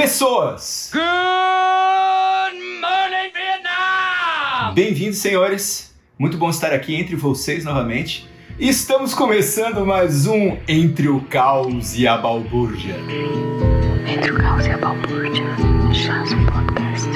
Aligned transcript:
Pessoas! 0.00 0.90
Good 0.94 2.58
morning, 2.80 3.30
Vietnam! 3.34 4.72
Bem-vindos, 4.72 5.18
senhores. 5.18 5.94
Muito 6.18 6.38
bom 6.38 6.48
estar 6.48 6.72
aqui 6.72 6.94
entre 6.94 7.14
vocês 7.14 7.66
novamente. 7.66 8.26
Estamos 8.58 9.12
começando 9.12 9.84
mais 9.84 10.26
um 10.26 10.56
Entre 10.66 11.06
o 11.06 11.20
Caos 11.24 11.98
e 11.98 12.08
a 12.08 12.16
Balbúrdia. 12.16 12.96
Entre 14.08 14.32
o 14.32 14.38
caos 14.38 14.64
e 14.64 14.70
a 14.70 14.78
balbúrdia, 14.78 15.44
um 15.44 16.46
podcast. 16.46 17.10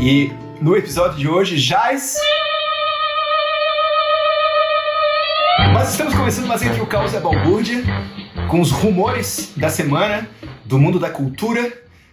E 0.00 0.32
no 0.62 0.74
episódio 0.74 1.18
de 1.18 1.28
hoje, 1.28 1.58
Jais. 1.58 2.16
Nós 5.74 5.90
estamos 5.90 6.14
começando 6.14 6.46
mais 6.46 6.62
Entre 6.62 6.80
o 6.80 6.86
Caos 6.86 7.12
e 7.12 7.18
a 7.18 7.20
Balbúrdia, 7.20 7.84
com 8.48 8.60
os 8.60 8.70
rumores 8.70 9.52
da 9.56 9.68
semana, 9.68 10.28
do 10.64 10.78
mundo 10.78 10.98
da 10.98 11.10
cultura, 11.10 11.72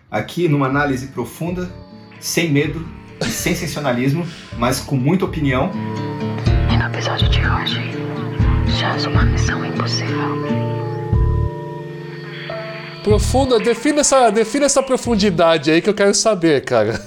aqui 0.09 0.47
numa 0.47 0.68
análise 0.68 1.07
profunda, 1.07 1.69
sem 2.19 2.50
medo 2.50 2.87
e 3.19 3.25
sem 3.25 3.54
sensacionalismo, 3.56 4.25
mas 4.57 4.79
com 4.79 4.96
muita 4.96 5.25
opinião. 5.25 5.71
E 6.71 6.78
no 6.78 6.86
episódio 6.86 7.29
de 7.29 7.39
hoje, 7.39 7.92
chás 8.79 9.06
uma 9.06 9.23
missão 9.23 9.65
impossível. 9.65 10.61
Profunda, 13.04 13.59
defina 13.59 14.01
essa, 14.01 14.29
defina 14.29 14.65
essa 14.65 14.84
profundidade 14.84 15.71
aí 15.71 15.82
que 15.82 15.89
eu 15.89 15.93
quero 15.93 16.14
saber, 16.14 16.64
cara. 16.64 17.01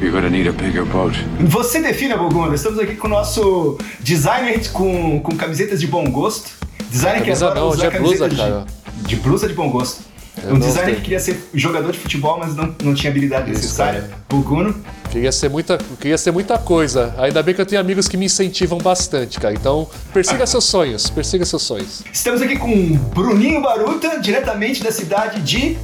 You're 0.00 0.10
gonna 0.10 0.28
need 0.28 0.48
a 0.48 0.52
bigger 0.52 0.84
boat. 0.84 1.24
Você 1.40 1.80
define, 1.80 2.14
Bogunda. 2.14 2.54
Estamos 2.54 2.78
aqui 2.78 2.96
com 2.96 3.06
o 3.06 3.10
nosso 3.10 3.78
designer 4.00 4.70
com, 4.72 5.20
com 5.20 5.36
camisetas 5.36 5.80
de 5.80 5.86
bom 5.86 6.04
gosto. 6.10 6.50
Designer 6.92 7.18
que 7.20 7.24
Camisa 7.24 7.46
adora 7.46 7.60
não, 7.60 7.68
usar 7.68 7.86
hoje 7.88 7.96
é 7.96 7.98
blusa, 8.00 8.18
camisetas 8.28 8.38
cara. 8.38 8.66
de, 8.96 9.04
de 9.08 9.16
blusa 9.16 9.48
de 9.48 9.54
bom 9.54 9.70
gosto. 9.70 10.02
Eu 10.42 10.50
um 10.50 10.52
não 10.54 10.60
designer 10.60 10.84
tenho. 10.86 10.96
que 10.96 11.02
queria 11.02 11.20
ser 11.20 11.48
jogador 11.52 11.92
de 11.92 11.98
futebol, 11.98 12.38
mas 12.38 12.54
não, 12.54 12.74
não 12.82 12.94
tinha 12.94 13.10
habilidade 13.10 13.50
Isso, 13.50 13.60
necessária. 13.62 14.00
cara. 14.02 14.14
Boguno. 14.28 14.74
Queria 15.10 15.30
ser, 15.30 15.50
muita, 15.50 15.76
queria 16.00 16.16
ser 16.16 16.30
muita 16.30 16.56
coisa. 16.58 17.14
Ainda 17.18 17.42
bem 17.42 17.54
que 17.54 17.60
eu 17.60 17.66
tenho 17.66 17.80
amigos 17.80 18.08
que 18.08 18.16
me 18.16 18.24
incentivam 18.26 18.78
bastante, 18.78 19.38
cara. 19.38 19.52
Então, 19.52 19.86
persiga 20.12 20.46
seus 20.46 20.64
sonhos, 20.64 21.10
persiga 21.10 21.44
seus 21.44 21.62
sonhos. 21.62 22.02
Estamos 22.10 22.40
aqui 22.40 22.56
com 22.58 22.96
Bruninho 23.14 23.60
Baruta, 23.60 24.18
diretamente 24.20 24.82
da 24.82 24.90
cidade 24.90 25.40
de. 25.42 25.76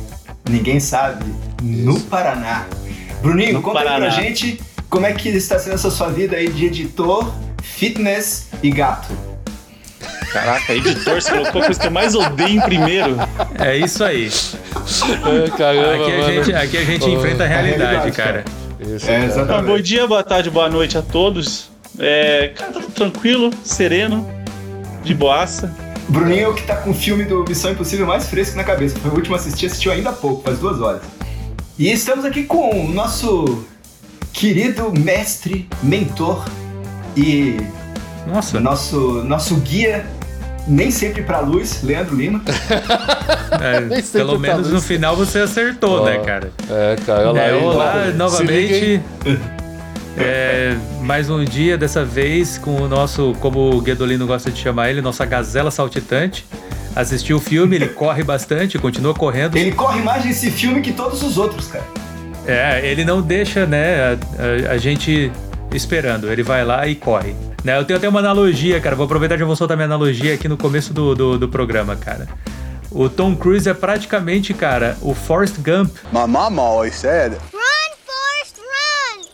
Ninguém 0.49 0.81
sabe. 0.81 1.27
No 1.63 2.01
Paraná. 2.01 2.67
Bruninho, 3.21 3.53
No 3.55 3.63
conta 3.63 3.81
aí 3.81 3.85
Paraná. 3.85 4.07
pra 4.07 4.23
gente 4.23 4.61
como 4.89 5.05
é 5.05 5.13
que 5.13 5.29
está 5.29 5.59
sendo 5.59 5.75
essa 5.75 5.91
sua 5.91 6.09
vida 6.09 6.37
aí 6.37 6.49
de 6.51 6.65
editor, 6.65 7.31
fitness 7.63 8.47
e 8.63 8.71
gato. 8.71 9.09
Caraca, 10.33 10.73
editor, 10.75 11.21
você 11.21 11.31
colocou 11.31 11.63
a 11.63 11.65
coisa 11.65 11.81
que 11.81 11.87
eu 11.87 11.91
mais 11.91 12.15
odeio 12.15 12.51
em 12.51 12.61
primeiro. 12.61 13.17
É 13.59 13.77
isso 13.77 14.05
aí. 14.05 14.29
É, 14.29 15.51
caramba, 15.57 15.95
Aqui 15.95 16.13
a 16.13 16.19
mano. 16.19 16.45
gente, 16.45 16.55
aqui 16.55 16.77
a 16.77 16.85
gente 16.85 17.05
Oh, 17.05 17.09
enfrenta 17.09 17.43
a 17.43 17.47
a 17.47 17.49
realidade, 17.49 17.81
realidade, 18.11 18.13
cara. 18.17 18.45
Isso, 18.81 19.07
É, 19.11 19.15
cara. 19.15 19.25
exatamente. 19.25 19.59
Ah, 19.59 19.63
bom 19.63 19.81
dia, 19.81 20.07
boa 20.07 20.23
tarde, 20.23 20.51
boa 20.51 20.69
noite 20.69 20.97
a 20.99 21.03
todos. 21.03 21.71
É, 21.99 22.53
cara, 22.55 22.73
tá 22.73 22.81
tudo 22.81 22.93
tranquilo, 22.93 23.51
sereno, 23.65 24.29
de 25.03 25.15
boaça. 25.15 25.75
Bruninho 26.09 26.45
é 26.45 26.49
o 26.49 26.55
que 26.55 26.63
tá 26.63 26.77
com 26.77 26.91
o 26.91 26.95
filme 26.95 27.25
do 27.25 27.45
Missão 27.47 27.71
Impossível 27.73 28.07
mais 28.07 28.29
fresco 28.29 28.57
na 28.57 28.65
cabeça. 28.65 28.99
Foi 28.99 29.11
o 29.11 29.15
último 29.15 29.35
a 29.35 29.39
assistir, 29.39 29.67
assistiu 29.67 29.93
ainda 29.93 30.11
há 30.11 30.13
pouco, 30.13 30.43
faz 30.43 30.59
duas 30.59 30.81
horas. 30.81 31.03
E 31.79 31.91
estamos 31.91 32.25
aqui 32.25 32.45
com 32.45 32.87
o 32.87 32.89
nosso 32.93 33.65
querido 34.33 34.93
mestre, 34.93 35.69
mentor 35.83 36.45
e 37.17 37.57
Nossa, 38.27 38.59
nosso, 38.61 39.23
nosso 39.25 39.57
guia, 39.57 40.07
nem 40.69 40.91
sempre 40.91 41.23
pra 41.23 41.41
luz, 41.41 41.83
Leandro 41.83 42.15
Lima. 42.15 42.43
é, 43.61 44.03
pelo 44.13 44.39
menos 44.39 44.71
no 44.71 44.81
final 44.81 45.17
você 45.17 45.41
acertou, 45.41 46.03
Ó, 46.03 46.05
né, 46.05 46.19
cara? 46.19 46.51
É, 46.71 46.97
cara, 47.05 47.31
olha 47.31 47.33
lá. 47.33 47.41
É, 47.41 47.51
aí, 47.53 47.63
olá, 47.65 47.95
liga, 48.07 48.17
novamente. 48.19 49.01
É, 50.21 50.77
mais 51.03 51.31
um 51.31 51.45
dia, 51.45 51.79
dessa 51.79 52.05
vez, 52.05 52.59
com 52.59 52.75
o 52.83 52.89
nosso, 52.89 53.37
como 53.39 53.71
o 53.77 53.81
Guedolino 53.81 54.27
gosta 54.27 54.51
de 54.51 54.59
chamar 54.61 54.91
ele, 54.91 55.01
nossa 55.01 55.25
gazela 55.25 55.71
saltitante. 55.71 56.45
Assistiu 56.97 57.37
o 57.37 57.41
filme, 57.41 57.77
ele 57.77 57.87
corre 57.87 58.25
bastante, 58.25 58.77
continua 58.81 59.15
correndo. 59.15 59.57
Ele 59.57 59.71
corre 59.71 60.03
mais 60.03 60.25
nesse 60.25 60.51
filme 60.51 60.81
que 60.81 60.93
todos 60.93 61.23
os 61.23 61.39
outros, 61.39 61.69
cara. 61.69 61.85
É, 62.45 62.85
ele 62.85 63.05
não 63.05 63.23
deixa, 63.23 63.65
né, 63.65 64.19
a, 64.39 64.71
a- 64.71 64.73
a 64.73 64.77
gente 64.77 65.31
esperando. 65.73 66.33
Ele 66.33 66.43
vai 66.43 66.65
lá 66.65 66.85
e 66.89 66.97
corre. 66.97 67.37
Né, 67.69 67.77
eu 67.77 67.85
tenho 67.85 67.99
até 67.99 68.09
uma 68.09 68.21
analogia, 68.21 68.81
cara. 68.81 68.97
Vou 68.97 69.05
aproveitar 69.05 69.35
e 69.35 69.39
já 69.39 69.45
vou 69.45 69.55
soltar 69.55 69.77
minha 69.77 69.85
analogia 69.85 70.33
aqui 70.33 70.49
no 70.49 70.57
começo 70.57 70.95
do, 70.95 71.15
do, 71.15 71.39
do 71.39 71.49
programa, 71.51 71.95
cara. 71.97 72.27
O 72.91 73.11
Tom 73.11 73.37
Cruise 73.37 73.69
é 73.69 73.75
praticamente, 73.75 74.55
cara, 74.55 74.97
o 75.03 75.15
Forrest 75.15 75.57
Gump 75.59 75.95
My 76.11 76.27
mom 76.27 76.59
always 76.59 76.95
said, 76.95 77.37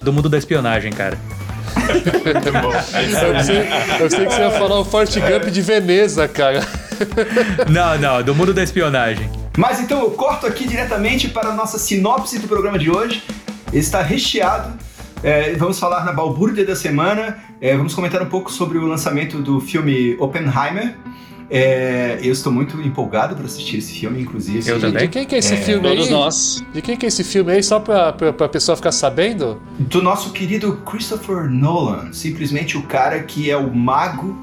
do 0.03 0.12
mundo 0.12 0.28
da 0.28 0.37
espionagem, 0.37 0.93
cara. 0.93 1.17
Eu 1.77 3.33
pensei, 3.33 3.59
eu 3.59 3.99
pensei 3.99 4.27
que 4.27 4.33
você 4.33 4.41
ia 4.41 4.50
falar 4.50 4.81
o 4.81 4.84
Forte 4.84 5.21
Gump 5.21 5.44
de 5.44 5.62
Veneza, 5.62 6.27
cara. 6.27 6.67
Não, 7.71 7.97
não, 7.99 8.21
do 8.21 8.34
mundo 8.34 8.53
da 8.53 8.65
espionagem. 8.65 9.31
Mas 9.56 9.78
então 9.78 10.00
eu 10.00 10.11
corto 10.11 10.44
aqui 10.44 10.67
diretamente 10.67 11.28
para 11.28 11.50
a 11.50 11.55
nossa 11.55 11.78
sinopse 11.78 12.41
do 12.41 12.49
programa 12.49 12.81
de 12.81 12.91
hoje. 12.91 13.23
Ele 13.73 13.81
está 13.81 14.03
recheado. 14.03 14.77
É, 15.23 15.55
vamos 15.55 15.78
falar 15.78 16.05
na 16.05 16.12
balbúrdia 16.12 16.67
da 16.67 16.77
semana. 16.77 17.39
É, 17.65 17.75
vamos 17.75 17.95
comentar 17.95 18.21
um 18.21 18.27
pouco 18.27 18.53
sobre 18.53 18.77
o 18.77 18.87
lançamento 18.87 19.39
do 19.39 19.59
filme 19.59 20.17
Oppenheimer. 20.19 20.99
É, 21.49 22.19
eu 22.23 22.31
estou 22.31 22.53
muito 22.53 22.79
empolgado 22.83 23.35
para 23.35 23.47
assistir 23.47 23.79
esse 23.79 24.01
filme, 24.01 24.21
inclusive. 24.21 24.69
Eu 24.69 24.79
também. 24.79 25.05
De 25.05 25.09
quem 25.09 25.25
que 25.25 25.35
é 25.35 25.39
esse 25.39 25.57
filme 25.57 25.89
Todos 25.89 26.09
aí? 26.09 26.13
nós. 26.13 26.63
De 26.75 26.83
quem 26.83 26.95
que 26.95 27.07
é 27.07 27.09
esse 27.09 27.25
filme 27.25 27.53
aí? 27.53 27.63
Só 27.63 27.81
pra, 27.81 28.13
pra 28.13 28.51
pessoa 28.51 28.77
ficar 28.77 28.93
sabendo? 28.93 29.63
Do 29.79 30.03
nosso 30.03 30.31
querido 30.33 30.77
Christopher 30.85 31.49
Nolan. 31.51 32.13
Simplesmente 32.13 32.77
o 32.77 32.83
cara 32.83 33.23
que 33.23 33.51
é 33.51 33.57
o 33.57 33.75
mago 33.75 34.37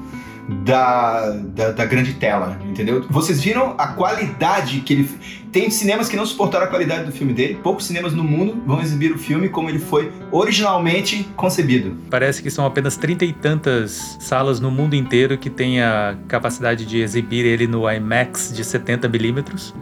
da, 0.48 1.30
da, 1.30 1.70
da 1.72 1.84
grande 1.84 2.14
tela, 2.14 2.58
entendeu? 2.68 3.04
Vocês 3.08 3.40
viram 3.40 3.74
a 3.78 3.88
qualidade 3.88 4.80
que 4.80 4.92
ele. 4.92 5.10
Tem 5.52 5.68
cinemas 5.70 6.08
que 6.08 6.16
não 6.16 6.24
suportaram 6.24 6.64
a 6.64 6.68
qualidade 6.68 7.04
do 7.04 7.12
filme 7.12 7.32
dele. 7.32 7.58
Poucos 7.62 7.84
cinemas 7.84 8.14
no 8.14 8.24
mundo 8.24 8.62
vão 8.66 8.80
exibir 8.80 9.12
o 9.12 9.18
filme 9.18 9.50
como 9.50 9.68
ele 9.68 9.78
foi 9.78 10.10
originalmente 10.30 11.28
concebido. 11.36 11.96
Parece 12.08 12.42
que 12.42 12.50
são 12.50 12.64
apenas 12.64 12.96
trinta 12.96 13.24
e 13.24 13.32
tantas 13.32 14.16
salas 14.18 14.60
no 14.60 14.70
mundo 14.70 14.96
inteiro 14.96 15.36
que 15.36 15.50
têm 15.50 15.82
a 15.82 16.16
capacidade 16.26 16.86
de 16.86 17.00
exibir 17.00 17.44
ele 17.44 17.66
no 17.66 17.90
IMAX 17.90 18.52
de 18.52 18.64
70mm. 18.64 19.74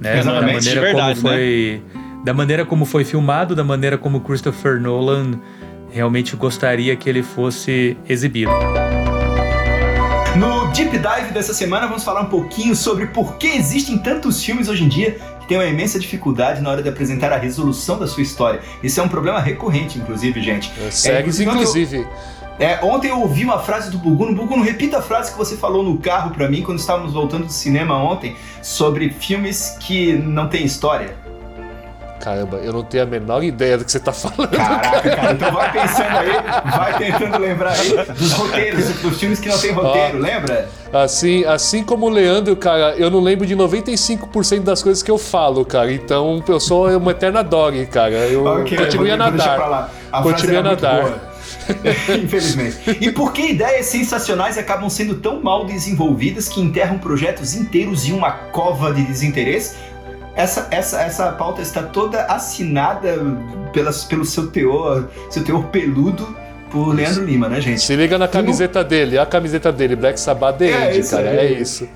Né? 0.00 0.18
Exatamente, 0.18 0.24
da 0.24 0.40
maneira 0.40 0.60
de 0.60 0.80
verdade, 0.80 1.20
como 1.20 1.34
foi, 1.34 1.82
Da 2.24 2.34
maneira 2.34 2.64
como 2.64 2.84
foi 2.84 3.04
filmado, 3.04 3.54
da 3.54 3.62
maneira 3.62 3.98
como 3.98 4.20
Christopher 4.20 4.80
Nolan 4.80 5.38
realmente 5.90 6.34
gostaria 6.34 6.96
que 6.96 7.08
ele 7.08 7.22
fosse 7.22 7.96
exibido. 8.08 8.50
Deep 10.72 10.90
Dive 10.90 11.32
dessa 11.34 11.52
semana, 11.52 11.86
vamos 11.86 12.02
falar 12.02 12.22
um 12.22 12.30
pouquinho 12.30 12.74
sobre 12.74 13.06
por 13.08 13.36
que 13.36 13.46
existem 13.46 13.98
tantos 13.98 14.42
filmes 14.42 14.70
hoje 14.70 14.84
em 14.84 14.88
dia 14.88 15.18
que 15.38 15.46
têm 15.46 15.58
uma 15.58 15.66
imensa 15.66 15.98
dificuldade 15.98 16.62
na 16.62 16.70
hora 16.70 16.82
de 16.82 16.88
apresentar 16.88 17.30
a 17.30 17.36
resolução 17.36 17.98
da 17.98 18.06
sua 18.06 18.22
história. 18.22 18.62
Isso 18.82 18.98
é 18.98 19.02
um 19.02 19.08
problema 19.08 19.38
recorrente, 19.38 19.98
inclusive, 19.98 20.40
gente. 20.40 20.72
Segue, 20.90 21.18
inclusive, 21.18 21.50
inclusive. 21.50 22.06
É, 22.58 22.82
ontem 22.82 23.08
eu 23.08 23.20
ouvi 23.20 23.44
uma 23.44 23.58
frase 23.58 23.90
do 23.90 23.98
Buguno. 23.98 24.34
Buguno, 24.34 24.62
repita 24.62 24.98
a 24.98 25.02
frase 25.02 25.32
que 25.32 25.36
você 25.36 25.58
falou 25.58 25.82
no 25.82 25.98
carro 25.98 26.30
pra 26.30 26.48
mim 26.48 26.62
quando 26.62 26.78
estávamos 26.78 27.12
voltando 27.12 27.44
do 27.44 27.52
cinema 27.52 28.02
ontem 28.02 28.34
sobre 28.62 29.10
filmes 29.10 29.76
que 29.78 30.14
não 30.14 30.48
têm 30.48 30.64
história. 30.64 31.16
Caramba, 32.22 32.58
eu 32.58 32.72
não 32.72 32.84
tenho 32.84 33.02
a 33.02 33.06
menor 33.06 33.42
ideia 33.42 33.76
do 33.76 33.84
que 33.84 33.90
você 33.90 33.98
tá 33.98 34.12
falando. 34.12 34.48
Caraca, 34.50 35.10
cara, 35.10 35.32
então 35.32 35.50
vai 35.52 35.72
pensando 35.72 36.18
aí, 36.18 36.30
vai 36.76 36.96
tentando 36.98 37.38
lembrar 37.38 37.72
aí 37.72 37.96
dos 38.14 38.32
roteiros, 38.32 38.88
dos 39.00 39.18
filmes 39.18 39.40
que 39.40 39.48
não 39.48 39.58
tem 39.58 39.72
roteiro, 39.72 40.18
lembra? 40.18 40.68
Assim, 40.92 41.44
assim 41.44 41.82
como 41.82 42.06
o 42.06 42.08
Leandro, 42.08 42.54
cara, 42.54 42.94
eu 42.96 43.10
não 43.10 43.18
lembro 43.18 43.44
de 43.44 43.56
95% 43.56 44.60
das 44.60 44.80
coisas 44.84 45.02
que 45.02 45.10
eu 45.10 45.18
falo, 45.18 45.64
cara. 45.64 45.92
Então 45.92 46.40
eu 46.46 46.60
sou 46.60 46.88
uma 46.96 47.10
eterna 47.10 47.42
dog, 47.42 47.84
cara. 47.86 48.12
Eu 48.12 48.44
Ok, 48.46 48.78
continuo 48.78 49.06
a 49.06 49.08
vou- 49.08 49.16
nadar. 49.18 49.58
lá. 49.68 49.90
A 50.12 50.22
era 50.28 50.58
a 50.58 50.62
nadar. 50.62 51.32
Infelizmente. 52.22 52.98
E 53.00 53.10
por 53.12 53.32
que 53.32 53.50
ideias 53.50 53.86
sensacionais 53.86 54.58
acabam 54.58 54.88
sendo 54.88 55.16
tão 55.16 55.42
mal 55.42 55.64
desenvolvidas 55.64 56.48
que 56.48 56.60
enterram 56.60 56.98
projetos 56.98 57.54
inteiros 57.54 58.06
em 58.06 58.12
uma 58.12 58.30
cova 58.30 58.92
de 58.92 59.02
desinteresse? 59.02 59.74
Essa, 60.34 60.68
essa, 60.70 61.02
essa 61.02 61.32
pauta 61.32 61.60
está 61.60 61.82
toda 61.82 62.24
assinada 62.24 63.18
pelas, 63.72 64.04
pelo 64.04 64.24
seu 64.24 64.46
teor, 64.46 65.08
seu 65.30 65.44
teor 65.44 65.64
peludo 65.64 66.36
por 66.70 66.94
Leandro 66.94 67.24
Lima, 67.24 67.48
né, 67.48 67.60
gente? 67.60 67.82
Se 67.82 67.94
liga 67.94 68.16
na 68.16 68.26
camiseta 68.26 68.82
dele, 68.82 69.18
a 69.18 69.26
camiseta 69.26 69.70
dele, 69.70 69.94
Black 69.94 70.18
Sabbath 70.18 70.56
The 70.56 70.70
É 70.70 70.88
End, 70.88 71.00
isso 71.00 71.10
cara. 71.10 71.30
aí. 71.30 71.38
É 71.38 71.52
isso. 71.52 71.86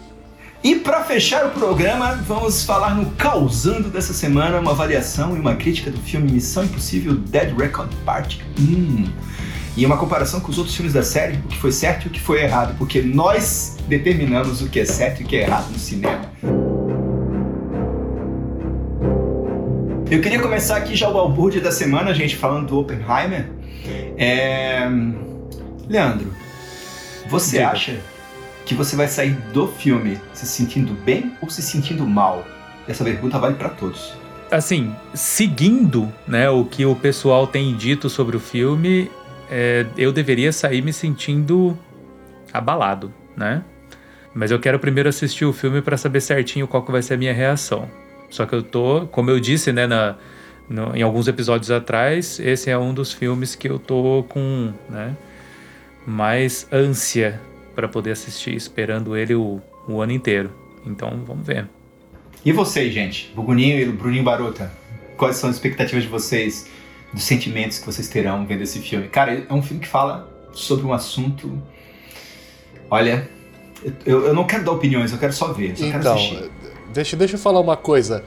E 0.63 0.75
para 0.75 1.03
fechar 1.05 1.47
o 1.47 1.51
programa, 1.51 2.19
vamos 2.27 2.65
falar 2.65 2.95
no 2.95 3.11
Causando 3.13 3.89
dessa 3.89 4.13
semana, 4.13 4.59
uma 4.59 4.73
avaliação 4.73 5.37
e 5.37 5.41
uma 5.41 5.55
crítica 5.55 5.91
do 5.91 5.99
filme 6.01 6.31
Missão 6.31 6.65
Impossível 6.65 7.15
Dead 7.15 7.57
Recon 7.57 7.87
Part 8.05 8.45
1. 8.59 9.05
E 9.77 9.87
uma 9.87 9.97
comparação 9.97 10.41
com 10.41 10.51
os 10.51 10.59
outros 10.59 10.75
filmes 10.75 10.93
da 10.93 11.03
série, 11.03 11.37
o 11.37 11.43
que 11.43 11.57
foi 11.57 11.71
certo 11.71 12.07
e 12.07 12.09
o 12.09 12.11
que 12.11 12.21
foi 12.21 12.43
errado, 12.43 12.75
porque 12.79 13.01
nós 13.01 13.77
determinamos 13.87 14.61
o 14.61 14.69
que 14.69 14.81
é 14.81 14.85
certo 14.85 15.21
e 15.21 15.25
o 15.25 15.27
que 15.29 15.37
é 15.37 15.43
errado 15.43 15.71
no 15.71 15.79
cinema. 15.79 16.23
Eu 20.09 20.21
queria 20.21 20.41
começar 20.41 20.77
aqui 20.77 20.95
já 20.95 21.09
o 21.09 21.13
balbúrdia 21.13 21.61
da 21.61 21.73
semana, 21.73 22.15
gente, 22.15 22.37
falando 22.37 22.69
do 22.69 22.79
Oppenheimer. 22.79 23.51
É... 24.17 24.89
Leandro, 25.89 26.33
você 27.29 27.59
Diga. 27.59 27.71
acha 27.71 28.01
que 28.65 28.73
você 28.73 28.95
vai 28.95 29.09
sair 29.09 29.33
do 29.53 29.67
filme 29.67 30.21
se 30.33 30.47
sentindo 30.47 30.93
bem 30.93 31.33
ou 31.43 31.51
se 31.51 31.61
sentindo 31.61 32.07
mal? 32.07 32.45
Essa 32.87 33.03
pergunta 33.03 33.37
vale 33.39 33.57
pra 33.57 33.69
todos. 33.69 34.15
Assim, 34.49 34.95
seguindo 35.13 36.13
né, 36.27 36.49
o 36.49 36.65
que 36.65 36.87
o 36.87 36.95
pessoal 36.95 37.49
tem 37.49 37.75
dito 37.77 38.09
sobre 38.09 38.37
o 38.37 38.41
filme, 38.41 39.11
é, 39.51 39.87
eu 39.99 40.13
deveria 40.13 40.53
sair 40.53 40.83
me 40.83 40.93
sentindo 40.93 41.77
abalado, 42.53 43.13
né? 43.37 43.65
Mas 44.33 44.53
eu 44.53 44.61
quero 44.61 44.79
primeiro 44.79 45.09
assistir 45.09 45.45
o 45.45 45.53
filme 45.53 45.83
pra 45.83 45.97
saber 45.97 46.21
certinho 46.21 46.69
qual 46.69 46.85
que 46.85 46.93
vai 46.93 47.03
ser 47.03 47.15
a 47.15 47.17
minha 47.17 47.33
reação. 47.33 47.91
Só 48.31 48.45
que 48.47 48.55
eu 48.55 48.63
tô, 48.63 49.07
como 49.09 49.31
eu 49.31 49.39
disse, 49.41 49.73
né, 49.73 49.87
na, 49.87 50.17
no- 50.69 50.95
em 50.97 51.03
alguns 51.03 51.29
episódios 51.29 51.71
atrás, 51.71 52.39
esse 52.41 52.71
é 52.71 52.77
um 52.79 52.93
dos 52.93 53.13
filmes 53.13 53.55
que 53.55 53.69
eu 53.69 53.79
tô 53.79 54.25
com, 54.29 54.73
né, 54.89 55.17
mais 56.07 56.67
ânsia 56.73 57.41
pra 57.75 57.89
poder 57.89 58.13
assistir, 58.13 58.55
esperando 58.55 59.17
ele 59.17 59.35
o, 59.35 59.61
o 59.89 60.01
ano 60.01 60.13
inteiro. 60.13 60.51
Então, 60.85 61.23
vamos 61.27 61.47
ver. 61.47 61.67
E 62.45 62.53
vocês, 62.53 62.93
gente? 62.95 63.33
Buguninho 63.35 63.79
e 63.81 63.85
Bruninho 63.87 64.23
Barota, 64.23 64.71
quais 65.17 65.37
são 65.37 65.51
as 65.51 65.57
expectativas 65.57 66.05
de 66.05 66.09
vocês, 66.11 66.69
dos 67.13 67.25
sentimentos 67.25 67.79
que 67.79 67.87
vocês 67.87 68.09
terão 68.09 68.47
vendo 68.47 68.63
esse 68.63 68.79
filme? 68.81 69.09
Cara, 69.09 69.45
é 69.49 69.53
um 69.53 69.63
filme 69.63 69.83
que 69.83 69.89
fala 69.89 70.29
sobre 70.53 70.87
um 70.87 70.93
assunto. 70.93 71.61
Olha, 72.91 73.29
eu, 74.05 74.27
eu 74.27 74.35
não 74.35 74.45
quero 74.45 74.65
dar 74.65 74.73
opiniões, 74.73 75.13
eu 75.13 75.19
quero 75.19 75.33
só 75.33 75.53
ver, 75.53 75.71
eu 75.71 75.77
só 75.77 75.85
quero 75.87 75.99
Então, 75.99 76.15
assistir. 76.15 76.51
Deixa, 76.97 77.17
deixa 77.17 77.35
eu 77.37 77.39
falar 77.39 77.61
uma 77.61 77.77
coisa. 77.77 78.25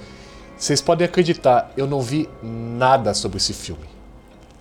Vocês 0.57 0.81
podem 0.81 1.05
acreditar, 1.05 1.71
eu 1.75 1.87
não 1.87 2.01
vi 2.01 2.29
nada 2.41 3.13
sobre 3.13 3.37
esse 3.37 3.53
filme. 3.53 3.87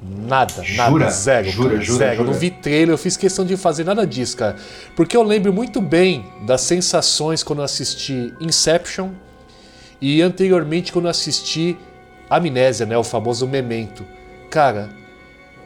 Nada, 0.00 0.62
Jura? 0.62 0.90
nada, 0.90 1.10
zero, 1.10 1.50
Jura, 1.50 1.70
cara, 1.70 1.82
jura, 1.82 1.98
zero. 1.98 2.12
Eu 2.12 2.16
jura? 2.18 2.30
não 2.30 2.38
vi 2.38 2.50
trailer, 2.50 2.90
eu 2.90 2.98
fiz 2.98 3.16
questão 3.16 3.44
de 3.44 3.56
fazer 3.56 3.84
nada 3.84 4.06
disso, 4.06 4.36
cara. 4.36 4.56
Porque 4.94 5.16
eu 5.16 5.24
lembro 5.24 5.52
muito 5.52 5.80
bem 5.80 6.24
das 6.46 6.60
sensações 6.60 7.42
quando 7.42 7.58
eu 7.58 7.64
assisti 7.64 8.32
Inception 8.40 9.10
e 10.00 10.22
anteriormente 10.22 10.92
quando 10.92 11.06
eu 11.06 11.10
assisti 11.10 11.76
Amnésia, 12.30 12.86
né, 12.86 12.96
o 12.96 13.02
famoso 13.02 13.46
Memento. 13.48 14.04
Cara, 14.50 14.88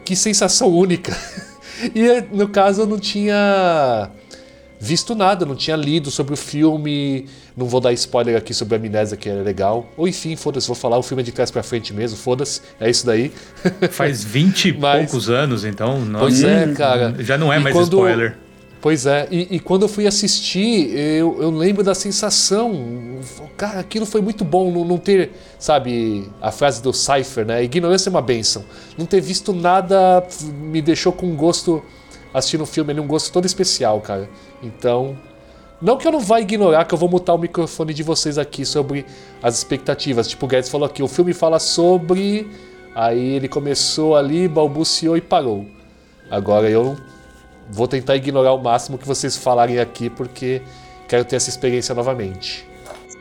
que 0.03 0.17
sensação 0.17 0.69
única. 0.75 1.15
e 1.94 2.25
no 2.35 2.49
caso 2.49 2.83
eu 2.83 2.87
não 2.87 2.99
tinha 2.99 4.11
visto 4.81 5.15
nada, 5.15 5.44
não 5.44 5.55
tinha 5.55 5.77
lido 5.77 6.11
sobre 6.11 6.33
o 6.33 6.37
filme, 6.37 7.29
não 7.57 7.67
vou 7.67 7.81
dar 7.81 7.93
spoiler 7.93 8.37
aqui 8.37 8.55
sobre 8.55 8.75
a 8.75 8.79
Amnésia 8.79 9.17
que 9.17 9.29
era 9.29 9.43
legal. 9.43 9.87
Ou 9.97 10.09
enfim, 10.09 10.35
foda-se, 10.37 10.67
vou 10.67 10.77
falar 10.77 10.99
o 10.99 11.03
filme 11.03 11.23
é 11.23 11.25
de 11.27 11.33
trás 11.33 11.51
pra 11.51 11.63
frente 11.63 11.93
mesmo, 11.93 12.17
foda-se, 12.17 12.61
é 12.81 12.89
isso 12.89 13.05
daí. 13.07 13.31
Faz 13.91 14.25
20 14.25 14.69
e 14.69 14.73
Mas- 14.79 15.11
poucos 15.11 15.29
anos, 15.31 15.65
então. 15.65 16.01
Não, 16.01 16.21
Pois 16.21 16.43
é, 16.43 16.73
cara. 16.75 17.15
Já 17.21 17.37
não 17.37 17.53
é 17.53 17.59
E 17.59 17.61
mais 17.61 17.75
quando- 17.75 17.85
spoiler. 17.95 18.37
Pois 18.81 19.07
é, 19.07 19.29
e, 19.31 19.47
e 19.57 19.61
quando 19.61 19.83
eu 19.83 19.89
fui 19.89 20.09
assistir, 20.09 20.91
eu, 20.99 21.41
eu 21.41 21.51
lembro 21.53 21.85
da 21.85 21.95
sensação. 21.95 23.21
Cara, 23.57 23.79
aquilo 23.79 24.05
foi 24.05 24.21
muito 24.21 24.45
bom 24.45 24.73
não, 24.73 24.85
não 24.85 24.99
ter, 24.99 25.31
sabe, 25.57 26.29
a 26.41 26.51
frase 26.51 26.83
do 26.83 26.93
Cypher, 26.93 27.47
né? 27.47 27.63
Ignorância 27.63 28.09
é 28.09 28.11
uma 28.11 28.21
benção. 28.21 28.65
Não 28.99 29.07
ter 29.07 29.21
visto 29.21 29.53
nada 29.53 30.27
me 30.51 30.83
deixou 30.83 31.13
com 31.13 31.27
um 31.27 31.37
gosto, 31.37 31.81
assistindo 32.35 32.63
o 32.63 32.67
filme 32.67 32.91
ali, 32.91 32.99
um 33.01 33.07
gosto 33.07 33.33
todo 33.33 33.47
especial, 33.47 34.01
cara. 34.01 34.29
Então, 34.61 35.17
não 35.82 35.96
que 35.96 36.06
eu 36.06 36.12
não 36.12 36.20
vá 36.20 36.40
ignorar, 36.40 36.84
que 36.84 36.94
eu 36.94 36.99
vou 36.99 37.08
mutar 37.08 37.34
o 37.34 37.38
microfone 37.38 37.93
de 37.93 38.02
vocês 38.02 38.38
aqui 38.38 38.64
sobre 38.64 39.05
as 39.43 39.58
expectativas. 39.58 40.29
Tipo, 40.29 40.46
o 40.46 40.49
Guedes 40.49 40.70
falou 40.70 40.87
aqui, 40.87 41.02
o 41.02 41.08
filme 41.08 41.32
fala 41.34 41.58
sobre. 41.58 42.49
Aí 42.94 43.34
ele 43.37 43.49
começou 43.49 44.17
ali, 44.17 44.46
balbuciou 44.49 45.17
e 45.17 45.20
parou. 45.20 45.67
Agora 46.31 46.69
eu 46.70 46.96
vou 47.70 47.88
tentar 47.88 48.17
ignorar 48.17 48.52
o 48.52 48.62
máximo 48.62 48.99
que 48.99 49.06
vocês 49.06 49.37
falarem 49.37 49.79
aqui, 49.79 50.08
porque 50.11 50.62
quero 51.08 51.25
ter 51.25 51.37
essa 51.37 51.50
experiência 51.50 51.94
novamente. 51.94 52.67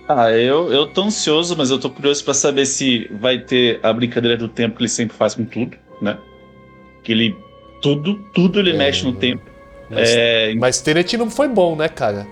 Ah, 0.08 0.30
eu, 0.32 0.72
eu 0.74 0.88
tô 0.88 1.04
ansioso, 1.04 1.56
mas 1.58 1.72
eu 1.72 1.80
tô 1.80 1.90
curioso 1.90 2.24
pra 2.26 2.34
saber 2.34 2.66
se 2.66 3.10
vai 3.20 3.40
ter 3.40 3.80
a 3.82 3.94
brincadeira 3.94 4.36
do 4.36 4.48
tempo 4.50 4.76
que 4.76 4.82
ele 4.82 4.90
sempre 4.90 5.16
faz 5.16 5.36
com 5.36 5.46
tudo, 5.46 5.78
né? 6.02 6.18
Que 7.02 7.14
ele. 7.14 7.36
Tudo, 7.82 8.16
tudo 8.34 8.60
ele 8.60 8.72
É. 8.72 8.78
mexe 8.78 9.06
no 9.06 9.14
tempo. 9.14 9.44
Mas, 9.90 10.10
É, 10.10 10.54
mas 10.56 10.82
Tenet 10.82 11.16
não 11.18 11.30
foi 11.30 11.48
bom, 11.48 11.76
né, 11.76 11.88
cara? 11.90 12.28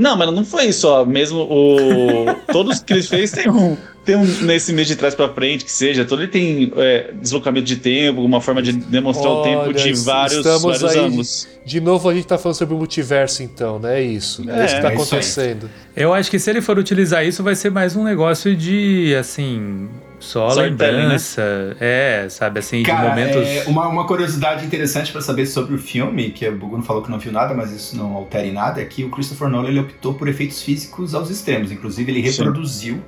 Não, 0.00 0.16
mas 0.16 0.32
não 0.32 0.44
foi 0.46 0.64
isso, 0.64 0.88
ó. 0.88 1.04
Mesmo 1.04 1.40
o. 1.40 2.24
Todos 2.50 2.80
que 2.80 2.94
ele 2.94 3.02
fez 3.02 3.30
tem 3.30 3.50
um. 3.50 3.76
Tem 4.02 4.16
um 4.16 4.24
nesse 4.24 4.72
mês 4.72 4.88
de 4.88 4.96
trás 4.96 5.14
pra 5.14 5.28
frente, 5.28 5.62
que 5.62 5.70
seja. 5.70 6.06
Todo 6.06 6.22
ele 6.22 6.30
tem 6.32 6.72
é, 6.74 7.12
deslocamento 7.20 7.66
de 7.66 7.76
tempo, 7.76 8.22
uma 8.22 8.40
forma 8.40 8.62
de 8.62 8.72
demonstrar 8.72 9.30
o 9.30 9.42
tempo 9.42 9.60
Olha, 9.64 9.74
de 9.74 9.92
vários, 9.92 10.38
estamos 10.38 10.62
vários 10.62 10.84
aí. 10.84 10.98
ângulos. 11.04 11.48
De 11.66 11.80
novo 11.82 12.08
a 12.08 12.14
gente 12.14 12.26
tá 12.26 12.38
falando 12.38 12.56
sobre 12.56 12.74
o 12.74 12.78
multiverso, 12.78 13.42
então, 13.42 13.78
né? 13.78 14.00
É 14.00 14.02
isso. 14.02 14.42
É, 14.48 14.62
É, 14.62 14.64
isso 14.64 14.76
que 14.76 14.80
tá 14.80 14.90
é 14.90 14.94
acontecendo. 14.94 15.70
Eu 15.94 16.14
acho 16.14 16.30
que 16.30 16.38
se 16.38 16.48
ele 16.48 16.62
for 16.62 16.78
utilizar 16.78 17.26
isso, 17.26 17.42
vai 17.42 17.54
ser 17.54 17.70
mais 17.70 17.94
um 17.94 18.02
negócio 18.02 18.56
de, 18.56 19.14
assim, 19.20 19.86
só 20.20 20.48
Storytelling, 20.50 20.98
lembrança. 21.02 21.76
É, 21.80 22.26
sabe, 22.30 22.60
assim, 22.60 22.78
de 22.82 22.84
Cara, 22.90 23.08
momentos. 23.08 23.46
é, 23.48 23.64
uma, 23.66 23.88
uma 23.88 24.06
curiosidade 24.06 24.64
interessante 24.64 25.10
pra 25.10 25.20
saber 25.20 25.46
sobre 25.46 25.74
o 25.74 25.78
filme, 25.78 26.30
que 26.30 26.46
o 26.48 26.56
Buguno 26.56 26.82
falou 26.82 27.02
que 27.02 27.10
não 27.10 27.18
viu 27.18 27.32
nada, 27.32 27.54
mas 27.54 27.72
isso 27.72 27.96
não 27.96 28.14
altera 28.14 28.46
em 28.46 28.52
nada, 28.52 28.80
é 28.80 28.84
que 28.84 29.02
o 29.02 29.10
Christopher 29.10 29.48
Nolan 29.48 29.68
ele 29.68 29.80
optou 29.80 30.14
por 30.14 30.28
efeitos 30.28 30.62
físicos 30.62 31.14
aos 31.14 31.30
extremos. 31.30 31.72
Inclusive, 31.72 32.12
ele 32.12 32.30
Sim. 32.30 32.38
reproduziu 32.42 33.02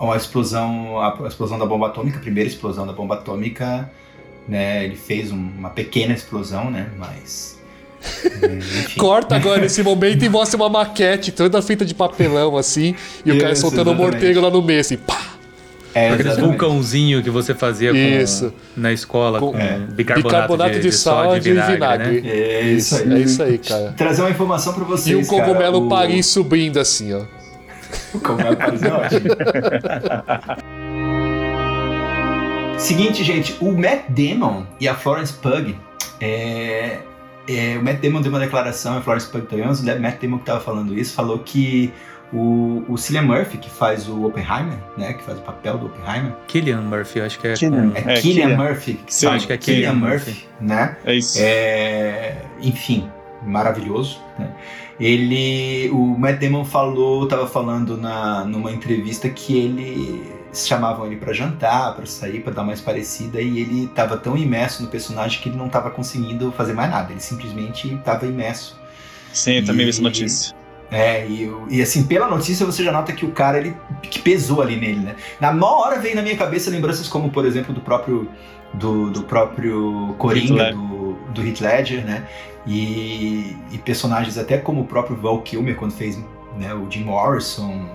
a 0.00 0.16
explosão, 0.16 0.98
a, 0.98 1.24
a 1.24 1.28
explosão 1.28 1.58
da 1.58 1.66
bomba 1.66 1.88
atômica, 1.88 2.16
a 2.18 2.20
primeira 2.22 2.48
explosão 2.48 2.86
da 2.86 2.92
bomba 2.94 3.16
atômica, 3.16 3.90
né? 4.48 4.84
Ele 4.84 4.96
fez 4.96 5.30
um- 5.30 5.36
uma 5.58 5.68
pequena 5.70 6.14
explosão, 6.14 6.70
né? 6.70 6.88
Mas. 6.98 7.60
é, 8.42 8.46
enfim. 8.56 8.98
Corta 8.98 9.36
agora 9.36 9.60
nesse 9.60 9.82
momento 9.82 10.24
e 10.24 10.28
mostra 10.30 10.56
uma 10.56 10.70
maquete 10.70 11.30
toda 11.32 11.60
feita 11.60 11.84
de 11.84 11.94
papelão, 11.94 12.56
assim, 12.56 12.94
e 13.26 13.30
o 13.30 13.38
cara 13.38 13.52
Isso, 13.52 13.60
soltando 13.60 13.88
um 13.90 13.92
exatamente. 13.92 14.12
morteiro 14.14 14.40
lá 14.40 14.48
no 14.50 14.62
meio, 14.62 14.80
assim, 14.80 14.96
pá! 14.96 15.29
É, 15.94 16.08
Aqueles 16.10 16.26
exatamente. 16.26 16.50
vulcãozinho 16.58 17.22
que 17.22 17.30
você 17.30 17.54
fazia 17.54 17.90
com- 17.90 17.96
Isso. 17.96 18.52
na 18.76 18.92
escola 18.92 19.40
Com- 19.40 19.52
com, 19.52 19.58
É. 19.58 19.78
bicarbonato, 19.78 20.28
Bicarbonato 20.28 20.70
de, 20.74 20.80
de, 20.80 20.88
de 20.90 20.94
sal 20.94 21.36
e 21.36 21.40
de 21.40 21.50
vinagre. 21.50 21.74
vinagre, 21.74 22.20
né? 22.20 22.28
É 22.30 22.60
isso 22.62 22.94
aí. 22.96 23.12
É 23.12 23.18
isso 23.18 23.42
aí, 23.42 23.58
cara. 23.58 23.92
Trazer 23.96 24.22
uma 24.22 24.30
informação 24.30 24.72
pra 24.72 24.84
vocês. 24.84 25.08
E 25.08 25.16
um 25.20 25.26
cara, 25.26 25.46
cogumelo 25.48 25.86
o- 25.86 25.88
Paris 25.88 26.26
subindo 26.26 26.78
assim, 26.78 27.12
ó. 27.12 27.22
O 28.14 28.20
cogumelo 28.20 28.56
Paris 28.56 28.82
é 28.82 28.92
ótimo. 28.92 29.20
Seguinte, 32.78 33.22
gente, 33.24 33.56
o 33.60 33.72
Matt 33.72 34.04
Damon 34.08 34.64
e 34.80 34.88
a 34.88 34.94
Florence 34.94 35.32
Pugh, 35.34 35.74
é, 36.20 36.98
é, 37.48 37.76
o 37.78 37.84
Matt 37.84 38.00
Damon 38.00 38.22
deu 38.22 38.30
uma 38.32 38.38
declaração, 38.40 38.96
a 38.96 39.02
Florence 39.02 39.26
Pugh 39.28 39.42
também, 39.42 39.66
mas 39.66 39.80
o 39.80 39.84
Matt 40.00 40.20
Damon 40.22 40.38
que 40.38 40.44
tava 40.46 40.60
falando 40.60 40.96
isso, 40.98 41.14
falou 41.14 41.38
que 41.40 41.92
o, 42.32 42.84
o 42.88 42.96
Cillian 42.96 43.22
Murphy, 43.22 43.58
que 43.58 43.68
faz 43.70 44.08
o 44.08 44.24
Oppenheimer, 44.24 44.78
né, 44.96 45.12
que 45.14 45.22
faz 45.22 45.38
o 45.38 45.42
papel 45.42 45.78
do 45.78 45.86
Oppenheimer, 45.86 46.32
Killian 46.46 46.80
Murphy, 46.82 47.20
acho 47.20 47.38
que 47.38 47.48
é. 47.48 47.54
Killian. 47.54 47.92
é, 47.94 47.98
É, 48.14 48.16
Cillian 48.20 48.46
Cillian. 48.48 48.56
Murphy, 48.56 48.94
que 48.94 49.14
Sim, 49.14 49.26
faz- 49.26 49.36
acho 49.38 49.46
que 49.46 49.52
é 49.52 49.60
Cillian 49.60 49.90
Cillian 49.92 50.08
Murphy, 50.08 50.48
né, 50.60 50.96
É 51.04 51.14
isso. 51.14 51.38
é, 51.40 52.36
enfim, 52.62 53.08
maravilhoso. 53.44 54.20
Né? 54.38 54.48
Ele, 54.98 55.88
o 55.92 56.16
Matt 56.18 56.38
Damon 56.40 56.64
falou, 56.64 57.26
tava 57.26 57.46
falando 57.46 57.96
na, 57.96 58.44
numa 58.44 58.70
entrevista 58.70 59.28
que 59.30 59.56
ele 59.56 60.30
chamavam 60.52 61.06
ele 61.06 61.16
pra 61.16 61.32
jantar, 61.32 61.94
pra 61.94 62.04
sair, 62.04 62.40
pra 62.42 62.52
dar 62.52 62.64
mais 62.64 62.80
parecida, 62.82 63.40
e 63.40 63.60
ele 63.60 63.86
tava 63.94 64.16
tão 64.18 64.36
imerso 64.36 64.82
no 64.82 64.88
personagem 64.88 65.40
que 65.40 65.48
ele 65.48 65.56
não 65.56 65.68
tava 65.70 65.90
conseguindo 65.90 66.52
fazer 66.52 66.74
mais 66.74 66.90
nada. 66.90 67.12
Ele 67.12 67.20
simplesmente 67.20 67.96
tava 68.04 68.26
imerso. 68.26 68.78
Sim, 69.32 69.52
eu 69.54 69.64
também 69.64 69.84
vi 69.86 69.90
essa 69.90 70.02
notícia. 70.02 70.54
É, 70.90 71.24
e, 71.26 71.50
e 71.68 71.80
assim, 71.80 72.04
pela 72.04 72.26
notícia 72.28 72.66
você 72.66 72.82
já 72.82 72.90
nota 72.90 73.12
que 73.12 73.24
o 73.24 73.30
cara, 73.30 73.58
ele 73.58 73.76
que 74.02 74.18
pesou 74.18 74.60
ali 74.60 74.74
nele, 74.76 75.00
né? 75.00 75.14
Na 75.40 75.52
maior 75.52 75.86
hora 75.86 76.00
veio 76.00 76.16
na 76.16 76.22
minha 76.22 76.36
cabeça 76.36 76.68
lembranças 76.70 77.06
como, 77.06 77.30
por 77.30 77.44
exemplo, 77.46 77.72
do 77.72 77.80
próprio 77.80 78.28
do, 78.74 79.10
do 79.10 79.22
próprio 79.22 80.14
Coringa, 80.18 80.72
do, 80.72 81.12
do 81.32 81.46
Heath 81.46 81.60
Ledger, 81.60 82.04
né? 82.04 82.26
E, 82.66 83.56
e 83.72 83.78
personagens 83.78 84.36
até 84.36 84.58
como 84.58 84.80
o 84.82 84.86
próprio 84.86 85.16
Val 85.16 85.40
Kilmer, 85.42 85.76
quando 85.76 85.92
fez 85.92 86.18
né, 86.56 86.74
o 86.74 86.90
Jim 86.90 87.04
Morrison. 87.04 87.88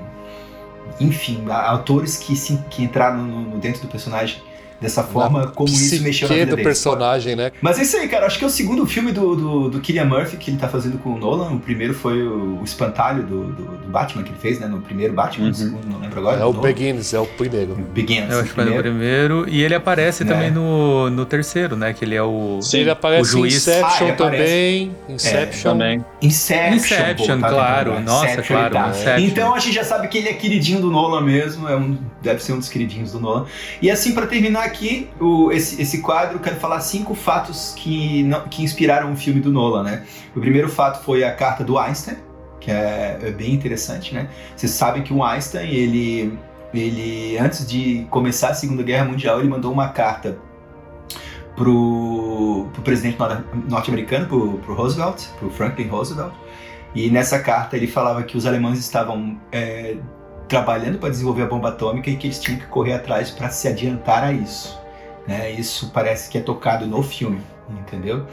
Enfim, 1.00 1.44
a- 1.50 1.74
atores 1.74 2.18
que, 2.18 2.36
se, 2.36 2.58
que 2.70 2.84
entraram 2.84 3.18
no, 3.24 3.42
no 3.42 3.58
dentro 3.58 3.82
do 3.82 3.88
personagem 3.88 4.42
dessa 4.82 5.04
forma, 5.04 5.48
como 5.48 5.70
isso 5.70 6.02
mexeu 6.04 6.28
na 6.28 6.34
vida 6.36 6.46
do 6.48 6.56
deles. 6.58 6.64
personagem, 6.66 7.36
né? 7.36 7.52
Mas 7.62 7.80
é 7.80 7.84
isso 7.84 7.98
aí, 7.98 8.08
cara. 8.08 8.26
Acho 8.26 8.38
que 8.38 8.44
é 8.44 8.48
o 8.48 8.52
segundo 8.52 8.86
filme 8.86 9.12
do, 9.12 9.36
do, 9.36 9.70
do 9.70 9.80
Killian 9.80 10.06
Murphy 10.06 10.38
que 10.38 10.52
ele 10.52 10.58
tá 10.58 10.68
fazendo 10.68 10.98
com 10.98 11.12
o 11.14 11.18
Nolan. 11.18 11.52
O 11.52 11.60
primeiro 11.60 11.94
foi 11.94 12.22
o, 12.22 12.60
o 12.60 12.64
Espantalho 12.64 13.24
do, 13.24 13.44
do, 13.54 13.64
do 13.78 13.88
Batman 13.90 14.24
que 14.24 14.30
ele 14.30 14.38
fez, 14.40 14.60
né? 14.60 14.68
No 14.68 14.82
primeiro 14.82 15.14
Batman, 15.14 15.46
Uhum. 15.46 15.50
no 15.50 15.56
segundo, 15.56 15.88
não 15.88 16.00
lembro 16.00 16.20
agora. 16.20 16.42
É 16.42 16.46
o 16.46 16.52
do 16.54 16.62
Begins, 16.62 17.14
é 17.14 17.20
o 17.20 17.26
primeiro. 17.26 17.72
Nolan. 17.72 17.84
Begins. 17.94 18.30
Eu 18.32 18.40
acho 18.40 18.50
que 18.50 18.56
foi 18.56 18.66
no 18.66 18.72
primeiro. 18.82 19.44
primeiro. 19.44 19.50
E 19.50 19.64
ele 19.64 19.76
aparece 19.76 20.24
É. 20.24 20.26
também 20.26 20.52
no, 20.52 21.10
no 21.10 21.26
terceiro, 21.26 21.76
né? 21.76 21.94
Que 21.94 22.04
ele 22.06 22.16
é 22.16 22.24
o. 22.24 22.60
Sim, 22.62 22.80
Ele 22.80 22.90
aparece 22.90 23.22
o 23.22 23.26
juiz- 23.40 23.56
Inception 23.56 23.86
Ah, 23.88 23.98
ele 24.04 24.12
aparece. 24.12 24.44
também. 24.44 24.96
Inception. 25.10 25.72
Também. 25.72 26.06
Inception. 26.22 26.76
Inception, 26.76 27.36
pô, 27.38 27.42
tá 27.42 27.50
claro. 27.50 27.90
lembrando, 27.92 28.06
Nossa, 28.08 28.26
Inception 28.32 28.58
claro, 28.58 28.74
tá. 28.74 28.90
Inception. 28.90 29.26
Então 29.28 29.56
a 29.56 29.60
gente 29.60 29.74
já 29.76 29.84
sabe 29.84 30.08
que 30.08 30.18
ele 30.18 30.30
é 30.30 30.34
queridinho 30.34 30.82
do 30.82 30.92
Nolan 30.92 31.22
mesmo. 31.22 31.68
É 31.70 31.76
um 31.76 31.98
deve 32.22 32.44
ser 32.44 32.54
um 32.54 32.58
dos 32.60 32.70
queridinhos 32.70 33.12
do 33.12 33.20
Nolan. 33.20 33.46
E 33.82 33.90
assim, 33.92 34.14
para 34.14 34.26
terminar 34.26 34.64
aqui 34.66 34.75
o, 35.20 35.52
esse, 35.52 35.82
esse 35.82 36.02
quadro, 36.02 36.40
quero 36.40 36.58
falar 36.58 36.80
cinco 36.80 37.14
fatos 37.14 37.74
que, 37.76 38.24
não, 38.24 38.48
que 38.48 38.64
inspiraram 38.64 39.12
o 39.12 39.16
filme 39.16 39.40
do 39.40 39.52
Nolan, 39.52 39.84
né? 39.84 40.06
O 40.36 40.40
primeiro 40.40 40.70
fato 40.70 41.04
foi 41.04 41.24
a 41.24 41.34
carta 41.34 41.64
do 41.64 41.78
Einstein, 41.78 42.18
que 42.60 42.72
é, 42.72 43.20
é 43.22 43.32
bem 43.32 43.54
interessante, 43.54 44.14
né? 44.14 44.30
Vocês 44.56 44.72
sabem 44.72 45.04
que 45.04 45.14
o 45.14 45.24
Einstein, 45.24 45.70
ele, 45.70 46.38
ele 46.74 47.38
antes 47.38 47.66
de 47.66 48.08
começar 48.10 48.50
a 48.50 48.54
Segunda 48.54 48.84
Guerra 48.84 49.06
Mundial, 49.06 49.40
ele 49.40 49.50
mandou 49.50 49.72
uma 49.72 49.90
carta 49.90 50.38
pro, 51.56 52.68
pro 52.74 52.82
presidente 52.82 53.18
norte-americano, 53.68 54.28
pro, 54.28 54.58
pro 54.60 54.74
Roosevelt, 54.74 55.28
pro 55.40 55.50
Franklin 55.50 55.88
Roosevelt, 55.88 56.34
e 56.94 57.10
nessa 57.10 57.40
carta 57.40 57.76
ele 57.76 57.88
falava 57.88 58.24
que 58.24 58.38
os 58.38 58.46
alemães 58.46 58.80
estavam 58.80 59.40
é, 59.52 59.98
trabalhando 60.48 60.98
para 60.98 61.10
desenvolver 61.10 61.44
a 61.44 61.48
bomba 61.48 61.70
atômica 61.70 62.10
e 62.10 62.16
que 62.16 62.28
eles 62.28 62.40
tinham 62.40 62.60
que 62.60 62.66
correr 62.68 62.94
atrás 62.94 63.32
para 63.32 63.50
se 63.50 63.68
adiantar 63.68 64.24
a 64.24 64.32
isso. 64.32 64.80
Né? 65.28 65.52
Isso 65.52 65.92
parece 65.94 66.30
que 66.30 66.38
é 66.38 66.42
tocado 66.42 66.86
no 66.86 67.02
filme, 67.02 67.42
entendeu? 67.70 68.26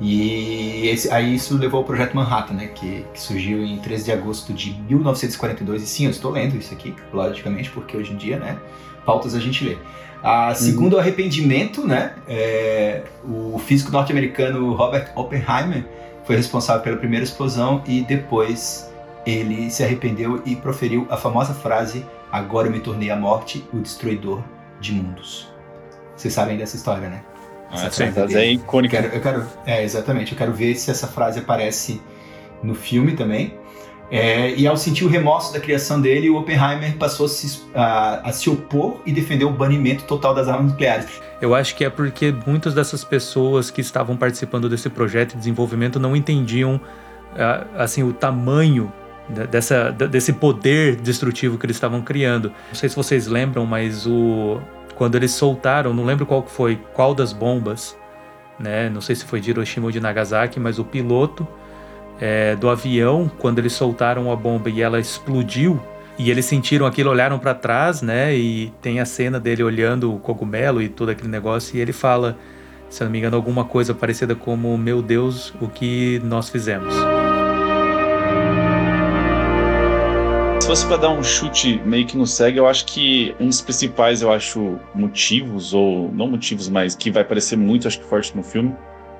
E 0.00 0.88
esse, 0.88 1.10
aí 1.12 1.34
isso 1.34 1.56
levou 1.56 1.78
ao 1.78 1.84
Projeto 1.84 2.14
Manhattan, 2.14 2.54
né, 2.54 2.66
que, 2.74 3.04
que, 3.12 3.20
surgiu 3.20 3.64
em 3.64 3.78
13 3.78 4.04
de 4.04 4.12
agosto 4.12 4.52
de 4.52 4.72
1942. 4.88 5.82
E 5.82 5.86
sim, 5.86 6.04
eu 6.04 6.10
estou 6.10 6.32
lendo 6.32 6.56
isso 6.56 6.74
aqui, 6.74 6.94
logicamente, 7.12 7.70
porque 7.70 7.96
hoje 7.96 8.12
em 8.12 8.16
dia, 8.16 8.38
né, 8.38 8.58
pautas 9.06 9.34
a 9.34 9.40
gente 9.40 9.64
lê. 9.64 9.76
A, 10.22 10.48
uhum. 10.48 10.54
segundo 10.54 10.92
o 10.94 10.98
arrependimento, 10.98 11.86
né, 11.86 12.14
é, 12.26 13.02
o 13.24 13.58
físico 13.58 13.92
norte-americano 13.92 14.72
Robert 14.74 15.12
Oppenheimer 15.14 15.84
foi 16.24 16.36
responsável 16.36 16.82
pela 16.82 16.96
primeira 16.96 17.24
explosão 17.24 17.82
e 17.86 18.00
depois 18.00 18.90
ele 19.26 19.70
se 19.70 19.82
arrependeu 19.82 20.42
e 20.44 20.56
proferiu 20.56 21.06
a 21.10 21.16
famosa 21.16 21.54
frase: 21.54 22.04
Agora 22.30 22.68
eu 22.68 22.72
me 22.72 22.80
tornei 22.80 23.10
a 23.10 23.16
morte, 23.16 23.64
o 23.72 23.78
destruidor 23.78 24.42
de 24.80 24.92
mundos. 24.92 25.48
Vocês 26.16 26.32
sabem 26.32 26.56
dessa 26.56 26.76
história, 26.76 27.08
né? 27.08 27.22
Ah, 27.70 27.86
essa 27.86 28.12
frase 28.12 28.36
é 28.36 28.52
icônica. 28.52 28.96
Eu 28.96 29.02
quero, 29.02 29.14
eu 29.14 29.20
quero, 29.20 29.46
é, 29.66 29.82
exatamente. 29.82 30.32
Eu 30.32 30.38
quero 30.38 30.52
ver 30.52 30.74
se 30.74 30.90
essa 30.90 31.06
frase 31.06 31.38
aparece 31.38 32.00
no 32.62 32.74
filme 32.74 33.12
também. 33.12 33.54
É, 34.10 34.54
e 34.54 34.66
ao 34.66 34.76
sentir 34.76 35.04
o 35.04 35.08
remorso 35.08 35.52
da 35.52 35.58
criação 35.58 36.00
dele, 36.00 36.28
o 36.28 36.36
Oppenheimer 36.36 36.96
passou 36.96 37.26
a 37.26 37.28
se, 37.28 37.62
a, 37.74 38.28
a 38.28 38.32
se 38.32 38.50
opor 38.50 39.00
e 39.04 39.12
defender 39.12 39.44
o 39.44 39.50
banimento 39.50 40.04
total 40.04 40.34
das 40.34 40.46
armas 40.46 40.72
nucleares. 40.72 41.20
Eu 41.40 41.54
acho 41.54 41.74
que 41.74 41.84
é 41.84 41.90
porque 41.90 42.32
muitas 42.46 42.74
dessas 42.74 43.02
pessoas 43.02 43.70
que 43.70 43.80
estavam 43.80 44.16
participando 44.16 44.68
desse 44.68 44.88
projeto 44.88 45.32
de 45.32 45.38
desenvolvimento 45.38 45.98
não 45.98 46.14
entendiam 46.14 46.80
assim 47.76 48.02
o 48.02 48.12
tamanho 48.12 48.92
dessa, 49.28 49.90
desse 49.90 50.32
poder 50.32 50.96
destrutivo 50.96 51.58
que 51.58 51.66
eles 51.66 51.76
estavam 51.76 52.02
criando. 52.02 52.52
Não 52.68 52.74
sei 52.74 52.88
se 52.88 52.96
vocês 52.96 53.26
lembram, 53.26 53.64
mas 53.64 54.06
o 54.06 54.60
quando 54.94 55.16
eles 55.16 55.32
soltaram, 55.32 55.92
não 55.92 56.04
lembro 56.04 56.24
qual 56.24 56.46
foi, 56.46 56.78
qual 56.92 57.14
das 57.14 57.32
bombas, 57.32 57.96
né? 58.58 58.88
Não 58.88 59.00
sei 59.00 59.16
se 59.16 59.24
foi 59.24 59.40
de 59.40 59.50
Hiroshima 59.50 59.86
ou 59.86 59.92
de 59.92 59.98
Nagasaki, 59.98 60.60
mas 60.60 60.78
o 60.78 60.84
piloto 60.84 61.46
é, 62.20 62.54
do 62.54 62.68
avião, 62.68 63.30
quando 63.38 63.58
eles 63.58 63.72
soltaram 63.72 64.30
a 64.30 64.36
bomba 64.36 64.70
e 64.70 64.80
ela 64.80 65.00
explodiu, 65.00 65.80
e 66.16 66.30
eles 66.30 66.44
sentiram 66.44 66.86
aquilo, 66.86 67.10
olharam 67.10 67.40
para 67.40 67.54
trás, 67.54 68.02
né? 68.02 68.36
E 68.36 68.72
tem 68.80 69.00
a 69.00 69.04
cena 69.04 69.40
dele 69.40 69.64
olhando 69.64 70.14
o 70.14 70.18
cogumelo 70.20 70.80
e 70.80 70.88
todo 70.88 71.08
aquele 71.08 71.28
negócio, 71.28 71.76
e 71.76 71.80
ele 71.80 71.92
fala, 71.92 72.38
se 72.88 73.02
eu 73.02 73.06
não 73.06 73.12
me 73.12 73.18
engano, 73.18 73.34
alguma 73.34 73.64
coisa 73.64 73.92
parecida 73.92 74.36
como: 74.36 74.78
Meu 74.78 75.02
Deus, 75.02 75.52
o 75.60 75.66
que 75.66 76.20
nós 76.24 76.48
fizemos. 76.48 76.94
Se 80.60 80.68
fosse 80.68 80.86
para 80.86 80.96
dar 80.96 81.10
um 81.10 81.22
chute 81.22 81.80
meio 81.84 82.06
que 82.06 82.16
no 82.16 82.26
segue, 82.26 82.58
eu 82.58 82.66
acho 82.66 82.86
que 82.86 83.34
um 83.38 83.46
dos 83.46 83.60
principais, 83.60 84.22
eu 84.22 84.32
acho, 84.32 84.78
motivos, 84.94 85.74
ou 85.74 86.10
não 86.12 86.26
motivos, 86.26 86.68
mas 86.68 86.94
que 86.94 87.10
vai 87.10 87.22
aparecer 87.22 87.56
muito, 87.56 87.86
acho 87.86 87.98
que 87.98 88.06
forte 88.06 88.34
no 88.34 88.42
filme, 88.42 88.74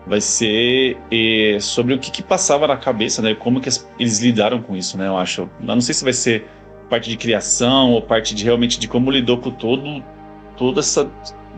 vai 0.06 0.20
ser 0.20 0.96
eh, 1.10 1.58
sobre 1.60 1.94
o 1.94 1.98
que, 1.98 2.10
que, 2.10 2.22
passava 2.22 2.66
na 2.66 2.76
cabeça, 2.76 3.20
né? 3.20 3.34
Como 3.34 3.60
que 3.60 3.68
eles 3.98 4.20
lidaram 4.20 4.62
com 4.62 4.76
isso, 4.76 4.96
né? 4.96 5.06
Eu 5.06 5.16
acho. 5.16 5.42
Eu 5.60 5.66
não 5.66 5.80
sei 5.80 5.94
se 5.94 6.04
vai 6.04 6.12
ser 6.12 6.46
parte 6.88 7.10
de 7.10 7.16
criação 7.16 7.92
ou 7.92 8.02
parte 8.02 8.34
de 8.34 8.44
realmente 8.44 8.78
de 8.78 8.86
como 8.88 9.10
lidou 9.10 9.38
com 9.38 9.50
todo, 9.50 10.02
toda 10.56 10.80
essa, 10.80 11.10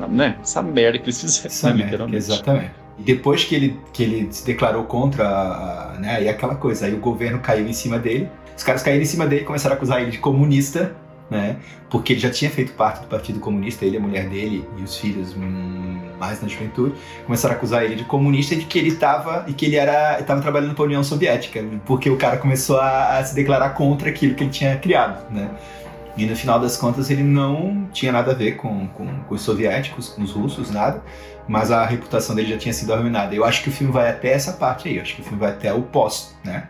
né? 0.08 0.36
Essa 0.42 0.62
merda 0.62 0.98
que 0.98 1.06
eles 1.06 1.38
fizeram, 1.38 1.76
né? 1.76 1.84
literalmente. 1.84 2.16
Exatamente. 2.16 2.85
E 2.98 3.02
depois 3.02 3.44
que 3.44 3.54
ele, 3.54 3.80
que 3.92 4.02
ele 4.02 4.28
se 4.32 4.44
declarou 4.44 4.84
contra, 4.84 5.94
né? 6.00 6.22
E 6.22 6.28
aquela 6.28 6.54
coisa, 6.54 6.86
aí 6.86 6.94
o 6.94 6.98
governo 6.98 7.38
caiu 7.40 7.68
em 7.68 7.72
cima 7.72 7.98
dele 7.98 8.28
os 8.56 8.62
caras 8.62 8.82
caíram 8.82 9.02
em 9.02 9.06
cima 9.06 9.26
dele 9.26 9.42
e 9.42 9.44
começaram 9.44 9.74
a 9.74 9.76
acusar 9.76 10.00
ele 10.00 10.10
de 10.10 10.18
comunista, 10.18 10.96
né? 11.30 11.56
Porque 11.90 12.14
ele 12.14 12.20
já 12.20 12.30
tinha 12.30 12.50
feito 12.50 12.72
parte 12.72 13.02
do 13.02 13.06
Partido 13.06 13.38
Comunista, 13.38 13.84
ele, 13.84 13.98
a 13.98 14.00
mulher 14.00 14.28
dele 14.28 14.66
e 14.78 14.82
os 14.82 14.96
filhos 14.96 15.34
hum, 15.36 16.00
mais 16.18 16.40
na 16.40 16.48
juventude, 16.48 16.94
começaram 17.26 17.54
a 17.54 17.58
acusar 17.58 17.84
ele 17.84 17.96
de 17.96 18.04
comunista 18.04 18.54
e 18.54 18.58
de 18.58 18.64
que 18.64 18.78
ele 18.78 18.88
estava 18.88 19.44
e 19.46 19.52
que 19.52 19.66
ele 19.66 19.76
era 19.76 20.18
estava 20.18 20.40
trabalhando 20.40 20.74
para 20.74 20.84
a 20.84 20.86
União 20.86 21.04
Soviética, 21.04 21.62
porque 21.84 22.08
o 22.08 22.16
cara 22.16 22.38
começou 22.38 22.78
a, 22.78 23.18
a, 23.18 23.24
se 23.24 23.34
declarar 23.34 23.70
contra 23.70 24.08
aquilo 24.08 24.34
que 24.34 24.44
ele 24.44 24.50
tinha 24.50 24.76
criado, 24.76 25.30
né? 25.30 25.50
E 26.16 26.24
no 26.24 26.34
final 26.34 26.58
das 26.58 26.78
contas 26.78 27.10
ele 27.10 27.22
não 27.22 27.86
tinha 27.92 28.10
nada 28.10 28.32
a 28.32 28.34
ver 28.34 28.52
com, 28.52 28.88
com, 28.88 29.06
com 29.06 29.34
os 29.34 29.42
soviéticos, 29.42 30.08
com 30.08 30.22
os 30.22 30.32
russos, 30.32 30.70
nada, 30.70 31.02
mas 31.48 31.70
a 31.70 31.84
reputação 31.84 32.34
dele 32.34 32.50
já 32.50 32.58
tinha 32.58 32.72
sido 32.72 32.92
arruinada. 32.92 33.34
Eu 33.34 33.44
acho 33.44 33.62
que 33.62 33.68
o 33.68 33.72
filme 33.72 33.92
vai 33.92 34.10
até 34.10 34.32
essa 34.32 34.52
parte 34.52 34.88
aí, 34.88 34.96
eu 34.96 35.02
acho 35.02 35.14
que 35.16 35.20
o 35.20 35.24
filme 35.24 35.38
vai 35.38 35.50
até 35.50 35.72
o 35.72 35.82
pós, 35.82 36.36
né? 36.44 36.68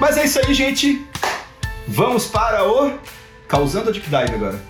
Mas 0.00 0.16
é 0.16 0.24
isso 0.24 0.38
aí, 0.38 0.52
gente. 0.52 1.06
Vamos 1.86 2.26
para 2.26 2.64
o 2.64 2.98
Causando 3.48 3.90
a 3.90 3.92
Deep 3.92 4.06
Dive 4.08 4.34
agora. 4.34 4.60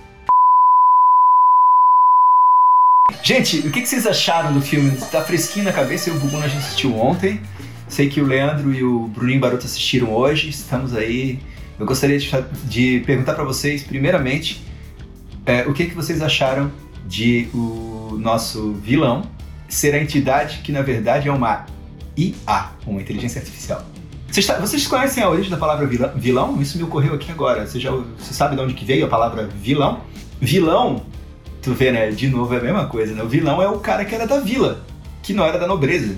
Gente, 3.23 3.59
o 3.61 3.71
que 3.71 3.87
vocês 3.87 4.07
acharam 4.07 4.53
do 4.53 4.61
filme? 4.61 4.91
Tá 5.11 5.23
fresquinho 5.23 5.65
na 5.65 5.73
cabeça, 5.73 6.11
eu 6.11 6.15
e 6.15 6.17
o 6.17 6.21
Bubu 6.21 6.39
a 6.39 6.49
gente 6.49 6.59
assistiu 6.59 6.99
ontem. 6.99 7.41
Sei 7.89 8.09
que 8.09 8.21
o 8.21 8.27
Leandro 8.27 8.75
e 8.75 8.83
o 8.83 9.07
Bruninho 9.07 9.39
Baruto 9.39 9.65
assistiram 9.65 10.13
hoje. 10.13 10.49
Estamos 10.49 10.95
aí. 10.95 11.39
Eu 11.79 11.87
gostaria 11.87 12.19
de, 12.19 12.31
de 12.65 13.03
perguntar 13.07 13.35
para 13.35 13.45
vocês, 13.45 13.83
primeiramente, 13.83 14.65
é, 15.47 15.63
o 15.63 15.73
que, 15.73 15.87
que 15.87 15.95
vocês 15.95 16.21
acharam 16.21 16.73
de 17.07 17.49
o 17.55 18.17
nosso 18.19 18.73
vilão 18.75 19.23
ser 19.69 19.95
a 19.95 20.03
entidade 20.03 20.59
que 20.59 20.71
na 20.71 20.83
verdade 20.83 21.29
é 21.29 21.33
uma 21.33 21.67
IA, 22.17 22.71
uma 22.87 23.01
inteligência 23.01 23.41
artificial. 23.41 23.85
Vocês, 24.29 24.47
vocês, 24.61 24.87
conhecem 24.87 25.23
a 25.23 25.29
origem 25.29 25.51
da 25.51 25.59
palavra 25.59 25.87
vilão? 26.17 26.61
Isso 26.61 26.79
me 26.79 26.85
ocorreu 26.85 27.15
aqui 27.15 27.31
agora. 27.31 27.67
Você, 27.67 27.79
já, 27.79 27.91
você 27.91 28.33
sabe 28.33 28.57
de 28.57 28.63
onde 28.63 28.73
que 28.73 28.85
veio 28.85 29.05
a 29.05 29.09
palavra 29.09 29.47
vilão? 29.47 30.01
Vilão, 30.41 31.05
tu 31.61 31.75
vê, 31.75 31.93
né? 31.93 32.11
De 32.11 32.29
novo 32.29 32.55
é 32.55 32.59
a 32.59 32.63
mesma 32.63 32.87
coisa, 32.87 33.15
né? 33.15 33.23
O 33.23 33.29
vilão 33.29 33.61
é 33.61 33.69
o 33.69 33.79
cara 33.79 34.07
que 34.07 34.15
era 34.15 34.27
da 34.27 34.41
vila, 34.41 34.83
que 35.23 35.35
não 35.35 35.45
era 35.45 35.59
da 35.59 35.67
nobreza. 35.67 36.17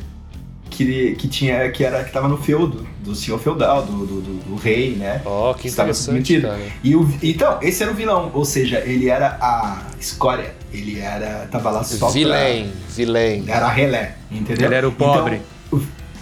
Que, 0.75 1.15
que 1.15 1.29
tinha 1.29 1.71
que 1.71 1.85
era 1.85 2.01
que 2.03 2.09
estava 2.09 2.27
no 2.27 2.37
feudo 2.37 2.85
do 2.99 3.15
senhor 3.15 3.39
feudal 3.39 3.83
do, 3.85 4.05
do, 4.05 4.21
do, 4.21 4.35
do 4.45 4.57
rei 4.57 4.97
né? 4.97 5.23
Oh, 5.25 5.55
que 5.55 5.69
estava 5.69 5.95
submetido. 5.95 6.49
e 6.83 6.97
o, 6.97 7.09
então 7.23 7.59
esse 7.63 7.83
era 7.83 7.93
o 7.93 7.95
vilão 7.95 8.31
ou 8.35 8.45
seja 8.45 8.81
ele 8.81 9.09
era 9.09 9.39
a 9.41 9.83
escória 10.01 10.53
ele 10.73 10.99
era 10.99 11.47
tava 11.51 11.71
lá 11.71 11.85
só 11.85 12.09
vilém 12.09 12.65
pra, 12.65 12.73
vilém 12.91 13.45
era 13.47 13.69
relé 13.69 14.17
entendeu? 14.33 14.67
Ele 14.67 14.75
era 14.75 14.89
o 14.89 14.93
pobre. 14.93 15.37
então, 15.37 15.55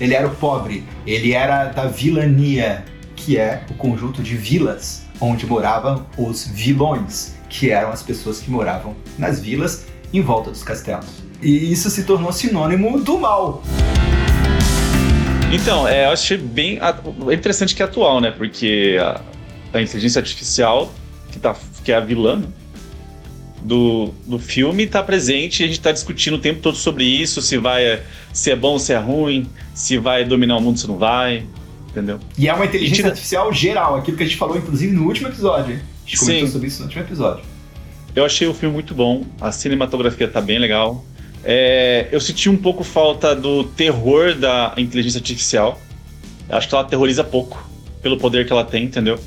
ele 0.02 0.14
era 0.14 0.26
o 0.26 0.34
pobre, 0.34 0.82
ele 1.06 1.32
era 1.32 1.66
da 1.66 1.86
vilania, 1.86 2.84
que 3.14 3.38
é 3.38 3.62
o 3.70 3.74
conjunto 3.74 4.20
de 4.20 4.36
vilas 4.36 5.02
onde 5.20 5.46
moravam 5.46 6.04
os 6.18 6.44
vilões, 6.44 7.34
que 7.48 7.70
eram 7.70 7.90
as 7.90 8.02
pessoas 8.02 8.40
que 8.40 8.50
moravam 8.50 8.96
nas 9.16 9.40
vilas 9.40 9.86
em 10.12 10.20
volta 10.20 10.50
dos 10.50 10.64
castelos. 10.64 11.06
E 11.40 11.70
isso 11.70 11.88
se 11.88 12.02
tornou 12.02 12.32
sinônimo 12.32 12.98
do 13.00 13.16
mal. 13.18 13.62
Então, 15.52 15.86
é, 15.86 16.06
eu 16.06 16.10
achei 16.10 16.38
bem 16.38 16.78
é 16.80 17.34
interessante 17.34 17.74
que 17.74 17.82
é 17.82 17.84
atual, 17.84 18.20
né? 18.20 18.30
Porque 18.30 18.96
a, 18.98 19.20
a 19.74 19.82
inteligência 19.82 20.18
artificial, 20.18 20.92
que, 21.30 21.38
tá, 21.38 21.54
que 21.84 21.92
é 21.92 21.96
a 21.96 22.00
vilã, 22.00 22.36
né? 22.36 22.46
do, 23.62 24.12
do 24.26 24.38
filme 24.38 24.84
está 24.84 25.02
presente 25.02 25.60
e 25.60 25.64
a 25.64 25.66
gente 25.66 25.78
está 25.78 25.92
discutindo 25.92 26.34
o 26.34 26.38
tempo 26.38 26.60
todo 26.60 26.76
sobre 26.76 27.04
isso, 27.04 27.40
se 27.40 27.58
vai 27.58 28.02
se 28.32 28.50
é 28.50 28.56
bom, 28.56 28.78
se 28.78 28.92
é 28.92 28.98
ruim, 28.98 29.48
se 29.74 29.98
vai 29.98 30.24
dominar 30.24 30.56
o 30.56 30.60
mundo, 30.60 30.78
se 30.78 30.88
não 30.88 30.98
vai, 30.98 31.46
entendeu? 31.88 32.18
E 32.36 32.48
é 32.48 32.54
uma 32.54 32.64
inteligência 32.64 33.06
artificial 33.06 33.52
geral, 33.52 33.96
aquilo 33.96 34.16
que 34.16 34.22
a 34.22 34.26
gente 34.26 34.38
falou 34.38 34.56
inclusive 34.56 34.92
no 34.92 35.06
último 35.06 35.28
episódio. 35.28 35.74
A 35.74 36.08
gente 36.08 36.18
comentou 36.18 36.46
Sim. 36.46 36.52
sobre 36.52 36.68
isso 36.68 36.78
no 36.80 36.86
último 36.86 37.04
episódio. 37.04 37.44
Eu 38.14 38.24
achei 38.24 38.46
o 38.46 38.52
filme 38.54 38.74
muito 38.74 38.94
bom, 38.94 39.24
a 39.40 39.52
cinematografia 39.52 40.28
tá 40.28 40.40
bem 40.40 40.58
legal. 40.58 41.04
É, 41.44 42.08
eu 42.12 42.20
senti 42.20 42.48
um 42.48 42.56
pouco 42.56 42.84
falta 42.84 43.34
do 43.34 43.64
terror 43.64 44.34
da 44.34 44.74
inteligência 44.76 45.18
artificial. 45.18 45.80
Acho 46.48 46.68
que 46.68 46.74
ela 46.74 46.84
aterroriza 46.84 47.24
pouco 47.24 47.68
pelo 48.02 48.18
poder 48.18 48.46
que 48.46 48.52
ela 48.52 48.64
tem, 48.64 48.84
entendeu? 48.84 49.18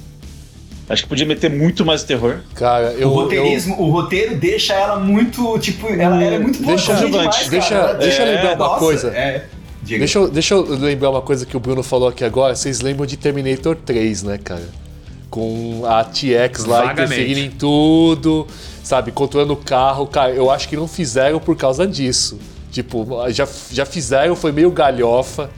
Acho 0.88 1.04
que 1.04 1.10
podia 1.10 1.26
meter 1.26 1.50
muito 1.50 1.84
mais 1.84 2.04
terror. 2.04 2.42
Cara, 2.54 2.94
eu. 2.94 3.10
O 3.10 3.14
roteirismo, 3.14 3.76
eu... 3.76 3.82
o 3.82 3.90
roteiro 3.90 4.36
deixa 4.36 4.74
ela 4.74 5.00
muito, 5.00 5.58
tipo, 5.60 5.88
ela, 5.88 6.24
ela 6.24 6.36
é 6.36 6.40
muito 6.40 6.62
deixa, 6.62 6.94
demais, 6.94 7.48
deixa, 7.48 7.94
deixa 7.94 8.22
eu 8.22 8.36
lembrar 8.36 8.56
uma 8.56 8.68
nossa, 8.68 8.80
coisa. 8.80 9.10
É. 9.10 9.46
Deixa 9.82 10.20
eu, 10.20 10.30
deixa 10.30 10.54
eu 10.56 10.64
lembrar 10.64 11.12
uma 11.12 11.22
coisa 11.22 11.46
que 11.46 11.56
o 11.56 11.60
Bruno 11.60 11.84
falou 11.84 12.10
aqui 12.10 12.24
agora. 12.24 12.56
Vocês 12.56 12.82
lembram 12.82 13.06
de 13.06 13.18
Terminator 13.18 13.76
3, 13.76 14.24
né, 14.24 14.40
cara? 14.44 14.68
Com 15.36 15.82
a 15.86 16.02
TX 16.06 16.64
lá 16.64 16.78
Vagamente. 16.86 17.14
interferindo 17.14 17.40
em 17.42 17.50
tudo, 17.52 18.48
sabe? 18.82 19.12
Controlando 19.12 19.52
o 19.52 19.58
carro. 19.58 20.08
Cara, 20.08 20.32
eu 20.32 20.50
acho 20.50 20.70
que 20.70 20.78
não 20.78 20.88
fizeram 20.88 21.42
por 21.42 21.58
causa 21.58 21.86
disso. 21.86 22.40
Tipo, 22.72 23.06
já, 23.32 23.46
já 23.70 23.86
fizeram, 23.86 24.34
foi 24.34 24.54
meio 24.54 24.72
galhofa. 24.72 25.50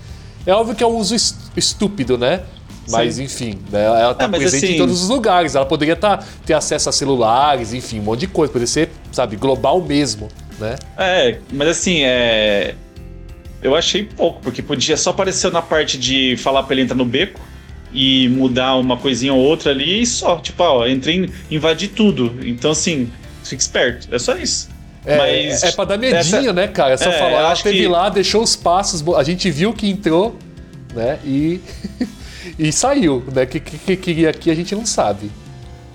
É 0.48 0.52
óbvio 0.52 0.74
que 0.76 0.84
é 0.84 0.88
um 0.88 0.98
uso 0.98 1.14
es- 1.14 1.36
estúpido, 1.56 2.18
né? 2.18 2.42
Mas 2.90 3.20
enfim, 3.20 3.60
né? 3.72 3.84
ela 3.86 4.16
tá 4.16 4.26
É, 4.26 4.30
presente 4.30 4.66
em 4.66 4.70
assim- 4.70 4.78
todos 4.80 5.04
os 5.04 5.10
lugares. 5.10 5.54
Ela 5.54 5.66
poderia 5.66 5.96
tá, 5.96 6.24
ter 6.44 6.54
acesso 6.56 6.90
a 6.90 6.92
celulares, 6.92 7.72
enfim, 7.74 8.00
um 8.00 8.04
monte 8.04 8.22
de 8.22 8.28
coisa. 8.28 8.52
Poderia 8.52 8.66
ser, 8.72 8.90
sabe, 9.12 9.36
global 9.36 9.80
mesmo, 9.82 10.28
né? 10.60 10.76
É, 10.98 11.38
mas 11.54 11.68
assim, 11.68 12.00
é. 12.04 12.74
Eu 13.62 13.76
achei 13.76 14.04
pouco, 14.06 14.40
porque 14.42 14.62
podia 14.64 14.98
só 14.98 15.12
aparecer 15.12 15.52
na 15.52 15.62
parte 15.62 15.98
de 16.00 16.36
falar 16.38 16.64
pra 16.64 16.74
ele 16.74 16.84
entrar 16.84 16.96
no 16.96 17.06
beco 17.06 17.40
e 17.98 18.30
mudar 18.30 18.76
uma 18.76 18.96
coisinha 18.98 19.34
ou 19.34 19.40
outra 19.40 19.72
ali 19.72 20.02
e 20.04 20.06
só. 20.06 20.38
Tipo, 20.38 20.64
ó, 20.64 20.88
entrei, 20.88 21.30
invadi 21.50 21.88
tudo. 21.88 22.36
Então, 22.44 22.72
assim, 22.72 23.10
fica 23.44 23.62
esperto. 23.62 24.08
É 24.14 24.20
só 24.20 24.38
isso. 24.38 24.70
É, 25.06 25.18
Mas 25.18 25.64
é 25.64 25.72
pra 25.72 25.86
dar 25.86 25.98
medinho, 25.98 26.18
essa- 26.20 26.54
né, 26.54 26.68
cara? 26.68 26.94
É 26.94 26.98
só 26.98 27.10
É, 27.10 27.18
falar, 27.18 27.32
ela 27.32 27.52
acho 27.52 27.64
teve 27.64 27.80
que- 27.80 27.88
lá, 27.88 28.10
deixou 28.10 28.44
os 28.44 28.56
passos, 28.56 29.04
a 29.16 29.24
gente 29.24 29.50
viu 29.50 29.74
que 29.74 29.90
entrou, 29.90 30.38
né? 30.94 31.18
E, 31.26 31.60
e 32.60 32.72
saiu, 32.72 33.24
né? 33.34 33.44
O 33.44 33.48
que, 33.48 33.60
que, 33.60 33.96
que 33.96 34.28
aqui 34.28 34.52
a 34.52 34.56
gente 34.56 34.76
não 34.76 34.86
sabe. 34.86 35.32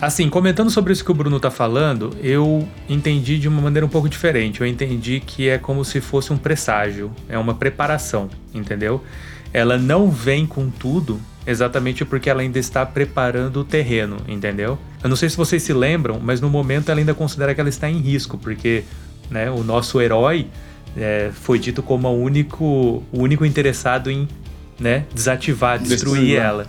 Assim, 0.00 0.28
comentando 0.28 0.68
sobre 0.70 0.92
isso 0.92 1.04
que 1.04 1.10
o 1.12 1.14
Bruno 1.14 1.38
tá 1.38 1.50
falando, 1.50 2.16
eu 2.22 2.66
entendi 2.88 3.38
de 3.38 3.46
uma 3.46 3.60
maneira 3.62 3.86
um 3.86 3.88
pouco 3.88 4.08
diferente. 4.08 4.60
Eu 4.60 4.66
entendi 4.66 5.20
que 5.24 5.48
é 5.48 5.58
como 5.58 5.84
se 5.84 6.00
fosse 6.00 6.32
um 6.32 6.36
presságio, 6.36 7.12
é 7.28 7.38
uma 7.38 7.54
preparação, 7.54 8.28
entendeu? 8.52 9.04
Ela 9.52 9.76
não 9.78 10.10
vem 10.10 10.44
com 10.46 10.68
tudo 10.70 11.20
exatamente 11.46 12.04
porque 12.04 12.30
ela 12.30 12.42
ainda 12.42 12.58
está 12.58 12.84
preparando 12.86 13.60
o 13.60 13.64
terreno, 13.64 14.18
entendeu? 14.28 14.78
Eu 15.02 15.08
não 15.08 15.16
sei 15.16 15.28
se 15.28 15.36
vocês 15.36 15.62
se 15.62 15.72
lembram, 15.72 16.20
mas 16.20 16.40
no 16.40 16.48
momento 16.48 16.90
ela 16.90 17.00
ainda 17.00 17.14
considera 17.14 17.54
que 17.54 17.60
ela 17.60 17.70
está 17.70 17.90
em 17.90 17.98
risco, 17.98 18.38
porque 18.38 18.84
né, 19.30 19.50
o 19.50 19.64
nosso 19.64 20.00
herói 20.00 20.46
é, 20.96 21.30
foi 21.32 21.58
dito 21.58 21.82
como 21.82 22.08
o 22.08 22.22
único, 22.22 23.02
o 23.12 23.22
único 23.22 23.44
interessado 23.44 24.10
em 24.10 24.28
né, 24.78 25.04
desativar, 25.14 25.78
destruir 25.78 26.20
Destruir. 26.20 26.38
ela. 26.38 26.66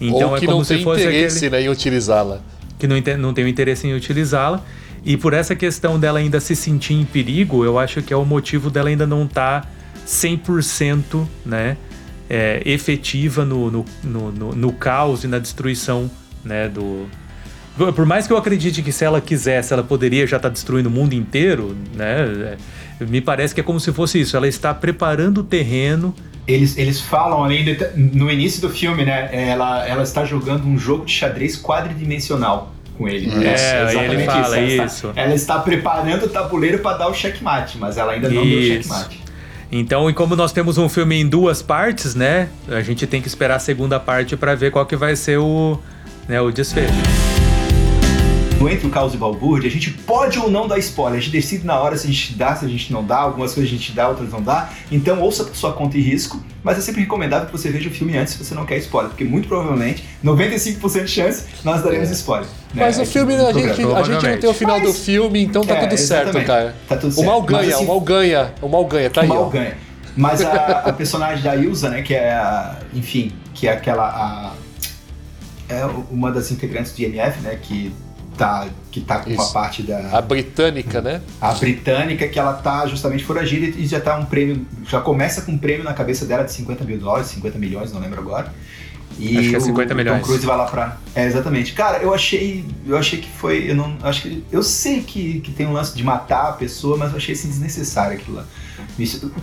Então 0.00 0.30
Ou 0.30 0.36
é 0.36 0.40
que 0.40 0.46
como 0.46 0.58
não 0.58 0.64
se 0.64 0.74
tem 0.74 0.84
fosse 0.84 1.02
interesse 1.02 1.46
aquele 1.46 1.62
né, 1.62 1.62
em 1.66 1.68
utilizá-la. 1.68 2.40
que 2.78 2.86
não, 2.86 2.96
não 3.18 3.34
tem 3.34 3.44
o 3.44 3.48
interesse 3.48 3.86
em 3.86 3.94
utilizá-la. 3.94 4.64
E 5.04 5.16
por 5.16 5.32
essa 5.32 5.54
questão 5.54 5.98
dela 5.98 6.18
ainda 6.18 6.40
se 6.40 6.54
sentir 6.54 6.94
em 6.94 7.04
perigo, 7.04 7.64
eu 7.64 7.78
acho 7.78 8.02
que 8.02 8.12
é 8.12 8.16
o 8.16 8.24
motivo 8.24 8.70
dela 8.70 8.88
ainda 8.88 9.06
não 9.06 9.24
estar 9.24 9.70
100% 10.06 11.26
né, 11.44 11.76
é, 12.30 12.62
efetiva 12.64 13.44
no, 13.44 13.70
no, 13.70 13.84
no, 14.04 14.30
no- 14.32 14.52
no 14.54 14.72
caos 14.72 15.24
e 15.24 15.26
na 15.26 15.38
destruição 15.40 16.08
né, 16.44 16.68
do. 16.68 17.06
Por 17.94 18.04
mais 18.06 18.26
que 18.26 18.32
eu 18.32 18.36
acredite 18.36 18.82
que 18.82 18.92
se 18.92 19.04
ela 19.04 19.20
quisesse, 19.20 19.72
ela 19.72 19.82
poderia 19.82 20.26
já 20.26 20.36
estar 20.36 20.48
destruindo 20.50 20.88
o 20.88 20.92
mundo 20.92 21.14
inteiro, 21.14 21.74
né? 21.94 22.56
é, 23.00 23.04
Me 23.06 23.20
parece 23.20 23.54
que 23.54 23.60
é 23.60 23.64
como 23.64 23.80
se 23.80 23.90
fosse 23.92 24.20
isso. 24.20 24.36
Ela 24.36 24.46
está 24.48 24.72
preparando 24.74 25.38
o 25.38 25.44
terreno 25.44 26.14
Eles, 26.46 26.76
eles 26.76 27.00
falam 27.00 27.48
de, 27.48 27.78
no 27.96 28.30
início 28.30 28.60
do 28.60 28.68
filme, 28.68 29.04
né? 29.04 29.30
Ela, 29.32 29.86
ela 29.86 30.02
está 30.02 30.24
jogando 30.26 30.66
um 30.66 30.76
jogo 30.76 31.06
de 31.06 31.12
xadrez 31.12 31.56
quadridimensional 31.60 32.74
com 32.98 33.08
ele. 33.08 33.30
É, 33.30 33.54
Exatamente 33.54 33.98
aí 33.98 34.14
ele 34.14 34.24
fala 34.24 34.56
Ela 34.58 34.66
está- 34.66 34.84
isso. 34.86 35.12
Ela 35.16 35.34
está 35.34 35.58
preparando 35.60 36.24
o 36.26 36.28
tabuleiro 36.28 36.80
para 36.80 36.98
dar 36.98 37.08
o 37.08 37.14
checkmate, 37.14 37.78
mas 37.78 37.96
ela 37.96 38.12
ainda 38.12 38.28
não 38.28 38.42
deu 38.42 38.58
o 38.58 38.60
Isso. 38.60 38.88
checkmate. 38.88 39.19
Então, 39.72 40.10
e 40.10 40.14
como 40.14 40.34
nós 40.34 40.52
temos 40.52 40.78
um 40.78 40.88
filme 40.88 41.20
em 41.20 41.28
duas 41.28 41.62
partes, 41.62 42.14
né? 42.14 42.48
A 42.68 42.80
gente 42.80 43.06
tem 43.06 43.22
que 43.22 43.28
esperar 43.28 43.56
a 43.56 43.60
segunda 43.60 44.00
parte 44.00 44.36
pra 44.36 44.54
ver 44.54 44.72
qual 44.72 44.84
que 44.84 44.96
vai 44.96 45.14
ser 45.14 45.38
o, 45.38 45.78
né, 46.28 46.40
o 46.40 46.50
desfecho. 46.50 47.29
No 48.60 48.68
Entre 48.68 48.86
o 48.86 48.90
Caos 48.90 49.14
e 49.14 49.16
Balbúrdia, 49.16 49.70
a 49.70 49.72
gente 49.72 49.90
pode 49.90 50.38
ou 50.38 50.50
não 50.50 50.68
dar 50.68 50.76
spoiler. 50.78 51.18
A 51.18 51.22
gente 51.22 51.32
decide 51.32 51.64
na 51.66 51.78
hora 51.80 51.96
se 51.96 52.06
a 52.06 52.10
gente 52.10 52.34
dá, 52.34 52.54
se 52.54 52.66
a 52.66 52.68
gente 52.68 52.92
não 52.92 53.02
dá. 53.02 53.16
Algumas 53.16 53.54
coisas 53.54 53.72
a 53.72 53.74
gente 53.74 53.90
dá, 53.92 54.06
outras 54.06 54.30
não 54.30 54.42
dá. 54.42 54.68
Então 54.92 55.18
ouça 55.22 55.44
por 55.44 55.56
sua 55.56 55.72
conta 55.72 55.96
e 55.96 56.02
risco. 56.02 56.38
Mas 56.62 56.76
é 56.76 56.82
sempre 56.82 57.00
recomendável 57.00 57.46
que 57.46 57.52
você 57.52 57.70
veja 57.70 57.88
o 57.88 57.92
filme 57.92 58.18
antes 58.18 58.34
se 58.34 58.44
você 58.44 58.54
não 58.54 58.66
quer 58.66 58.76
spoiler. 58.76 59.08
Porque 59.10 59.24
muito 59.24 59.48
provavelmente, 59.48 60.04
95% 60.22 61.04
de 61.04 61.08
chance, 61.10 61.44
nós 61.64 61.82
daremos 61.82 62.10
spoiler. 62.10 62.46
né, 62.74 62.84
Mas 62.84 62.98
o 62.98 63.06
filme, 63.06 63.34
a 63.34 63.50
gente, 63.50 63.64
a 63.66 64.02
gente 64.02 64.26
não 64.26 64.38
tem 64.38 64.50
o 64.50 64.54
final 64.54 64.78
do 64.78 64.88
Mas- 64.88 64.98
filme, 65.06 65.42
então 65.42 65.62
tá 65.64 65.76
É, 65.76 65.86
tudo 65.86 65.96
certo, 65.98 66.22
exatamente. 66.24 66.46
cara. 66.46 66.76
Tá 66.86 66.96
tudo 66.98 67.08
O 67.12 67.14
certo. 67.14 67.26
mal 67.26 67.40
Mas, 67.40 67.50
ganha, 67.50 67.74
assim, 67.76 67.84
o 67.84 67.88
mal 67.88 68.00
ganha, 68.02 68.54
o 68.60 68.68
mal 68.68 68.84
ganha, 68.84 69.08
tá 69.08 69.20
o 69.20 69.24
aí, 69.24 69.28
mal 69.28 69.42
ó. 69.44 69.48
ganha. 69.48 69.78
Mas 70.14 70.42
a, 70.42 70.52
a 70.84 70.92
personagem 70.92 71.42
da 71.42 71.56
Ilza, 71.56 71.88
né, 71.88 72.02
que 72.02 72.12
é 72.14 72.30
a, 72.34 72.76
enfim, 72.92 73.32
que 73.54 73.66
é 73.66 73.72
aquela 73.72 74.04
a, 74.06 74.52
é 75.74 75.82
uma 76.10 76.30
das 76.30 76.50
integrantes 76.50 76.92
do 76.92 77.00
IMF, 77.00 77.40
né, 77.40 77.58
que 77.62 77.90
tá 78.40 78.68
que 78.90 79.00
tá 79.00 79.18
com 79.20 79.30
uma 79.30 79.42
Isso. 79.42 79.52
parte 79.52 79.82
da 79.82 80.16
A 80.16 80.20
britânica, 80.22 81.00
né? 81.02 81.20
a 81.40 81.52
britânica 81.52 82.26
que 82.26 82.38
ela 82.38 82.54
tá 82.54 82.86
justamente 82.86 83.22
foragida 83.24 83.66
e 83.78 83.86
já 83.86 84.00
tá 84.00 84.16
um 84.16 84.24
prêmio, 84.24 84.66
já 84.88 85.00
começa 85.00 85.42
com 85.42 85.52
um 85.52 85.58
prêmio 85.58 85.84
na 85.84 85.92
cabeça 85.92 86.24
dela 86.24 86.42
de 86.44 86.52
50 86.52 86.82
mil 86.84 86.98
dólares, 86.98 87.28
50 87.28 87.58
milhões, 87.58 87.92
não 87.92 88.00
lembro 88.00 88.18
agora. 88.20 88.52
E 89.18 89.36
Acho 89.36 89.48
que 89.50 89.54
é 89.54 89.58
o- 89.58 89.60
50 89.60 89.92
o 89.92 89.96
milhões. 89.96 90.20
Tom 90.20 90.26
Cruise 90.26 90.46
vai 90.46 90.56
lá 90.56 90.64
pra. 90.64 90.96
É, 91.14 91.26
exatamente. 91.26 91.72
Cara, 91.74 91.98
eu 91.98 92.14
achei. 92.14 92.64
Eu 92.86 92.96
achei 92.96 93.18
que 93.20 93.28
foi. 93.28 93.70
Eu 93.70 93.74
não. 93.74 93.96
Acho 94.02 94.22
que. 94.22 94.42
Eu 94.50 94.62
sei 94.62 95.02
que, 95.02 95.40
que 95.40 95.50
tem 95.52 95.66
um 95.66 95.72
lance 95.72 95.94
de 95.94 96.02
matar 96.02 96.48
a 96.48 96.52
pessoa, 96.52 96.96
mas 96.96 97.10
eu 97.10 97.18
achei 97.18 97.34
assim 97.34 97.48
desnecessário 97.48 98.16
aquilo 98.16 98.36
lá. 98.38 98.44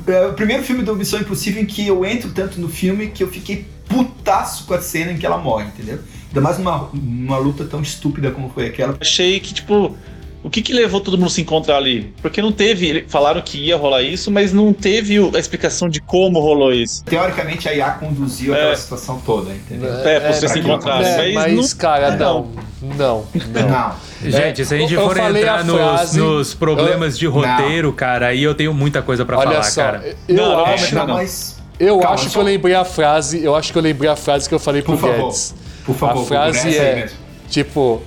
É 0.07 0.25
o 0.27 0.33
primeiro 0.33 0.63
filme 0.63 0.83
do 0.83 0.95
Missão 0.95 1.19
Impossível 1.19 1.61
em 1.61 1.65
que 1.65 1.85
eu 1.85 2.03
entro 2.05 2.31
tanto 2.31 2.59
no 2.59 2.69
filme 2.69 3.07
que 3.07 3.21
eu 3.23 3.27
fiquei 3.29 3.67
putaço 3.87 4.65
com 4.65 4.73
a 4.73 4.81
cena 4.81 5.11
em 5.11 5.17
que 5.17 5.25
ela 5.25 5.37
morre, 5.37 5.65
entendeu? 5.65 5.99
Ainda 6.29 6.41
mais 6.41 6.57
numa, 6.57 6.89
numa 6.93 7.37
luta 7.37 7.63
tão 7.65 7.81
estúpida 7.81 8.31
como 8.31 8.49
foi 8.49 8.67
aquela. 8.67 8.97
Achei 8.99 9.39
que, 9.39 9.53
tipo, 9.53 9.95
o 10.43 10.49
que 10.49 10.61
que 10.61 10.73
levou 10.73 10.99
todo 11.01 11.17
mundo 11.17 11.27
a 11.27 11.31
se 11.31 11.41
encontrar 11.41 11.77
ali? 11.77 12.13
Porque 12.21 12.41
não 12.41 12.51
teve, 12.51 13.05
falaram 13.07 13.41
que 13.41 13.57
ia 13.57 13.75
rolar 13.77 14.01
isso, 14.01 14.29
mas 14.29 14.51
não 14.53 14.71
teve 14.73 15.17
a 15.35 15.39
explicação 15.39 15.89
de 15.89 15.99
como 16.01 16.39
rolou 16.39 16.73
isso. 16.73 17.03
Teoricamente 17.05 17.67
a 17.67 17.73
IA 17.73 17.91
conduziu 17.91 18.53
É. 18.53 18.57
aquela 18.59 18.75
situação 18.75 19.19
toda, 19.25 19.51
entendeu? 19.51 19.91
É, 20.05 20.19
pra 20.19 20.33
vocês 20.33 20.51
se 20.51 20.59
pra 20.61 20.69
encontrarem. 20.73 21.07
É, 21.07 21.33
mas 21.33 21.53
mas, 21.53 21.71
não- 21.73 21.77
cara, 21.79 22.11
não. 22.11 22.17
não. 22.17 22.67
Não, 22.97 23.25
não. 23.61 23.69
Não. 23.69 23.95
Gente, 24.31 24.63
se 24.65 24.73
a 24.75 24.77
gente 24.77 24.93
eu 24.93 25.01
for 25.07 25.17
entrar 25.17 25.63
nos, 25.63 25.75
frase- 25.75 26.19
nos 26.19 26.53
problemas 26.53 27.17
de 27.17 27.25
roteiro, 27.25 27.91
cara, 27.93 28.27
aí 28.27 28.43
eu 28.43 28.53
tenho 28.53 28.73
muita 28.73 29.01
coisa 29.01 29.25
pra 29.25 29.37
Olha 29.39 29.49
falar, 29.49 29.63
só, 29.63 29.81
cara. 29.81 30.15
eu 30.27 30.35
Não, 30.35 30.49
não, 30.57 30.65
acho, 30.65 30.93
não, 30.95 31.07
não. 31.07 31.13
mas. 31.15 31.57
eu 31.79 31.97
Calma, 31.99 32.13
acho 32.13 32.25
que 32.27 32.31
só- 32.33 32.39
eu 32.39 32.45
lembrei 32.45 32.75
a 32.75 32.85
frase, 32.85 33.43
eu 33.43 33.55
acho 33.55 33.71
que 33.71 33.77
eu 33.77 33.81
lembrei 33.81 34.09
a 34.09 34.15
frase 34.15 34.47
que 34.47 34.53
eu 34.53 34.59
falei 34.59 34.81
pro 34.83 34.93
Por 34.97 35.01
favor. 35.09 35.23
Guedes. 35.25 35.55
Por 35.87 35.95
favor, 35.95 36.21
a 36.21 36.25
frase 36.25 36.77
é 36.77 37.09
tipo, 37.49 38.01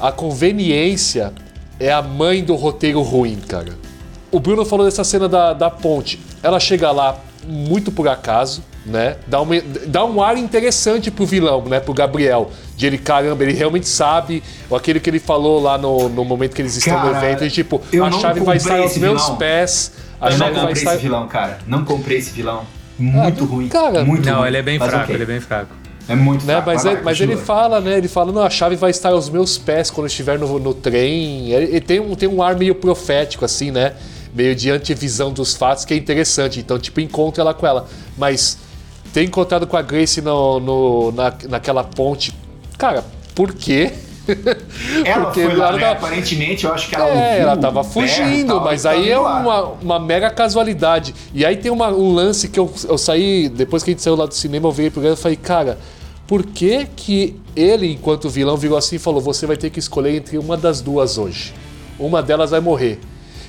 a 0.00 0.10
conveniência 0.10 1.32
é 1.78 1.92
a 1.92 2.02
mãe 2.02 2.42
do 2.42 2.54
roteiro 2.56 3.00
ruim, 3.02 3.36
cara. 3.36 3.72
O 4.32 4.40
Bruno 4.40 4.64
falou 4.64 4.84
dessa 4.84 5.04
cena 5.04 5.28
da, 5.28 5.52
da 5.52 5.70
ponte. 5.70 6.18
Ela 6.42 6.58
chega 6.58 6.90
lá 6.90 7.16
muito 7.46 7.90
por 7.92 8.08
acaso, 8.08 8.62
né? 8.86 9.16
Dá, 9.26 9.40
uma, 9.40 9.54
dá 9.86 10.04
um 10.04 10.22
ar 10.22 10.36
interessante 10.38 11.10
pro 11.10 11.26
vilão, 11.26 11.64
né? 11.66 11.80
Pro 11.80 11.92
Gabriel. 11.92 12.50
De 12.76 12.86
ele, 12.86 12.96
caramba, 12.98 13.42
ele 13.42 13.52
realmente 13.52 13.88
sabe. 13.88 14.42
Ou 14.68 14.76
aquele 14.76 15.00
que 15.00 15.10
ele 15.10 15.18
falou 15.18 15.60
lá 15.60 15.76
no, 15.76 16.08
no 16.08 16.24
momento 16.24 16.54
que 16.54 16.62
eles 16.62 16.76
estão 16.76 16.98
no 17.04 17.12
Cara, 17.12 17.26
evento. 17.26 17.44
E, 17.44 17.50
tipo, 17.50 17.82
a 17.92 17.96
não 18.10 18.20
chave 18.20 18.40
vai 18.40 18.56
estar 18.56 18.78
aos 18.78 18.96
meus 18.96 19.22
vilão. 19.22 19.36
pés. 19.36 19.92
A 20.20 20.26
Eu 20.26 20.30
não 20.32 20.38
chave 20.38 20.52
vai 20.54 20.60
comprei 20.66 20.82
estar. 20.82 20.94
esse 20.94 21.02
vilão, 21.02 21.28
cara. 21.28 21.58
Não 21.66 21.84
comprei 21.84 22.18
esse 22.18 22.30
vilão. 22.30 22.64
Muito 22.98 23.44
Ah, 23.44 23.46
ruim. 23.46 23.68
cara, 23.68 24.04
muito 24.04 24.28
Não, 24.28 24.38
ruim. 24.40 24.46
ele 24.48 24.56
é 24.58 24.62
bem 24.62 24.78
Mas 24.78 24.88
fraco, 24.88 25.04
ok. 25.04 25.14
ele 25.16 25.22
é 25.22 25.26
bem 25.26 25.40
fraco. 25.40 25.79
É 26.10 26.16
muito 26.16 26.44
Né? 26.44 26.62
Mas, 26.66 26.84
lá, 26.84 26.98
mas 27.04 27.20
ele 27.20 27.36
fala, 27.36 27.80
né? 27.80 27.96
Ele 27.98 28.08
fala, 28.08 28.32
não, 28.32 28.42
a 28.42 28.50
chave 28.50 28.76
vai 28.76 28.90
estar 28.90 29.10
aos 29.10 29.28
meus 29.30 29.56
pés 29.56 29.90
quando 29.90 30.06
eu 30.06 30.08
estiver 30.08 30.38
no, 30.38 30.58
no 30.58 30.74
trem. 30.74 31.50
Ele, 31.52 31.64
ele 31.66 31.80
tem, 31.80 32.00
um, 32.00 32.14
tem 32.14 32.28
um 32.28 32.42
ar 32.42 32.56
meio 32.56 32.74
profético, 32.74 33.44
assim, 33.44 33.70
né? 33.70 33.94
Meio 34.34 34.54
de 34.54 34.70
antevisão 34.70 35.32
dos 35.32 35.54
fatos, 35.54 35.84
que 35.84 35.94
é 35.94 35.96
interessante. 35.96 36.60
Então, 36.60 36.78
tipo, 36.78 37.00
encontra 37.00 37.42
ela 37.42 37.54
com 37.54 37.66
ela. 37.66 37.86
Mas 38.18 38.58
ter 39.12 39.24
encontrado 39.24 39.66
com 39.66 39.76
a 39.76 39.82
Grace 39.82 40.20
no, 40.20 40.60
no- 40.60 41.12
na, 41.12 41.32
naquela 41.48 41.82
ponte. 41.84 42.32
Cara, 42.78 43.04
por 43.34 43.52
quê? 43.54 43.92
Ela 45.04 45.24
Porque 45.24 45.42
foi 45.44 45.56
lá, 45.56 45.72
né? 45.72 45.78
tá- 45.80 45.90
Aparentemente, 45.92 46.64
eu 46.64 46.72
acho 46.72 46.88
que 46.88 46.94
ela 46.94 47.08
É, 47.08 47.40
ela 47.40 47.56
tava 47.56 47.82
fugindo, 47.82 48.46
tal, 48.54 48.64
mas 48.64 48.82
tava 48.84 48.94
aí 48.94 49.10
é 49.10 49.18
uma, 49.18 49.62
uma 49.82 49.98
mega 49.98 50.30
casualidade. 50.30 51.12
E 51.34 51.44
aí 51.44 51.56
tem 51.56 51.72
uma- 51.72 51.88
um 51.88 52.12
lance 52.12 52.46
que 52.48 52.60
eu, 52.60 52.72
eu 52.88 52.96
saí, 52.96 53.48
depois 53.48 53.82
que 53.82 53.90
a 53.90 53.92
gente 53.92 54.02
saiu 54.02 54.14
lá 54.14 54.26
do 54.26 54.34
cinema, 54.34 54.68
eu 54.68 54.72
virei 54.72 54.90
pro 54.90 55.00
Guilherme 55.00 55.18
e 55.18 55.22
falei, 55.22 55.36
cara, 55.36 55.78
por 56.30 56.44
que 56.46 56.86
que 56.94 57.34
ele, 57.56 57.90
enquanto 57.94 58.28
vilão, 58.30 58.56
virou 58.56 58.78
assim 58.78 58.94
e 58.94 58.98
falou, 59.00 59.20
você 59.20 59.46
vai 59.46 59.56
ter 59.56 59.68
que 59.68 59.80
escolher 59.80 60.14
entre 60.14 60.38
uma 60.38 60.56
das 60.56 60.80
duas 60.80 61.18
hoje. 61.18 61.52
Uma 61.98 62.22
delas 62.22 62.52
vai 62.52 62.60
morrer. 62.60 63.00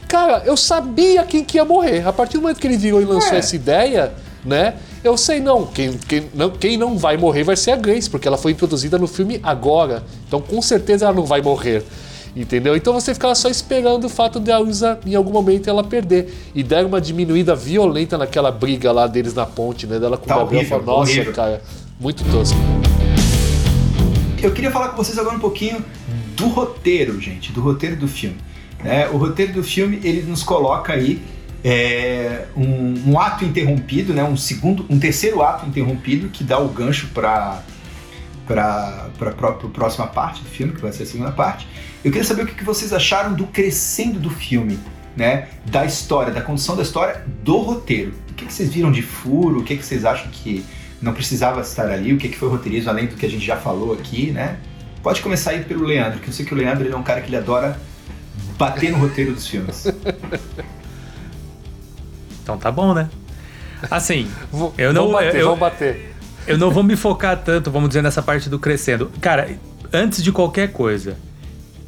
Cara, 0.08 0.42
eu 0.48 0.58
sabia 0.58 1.22
quem 1.24 1.44
que 1.46 1.58
ia 1.58 1.64
morrer. 1.64 2.06
A 2.08 2.12
partir 2.12 2.38
do 2.38 2.42
momento 2.42 2.60
que 2.60 2.66
ele 2.66 2.78
virou 2.78 3.00
e 3.00 3.06
lançou 3.06 3.34
É. 3.34 3.38
essa 3.38 3.56
ideia, 3.56 4.12
né? 4.44 4.74
Eu 5.04 5.16
sei, 5.16 5.40
não 5.40 5.64
quem, 5.68 5.92
quem 6.08 6.24
não. 6.34 6.50
quem 6.50 6.76
não 6.76 6.98
vai 6.98 7.18
morrer 7.18 7.44
vai 7.44 7.56
ser 7.56 7.70
a 7.70 7.76
Grace, 7.76 8.10
porque 8.10 8.28
ela 8.28 8.36
foi 8.38 8.52
introduzida 8.52 8.98
no 8.98 9.06
filme 9.06 9.40
agora. 9.44 10.04
Então, 10.28 10.42
com 10.42 10.60
certeza, 10.60 11.06
ela 11.06 11.14
não 11.14 11.24
vai 11.26 11.40
morrer. 11.44 11.84
Entendeu? 12.36 12.76
Então 12.76 12.94
você 12.94 13.14
ficava 13.14 13.36
só 13.36 13.48
esperando 13.48 14.06
o 14.06 14.10
fato 14.10 14.40
de 14.40 14.52
a 14.52 14.60
Ilza, 14.60 14.98
em 15.06 15.14
algum 15.14 15.32
momento, 15.32 15.70
ela 15.70 15.84
perder. 15.84 16.34
E 16.56 16.64
deram 16.64 16.88
uma 16.88 17.00
diminuída 17.00 17.54
violenta 17.56 18.18
naquela 18.18 18.50
briga 18.52 18.92
lá 18.92 19.06
deles 19.06 19.36
na 19.36 19.46
ponte, 19.46 19.86
né? 19.86 20.00
Dela 20.00 20.18
com 20.18 20.26
Tá 20.26 20.38
o 20.38 20.40
Gabriel. 20.40 20.62
horrível, 20.62 20.80
Falou, 20.80 21.00
Nossa, 21.02 21.12
horrível. 21.12 21.34
cara, 21.34 21.62
muito 22.02 22.24
tosco. 22.26 22.58
eu 24.42 24.52
queria 24.52 24.72
falar 24.72 24.90
com 24.90 24.98
vocês 24.98 25.20
agora 25.20 25.36
um 25.36 25.40
pouquinho 25.40 25.86
do 26.36 26.48
roteiro, 26.48 27.22
gente, 27.22 27.52
do 27.52 27.62
roteiro 27.62 27.96
do 27.96 28.08
filme. 28.08 28.38
né? 28.84 29.08
o 29.10 29.18
roteiro 29.18 29.54
do 29.54 29.64
filme 29.64 30.02
ele 30.04 30.24
nos 30.24 30.42
coloca 30.42 30.94
aí 30.94 31.22
é, 31.64 32.48
um, 32.58 33.12
um 33.12 33.20
ato 33.20 33.46
interrompido, 33.46 34.16
né? 34.16 34.24
um 34.24 34.36
segundo, 34.36 34.84
um 34.90 34.98
terceiro 34.98 35.44
ato 35.44 35.68
interrompido 35.68 36.30
que 36.30 36.44
dá 36.44 36.58
o 36.58 36.70
gancho 36.70 37.08
para 37.14 37.62
para 38.48 39.08
a 39.24 39.52
próxima 39.70 40.08
parte 40.08 40.42
do 40.42 40.50
filme, 40.50 40.74
que 40.74 40.82
vai 40.82 40.92
ser 40.92 41.04
a 41.04 41.06
segunda 41.06 41.32
parte. 41.32 41.66
Eu 42.04 42.12
queria 42.12 42.26
saber 42.26 42.42
o 42.42 42.48
que 42.48 42.56
que 42.56 42.66
vocês 42.66 42.92
acharam 42.92 43.34
do 43.34 43.48
crescendo 43.48 44.20
do 44.20 44.30
filme, 44.30 44.78
né? 45.16 45.48
Da 45.68 45.86
história, 45.86 46.34
da 46.34 46.42
condução 46.42 46.76
da 46.76 46.82
história, 46.82 47.24
do 47.44 47.60
roteiro. 47.60 48.14
O 48.30 48.34
que, 48.34 48.46
que 48.46 48.52
vocês 48.52 48.74
viram 48.74 48.92
de 48.92 49.02
furo? 49.02 49.60
O 49.60 49.64
que, 49.64 49.78
que 49.78 49.86
vocês 49.86 50.04
acham 50.04 50.30
que 50.32 50.66
não 51.02 51.14
precisava 51.14 51.62
estar 51.62 51.90
ali? 51.90 52.14
O 52.14 52.18
que, 52.18 52.30
que 52.30 52.38
foi 52.38 52.50
roteirismo, 52.50 52.90
além 52.90 53.08
do 53.08 53.16
que 53.16 53.26
a 53.26 53.30
gente 53.30 53.46
já 53.46 53.58
falou 53.58 53.94
aqui, 53.94 54.32
né? 54.32 54.58
Pode 55.02 55.22
começar 55.22 55.52
aí 55.52 55.64
pelo 55.64 55.84
Leandro, 55.84 56.20
que 56.20 56.28
eu 56.30 56.34
sei 56.34 56.46
que 56.46 56.54
o 56.54 56.58
Leandro 56.58 56.86
ele 56.86 56.94
é 56.94 56.98
um 56.98 57.04
cara 57.04 57.22
que 57.22 57.28
ele 57.30 57.38
adora 57.38 57.80
bater 58.58 58.92
no 58.92 58.98
roteiro 58.98 59.34
dos 59.34 59.48
filmes. 59.48 59.88
Então 62.44 62.58
tá 62.58 62.72
bom, 62.72 62.94
né? 62.94 63.10
Assim, 63.90 64.28
Vou- 64.52 64.74
eu 64.78 64.92
não. 64.94 65.04
vamos 65.08 65.22
bater, 65.22 65.36
eu, 65.42 65.56
bater. 65.56 66.16
eu 66.48 66.58
não 66.58 66.72
vou 66.72 66.84
me 66.84 66.96
focar 66.96 67.38
tanto, 67.38 67.72
vamos 67.72 67.90
dizer, 67.90 68.02
nessa 68.02 68.22
parte 68.22 68.50
do 68.50 68.60
crescendo. 68.60 69.12
Cara, 69.22 69.50
antes 69.94 70.24
de 70.24 70.32
qualquer 70.32 70.72
coisa, 70.72 71.18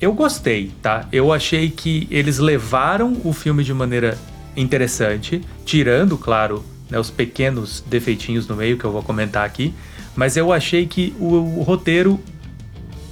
eu 0.02 0.14
gostei, 0.14 0.72
tá? 0.82 1.08
Eu 1.12 1.32
achei 1.32 1.70
que 1.70 2.08
eles 2.10 2.38
levaram 2.40 3.20
o 3.24 3.34
filme 3.34 3.64
de 3.64 3.74
maneira 3.74 4.18
interessante, 4.56 5.42
tirando, 5.66 6.18
claro, 6.18 6.64
né, 6.94 7.00
os 7.00 7.10
pequenos 7.10 7.84
defeitinhos 7.88 8.48
no 8.48 8.56
meio 8.56 8.78
que 8.78 8.86
eu 8.86 8.92
vou 8.92 9.02
comentar 9.02 9.44
aqui, 9.44 9.74
mas 10.16 10.38
eu 10.38 10.54
achei 10.54 10.86
que 10.86 11.16
o, 11.20 11.26
o 11.26 11.64
roteiro 11.64 12.20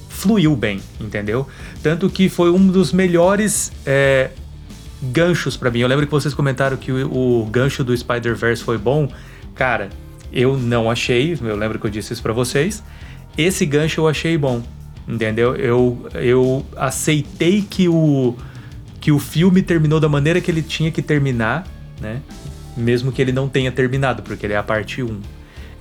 fluiu 0.07 0.55
bem, 0.55 0.79
entendeu? 0.99 1.47
Tanto 1.81 2.07
que 2.07 2.29
foi 2.29 2.51
um 2.51 2.67
dos 2.67 2.93
melhores 2.93 3.71
é, 3.83 4.29
ganchos 5.01 5.57
pra 5.57 5.71
mim. 5.71 5.79
Eu 5.79 5.87
lembro 5.87 6.05
que 6.05 6.11
vocês 6.11 6.31
comentaram 6.35 6.77
que 6.77 6.91
o, 6.91 7.41
o 7.41 7.45
gancho 7.47 7.83
do 7.83 7.97
Spider-Verse 7.97 8.63
foi 8.63 8.77
bom. 8.77 9.11
Cara, 9.55 9.89
eu 10.31 10.55
não 10.55 10.91
achei, 10.91 11.35
eu 11.41 11.55
lembro 11.55 11.79
que 11.79 11.87
eu 11.87 11.89
disse 11.89 12.13
isso 12.13 12.21
pra 12.21 12.33
vocês. 12.33 12.83
Esse 13.35 13.65
gancho 13.65 14.01
eu 14.01 14.07
achei 14.07 14.37
bom, 14.37 14.61
entendeu? 15.07 15.55
Eu, 15.55 16.07
eu 16.13 16.63
aceitei 16.77 17.63
que 17.67 17.89
o, 17.89 18.35
que 18.99 19.11
o 19.11 19.17
filme 19.17 19.63
terminou 19.63 19.99
da 19.99 20.07
maneira 20.07 20.39
que 20.39 20.51
ele 20.51 20.61
tinha 20.61 20.91
que 20.91 21.01
terminar, 21.01 21.65
né? 21.99 22.21
Mesmo 22.75 23.11
que 23.11 23.21
ele 23.21 23.31
não 23.31 23.49
tenha 23.49 23.71
terminado, 23.71 24.21
porque 24.23 24.45
ele 24.45 24.53
é 24.53 24.57
a 24.57 24.63
parte 24.63 25.03
1. 25.03 25.21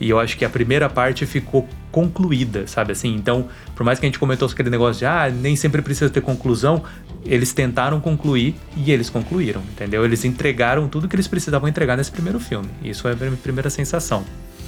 E 0.00 0.08
eu 0.08 0.18
acho 0.18 0.36
que 0.38 0.44
a 0.44 0.48
primeira 0.48 0.88
parte 0.88 1.26
ficou 1.26 1.68
concluída, 1.92 2.66
sabe 2.66 2.92
assim? 2.92 3.14
Então, 3.14 3.48
por 3.76 3.84
mais 3.84 3.98
que 3.98 4.06
a 4.06 4.08
gente 4.08 4.18
comentou 4.18 4.48
aquele 4.48 4.70
negócio 4.70 5.00
de 5.00 5.04
ah, 5.04 5.30
nem 5.30 5.54
sempre 5.54 5.82
precisa 5.82 6.08
ter 6.08 6.22
conclusão, 6.22 6.82
eles 7.24 7.52
tentaram 7.52 8.00
concluir 8.00 8.54
e 8.74 8.90
eles 8.90 9.10
concluíram, 9.10 9.60
entendeu? 9.60 10.02
Eles 10.02 10.24
entregaram 10.24 10.88
tudo 10.88 11.06
que 11.06 11.14
eles 11.14 11.28
precisavam 11.28 11.68
entregar 11.68 11.96
nesse 11.98 12.10
primeiro 12.10 12.40
filme. 12.40 12.68
Isso 12.82 13.06
é 13.06 13.12
a 13.12 13.14
minha 13.14 13.32
primeira 13.32 13.68
sensação. 13.68 14.24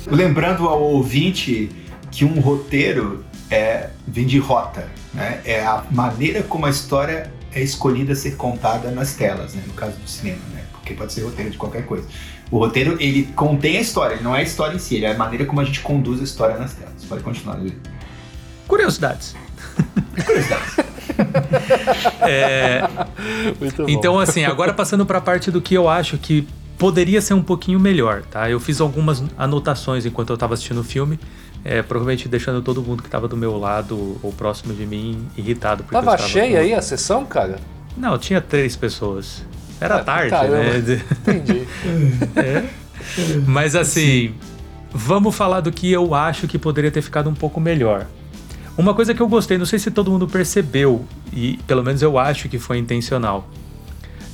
Lembrando 0.07 0.69
ao 0.69 0.83
ouvinte 0.83 1.71
que 2.11 2.27
um 2.27 2.39
roteiro 2.39 3.25
é, 3.51 3.89
vem 4.07 4.27
de 4.27 4.39
rota, 4.39 4.87
né? 5.15 5.41
É 5.45 5.65
a 5.65 5.85
maneira 5.91 6.43
como 6.43 6.67
a 6.67 6.71
história 6.71 7.33
é 7.55 7.63
escolhida 7.63 8.13
a 8.13 8.17
ser 8.17 8.37
contada 8.37 8.91
nas 8.91 9.15
telas, 9.15 9.55
né? 9.55 9.63
No 9.67 9.73
caso 9.73 9.97
do 9.99 10.09
cinema? 10.09 10.41
Porque 10.93 10.95
pode 10.95 11.13
ser 11.13 11.23
roteiro 11.23 11.51
de 11.51 11.57
qualquer 11.57 11.87
coisa. 11.87 12.07
O 12.51 12.59
roteiro, 12.59 12.97
ele 13.01 13.25
contém 13.35 13.79
a 13.79 13.81
história, 13.81 14.15
ele 14.15 14.23
não 14.25 14.35
é 14.37 14.41
a 14.41 14.43
história 14.43 14.75
em 14.77 14.79
si, 14.79 14.97
ele 14.97 15.07
é 15.07 15.13
a 15.13 15.17
maneira 15.19 15.45
como 15.47 15.61
a 15.61 15.65
gente 15.65 15.81
conduz 15.81 16.21
a 16.21 16.25
história 16.25 16.57
nas 16.59 16.75
telas. 16.75 16.93
Pode 17.09 17.23
continuar, 17.23 17.55
Luiz. 17.57 17.73
Curiosidades. 18.69 19.35
Curiosidade. 20.25 20.63
É, 22.21 22.83
Muito 23.61 23.83
bom. 23.83 23.89
Então, 23.89 24.19
assim, 24.19 24.45
agora 24.45 24.73
passando 24.73 25.05
para 25.07 25.19
a 25.19 25.21
parte 25.21 25.51
do 25.51 25.61
que 25.61 25.75
eu 25.75 25.89
acho 25.89 26.19
que 26.19 26.47
poderia 26.79 27.21
ser 27.21 27.35
um 27.35 27.43
pouquinho 27.43 27.79
melhor, 27.81 28.23
tá? 28.23 28.51
Eu 28.51 28.59
fiz 28.61 28.81
algumas 28.81 29.23
anotações 29.39 30.05
enquanto 30.07 30.31
eu 30.31 30.37
tava 30.37 30.55
assistindo 30.55 30.81
o 30.81 30.85
filme, 30.85 31.19
é, 31.65 31.81
provavelmente 31.83 32.29
deixando 32.29 32.61
todo 32.63 32.83
mundo 32.83 33.03
que 33.03 33.09
tava 33.09 33.29
do 33.29 33.37
meu 33.37 33.57
lado 33.59 34.19
ou 34.23 34.33
próximo 34.33 34.75
de 34.75 34.85
mim 34.87 35.27
irritado. 35.37 35.85
Tava 35.85 36.13
estava 36.15 36.29
cheia 36.29 36.59
com- 36.59 36.65
aí 36.65 36.75
a 36.75 36.83
sessão, 36.83 37.25
cara? 37.25 37.59
Não, 37.97 38.19
tinha 38.19 38.41
três 38.41 38.75
pessoas. 38.75 39.45
Era 39.83 39.97
Ah, 39.97 40.05
tarde, 40.05 40.31
caramba. 40.31 40.57
né? 40.59 40.79
Entendi. 40.79 41.69
Mas 43.47 43.75
assim, 43.75 44.35
vamos 44.93 45.35
falar 45.35 45.61
do 45.61 45.73
que 45.73 45.91
eu 45.91 46.15
acho 46.15 46.47
que 46.47 46.59
poderia 46.59 46.91
ter 46.91 47.03
ficado 47.03 47.29
um 47.29 47.35
pouco 47.35 47.61
melhor. 47.61 48.07
Uma 48.77 48.95
coisa 48.95 49.13
que 49.13 49.21
eu 49.21 49.29
gostei, 49.29 49.59
não 49.59 49.67
sei 49.67 49.79
se 49.79 49.91
todo 49.91 50.11
mundo 50.11 50.27
percebeu, 50.27 51.05
e 51.33 51.59
pelo 51.67 51.83
menos 51.83 52.01
eu 52.01 52.19
acho 52.19 52.49
que 52.49 52.59
foi 52.59 52.79
intencional. 52.79 53.49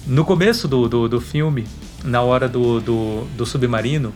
No 0.06 0.24
começo 0.24 0.68
do, 0.68 0.88
do, 0.88 1.08
do 1.08 1.20
filme, 1.20 1.66
na 2.04 2.22
hora 2.22 2.48
do, 2.48 2.80
do, 2.80 3.24
do 3.36 3.44
submarino, 3.44 4.14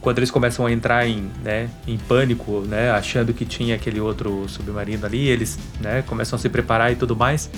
quando 0.00 0.18
eles 0.18 0.30
começam 0.30 0.64
a 0.66 0.70
entrar 0.72 1.06
em, 1.08 1.28
né, 1.42 1.68
em 1.86 1.98
pânico, 1.98 2.60
né, 2.60 2.90
achando 2.92 3.34
que 3.34 3.44
tinha 3.44 3.74
aquele 3.74 3.98
outro 4.00 4.44
submarino 4.48 5.04
ali, 5.04 5.26
eles 5.26 5.58
né, 5.80 6.02
começam 6.06 6.36
a 6.36 6.40
se 6.40 6.48
preparar 6.48 6.92
e 6.92 6.96
tudo 6.96 7.16
mais. 7.16 7.50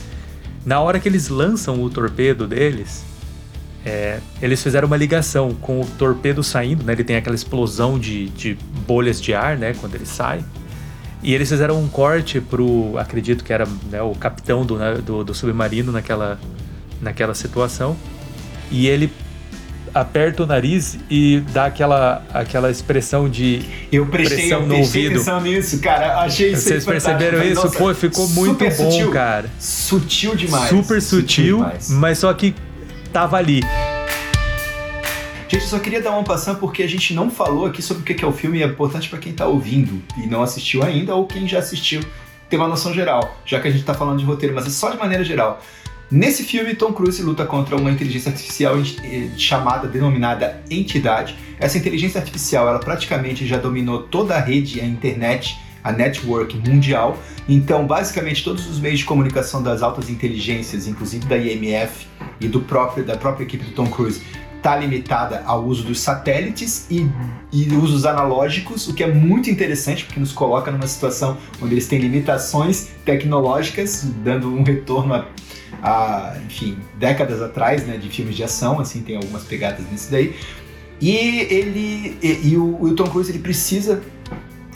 Na 0.68 0.80
hora 0.80 1.00
que 1.00 1.08
eles 1.08 1.30
lançam 1.30 1.82
o 1.82 1.88
torpedo 1.88 2.46
deles, 2.46 3.02
é, 3.86 4.20
eles 4.42 4.62
fizeram 4.62 4.86
uma 4.86 4.98
ligação 4.98 5.54
com 5.54 5.80
o 5.80 5.86
torpedo 5.86 6.44
saindo, 6.44 6.84
né? 6.84 6.92
Ele 6.92 7.02
tem 7.02 7.16
aquela 7.16 7.34
explosão 7.34 7.98
de, 7.98 8.28
de 8.28 8.58
bolhas 8.86 9.18
de 9.18 9.32
ar, 9.32 9.56
né? 9.56 9.72
Quando 9.80 9.94
ele 9.94 10.04
sai. 10.04 10.44
E 11.22 11.32
eles 11.32 11.48
fizeram 11.48 11.82
um 11.82 11.88
corte 11.88 12.38
pro, 12.38 12.98
acredito 12.98 13.44
que 13.44 13.50
era 13.50 13.66
né, 13.90 14.02
o 14.02 14.14
capitão 14.14 14.62
do, 14.62 14.76
né, 14.76 14.96
do, 14.96 15.24
do 15.24 15.32
submarino 15.32 15.90
naquela, 15.90 16.38
naquela 17.00 17.34
situação. 17.34 17.96
E 18.70 18.88
ele 18.88 19.10
aperta 20.00 20.42
o 20.42 20.46
nariz 20.46 20.98
e 21.10 21.40
dá 21.52 21.66
aquela, 21.66 22.22
aquela 22.32 22.70
expressão 22.70 23.28
de 23.28 23.62
Eu 23.90 24.06
prestei, 24.06 24.38
Pressão 24.38 24.60
eu 24.62 24.66
no 24.66 24.76
ouvido. 24.78 25.14
atenção 25.16 25.40
nisso, 25.40 25.80
cara. 25.80 26.18
Achei 26.20 26.52
isso 26.52 26.62
Vocês 26.62 26.84
perceberam 26.84 27.42
isso? 27.42 27.62
nossa, 27.64 27.78
Pô, 27.78 27.94
ficou 27.94 28.28
muito 28.28 28.64
bom, 28.64 28.70
sutil. 28.70 29.10
cara. 29.10 29.50
Sutil 29.58 30.34
demais. 30.34 30.68
super 30.68 31.00
sutil, 31.02 31.56
demais. 31.58 31.90
mas 31.90 32.18
só 32.18 32.32
que 32.34 32.54
tava 33.12 33.36
ali. 33.36 33.60
Gente, 35.48 35.62
eu 35.62 35.68
só 35.68 35.78
queria 35.78 36.02
dar 36.02 36.10
uma 36.10 36.24
passão 36.24 36.56
porque 36.56 36.82
a 36.82 36.86
gente 36.86 37.14
não 37.14 37.30
falou 37.30 37.64
aqui 37.66 37.80
sobre 37.80 38.02
o 38.02 38.04
que 38.04 38.12
que 38.14 38.24
é 38.24 38.28
o 38.28 38.32
filme 38.32 38.58
e 38.58 38.62
é 38.62 38.66
importante 38.66 39.08
pra 39.08 39.18
quem 39.18 39.32
tá 39.32 39.46
ouvindo 39.46 40.02
e 40.22 40.26
não 40.26 40.42
assistiu 40.42 40.82
ainda 40.82 41.14
ou 41.14 41.26
quem 41.26 41.48
já 41.48 41.58
assistiu 41.60 42.02
ter 42.50 42.56
uma 42.56 42.68
noção 42.68 42.92
geral, 42.92 43.38
já 43.46 43.58
que 43.60 43.68
a 43.68 43.70
gente 43.70 43.84
tá 43.84 43.94
falando 43.94 44.18
de 44.18 44.24
roteiro, 44.24 44.54
mas 44.54 44.66
é 44.66 44.70
só 44.70 44.90
de 44.90 44.98
maneira 44.98 45.24
geral. 45.24 45.62
Nesse 46.10 46.42
filme, 46.42 46.74
Tom 46.74 46.90
Cruise 46.90 47.22
luta 47.22 47.44
contra 47.44 47.76
uma 47.76 47.90
inteligência 47.90 48.30
artificial 48.30 48.76
eh, 48.78 49.28
chamada, 49.36 49.86
denominada 49.86 50.62
Entidade. 50.70 51.36
Essa 51.60 51.76
inteligência 51.76 52.18
artificial, 52.18 52.66
ela 52.66 52.78
praticamente 52.78 53.46
já 53.46 53.58
dominou 53.58 54.04
toda 54.04 54.34
a 54.34 54.40
rede, 54.40 54.80
a 54.80 54.86
internet, 54.86 55.58
a 55.84 55.92
network 55.92 56.56
mundial. 56.66 57.18
Então, 57.46 57.86
basicamente, 57.86 58.42
todos 58.42 58.66
os 58.66 58.80
meios 58.80 59.00
de 59.00 59.04
comunicação 59.04 59.62
das 59.62 59.82
altas 59.82 60.08
inteligências, 60.08 60.86
inclusive 60.86 61.26
da 61.26 61.36
IMF 61.36 62.06
e 62.40 62.48
do 62.48 62.60
próprio, 62.60 63.04
da 63.04 63.16
própria 63.16 63.44
equipe 63.44 63.64
do 63.64 63.72
Tom 63.72 63.86
Cruise, 63.88 64.22
está 64.56 64.76
limitada 64.76 65.42
ao 65.44 65.62
uso 65.62 65.84
dos 65.84 66.00
satélites 66.00 66.86
e, 66.90 67.06
e 67.52 67.68
usos 67.74 68.06
analógicos, 68.06 68.88
o 68.88 68.94
que 68.94 69.04
é 69.04 69.12
muito 69.12 69.50
interessante 69.50 70.04
porque 70.04 70.18
nos 70.18 70.32
coloca 70.32 70.70
numa 70.70 70.86
situação 70.86 71.36
onde 71.62 71.74
eles 71.74 71.86
têm 71.86 71.98
limitações 72.00 72.88
tecnológicas, 73.04 74.04
dando 74.24 74.48
um 74.48 74.62
retorno 74.62 75.14
a, 75.14 75.26
a, 75.82 76.36
enfim, 76.46 76.78
décadas 76.98 77.40
atrás, 77.40 77.86
né, 77.86 77.96
de 77.96 78.08
filmes 78.08 78.36
de 78.36 78.42
ação, 78.44 78.80
assim, 78.80 79.02
tem 79.02 79.16
algumas 79.16 79.44
pegadas 79.44 79.84
nisso 79.90 80.10
daí. 80.10 80.34
E 81.00 81.16
ele 81.50 82.18
e, 82.22 82.48
e 82.50 82.56
o, 82.56 82.82
o 82.82 82.94
Tom 82.94 83.04
Cruise 83.04 83.30
ele 83.30 83.38
precisa 83.38 84.02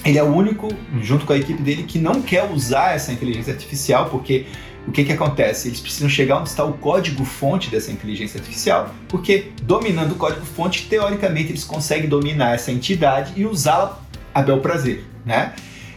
ele 0.05 0.19
é 0.19 0.23
o 0.23 0.27
único, 0.35 0.69
junto 1.01 1.25
com 1.25 1.33
a 1.33 1.37
equipe 1.37 1.63
dele, 1.63 1.85
que 1.85 1.99
não 1.99 2.21
quer 2.23 2.51
usar 2.51 2.95
essa 2.95 3.13
inteligência 3.13 3.53
artificial, 3.53 4.09
porque 4.11 4.47
o 4.87 4.91
que, 4.91 5.05
que 5.05 5.13
acontece? 5.13 5.69
Eles 5.69 5.81
precisam 5.81 6.09
chegar 6.09 6.39
onde 6.41 6.49
está 6.49 6.65
o 6.65 6.73
código-fonte 6.73 7.71
dessa 7.71 7.93
inteligência 7.93 8.41
artificial, 8.41 8.93
porque 9.09 9.53
dominando 9.63 10.13
o 10.13 10.15
código-fonte, 10.17 10.89
teoricamente 10.89 11.51
eles 11.53 11.63
conseguem 11.63 12.09
dominar 12.09 12.55
essa 12.55 12.73
entidade 12.73 13.33
e 13.37 13.47
usá-la 13.47 14.03
a 14.35 14.43
bel 14.43 14.59
prazer, 14.59 15.05
né? 15.25 15.53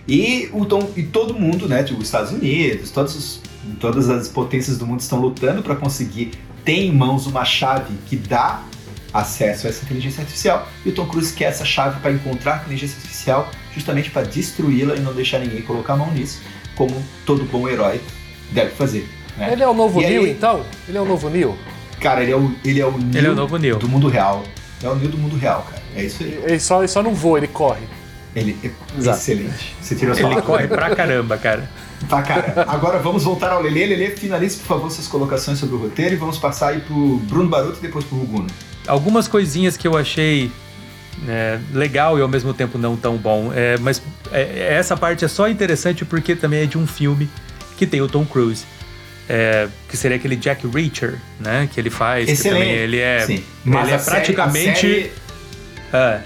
E, 0.07 0.49
o 0.53 0.65
Tom, 0.65 0.87
e 0.95 1.01
todo 1.01 1.33
mundo, 1.33 1.67
né, 1.67 1.81
tipo, 1.81 1.97
os 1.99 2.05
Estados 2.05 2.31
Unidos, 2.31 2.91
todos 2.91 3.15
os- 3.15 3.41
todas 3.79 4.09
as 4.09 4.27
potências 4.27 4.77
do 4.77 4.85
mundo 4.85 4.99
estão 5.01 5.19
lutando 5.19 5.61
para 5.63 5.75
conseguir 5.75 6.31
ter 6.63 6.73
em 6.85 6.91
mãos 6.91 7.25
uma 7.27 7.43
chave 7.45 7.93
que 8.07 8.15
dá 8.15 8.61
acesso 9.13 9.67
a 9.67 9.69
essa 9.69 9.83
inteligência 9.85 10.21
artificial. 10.21 10.67
E 10.85 10.89
o 10.89 10.91
Tom 10.91 11.05
Cruise 11.05 11.33
quer 11.33 11.45
essa 11.45 11.63
chave 11.65 11.99
para 11.99 12.11
encontrar 12.11 12.53
a 12.53 12.57
inteligência 12.63 12.97
artificial, 12.97 13.49
justamente 13.73 14.09
para 14.09 14.23
destruí-la 14.23 14.95
e 14.95 14.99
não 14.99 15.13
deixar 15.13 15.39
ninguém 15.39 15.61
colocar 15.61 15.93
a 15.93 15.97
mão 15.97 16.11
nisso, 16.11 16.41
como 16.75 17.01
todo 17.25 17.43
bom 17.45 17.67
herói 17.69 18.01
deve 18.51 18.71
fazer. 18.71 19.07
né? 19.37 19.51
Ele 19.53 19.63
é 19.63 19.67
o 19.67 19.73
novo 19.73 20.01
E 20.01 20.05
aí- 20.05 20.13
Neo, 20.13 20.27
então? 20.27 20.65
Ele 20.87 20.97
é 20.97 21.01
o 21.01 21.05
novo 21.05 21.29
Neo? 21.29 21.57
Cara, 21.99 22.21
ele 22.23 22.31
é 22.31 22.35
o, 22.35 22.53
ele 22.63 22.79
é 22.81 22.85
o 22.85 22.91
Neo 22.97 23.17
Ele 23.17 23.27
é 23.27 23.29
o 23.29 23.35
novo 23.35 23.57
Neo. 23.57 23.77
do 23.79 23.87
mundo 23.87 24.07
real. 24.07 24.43
É 24.83 24.89
o 24.89 24.95
Neo 24.95 25.07
do 25.09 25.17
mundo 25.17 25.37
real, 25.37 25.65
cara. 25.69 25.81
É 25.95 26.03
isso 26.03 26.23
aí. 26.23 26.39
Ele 26.43 26.59
só, 26.59 26.79
ele 26.79 26.87
só 26.89 27.01
não 27.01 27.13
voa, 27.13 27.37
ele 27.37 27.47
corre. 27.47 27.81
Ele 28.35 28.57
é 28.63 28.69
Exato. 28.99 29.17
excelente. 29.17 29.75
Você 29.81 29.95
tirou 29.95 30.13
sua 30.13 30.29
Ele 30.31 30.41
corre 30.41 30.67
pra 30.67 30.93
caramba, 30.93 31.37
cara. 31.37 31.69
Tá, 32.09 32.21
cara. 32.21 32.65
Agora 32.67 32.99
vamos 32.99 33.23
voltar 33.23 33.51
ao 33.51 33.61
Lelê. 33.61 33.85
Lelê, 33.85 34.11
finalize, 34.11 34.57
por 34.57 34.65
favor, 34.67 34.91
suas 34.91 35.07
colocações 35.07 35.57
sobre 35.57 35.75
o 35.75 35.79
roteiro 35.79 36.13
e 36.13 36.17
vamos 36.17 36.37
passar 36.37 36.69
aí 36.69 36.81
pro 36.81 37.17
Bruno 37.23 37.49
Baruto 37.49 37.77
e 37.79 37.81
depois 37.81 38.05
pro 38.05 38.17
Ruguno. 38.17 38.47
Algumas 38.87 39.27
coisinhas 39.27 39.75
que 39.75 39.87
eu 39.87 39.97
achei 39.97 40.51
é, 41.27 41.57
legal 41.73 42.19
e 42.19 42.21
ao 42.21 42.27
mesmo 42.27 42.53
tempo 42.53 42.77
não 42.77 42.95
tão 42.95 43.17
bom. 43.17 43.51
É, 43.55 43.77
mas 43.79 44.01
é, 44.31 44.75
essa 44.77 44.95
parte 44.95 45.25
é 45.25 45.27
só 45.27 45.47
interessante 45.47 46.05
porque 46.05 46.35
também 46.35 46.61
é 46.63 46.65
de 46.65 46.77
um 46.77 46.85
filme 46.85 47.29
que 47.77 47.87
tem 47.87 48.01
o 48.01 48.07
Tom 48.07 48.25
Cruise. 48.25 48.63
é, 49.27 49.67
que 49.89 49.97
seria 49.97 50.17
aquele 50.17 50.35
Jack 50.35 50.67
Reacher, 50.67 51.15
né? 51.39 51.67
Que 51.73 51.79
ele 51.79 51.89
faz. 51.89 52.25
Que 52.25 52.31
Excelente. 52.33 52.59
também 52.61 52.75
ele 52.75 52.99
é, 52.99 53.21
Sim. 53.25 53.43
Mas 53.63 53.87
ele 53.87 53.95
é 53.95 53.97
série- 53.97 54.15
praticamente. 54.17 54.79
série, 54.81 55.11
Ah, 55.91 56.19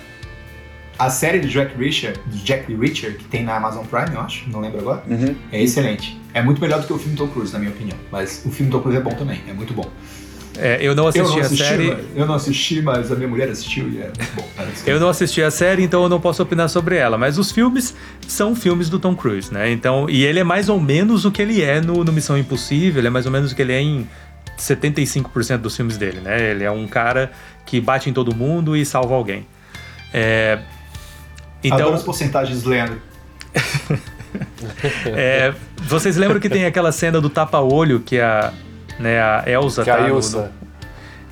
a 1.00 1.10
série 1.10 1.40
do 1.40 1.48
Jack 1.48 1.76
Reacher, 1.78 2.14
do 2.26 2.38
Jack 2.38 2.72
Reacher, 2.76 3.18
que 3.18 3.24
tem 3.24 3.44
na 3.44 3.56
Amazon 3.56 3.86
Prime, 3.86 4.14
eu 4.14 4.22
acho, 4.22 4.50
não 4.50 4.60
lembro 4.60 4.80
agora, 4.80 5.02
Uhum. 5.10 5.34
é 5.52 5.64
excelente. 5.64 6.20
É 6.34 6.42
muito 6.42 6.60
melhor 6.62 6.82
do 6.82 6.86
que 6.88 6.94
o 6.94 6.98
filme 7.00 7.16
Tom 7.18 7.28
Cruise, 7.30 7.52
na 7.54 7.58
minha 7.60 7.72
opinião. 7.72 7.98
Mas 8.12 8.44
o 8.46 8.52
filme 8.52 8.72
Tom 8.72 8.82
Cruise 8.82 9.00
é 9.00 9.02
bom 9.02 9.12
também, 9.12 9.42
é 9.48 9.54
muito 9.54 9.74
bom. 9.74 9.90
é, 10.58 10.78
eu 10.82 10.94
não 10.94 11.04
Eu 11.06 11.10
assisti, 11.10 11.30
não 11.38 11.40
assisti, 11.42 11.64
a 11.64 11.68
série. 11.68 11.88
mas, 11.88 12.06
eu 12.16 12.26
não 12.26 12.34
assisti, 12.36 12.82
mas 12.82 13.12
a 13.12 13.16
minha 13.16 13.30
mulher 13.30 13.48
assistiu 13.50 13.90
e 13.90 14.00
é 14.02 14.06
muito 14.08 14.36
bom. 14.36 14.46
Eu 14.86 15.00
não 15.00 15.08
assisti 15.08 15.42
a 15.42 15.50
série, 15.50 15.84
então 15.84 16.04
eu 16.04 16.10
não 16.10 16.20
posso 16.20 16.44
opinar 16.44 16.68
sobre 16.70 16.98
ela. 16.98 17.18
Mas 17.18 17.38
os 17.38 17.50
filmes 17.52 17.96
são 18.28 18.54
filmes 18.54 18.90
do 18.90 19.00
Tom 19.00 19.16
Cruise, 19.16 19.54
né? 19.54 19.72
Então, 19.72 20.10
e 20.10 20.26
ele 20.26 20.40
é 20.40 20.44
mais 20.44 20.68
ou 20.68 20.80
menos 20.82 21.24
o 21.24 21.32
que 21.32 21.42
ele 21.42 21.62
é 21.62 21.80
no, 21.80 22.04
no 22.04 22.12
Missão 22.12 22.38
Impossível, 22.38 23.00
ele 23.00 23.08
é 23.08 23.12
mais 23.12 23.26
ou 23.26 23.32
menos 23.32 23.52
o 23.54 23.56
que 23.56 23.62
ele 23.62 23.72
é 23.74 23.80
em 23.82 24.06
75% 24.58 25.58
dos 25.60 25.76
filmes 25.76 25.98
dele, 25.98 26.20
né? 26.20 26.52
Ele 26.52 26.64
é 26.66 26.72
um 26.72 26.88
cara 26.88 27.32
que 27.66 27.80
bate 27.80 28.10
em 28.10 28.14
todo 28.14 28.36
mundo 28.36 28.76
e 28.76 28.86
salva 28.86 29.16
alguém. 29.16 29.46
É, 30.14 30.60
Adoro 31.65 31.82
então, 31.82 31.93
as 31.93 32.04
porcentagens, 32.04 32.63
Leandro. 32.63 33.02
é, 35.06 35.54
vocês 35.84 36.15
lembram 36.17 36.39
que 36.39 36.50
tem 36.50 36.65
aquela 36.65 36.91
cena 36.91 37.19
do 37.19 37.30
tapa-olho 37.30 38.00
que 38.00 38.19
a, 38.19 38.54
né, 39.00 39.19
a 39.22 39.43
Elsa 39.48 39.84
Que 39.84 39.89
a 39.89 39.98
tá 39.98 40.02
no- 40.04 40.10
Ilsa. 40.10 40.41
no- 40.43 40.69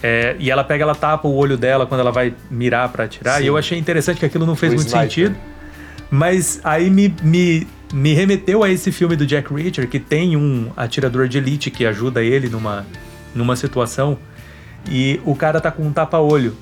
é, 0.04 0.36
e 0.40 0.52
ela 0.52 0.64
pega, 0.64 0.84
ela 0.84 0.94
tapa 0.94 1.28
o 1.28 1.34
olho 1.36 1.58
dela 1.58 1.88
quando 1.88 2.02
ela 2.02 2.12
vai 2.12 2.34
mirar 2.52 2.88
pra 2.90 3.06
atirar. 3.06 3.38
Sim. 3.40 3.44
E 3.46 3.48
eu 3.48 3.58
achei 3.58 3.78
interessante 3.80 4.20
que 4.20 4.26
aquilo 4.26 4.46
não 4.46 4.56
fez 4.56 4.72
O 4.74 4.76
muito 4.76 4.88
sniper. 4.88 5.10
sentido. 5.10 5.36
Mas 6.12 6.62
aí 6.64 6.90
me, 6.90 7.14
me, 7.24 7.68
me 7.92 8.14
remeteu 8.14 8.64
a 8.64 8.70
esse 8.70 8.92
filme 8.92 9.16
do 9.16 9.26
Jack 9.26 9.52
Reacher, 9.54 9.88
que 9.90 10.00
tem 10.00 10.38
um 10.38 10.72
atirador 10.78 11.28
de 11.28 11.40
elite 11.40 11.72
que 11.72 11.84
ajuda 11.86 12.24
ele 12.24 12.48
numa, 12.48 12.86
numa 13.34 13.56
situação. 13.56 14.18
E 14.90 15.20
o 15.26 15.36
cara 15.36 15.60
tá 15.60 15.72
com 15.72 15.84
um 15.84 15.92
tapa-olho. 15.92 16.56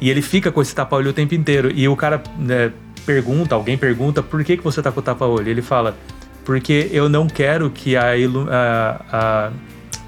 E 0.00 0.08
ele 0.08 0.22
fica 0.22 0.50
com 0.50 0.62
esse 0.62 0.74
tapa-olho 0.74 1.10
o 1.10 1.12
tempo 1.12 1.34
inteiro. 1.34 1.70
E 1.70 1.86
o 1.86 1.94
cara 1.94 2.22
né, 2.38 2.72
pergunta, 3.10 3.56
alguém 3.56 3.76
pergunta, 3.76 4.22
por 4.22 4.44
que, 4.44 4.56
que 4.56 4.62
você 4.62 4.80
tá 4.80 4.92
com 4.92 5.00
o 5.00 5.02
tapa-olho? 5.02 5.48
Ele 5.48 5.60
fala, 5.60 5.96
porque 6.44 6.88
eu 6.92 7.08
não 7.08 7.26
quero 7.26 7.68
que 7.68 7.96
a, 7.96 8.12
a, 8.12 9.04
a, 9.10 9.50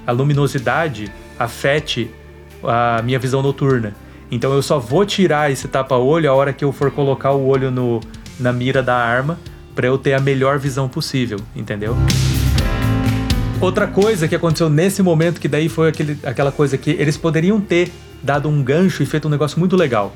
a 0.07 0.11
luminosidade 0.13 1.11
afete 1.37 2.09
a 2.63 3.01
minha 3.03 3.19
visão 3.19 3.41
noturna. 3.41 3.93
Então 4.31 4.53
eu 4.53 4.61
só 4.61 4.79
vou 4.79 5.05
tirar 5.05 5.51
esse 5.51 5.67
tapa-olho 5.67 6.31
a 6.31 6.33
hora 6.33 6.53
que 6.53 6.63
eu 6.63 6.71
for 6.71 6.89
colocar 6.91 7.31
o 7.33 7.45
olho 7.45 7.69
no, 7.69 7.99
na 8.39 8.53
mira 8.53 8.81
da 8.81 8.95
arma 8.95 9.37
para 9.75 9.85
eu 9.85 9.97
ter 9.97 10.13
a 10.13 10.19
melhor 10.19 10.57
visão 10.57 10.87
possível, 10.87 11.39
entendeu? 11.53 11.93
Outra 13.59 13.85
coisa 13.85 14.29
que 14.29 14.35
aconteceu 14.35 14.69
nesse 14.69 15.03
momento, 15.03 15.41
que 15.41 15.49
daí 15.49 15.67
foi 15.67 15.89
aquele, 15.89 16.17
aquela 16.23 16.53
coisa 16.53 16.77
que 16.77 16.91
eles 16.91 17.17
poderiam 17.17 17.59
ter 17.59 17.91
dado 18.21 18.47
um 18.47 18.63
gancho 18.63 19.03
e 19.03 19.05
feito 19.05 19.27
um 19.27 19.31
negócio 19.31 19.59
muito 19.59 19.75
legal. 19.75 20.15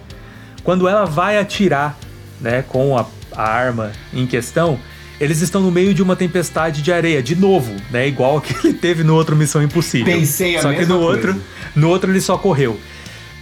Quando 0.63 0.87
ela 0.87 1.03
vai 1.05 1.37
atirar, 1.37 1.97
né, 2.41 2.63
com 2.67 2.97
a, 2.97 3.05
a 3.35 3.43
arma 3.43 3.91
em 4.13 4.25
questão, 4.25 4.79
eles 5.19 5.41
estão 5.41 5.61
no 5.61 5.71
meio 5.71 5.93
de 5.93 6.01
uma 6.01 6.15
tempestade 6.15 6.81
de 6.81 6.91
areia, 6.91 7.23
de 7.23 7.35
novo, 7.35 7.73
né, 7.91 8.07
igual 8.07 8.39
que 8.41 8.55
ele 8.67 8.73
teve 8.73 9.03
no 9.03 9.15
outro 9.15 9.35
Missão 9.35 9.61
Impossível. 9.63 10.13
Pensei 10.13 10.57
a 10.57 10.61
Só 10.61 10.71
que 10.71 10.79
mesma 10.79 10.95
no 10.95 11.01
coisa. 11.01 11.27
outro, 11.27 11.43
no 11.75 11.89
outro 11.89 12.11
ele 12.11 12.21
só 12.21 12.37
correu. 12.37 12.79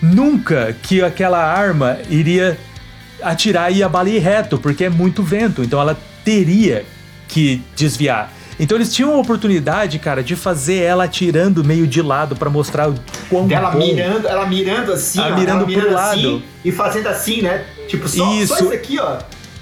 Nunca 0.01 0.75
que 0.81 1.01
aquela 1.01 1.43
arma 1.43 1.97
iria 2.10 2.58
atirar 3.21 3.71
e 3.71 3.81
a 3.81 3.89
bala 3.89 4.10
ir 4.10 4.19
reto, 4.19 4.58
porque 4.58 4.86
é 4.86 4.89
muito 4.89 5.23
vento, 5.23 5.63
então 5.63 5.79
ela 5.79 5.97
teria 6.23 6.86
que 7.27 7.62
desviar. 7.75 8.31
Então 8.59 8.77
eles 8.77 8.93
tinham 8.93 9.13
a 9.13 9.17
oportunidade, 9.17 9.99
cara, 9.99 10.23
de 10.23 10.35
fazer 10.35 10.75
ela 10.77 11.03
atirando 11.03 11.63
meio 11.63 11.85
de 11.85 12.01
lado 12.01 12.35
pra 12.35 12.49
mostrar 12.49 12.89
o 12.89 12.95
quão 13.29 13.47
Dela 13.47 13.71
bom. 13.71 13.79
mirando, 13.79 14.27
ela 14.27 14.45
mirando 14.45 14.93
assim, 14.93 15.19
Ela 15.19 15.35
ó, 15.35 15.39
mirando 15.39 15.57
ela 15.59 15.67
mirando 15.67 15.87
pro 15.89 15.97
assim 15.97 16.25
lado. 16.25 16.43
e 16.63 16.71
fazendo 16.71 17.07
assim, 17.07 17.41
né? 17.41 17.65
Tipo, 17.87 18.07
só 18.07 18.25
só 18.25 18.33
Isso. 18.33 18.53
isso 18.55 18.73
aqui, 18.73 18.99
ó. 18.99 19.17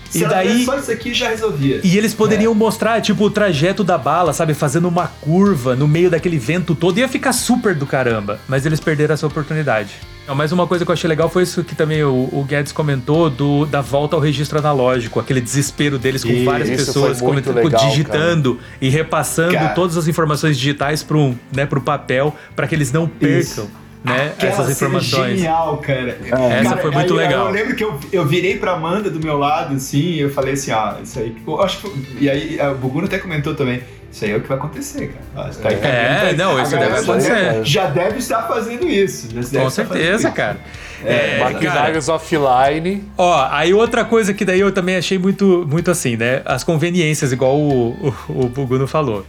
Se 0.09 0.19
E 0.19 0.23
ela 0.25 0.33
daí- 0.35 0.63
só 0.63 0.77
isso 0.77 0.91
aqui 0.91 1.11
já 1.11 1.29
resolvia. 1.29 1.81
E 1.83 1.97
eles 1.97 2.13
poderiam 2.13 2.53
mostrar, 2.53 3.01
tipo, 3.01 3.23
o 3.25 3.31
trajeto 3.31 3.83
da 3.83 3.97
bala, 3.97 4.31
sabe? 4.31 4.53
Fazendo 4.53 4.87
uma 4.87 5.07
curva 5.07 5.75
no 5.75 5.87
meio 5.87 6.11
daquele 6.11 6.37
vento 6.37 6.75
todo. 6.75 6.99
Ia 6.99 7.07
ficar 7.07 7.33
super 7.33 7.73
do 7.73 7.87
caramba. 7.87 8.39
Mas 8.47 8.63
eles 8.63 8.79
perderam 8.79 9.15
essa 9.15 9.25
oportunidade. 9.25 9.89
Não, 10.27 10.33
mas 10.35 10.51
uma 10.53 10.65
coisa 10.65 10.85
que 10.85 10.91
eu 10.91 10.93
achei 10.93 11.07
legal 11.07 11.27
foi 11.29 11.43
isso 11.43 11.63
que 11.65 11.75
também 11.75 12.01
o, 12.03 12.29
o 12.31 12.45
Guedes 12.47 12.71
comentou 12.71 13.29
do, 13.29 13.65
da 13.65 13.81
volta 13.81 14.15
ao 14.15 14.21
registro 14.21 14.57
analógico. 14.57 15.19
Aquele 15.19 15.41
desespero 15.41 15.99
deles 15.99 16.23
com 16.23 16.31
Isso, 16.31 16.45
várias 16.45 16.69
pessoas 16.69 17.19
comentando- 17.19 17.55
legal, 17.55 17.89
digitando 17.89 18.59
e 18.79 18.87
repassando 18.89 19.53
Cara. 19.53 19.69
todas 19.69 19.97
as 19.97 20.07
informações 20.07 20.57
digitais 20.57 21.03
pro, 21.03 21.35
né, 21.53 21.65
pro 21.65 21.81
papel 21.81 22.33
para 22.55 22.65
que 22.67 22.73
eles 22.75 22.89
não 22.93 23.05
percam 23.05 23.39
Isso. 23.39 23.69
né, 24.01 24.27
Aquela 24.27 24.51
essas 24.53 24.65
cena 24.67 24.71
informações. 24.97 25.37
genial, 25.39 25.77
cara. 25.77 26.17
Essa 26.59 26.77
foi 26.77 26.91
muito 26.91 27.13
aí, 27.13 27.19
legal. 27.27 27.47
Eu 27.47 27.51
lembro 27.51 27.75
que 27.75 27.83
eu, 27.83 27.99
eu 28.13 28.25
virei 28.25 28.57
pra 28.57 28.73
Amanda 28.75 29.09
do 29.09 29.19
meu 29.19 29.37
lado, 29.37 29.75
assim, 29.75 29.99
e 29.99 30.19
eu 30.21 30.29
falei 30.29 30.53
assim, 30.53 30.71
ah, 30.71 30.99
isso 31.03 31.19
aí. 31.19 31.35
Eu 31.45 31.61
acho 31.61 31.79
que, 31.81 32.17
e 32.23 32.29
aí 32.29 32.59
a 32.61 32.73
Buguno 32.73 33.07
até 33.07 33.17
comentou 33.17 33.55
também. 33.55 33.81
Isso 34.13 34.25
aí 34.25 34.31
é 34.31 34.37
o 34.37 34.41
que 34.41 34.47
vai 34.47 34.57
acontecer, 34.59 35.07
cara. 35.07 35.25
Ah, 35.47 35.49
isso 35.49 35.59
tá 35.59 35.69
aí, 35.69 35.75
É, 35.81 36.29
tá- 36.29 36.33
não, 36.37 36.61
isso 36.61 36.77
deve 36.77 36.91
já 36.91 37.01
acontecer. 37.01 37.65
Já 37.65 37.85
deve 37.87 38.17
estar 38.19 38.43
fazendo 38.43 38.87
isso. 38.87 39.27
deve 39.27 39.57
Com 39.57 39.69
certeza, 39.71 40.27
isso. 40.27 40.35
cara. 40.37 40.59
É, 41.03 41.39
cara, 41.39 41.51
Maquinários 41.51 42.09
offline. 42.09 43.03
Ó, 43.17 43.47
aí 43.49 43.73
outra 43.73 44.05
coisa 44.05 44.31
que 44.31 44.45
daí 44.45 44.59
eu 44.59 44.71
também 44.71 44.97
achei 44.97 45.17
muito, 45.17 45.65
muito 45.67 45.89
assim, 45.89 46.15
né? 46.15 46.43
As 46.45 46.63
conveniências, 46.63 47.31
igual 47.31 47.57
o, 47.57 48.13
o, 48.29 48.41
o 48.45 48.47
Buguno 48.49 48.85
falou. 48.85 49.25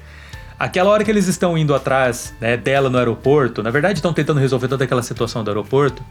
Aquela 0.58 0.90
hora 0.90 1.02
que 1.02 1.10
eles 1.10 1.26
estão 1.28 1.56
indo 1.56 1.74
atrás 1.74 2.34
né, 2.38 2.54
dela 2.56 2.90
no 2.90 2.98
aeroporto, 2.98 3.62
na 3.62 3.70
verdade 3.70 3.98
estão 3.98 4.12
tentando 4.12 4.38
resolver 4.38 4.68
toda 4.68 4.84
aquela 4.84 5.02
situação 5.02 5.42
do 5.42 5.50
aeroporto. 5.50 6.04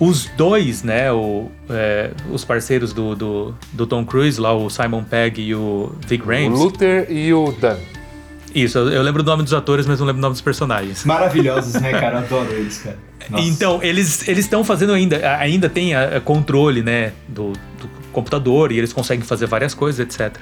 Os 0.00 0.26
dois, 0.36 0.82
né, 0.82 1.12
o, 1.12 1.50
é, 1.70 2.10
os 2.30 2.44
parceiros 2.44 2.92
do, 2.92 3.14
do, 3.14 3.54
do 3.72 3.86
Tom 3.86 4.04
Cruise, 4.04 4.40
lá 4.40 4.52
o 4.52 4.68
Simon 4.68 5.04
Pegg 5.04 5.40
e 5.40 5.54
o 5.54 5.92
Vic 6.06 6.24
O 6.24 6.28
Rames. 6.28 6.58
Luther 6.58 7.06
e 7.10 7.32
o 7.32 7.52
Dan. 7.52 7.76
Isso, 8.54 8.78
eu, 8.78 8.90
eu 8.90 9.02
lembro 9.02 9.22
o 9.22 9.24
nome 9.24 9.42
dos 9.42 9.54
atores, 9.54 9.86
mas 9.86 9.98
não 9.98 10.06
lembro 10.06 10.18
o 10.18 10.22
nome 10.22 10.32
dos 10.32 10.42
personagens. 10.42 11.04
Maravilhosos, 11.04 11.74
né, 11.74 11.90
cara? 11.92 12.18
Adoro 12.18 12.52
eles, 12.52 12.78
cara. 12.78 12.98
Nossa. 13.30 13.44
Então, 13.44 13.80
eles 13.82 14.26
eles 14.28 14.44
estão 14.44 14.64
fazendo 14.64 14.92
ainda, 14.92 15.36
ainda 15.38 15.68
tem 15.68 15.94
a, 15.94 16.16
a 16.16 16.20
controle, 16.20 16.82
né, 16.82 17.12
do, 17.28 17.52
do 17.52 17.88
computador 18.12 18.72
e 18.72 18.78
eles 18.78 18.92
conseguem 18.92 19.24
fazer 19.24 19.46
várias 19.46 19.72
coisas, 19.72 20.00
etc. 20.00 20.36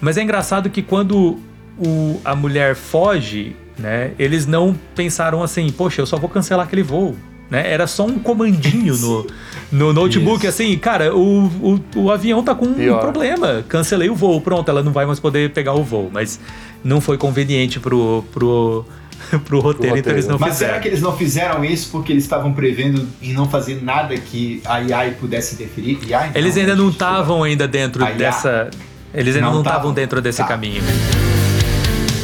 Mas 0.00 0.16
é 0.16 0.22
engraçado 0.22 0.68
que 0.70 0.82
quando 0.82 1.38
o, 1.78 2.20
a 2.24 2.34
mulher 2.34 2.74
foge, 2.74 3.54
né, 3.78 4.12
eles 4.18 4.46
não 4.46 4.74
pensaram 4.94 5.42
assim, 5.42 5.70
poxa, 5.70 6.00
eu 6.02 6.06
só 6.06 6.16
vou 6.16 6.28
cancelar 6.28 6.66
aquele 6.66 6.82
voo. 6.82 7.14
Né? 7.54 7.70
Era 7.72 7.86
só 7.86 8.04
um 8.04 8.18
comandinho 8.18 8.96
no, 8.96 9.26
no 9.70 9.92
notebook, 9.92 10.38
Isso. 10.40 10.48
assim, 10.48 10.76
cara, 10.76 11.14
o, 11.14 11.46
o, 11.46 11.80
o 12.00 12.10
avião 12.10 12.42
tá 12.42 12.52
com 12.52 12.66
um 12.66 12.74
Pior. 12.74 12.98
problema. 13.00 13.64
Cancelei 13.68 14.10
o 14.10 14.14
voo, 14.16 14.40
pronto, 14.40 14.68
ela 14.68 14.82
não 14.82 14.90
vai 14.92 15.06
mais 15.06 15.20
poder 15.20 15.50
pegar 15.50 15.72
o 15.74 15.84
voo. 15.84 16.10
Mas 16.12 16.40
não 16.82 17.00
foi 17.00 17.16
conveniente 17.16 17.78
pro, 17.78 18.24
pro, 18.32 18.84
pro 19.46 19.60
roteiro, 19.60 19.96
então 19.96 20.12
eles 20.12 20.26
não 20.26 20.36
Mas 20.36 20.54
fizeram. 20.54 20.70
será 20.72 20.82
que 20.82 20.88
eles 20.88 21.00
não 21.00 21.16
fizeram 21.16 21.64
isso 21.64 21.90
porque 21.92 22.12
eles 22.12 22.24
estavam 22.24 22.52
prevendo 22.52 23.06
em 23.22 23.32
não 23.32 23.48
fazer 23.48 23.80
nada 23.84 24.16
que 24.16 24.60
a 24.64 24.74
AI 24.74 25.12
pudesse 25.12 25.54
interferir? 25.54 26.00
AI, 26.12 26.32
Eles 26.34 26.56
ainda 26.56 26.74
não 26.74 26.88
estavam 26.88 27.44
ainda 27.44 27.68
dentro 27.68 28.04
dessa. 28.16 28.68
Eles 29.14 29.36
ainda 29.36 29.46
Não 29.46 29.54
não 29.54 29.60
estavam 29.60 29.80
tavam. 29.80 29.94
dentro 29.94 30.20
desse 30.20 30.38
Tá. 30.38 30.48
caminho. 30.48 30.82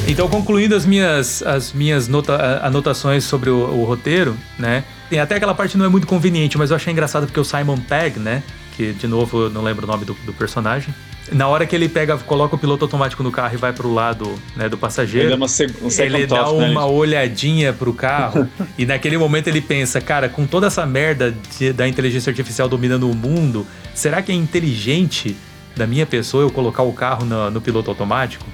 Então, 0.08 0.28
concluindo 0.28 0.74
as 0.74 0.84
minhas, 0.84 1.40
as 1.42 1.72
minhas 1.72 2.08
nota- 2.08 2.60
anotações 2.64 3.22
sobre 3.22 3.48
o, 3.48 3.58
o 3.58 3.84
roteiro, 3.84 4.36
né? 4.58 4.82
Tem 5.10 5.18
até 5.20 5.34
aquela 5.34 5.54
parte 5.54 5.76
não 5.76 5.84
é 5.84 5.88
muito 5.88 6.06
conveniente, 6.06 6.56
mas 6.56 6.70
eu 6.70 6.76
achei 6.76 6.92
engraçado 6.92 7.26
porque 7.26 7.40
o 7.40 7.44
Simon 7.44 7.76
Pegg, 7.78 8.18
né? 8.18 8.42
Que 8.76 8.92
de 8.92 9.06
novo 9.06 9.42
eu 9.42 9.50
não 9.50 9.60
lembro 9.62 9.84
o 9.84 9.86
nome 9.90 10.04
do, 10.04 10.14
do 10.24 10.32
personagem. 10.32 10.94
Na 11.32 11.46
hora 11.48 11.66
que 11.66 11.76
ele 11.76 11.88
pega, 11.88 12.16
coloca 12.18 12.56
o 12.56 12.58
piloto 12.58 12.84
automático 12.84 13.22
no 13.22 13.30
carro 13.30 13.54
e 13.54 13.56
vai 13.56 13.72
pro 13.72 13.92
lado 13.92 14.32
né, 14.56 14.68
do 14.68 14.78
passageiro. 14.78 15.26
Ele 15.28 15.30
dá 15.30 15.36
uma 15.36 15.48
seg- 15.48 15.74
um 15.82 15.88
Ele 16.02 16.26
dá 16.26 16.36
né, 16.42 16.48
uma 16.48 16.66
gente? 16.82 16.92
olhadinha 16.92 17.72
pro 17.72 17.92
carro 17.92 18.48
e 18.78 18.86
naquele 18.86 19.16
momento 19.18 19.46
ele 19.48 19.60
pensa, 19.60 20.00
cara, 20.00 20.28
com 20.28 20.46
toda 20.46 20.66
essa 20.68 20.84
merda 20.86 21.34
de- 21.58 21.72
da 21.72 21.86
inteligência 21.86 22.30
artificial 22.30 22.68
dominando 22.68 23.08
o 23.10 23.14
mundo, 23.14 23.66
será 23.94 24.22
que 24.22 24.32
é 24.32 24.34
inteligente 24.34 25.36
da 25.76 25.86
minha 25.86 26.06
pessoa 26.06 26.42
eu 26.42 26.50
colocar 26.50 26.82
o 26.82 26.92
carro 26.92 27.24
no, 27.24 27.50
no 27.50 27.60
piloto 27.60 27.90
automático? 27.90 28.44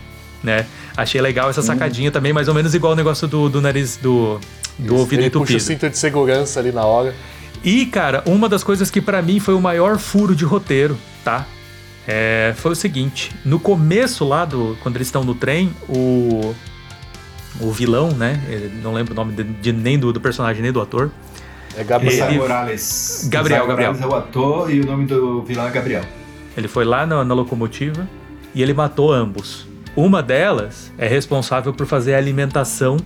Né? 0.47 0.65
Achei 0.97 1.21
legal 1.21 1.51
essa 1.51 1.61
sacadinha 1.61 2.09
também, 2.13 2.33
mais 2.33 2.47
ou 2.47 2.55
menos 2.55 2.73
igual 2.73 2.93
o 2.93 2.97
negócio 2.97 3.27
do, 3.27 3.49
do 3.49 3.61
nariz 3.61 3.97
do, 3.97 4.39
do 4.79 4.95
ouvido 4.95 5.19
Ele 5.23 5.29
puxa 5.31 5.41
o 5.41 5.57
entupido. 5.57 5.61
cinto 5.61 5.91
de 5.91 5.99
segurança 5.99 6.61
ali 6.61 6.71
na 6.71 6.85
hora. 6.85 7.13
E, 7.65 7.85
cara, 7.87 8.23
uma 8.25 8.49
das 8.49 8.63
coisas 8.63 8.89
que 8.89 9.01
pra 9.01 9.21
mim 9.21 9.41
foi 9.41 9.55
o 9.55 9.61
maior 9.61 9.99
furo 9.99 10.37
de 10.37 10.45
roteiro, 10.45 10.97
tá? 11.25 11.45
é, 12.07 12.55
foi 12.59 12.71
o 12.71 12.75
seguinte: 12.77 13.33
no 13.45 13.59
começo 13.59 14.25
lá 14.25 14.45
do. 14.45 14.79
Quando 14.85 14.95
eles 14.95 15.09
estão 15.09 15.25
no 15.25 15.35
trem, 15.35 15.73
o. 15.89 16.55
O 17.61 17.73
vilão, 17.73 18.11
né? 18.11 18.41
ele- 18.49 18.71
não 18.81 18.93
lembro 18.95 19.15
o 19.15 19.17
nome 19.17 19.33
de, 19.33 19.43
de- 19.43 19.73
nem 19.73 19.99
do, 19.99 20.13
do 20.13 20.21
personagem, 20.21 20.63
nem 20.63 20.71
do 20.71 20.81
ator. 20.81 21.11
É 21.77 21.83
Gabriel. 21.83 22.29
Ele- 22.29 22.39
Morales. 22.39 23.27
Gabriel, 23.29 23.67
Gabriel. 23.67 23.95
Morales 23.95 24.13
é 24.13 24.15
o 24.15 24.19
ator 24.19 24.71
e 24.73 24.79
o 24.81 24.87
nome 24.87 25.07
do 25.07 25.43
vilão 25.43 25.67
é 25.67 25.71
Gabriel. 25.71 26.05
Ele 26.57 26.69
foi 26.69 26.85
lá 26.85 27.05
na, 27.05 27.25
na 27.25 27.35
locomotiva 27.35 28.07
e 28.55 28.63
ele 28.63 28.73
matou 28.75 29.13
ambos. 29.13 29.67
Uma 29.97 30.23
delas 30.23 30.93
é 30.99 31.07
responsável 31.09 31.73
por 31.73 31.87
fazer 31.87 32.15
a 32.15 32.19
alimentação 32.19 32.99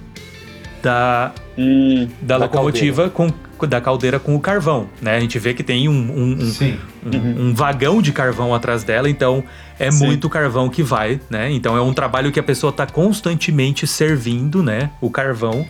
da, 0.82 1.32
Hum, 1.56 2.08
da, 2.20 2.38
Da 2.38 2.44
locomotiva 2.46 3.08
com 3.10 3.30
da 3.68 3.78
caldeira 3.78 4.18
com 4.18 4.34
o 4.34 4.40
carvão, 4.40 4.88
né? 5.02 5.16
A 5.16 5.20
gente 5.20 5.38
vê 5.38 5.52
que 5.52 5.62
tem 5.62 5.86
um, 5.86 5.92
um- 5.92 6.32
um- 6.40 6.50
Sim. 6.50 6.78
um, 7.04 7.48
um 7.48 7.54
vagão 7.54 8.00
de 8.00 8.10
carvão 8.10 8.54
atrás 8.54 8.82
dela, 8.82 9.06
então 9.10 9.44
é 9.78 9.90
Sim. 9.90 10.06
muito 10.06 10.30
carvão 10.30 10.70
que 10.70 10.82
vai, 10.82 11.20
né? 11.28 11.52
Então 11.52 11.76
é 11.76 11.82
um 11.82 11.92
trabalho 11.92 12.32
que 12.32 12.40
a 12.40 12.42
pessoa 12.42 12.72
tá 12.72 12.86
constantemente 12.86 13.86
servindo, 13.86 14.62
né? 14.62 14.88
O 14.98 15.10
carvão, 15.10 15.66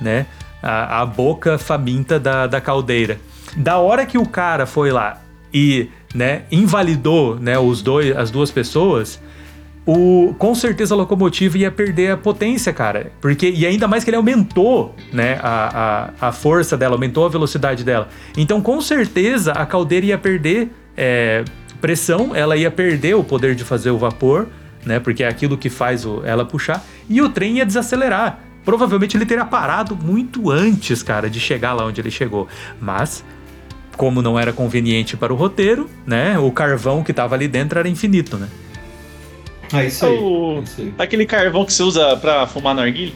né? 0.00 0.24
A, 0.62 1.02
a 1.02 1.06
boca 1.06 1.58
faminta 1.58 2.18
da, 2.18 2.46
da 2.46 2.62
caldeira. 2.62 3.18
Da 3.54 3.76
hora 3.76 4.06
que 4.06 4.16
o 4.16 4.24
cara 4.26 4.64
foi 4.64 4.90
lá 4.90 5.20
e, 5.52 5.90
né, 6.14 6.42
invalidou, 6.50 7.36
né, 7.38 7.58
os 7.58 7.82
dois, 7.82 8.16
as 8.16 8.30
duas 8.30 8.50
pessoas, 8.50 9.20
o, 9.90 10.34
com 10.38 10.54
certeza 10.54 10.94
a 10.94 10.98
locomotiva 10.98 11.56
ia 11.56 11.70
perder 11.70 12.10
a 12.10 12.16
potência, 12.18 12.74
cara. 12.74 13.10
Porque, 13.22 13.48
e 13.48 13.64
ainda 13.64 13.88
mais 13.88 14.04
que 14.04 14.10
ele 14.10 14.18
aumentou 14.18 14.94
né, 15.10 15.38
a, 15.42 16.10
a, 16.20 16.28
a 16.28 16.32
força 16.32 16.76
dela, 16.76 16.94
aumentou 16.94 17.24
a 17.24 17.28
velocidade 17.30 17.82
dela. 17.84 18.08
Então, 18.36 18.60
com 18.60 18.78
certeza, 18.82 19.52
a 19.52 19.64
caldeira 19.64 20.04
ia 20.04 20.18
perder 20.18 20.70
é, 20.94 21.42
pressão, 21.80 22.36
ela 22.36 22.54
ia 22.54 22.70
perder 22.70 23.14
o 23.14 23.24
poder 23.24 23.54
de 23.54 23.64
fazer 23.64 23.90
o 23.90 23.96
vapor, 23.96 24.48
né? 24.84 25.00
Porque 25.00 25.22
é 25.24 25.28
aquilo 25.28 25.56
que 25.56 25.70
faz 25.70 26.04
o- 26.04 26.20
ela 26.22 26.44
puxar, 26.44 26.84
e 27.08 27.22
o 27.22 27.30
trem 27.30 27.56
ia 27.56 27.64
desacelerar. 27.64 28.40
Provavelmente 28.66 29.16
ele 29.16 29.24
teria 29.24 29.46
parado 29.46 29.96
muito 29.96 30.50
antes, 30.50 31.02
cara, 31.02 31.30
de 31.30 31.40
chegar 31.40 31.72
lá 31.72 31.86
onde 31.86 31.98
ele 31.98 32.10
chegou. 32.10 32.46
Mas 32.78 33.24
como 33.96 34.20
não 34.20 34.38
era 34.38 34.52
conveniente 34.52 35.16
para 35.16 35.32
o 35.32 35.36
roteiro, 35.36 35.88
né? 36.06 36.38
O 36.38 36.50
carvão 36.52 37.02
que 37.02 37.14
tava 37.14 37.34
ali 37.34 37.48
dentro 37.48 37.78
era 37.78 37.88
infinito, 37.88 38.36
né? 38.36 38.48
É 39.72 39.86
isso 39.86 40.06
aí. 40.06 40.18
o- 40.18 40.58
é 40.58 40.62
isso 40.62 40.80
aí. 40.80 40.94
aquele 40.98 41.26
carvão 41.26 41.64
que 41.64 41.72
você 41.72 41.82
usa 41.82 42.16
pra 42.16 42.46
fumar 42.46 42.74
narguilha? 42.74 43.12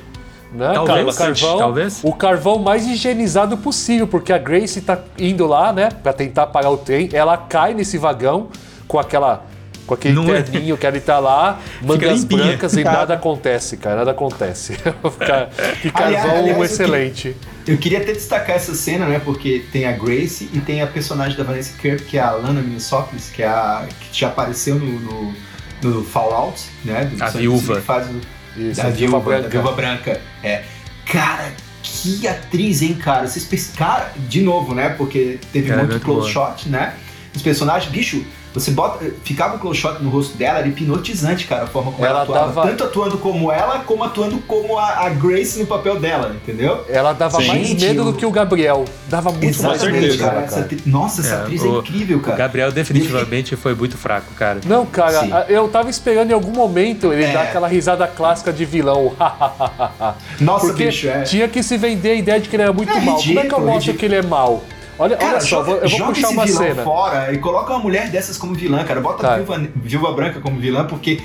Né, 0.52 0.70
Talvez, 0.74 1.16
cara, 1.16 1.32
carvão, 1.32 1.58
talvez. 1.58 2.00
o 2.04 2.12
carvão 2.12 2.58
mais 2.58 2.86
higienizado 2.86 3.56
possível, 3.56 4.06
porque 4.06 4.34
a 4.34 4.38
Grace 4.38 4.82
tá 4.82 4.98
indo 5.18 5.46
lá, 5.46 5.72
né, 5.72 5.88
pra 6.02 6.12
tentar 6.12 6.46
parar 6.48 6.68
o 6.68 6.76
trem, 6.76 7.08
ela 7.10 7.38
cai 7.38 7.72
nesse 7.72 7.96
vagão 7.96 8.48
com 8.86 8.98
aquela 8.98 9.46
com 9.86 9.94
aquele 9.94 10.14
Não 10.14 10.32
é? 10.32 10.42
terninho 10.42 10.76
que 10.76 10.86
ele 10.86 11.00
tá 11.00 11.18
lá, 11.18 11.58
mangas 11.82 12.22
brancas 12.24 12.74
e 12.74 12.84
nada 12.84 13.14
acontece, 13.14 13.76
cara, 13.78 13.96
nada 13.96 14.10
acontece. 14.12 14.74
Cara, 15.18 15.50
que 15.80 15.90
carvão 15.90 16.06
Aliás, 16.06 16.30
aliás, 16.38 16.56
eu 16.58 16.64
excelente. 16.64 17.36
Eu 17.66 17.78
queria 17.78 17.98
até 17.98 18.12
destacar 18.12 18.54
essa 18.56 18.74
cena, 18.74 19.06
né? 19.06 19.20
Porque 19.24 19.64
tem 19.72 19.86
a 19.86 19.92
Grace 19.92 20.48
e 20.52 20.60
tem 20.60 20.82
a 20.82 20.86
personagem 20.86 21.36
da 21.36 21.42
Vanessa 21.42 21.72
Kirk, 21.80 22.04
que 22.04 22.16
é 22.16 22.20
a 22.20 22.30
Lana 22.30 22.60
Minusopoulos, 22.60 23.30
que 23.30 23.42
é 23.42 23.48
a 23.48 23.86
que 24.12 24.20
já 24.20 24.28
apareceu 24.28 24.76
no, 24.76 25.00
no, 25.00 25.34
no 25.82 26.04
Fallout, 26.04 26.62
né? 26.84 27.04
Do 27.04 27.22
A 27.22 27.28
viúva. 27.28 27.76
Que 27.76 27.82
faz 27.82 28.08
o, 28.08 28.20
Isso, 28.60 28.80
da 28.80 28.88
a 28.88 28.90
viúva, 28.90 29.18
Viúva 29.20 29.40
da 29.42 29.48
viúva 29.48 29.72
branca. 29.72 30.20
É. 30.42 30.62
Cara, 31.06 31.52
que 31.82 32.26
atriz, 32.26 32.82
hein, 32.82 32.94
cara? 32.94 33.26
Vocês 33.26 33.72
Cara, 33.76 34.12
de 34.28 34.40
novo, 34.40 34.74
né? 34.74 34.90
Porque 34.90 35.38
teve 35.52 35.68
Cara, 35.68 35.80
muito 35.80 35.92
muito 35.92 36.04
close 36.04 36.32
boa. 36.32 36.50
shot, 36.50 36.68
né? 36.68 36.94
Os 37.34 37.42
personagens, 37.42 37.90
bicho, 37.90 38.24
você 38.54 38.70
bota. 38.70 39.04
Ficava 39.24 39.56
o 39.56 39.58
close 39.58 39.80
shot 39.80 40.02
no 40.02 40.10
rosto 40.10 40.36
dela, 40.36 40.58
era 40.58 40.68
hipnotizante, 40.68 41.46
cara, 41.46 41.64
a 41.64 41.66
forma 41.66 41.92
como 41.92 42.04
ela, 42.04 42.14
Ela 42.20 42.22
atuava. 42.22 42.46
dava- 42.54 42.68
Tanto 42.68 42.84
atuando 42.84 43.18
como 43.18 43.50
ela, 43.52 43.80
como 43.80 44.04
atuando 44.04 44.38
como 44.46 44.78
a, 44.78 45.06
a 45.06 45.08
Grace 45.10 45.58
no 45.58 45.66
papel 45.66 45.98
dela, 45.98 46.34
entendeu? 46.34 46.84
Ela 46.88 47.12
dava 47.12 47.40
Sim. 47.40 47.48
mais 47.48 47.66
Gente, 47.68 47.84
medo 47.86 48.02
o- 48.02 48.12
do 48.12 48.12
que 48.18 48.26
o 48.26 48.30
Gabriel. 48.30 48.84
Dava 49.08 49.30
muito 49.32 49.62
mais 49.62 49.82
medo, 49.82 50.18
cara. 50.18 50.32
cara. 50.42 50.44
Essa 50.44 50.68
Nossa, 50.86 51.20
essa 51.20 51.34
É, 51.34 51.38
atriz 51.42 51.62
o- 51.62 51.76
é 51.76 51.78
incrível, 51.78 52.18
O 52.18 52.20
cara. 52.20 52.36
Gabriel 52.36 52.72
definitivamente 52.72 53.56
foi 53.56 53.74
muito 53.74 53.96
fraco, 53.96 54.32
cara. 54.34 54.60
Não, 54.66 54.84
cara, 54.86 55.20
Sim. 55.20 55.30
eu 55.48 55.68
tava 55.68 55.88
esperando 55.90 56.30
em 56.30 56.34
algum 56.34 56.52
momento 56.52 57.12
ele 57.12 57.24
É. 57.24 57.32
dar 57.32 57.42
aquela 57.42 57.68
risada 57.68 58.06
clássica 58.06 58.52
de 58.52 58.64
vilão. 58.64 59.12
Nossa, 60.40 60.66
Porque 60.66 60.86
bicho, 60.86 61.08
é. 61.08 61.22
tinha 61.22 61.48
que 61.48 61.62
se 61.62 61.76
vender 61.76 62.10
a 62.10 62.14
ideia 62.14 62.40
de 62.40 62.48
que 62.48 62.56
ele 62.56 62.62
era 62.62 62.72
muito 62.72 62.90
É 62.90 63.00
mal. 63.00 63.16
Como 63.16 63.18
é 63.18 63.22
que 63.22 63.28
eu 63.30 63.34
ridículo, 63.42 63.60
mostro 63.66 63.92
ridículo. 63.92 63.98
que 63.98 64.04
ele 64.06 64.14
é 64.16 64.22
mal? 64.22 64.62
Olha, 64.98 65.16
Cara, 65.16 65.30
olha 65.32 65.40
só, 65.40 65.46
joga, 65.46 65.64
vou- 65.64 65.74
eu 65.76 65.80
vou 65.88 65.98
joga 65.98 66.12
puxar 66.12 66.26
esse 66.28 66.36
uma 66.36 66.44
vilão 66.46 66.62
cena. 66.62 66.82
fora 66.84 67.32
e 67.32 67.38
coloca 67.38 67.72
uma 67.72 67.78
mulher 67.80 68.10
dessas 68.10 68.36
como 68.36 68.54
vilã, 68.54 68.84
cara. 68.84 69.00
Bota 69.00 69.22
Tá. 69.22 69.34
a 69.34 69.36
viúva, 69.38 69.60
viúva 69.76 70.12
branca 70.12 70.40
como 70.40 70.58
vilã, 70.60 70.84
porque. 70.86 71.20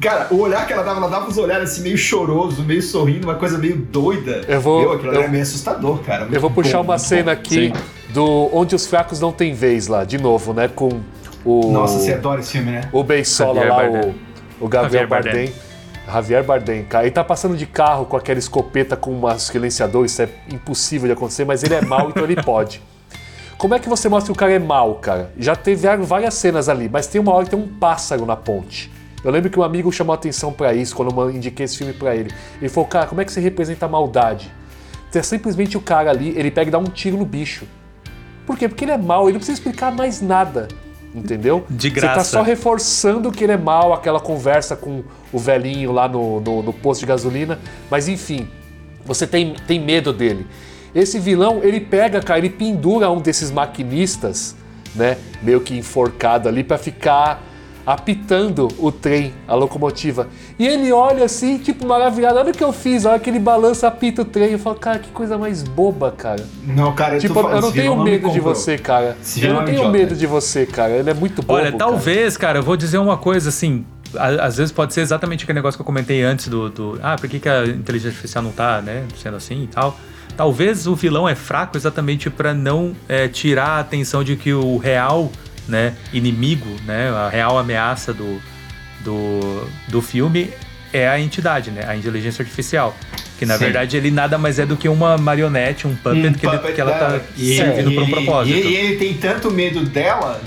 Cara, 0.00 0.28
o 0.30 0.38
olhar 0.40 0.66
que 0.66 0.72
ela 0.72 0.82
dava, 0.82 0.98
ela 1.00 1.08
dava 1.10 1.28
uns 1.28 1.36
olhares 1.36 1.70
assim 1.70 1.82
meio 1.82 1.98
choroso, 1.98 2.62
meio 2.62 2.80
sorrindo, 2.80 3.26
uma 3.26 3.34
coisa 3.34 3.58
meio 3.58 3.76
doida. 3.76 4.40
Eu 4.48 4.58
vou- 4.58 4.80
Meu, 4.80 4.92
aquilo 4.92 5.12
eu- 5.12 5.20
era 5.20 5.28
meio 5.30 5.42
assustador, 5.42 5.98
cara. 5.98 6.26
Eu 6.32 6.40
vou 6.40 6.50
puxar 6.50 6.78
bom, 6.78 6.84
uma 6.84 6.98
cena 6.98 7.24
bom. 7.24 7.30
aqui 7.32 7.70
do 8.08 8.48
Onde 8.54 8.74
os 8.74 8.86
Fracos 8.86 9.20
Não 9.20 9.30
Têm 9.32 9.52
Vez 9.52 9.88
lá, 9.88 10.02
de 10.04 10.16
novo, 10.16 10.54
né? 10.54 10.66
Com 10.74 11.02
o. 11.44 11.70
Nossa, 11.70 11.98
você 11.98 12.14
adora 12.14 12.40
esse 12.40 12.52
filme, 12.52 12.70
né? 12.70 12.88
O 12.90 13.04
Beisola 13.04 13.62
lá, 13.64 13.76
Bardem. 13.76 14.14
o, 14.58 14.64
o 14.64 14.68
Gabriel 14.68 15.02
Javier 15.02 15.06
Bardem. 15.08 15.32
Bardem. 15.32 15.54
Javier 16.06 16.42
Bardem, 16.44 16.84
cara. 16.84 17.04
Ele 17.04 17.10
tá 17.12 17.22
passando 17.22 17.54
de 17.54 17.66
carro 17.66 18.06
com 18.06 18.16
aquela 18.16 18.38
escopeta 18.38 18.96
com 18.96 19.12
um 19.12 19.38
silenciador, 19.38 20.06
isso 20.06 20.22
é 20.22 20.28
impossível 20.50 21.06
de 21.06 21.12
acontecer, 21.12 21.44
mas 21.44 21.62
ele 21.62 21.74
é 21.74 21.82
mal, 21.82 22.08
então 22.08 22.24
ele 22.24 22.36
pode. 22.42 22.80
Como 23.62 23.74
é 23.74 23.78
que 23.78 23.88
você 23.88 24.08
mostra 24.08 24.26
que 24.26 24.32
o 24.32 24.34
cara 24.34 24.52
é 24.52 24.58
mal, 24.58 24.96
cara? 24.96 25.30
Já 25.38 25.54
teve 25.54 25.86
várias 25.98 26.34
cenas 26.34 26.68
ali, 26.68 26.88
mas 26.88 27.06
tem 27.06 27.20
uma 27.20 27.32
hora 27.32 27.44
que 27.44 27.50
tem 27.52 27.58
um 27.60 27.68
pássaro 27.68 28.26
na 28.26 28.34
ponte. 28.34 28.90
Eu 29.22 29.30
lembro 29.30 29.48
que 29.48 29.56
um 29.56 29.62
amigo 29.62 29.92
chamou 29.92 30.12
atenção 30.12 30.52
pra 30.52 30.74
isso 30.74 30.96
quando 30.96 31.16
eu 31.16 31.30
indiquei 31.30 31.64
esse 31.64 31.78
filme 31.78 31.92
pra 31.92 32.16
ele. 32.16 32.34
Ele 32.60 32.68
falou, 32.68 32.88
cara, 32.88 33.06
como 33.06 33.20
é 33.20 33.24
que 33.24 33.30
você 33.30 33.40
representa 33.40 33.86
a 33.86 33.88
maldade? 33.88 34.52
É 35.14 35.22
simplesmente 35.22 35.76
o 35.76 35.80
cara 35.80 36.10
ali, 36.10 36.36
ele 36.36 36.50
pega 36.50 36.70
e 36.70 36.72
dá 36.72 36.78
um 36.80 36.86
tiro 36.86 37.16
no 37.16 37.24
bicho. 37.24 37.64
Por 38.44 38.58
quê? 38.58 38.68
Porque 38.68 38.84
ele 38.84 38.90
é 38.90 38.98
mal, 38.98 39.26
ele 39.26 39.34
não 39.34 39.38
precisa 39.38 39.60
explicar 39.60 39.92
mais 39.92 40.20
nada. 40.20 40.66
Entendeu? 41.14 41.64
De 41.70 41.88
Você 41.88 42.00
tá 42.00 42.14
graça. 42.14 42.30
só 42.30 42.42
reforçando 42.42 43.30
que 43.30 43.44
ele 43.44 43.52
é 43.52 43.56
mal, 43.56 43.92
aquela 43.92 44.18
conversa 44.18 44.74
com 44.74 45.04
o 45.32 45.38
velhinho 45.38 45.92
lá 45.92 46.08
no, 46.08 46.40
no, 46.40 46.64
no 46.64 46.72
posto 46.72 47.02
de 47.02 47.06
gasolina. 47.06 47.60
Mas 47.88 48.08
enfim, 48.08 48.48
você 49.04 49.24
tem, 49.24 49.54
tem 49.68 49.78
medo 49.78 50.12
dele. 50.12 50.48
Esse 50.94 51.18
vilão, 51.18 51.60
ele 51.62 51.80
pega, 51.80 52.20
cara, 52.20 52.38
ele 52.38 52.50
pendura 52.50 53.10
um 53.10 53.20
desses 53.20 53.50
maquinistas, 53.50 54.54
né? 54.94 55.16
Meio 55.42 55.60
que 55.60 55.76
enforcado 55.76 56.48
ali 56.48 56.62
pra 56.62 56.76
ficar 56.78 57.42
apitando 57.84 58.68
o 58.78 58.92
trem, 58.92 59.32
a 59.46 59.54
locomotiva. 59.54 60.28
E 60.58 60.66
ele 60.66 60.92
olha 60.92 61.24
assim, 61.24 61.58
tipo, 61.58 61.86
maravilhado. 61.86 62.38
Olha 62.38 62.50
o 62.50 62.54
que 62.54 62.62
eu 62.62 62.72
fiz, 62.72 63.04
olha 63.04 63.18
que 63.18 63.28
ele 63.28 63.38
balança, 63.40 63.88
apita 63.88 64.22
o 64.22 64.24
trem. 64.24 64.52
Eu 64.52 64.58
falo, 64.58 64.76
cara, 64.76 64.98
que 65.00 65.10
coisa 65.10 65.36
mais 65.36 65.62
boba, 65.62 66.12
cara. 66.12 66.44
Não, 66.64 66.94
cara, 66.94 67.16
eu 67.16 67.20
Tipo, 67.20 67.34
tô 67.34 67.40
falando, 67.42 67.56
eu 67.56 67.62
não 67.62 67.72
tenho 67.72 67.90
vilão 67.92 68.04
me 68.04 68.10
medo 68.12 68.30
de 68.30 68.38
você, 68.40 68.78
cara. 68.78 69.16
Esse 69.20 69.44
Eu 69.44 69.54
não 69.54 69.62
é 69.62 69.64
tenho 69.64 69.78
idiota. 69.78 69.90
medo 69.92 70.14
de 70.14 70.26
você, 70.26 70.64
cara. 70.66 70.92
Ele 70.92 71.10
é 71.10 71.14
muito 71.14 71.42
bobo. 71.42 71.54
Olha, 71.54 71.72
cara. 71.72 71.78
talvez, 71.78 72.36
cara, 72.36 72.58
eu 72.58 72.62
vou 72.62 72.76
dizer 72.76 72.98
uma 72.98 73.16
coisa 73.16 73.48
assim. 73.48 73.84
Às 74.16 74.58
vezes 74.58 74.70
pode 74.70 74.92
ser 74.92 75.00
exatamente 75.00 75.42
aquele 75.44 75.58
negócio 75.58 75.76
que 75.78 75.82
eu 75.82 75.86
comentei 75.86 76.22
antes 76.22 76.46
do. 76.46 76.68
do 76.68 77.00
ah, 77.02 77.16
por 77.18 77.28
que, 77.28 77.40
que 77.40 77.48
a 77.48 77.64
inteligência 77.66 78.10
artificial 78.10 78.44
não 78.44 78.52
tá, 78.52 78.82
né, 78.82 79.04
sendo 79.20 79.36
assim 79.38 79.62
e 79.64 79.66
tal. 79.66 79.96
Talvez 80.36 80.86
o 80.86 80.94
vilão 80.94 81.28
é 81.28 81.34
fraco 81.34 81.76
exatamente 81.76 82.28
pra 82.30 82.54
não 82.54 82.94
é, 83.08 83.28
tirar 83.28 83.68
a 83.68 83.80
atenção 83.80 84.24
de 84.24 84.34
que 84.36 84.52
o 84.52 84.76
real, 84.78 85.30
né, 85.68 85.94
inimigo, 86.12 86.68
né, 86.86 87.10
a 87.10 87.28
real 87.28 87.58
ameaça 87.58 88.12
do, 88.12 88.40
do, 89.04 89.68
do 89.88 90.00
filme 90.02 90.50
é 90.92 91.08
a 91.08 91.18
entidade, 91.20 91.70
né, 91.70 91.84
a 91.86 91.96
inteligência 91.96 92.42
artificial. 92.42 92.96
Que 93.38 93.46
na 93.46 93.54
Sim. 93.58 93.64
verdade 93.64 93.96
ele 93.96 94.10
nada 94.10 94.38
mais 94.38 94.58
é 94.58 94.64
do 94.66 94.76
que 94.76 94.88
uma 94.88 95.18
marionete, 95.18 95.86
um 95.86 95.94
puppet, 95.96 96.28
Um 96.28 96.32
que, 96.32 96.46
ele- 96.46 96.56
puppet 96.58 96.74
que 96.74 96.80
ela 96.80 96.92
tá 96.92 97.20
servindo 97.36 97.92
pra 97.92 98.02
um 98.02 98.06
ele- 98.06 98.12
propósito. 98.12 98.56
E 98.56 98.60
ele, 98.60 98.68
e 98.68 98.76
ele 98.76 98.96
tem 98.96 99.14
tanto 99.14 99.50
medo 99.50 99.84
dela, 99.84 100.40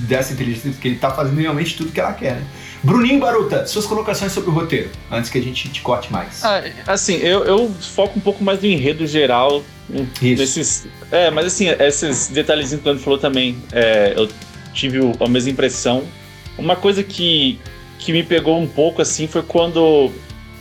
dessa 0.00 0.32
inteligência, 0.32 0.72
que 0.80 0.86
ele 0.88 0.96
tá 0.96 1.10
fazendo 1.10 1.38
realmente 1.40 1.76
tudo 1.76 1.90
que 1.90 1.98
ela 2.00 2.12
quer, 2.12 2.34
né? 2.36 2.42
Bruninho 2.82 3.18
Baruta, 3.20 3.66
suas 3.66 3.86
colocações 3.86 4.32
sobre 4.32 4.50
o 4.50 4.52
roteiro, 4.52 4.90
antes 5.10 5.30
que 5.30 5.38
a 5.38 5.42
gente 5.42 5.68
te 5.68 5.80
corte 5.80 6.12
mais. 6.12 6.44
Ah, 6.44 6.62
assim, 6.86 7.16
eu, 7.16 7.44
eu 7.44 7.70
foco 7.80 8.18
um 8.18 8.22
pouco 8.22 8.42
mais 8.44 8.60
no 8.60 8.66
enredo 8.66 9.06
geral. 9.06 9.62
hum, 9.90 10.06
Isso. 10.22 10.88
É, 11.10 11.30
mas 11.30 11.46
assim, 11.46 11.68
esses 11.68 12.28
detalhezinhos 12.28 12.82
que 12.82 12.88
o 12.88 12.90
Leandro 12.90 13.04
falou 13.04 13.18
também, 13.18 13.56
é, 13.72 14.14
eu 14.16 14.28
tive 14.72 14.98
a 15.20 15.28
mesma 15.28 15.50
impressão. 15.50 16.04
Uma 16.56 16.76
coisa 16.76 17.02
que, 17.02 17.58
que 17.98 18.12
me 18.12 18.22
pegou 18.22 18.58
um 18.60 18.66
pouco 18.66 19.02
assim 19.02 19.26
foi 19.26 19.42
quando 19.42 20.10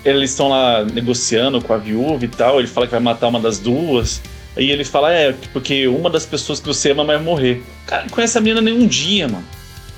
eles 0.03 0.31
estão 0.31 0.49
lá 0.49 0.83
negociando 0.85 1.61
com 1.61 1.73
a 1.73 1.77
viúva 1.77 2.23
e 2.25 2.27
tal. 2.27 2.59
Ele 2.59 2.67
fala 2.67 2.87
que 2.87 2.91
vai 2.91 2.99
matar 3.01 3.27
uma 3.27 3.39
das 3.39 3.59
duas. 3.59 4.21
Aí 4.55 4.71
ele 4.71 4.83
fala, 4.83 5.13
é, 5.13 5.33
porque 5.53 5.87
uma 5.87 6.09
das 6.09 6.25
pessoas 6.25 6.59
que 6.59 6.65
você 6.65 6.91
ama 6.91 7.03
vai 7.03 7.19
morrer. 7.19 7.61
Cara, 7.85 8.03
não 8.03 8.09
conhece 8.09 8.37
a 8.37 8.41
menina 8.41 8.59
nem 8.61 8.73
um 8.73 8.87
dia, 8.87 9.27
mano. 9.27 9.45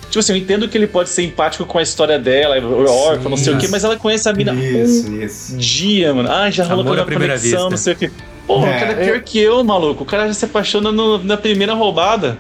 Tipo 0.10 0.20
assim, 0.20 0.34
eu 0.34 0.38
entendo 0.38 0.68
que 0.68 0.78
ele 0.78 0.88
pode 0.88 1.10
ser 1.10 1.24
empático 1.24 1.66
com 1.66 1.78
a 1.78 1.84
história 1.84 2.18
dela, 2.18 2.56
órfã, 2.90 3.30
não 3.30 3.38
sei 3.38 3.54
o 3.54 3.58
quê, 3.58 3.68
mas 3.70 3.84
ela 3.84 3.96
conhece 3.96 4.28
a 4.28 4.34
mina 4.34 4.54
Isso, 4.54 5.08
um 5.12 5.22
isso. 5.22 5.58
dia, 5.58 6.14
mano. 6.14 6.30
Ah, 6.32 6.50
já 6.50 6.64
rolou 6.64 6.84
primeira 7.06 7.36
conexão, 7.36 7.50
vista. 7.52 7.70
não 7.70 7.78
sei 7.78 7.94
o 7.94 7.96
quê. 7.96 8.12
Pô, 8.48 8.56
É, 8.66 8.76
o 8.76 8.80
cara 8.80 8.94
é 8.94 9.04
é- 9.04 9.06
pior 9.12 9.22
que 9.22 9.40
eu, 9.40 9.64
maluco. 9.64 10.02
O 10.04 10.06
cara 10.06 10.26
já 10.28 10.34
se 10.34 10.46
apaixona 10.46 10.92
no- 10.92 11.24
na 11.24 11.38
primeira 11.38 11.74
roubada. 11.76 12.40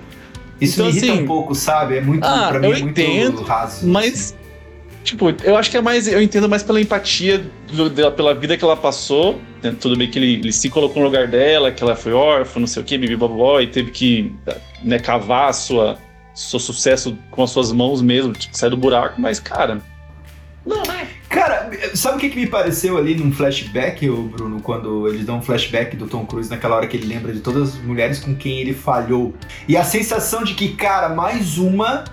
Isso 0.60 0.74
Então, 0.82 0.86
me 0.88 0.92
irrita 0.98 1.14
assim, 1.14 1.24
um 1.24 1.28
pouco, 1.28 1.54
sabe? 1.54 1.98
É 1.98 2.02
muito, 2.02 2.24
Ah, 2.26 2.48
pra 2.50 2.60
mim, 2.60 2.66
eu 2.68 2.74
é 2.74 2.80
muito 2.80 3.00
entendo, 3.00 3.42
raso. 3.44 3.88
Mas, 3.88 4.36
tipo, 5.04 5.32
eu 5.44 5.56
acho 5.56 5.70
que 5.70 5.78
é 5.78 5.82
mais. 5.82 6.08
Eu 6.08 6.22
entendo 6.22 6.50
mais 6.50 6.64
pela 6.64 6.82
empatia 6.82 7.46
do- 7.72 7.90
dela, 7.90 8.10
pela 8.12 8.34
vida 8.34 8.58
que 8.58 8.64
ela 8.64 8.76
passou. 8.76 9.40
né? 9.62 9.76
Tudo 9.80 9.96
bem 9.98 10.10
que 10.10 10.18
ele, 10.18 10.36
ele 10.36 10.52
se 10.54 10.70
colocou 10.70 11.02
no 11.02 11.06
lugar 11.10 11.28
dela, 11.28 11.70
que 11.70 11.84
ela 11.84 11.94
foi 11.96 12.14
órfã, 12.14 12.62
não 12.62 12.68
sei 12.68 12.82
o 12.82 12.86
que, 12.86 12.98
bibi 12.98 13.16
bobó, 13.18 13.60
e 13.60 13.68
teve 13.68 13.92
que 13.92 14.32
né, 14.82 14.98
cavar 15.00 15.50
a 15.50 15.54
sua, 15.54 15.98
seu 16.40 16.60
sucesso 16.60 17.18
com 17.32 17.44
as 17.44 17.50
suas 17.52 17.72
mãos 17.72 18.02
mesmo, 18.02 18.34
tipo, 18.34 18.58
sair 18.58 18.70
do 18.70 18.78
buraco, 18.78 19.20
mas, 19.20 19.40
cara. 19.40 19.82
Não, 20.66 20.84
né? 20.84 21.08
Cara, 21.30 21.70
sabe 21.94 22.18
o 22.18 22.20
que, 22.20 22.30
que 22.30 22.36
me 22.40 22.48
pareceu 22.48 22.98
ali 22.98 23.14
num 23.16 23.32
flashback, 23.32 24.10
Bruno, 24.10 24.60
quando 24.62 25.08
eles 25.08 25.26
dão 25.26 25.38
um 25.38 25.42
flashback 25.42 25.96
do 25.96 26.08
Tom 26.08 26.26
Cruise 26.26 26.50
naquela 26.50 26.76
hora 26.76 26.88
que 26.88 26.98
ele 26.98 27.06
lembra 27.06 27.32
de 27.32 27.40
todas 27.40 27.76
as 27.76 27.82
mulheres 27.82 28.20
com 28.20 28.36
quem 28.36 28.60
ele 28.60 28.74
falhou. 28.74 29.34
E 29.68 29.78
a 29.78 29.84
sensação 29.84 30.44
de 30.44 30.56
que, 30.56 30.70
cara, 30.70 31.10
mais 31.10 31.58
uma 31.58 32.04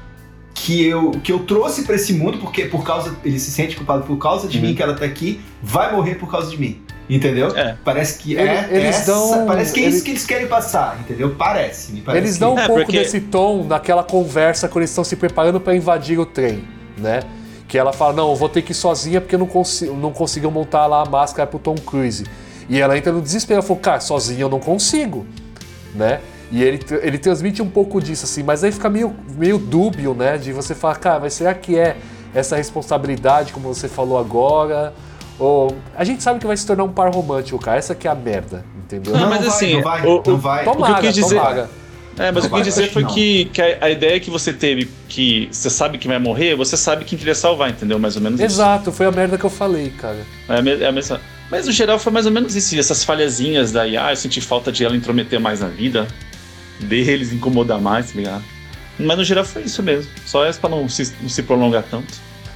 que 0.55 0.85
eu, 0.87 1.13
que 1.23 1.33
eu 1.33 1.41
trouxe 1.41 1.85
pra 1.85 1.95
esse 1.97 2.13
mundo, 2.15 2.39
porque 2.39 2.65
por 2.67 2.85
causa. 2.85 3.17
Ele 3.25 3.39
se 3.39 3.51
sente 3.51 3.77
culpado 3.77 4.05
por 4.05 4.17
causa 4.19 4.49
de 4.49 4.59
Uhum. 4.59 4.65
mim 4.65 4.75
que 4.75 4.83
ela 4.83 4.95
tá 4.95 5.05
aqui, 5.05 5.41
vai 5.63 5.93
morrer 5.93 6.17
por 6.17 6.31
causa 6.31 6.51
de 6.51 6.59
mim. 6.59 6.81
Entendeu? 7.09 7.57
É. 7.57 7.77
Parece 7.85 8.19
que 8.19 8.37
é. 8.37 8.69
eles 8.71 8.97
essa- 8.97 9.13
dão- 9.13 9.47
parece 9.47 9.73
que 9.73 9.81
é 9.81 9.85
ele- 9.85 9.95
isso 9.95 10.05
que 10.05 10.11
eles 10.11 10.25
querem 10.27 10.47
passar, 10.49 10.99
entendeu? 11.01 11.35
Parece, 11.39 11.93
me 11.93 12.01
parece. 12.01 12.25
Eles 12.25 12.35
que- 12.35 12.41
dão 12.41 12.55
um 12.55 12.59
É, 12.59 12.67
pouco 12.67 12.83
porque- 12.83 12.99
desse 12.99 13.21
tom 13.21 13.65
naquela 13.65 14.03
conversa 14.03 14.67
quando 14.69 14.79
eles 14.83 14.91
estão 14.91 15.05
se 15.05 15.15
preparando 15.15 15.61
para 15.61 15.77
invadir 15.77 16.19
o 16.19 16.27
trem, 16.27 16.65
né? 16.99 17.21
Que 17.69 17.79
ela 17.79 17.93
fala, 17.93 18.13
não, 18.13 18.31
eu 18.31 18.37
vou 18.37 18.49
ter 18.49 18.63
que 18.63 18.73
ir 18.73 18.75
sozinha 18.75 19.21
porque 19.21 19.35
eu 19.37 19.39
não, 19.39 19.47
consigo, 19.47 19.95
não 19.95 20.13
conseguiu 20.13 20.51
montar 20.51 20.87
lá 20.87 21.03
a 21.03 21.05
máscara 21.09 21.47
pro 21.49 21.59
Tom 21.61 21.77
Cruise. 21.77 22.25
E 22.69 22.81
ela 22.81 22.99
entra 22.99 23.13
no 23.13 23.21
desespero, 23.23 23.59
ela 23.59 23.63
falou, 23.63 23.81
cara, 23.81 24.01
sozinha 24.01 24.41
eu 24.41 24.49
não 24.49 24.59
consigo, 24.59 25.25
né? 25.95 26.21
E 26.51 26.63
ele, 26.63 26.81
ele 27.03 27.19
transmite 27.19 27.61
um 27.63 27.69
pouco 27.69 28.01
disso, 28.01 28.25
assim, 28.25 28.43
mas 28.43 28.63
aí 28.65 28.71
fica 28.73 28.89
meio, 28.89 29.15
meio 29.37 29.59
dúbio, 29.59 30.13
né? 30.15 30.39
De 30.39 30.53
você 30.53 30.75
falar, 30.75 30.97
cara, 30.97 31.21
mas 31.21 31.35
será 31.35 31.55
que 31.55 31.77
é 31.79 31.97
essa 32.35 32.57
responsabilidade, 32.57 33.53
como 33.53 33.73
você 33.73 33.89
falou 33.89 34.19
agora? 34.19 34.93
Ou 35.39 35.77
a 35.95 36.03
gente 36.05 36.23
sabe 36.23 36.41
que 36.41 36.47
vai 36.47 36.57
se 36.57 36.67
tornar 36.67 36.85
um 36.85 36.93
par 36.93 37.11
romântico, 37.15 37.59
cara. 37.59 37.77
Essa 37.79 37.95
que 37.95 38.09
é 38.09 38.11
a 38.11 38.15
merda, 38.15 38.65
entendeu? 38.79 39.13
Não, 39.13 39.21
Não, 39.21 39.29
mas 39.29 39.41
vai, 39.41 39.49
assim, 39.49 39.75
não 39.75 39.83
vai, 39.83 40.07
o- 40.07 40.23
não 40.27 40.37
vai. 40.39 40.67
o 40.67 40.77
que 40.77 40.91
eu 40.91 40.97
quis 40.97 41.15
dizer-. 41.15 41.69
É, 42.19 42.33
mas 42.33 42.45
Não 42.45 42.51
o 42.51 42.55
que 42.55 42.55
eu 42.61 42.65
quis 42.65 42.75
dizer 42.75 42.91
foi 42.93 43.03
que 43.05 43.09
não. 43.09 43.15
que, 43.15 43.45
que 43.53 43.61
a, 43.61 43.79
a 43.83 43.91
ideia 43.91 44.19
que 44.19 44.31
você 44.31 44.51
teve, 44.51 44.89
que 45.07 45.49
você 45.53 45.69
sabe 45.69 45.99
que 45.99 46.09
vai 46.09 46.19
morrer, 46.19 46.55
você 46.57 46.75
sabe 46.75 47.05
que 47.05 47.15
queria 47.15 47.35
salvar, 47.35 47.69
entendeu? 47.69 47.99
Mais 47.99 48.17
ou 48.17 48.23
menos 48.23 48.41
isso. 48.41 48.47
Exato, 48.55 48.91
foi 48.91 49.05
a 49.05 49.13
merda 49.13 49.37
que 49.37 49.45
eu 49.45 49.51
falei, 49.51 49.91
cara. 49.91 50.17
É 50.49 50.55
é 50.85 50.87
a 50.89 50.93
mesma. 50.93 51.21
Mas 51.51 51.67
no 51.67 51.73
geral 51.73 51.99
foi 51.99 52.11
mais 52.11 52.25
ou 52.25 52.33
menos 52.33 52.57
isso, 52.57 52.77
essas 52.79 53.05
falhazinhas 53.05 53.71
daí, 53.71 53.97
ah, 53.99 54.11
eu 54.13 54.17
senti 54.17 54.41
falta 54.41 54.73
de 54.73 54.83
ela 54.85 54.97
intrometer 54.97 55.39
mais 55.39 55.61
na 55.61 55.69
vida 55.69 56.09
deles, 56.81 57.33
incomodar 57.33 57.81
mais, 57.81 58.11
tá 58.11 58.17
ligado? 58.19 58.43
Mas 58.99 59.17
no 59.19 59.25
geral 59.25 59.45
foi 59.45 59.63
isso 59.63 59.83
mesmo, 59.83 60.11
só 60.25 60.45
é 60.45 60.53
pra 60.55 60.71
não 60.71 60.89
se, 60.89 61.13
não 61.21 61.29
se 61.29 61.43
prolongar 61.43 61.85
tanto. 61.91 62.15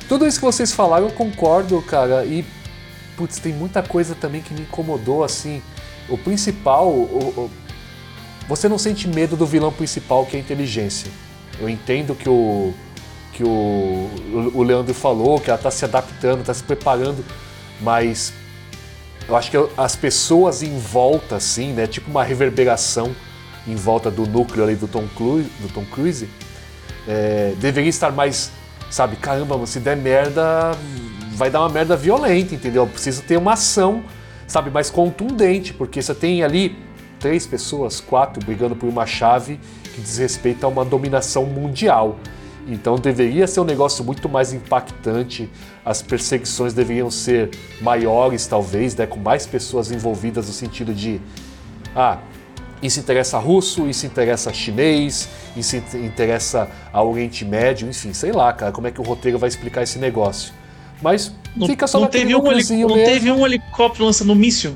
Tudo 0.09 0.26
isso 0.26 0.39
que 0.41 0.45
vocês 0.45 0.72
falaram 0.72 1.07
eu 1.07 1.12
concordo, 1.12 1.81
cara. 1.83 2.24
E, 2.24 2.45
putz, 3.21 3.39
tem 3.39 3.53
muita 3.53 3.83
coisa 3.83 4.14
também 4.14 4.41
que 4.41 4.55
me 4.55 4.62
incomodou, 4.62 5.23
assim. 5.23 5.61
O 6.09 6.16
principal, 6.16 6.89
o- 6.89 7.35
o- 7.37 7.51
você 8.49 8.66
não 8.66 8.79
sente 8.79 9.07
medo 9.07 9.37
do 9.37 9.45
vilão 9.47 9.71
principal, 9.71 10.25
que 10.25 10.37
é 10.37 10.41
a 10.41 10.43
inteligência. 10.43 11.11
Eu 11.61 11.68
entendo 11.68 12.14
que 12.14 12.29
o 12.29 12.73
que 13.33 13.45
o, 13.45 14.51
o 14.55 14.62
Leandro 14.62 14.93
falou, 14.93 15.39
que 15.41 15.49
ela 15.51 15.59
tá 15.59 15.71
se 15.71 15.83
adaptando, 15.85 16.45
tá 16.45 16.53
se 16.53 16.62
preparando, 16.62 17.25
mas 17.81 18.33
eu 19.27 19.35
acho 19.37 19.51
que 19.51 19.57
as 19.79 19.95
pessoas 19.97 20.62
em 20.62 20.77
volta, 20.79 21.37
assim, 21.37 21.73
né, 21.73 21.87
tipo 21.87 22.11
uma 22.11 22.25
reverberação 22.25 23.14
em 23.66 23.75
volta 23.77 24.11
do 24.11 24.27
núcleo 24.27 24.64
ali 24.64 24.75
do 24.75 24.89
Tom 24.89 25.07
Cruise, 25.16 25.49
do 25.61 25.68
Tom 25.73 25.85
Cruise 25.87 26.29
é, 27.09 27.55
deveria 27.59 27.89
estar 27.89 28.11
mais, 28.11 28.51
sabe, 28.91 29.16
caramba, 29.16 29.64
se 29.66 29.79
der 29.81 29.97
merda, 29.97 30.73
vai 31.41 31.49
dar 31.49 31.61
uma 31.61 31.70
merda 31.70 31.97
violenta, 31.97 32.55
entendeu? 32.55 32.86
Preciso 32.86 33.22
ter 33.22 33.38
uma 33.38 33.55
ação, 33.55 34.05
sabe, 34.47 34.70
mais 34.70 34.91
contundente, 34.91 35.72
porque 35.72 36.03
você 36.03 36.14
tem 36.14 36.43
ali 36.43 36.76
três 37.18 37.47
pessoas, 37.47 37.99
quatro, 37.99 38.45
brigando 38.45 38.76
por 38.76 38.91
uma 38.91 39.07
chave 39.07 39.59
que 39.95 40.03
diz 40.03 40.18
respeito 40.18 40.64
a 40.64 40.68
uma 40.68 40.84
dominação 40.84 41.47
mundial. 41.47 42.18
Então 42.68 42.97
deveria 42.97 43.47
ser 43.47 43.61
um 43.61 43.64
negócio 43.64 44.05
muito 44.05 44.28
mais 44.28 44.53
impactante, 44.53 45.49
as 45.82 46.03
perseguições 46.03 46.74
deveriam 46.74 47.11
ser 47.11 47.49
maiores, 47.80 48.47
talvez, 48.47 48.95
né, 48.95 49.07
com 49.07 49.18
mais 49.18 49.47
pessoas 49.47 49.91
envolvidas 49.91 50.47
no 50.47 50.53
sentido 50.53 50.93
de 50.93 51.22
ah, 51.97 52.18
isso 52.82 53.01
interessa 53.01 53.38
a 53.38 53.41
russo, 53.41 53.88
isso 53.88 54.05
interessa 54.05 54.51
a 54.51 54.53
chinês, 54.53 55.26
isso 55.57 55.74
in- 55.74 56.05
interessa 56.05 56.68
ao 56.93 57.11
Oriente 57.11 57.47
Médio, 57.47 57.88
enfim, 57.88 58.12
sei 58.12 58.30
lá, 58.30 58.53
cara, 58.53 58.72
como 58.72 58.86
é 58.86 58.91
que 58.91 59.01
o 59.01 59.05
roteiro 59.05 59.38
vai 59.38 59.49
explicar 59.49 59.82
esse 59.82 59.99
negócio. 59.99 60.59
Mas 61.03 61.34
Não, 61.57 61.66
fica 61.66 61.86
só 61.86 61.98
não 62.01 62.07
teve 62.09 62.34
um, 62.34 62.38
núcleozinho 62.38 62.88
não 62.88 62.94
mesmo. 62.96 63.12
teve 63.12 63.30
um 63.32 63.46
helicóptero 63.46 64.05
lançando 64.05 64.32
um 64.32 64.36
míssil. 64.36 64.74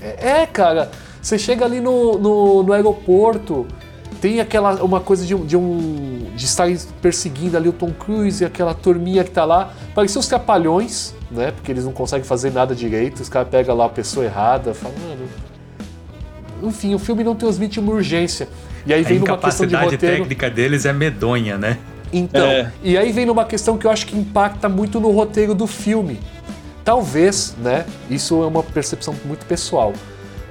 É, 0.00 0.46
cara, 0.46 0.90
você 1.20 1.38
chega 1.38 1.64
ali 1.64 1.80
no, 1.80 2.18
no, 2.18 2.62
no 2.62 2.72
aeroporto, 2.72 3.66
tem 4.20 4.40
aquela 4.40 4.82
uma 4.82 5.00
coisa 5.00 5.26
de, 5.26 5.34
um- 5.34 5.44
de 5.44 5.56
um 5.56 6.30
de 6.34 6.44
estar 6.46 6.66
perseguindo 7.02 7.56
ali 7.56 7.68
o 7.68 7.72
Tom 7.72 7.90
Cruise 7.92 8.42
e 8.42 8.46
aquela 8.46 8.72
turminha 8.74 9.22
que 9.24 9.30
tá 9.30 9.44
lá. 9.44 9.72
Parecia 9.94 10.18
os 10.18 10.26
trapalhões, 10.26 11.14
né? 11.30 11.50
Porque 11.50 11.70
eles 11.70 11.84
não 11.84 11.92
conseguem 11.92 12.24
fazer 12.24 12.50
nada 12.50 12.74
direito. 12.74 13.20
Os 13.20 13.28
caras 13.28 13.48
pegam 13.50 13.76
lá 13.76 13.84
a 13.86 13.88
pessoa 13.90 14.24
errada, 14.24 14.72
falam, 14.72 14.96
mano. 15.06 15.28
Enfim, 16.62 16.94
o 16.94 16.98
filme 16.98 17.22
não 17.24 17.34
transmite 17.34 17.78
uma 17.80 17.92
urgência. 17.92 18.48
E 18.86 18.92
aí 18.94 19.02
A 19.04 19.08
vem 19.08 19.18
numa 19.18 19.36
questão 19.36 19.66
de 19.66 19.74
incapacidade 19.74 19.94
roteiro. 19.96 20.16
técnica 20.16 20.50
deles 20.50 20.84
é 20.86 20.92
medonha, 20.92 21.56
né? 21.58 21.78
Então, 22.12 22.46
É. 22.46 22.72
e 22.82 22.98
aí 22.98 23.12
vem 23.12 23.24
numa 23.26 23.44
questão 23.44 23.78
que 23.78 23.86
eu 23.86 23.90
acho 23.90 24.06
que 24.06 24.16
impacta 24.16 24.68
muito 24.68 24.98
no 24.98 25.10
roteiro 25.10 25.54
do 25.54 25.66
filme. 25.66 26.20
Talvez, 26.84 27.54
né? 27.62 27.84
Isso 28.08 28.42
é 28.42 28.46
uma 28.46 28.62
percepção 28.62 29.14
muito 29.24 29.44
pessoal. 29.46 29.92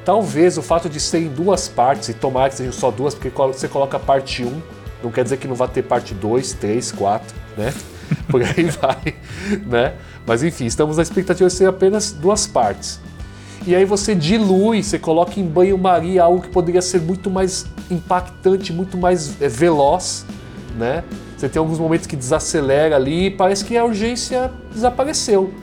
Talvez 0.06 0.58
o 0.58 0.62
fato 0.62 0.90
de 0.90 1.00
ser 1.00 1.20
em 1.20 1.28
duas 1.28 1.68
partes, 1.68 2.10
e 2.10 2.14
tomara 2.14 2.50
que 2.50 2.56
sejam 2.56 2.72
só 2.72 2.90
duas, 2.90 3.14
porque 3.14 3.30
você 3.30 3.68
coloca 3.68 4.00
parte 4.00 4.44
1, 4.44 4.62
não 5.04 5.12
quer 5.12 5.24
dizer 5.24 5.38
que 5.38 5.48
não 5.48 5.56
vai 5.56 5.68
ter 5.68 5.84
parte 5.84 6.14
2, 6.14 6.54
3, 6.54 6.92
4, 6.92 7.36
né? 7.58 7.74
Por 8.28 8.42
aí 8.42 8.66
vai, 8.82 9.16
né? 9.66 9.94
Mas 10.26 10.44
enfim, 10.44 10.66
estamos 10.66 10.98
na 10.98 11.04
expectativa 11.04 11.48
de 11.50 11.54
ser 11.56 11.68
apenas 11.68 12.12
duas 12.12 12.48
partes. 12.48 13.00
E 13.68 13.76
aí 13.76 13.84
você 13.86 14.16
dilui, 14.16 14.82
você 14.82 14.98
coloca 14.98 15.40
em 15.40 15.44
banho-maria 15.44 16.24
algo 16.24 16.42
que 16.42 16.48
poderia 16.50 16.82
ser 16.82 17.02
muito 17.02 17.30
mais 17.30 17.66
impactante, 17.92 18.72
muito 18.72 18.98
mais 18.98 19.40
é, 19.42 19.48
veloz, 19.50 20.26
né? 20.78 21.04
Você 21.40 21.48
tem 21.48 21.58
alguns 21.58 21.80
momentos 21.80 22.06
que 22.06 22.18
desacelera 22.18 22.98
ali 22.98 23.28
e 23.28 23.32
parece 23.32 23.64
que 23.64 23.78
a 23.78 23.86
urgência 23.86 24.52
desapareceu. 24.74 25.54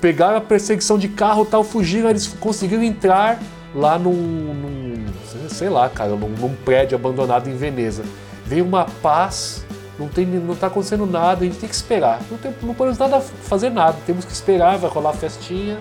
Pegaram 0.00 0.38
a 0.38 0.40
perseguição 0.40 0.98
de 0.98 1.06
carro 1.06 1.44
tal, 1.44 1.62
fugiram, 1.62 2.10
eles 2.10 2.26
conseguiram 2.26 2.82
entrar 2.82 3.38
lá 3.72 3.96
num, 3.96 4.12
num 4.12 5.06
sei 5.48 5.68
lá, 5.68 5.88
cara, 5.88 6.16
num, 6.16 6.28
num 6.30 6.52
prédio 6.64 6.96
abandonado 6.96 7.48
em 7.48 7.54
Veneza. 7.54 8.02
Vem 8.44 8.60
uma 8.60 8.86
paz, 9.00 9.64
não, 9.96 10.08
tem, 10.08 10.26
não 10.26 10.56
tá 10.56 10.66
acontecendo 10.66 11.06
nada, 11.06 11.44
a 11.44 11.46
gente 11.46 11.60
tem 11.60 11.68
que 11.68 11.76
esperar. 11.76 12.20
Não, 12.28 12.36
tem, 12.36 12.52
não 12.60 12.74
podemos 12.74 12.98
nada 12.98 13.20
fazer 13.20 13.70
nada, 13.70 13.96
temos 14.04 14.24
que 14.24 14.32
esperar, 14.32 14.78
vai 14.78 14.90
rolar 14.90 15.12
festinha, 15.12 15.78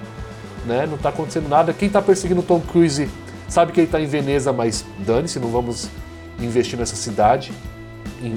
né? 0.64 0.86
Não 0.86 0.96
tá 0.96 1.10
acontecendo 1.10 1.50
nada. 1.50 1.74
Quem 1.74 1.90
tá 1.90 2.04
perseguindo 2.04 2.42
o 2.42 2.44
Tom 2.44 2.60
Cruise 2.60 3.10
sabe 3.50 3.72
que 3.72 3.80
ele 3.80 3.88
tá 3.88 4.00
em 4.00 4.06
Veneza, 4.06 4.54
mas 4.54 4.86
dane-se, 5.00 5.40
não 5.40 5.50
vamos 5.50 5.90
investir 6.40 6.78
nessa 6.78 6.96
cidade, 6.96 7.52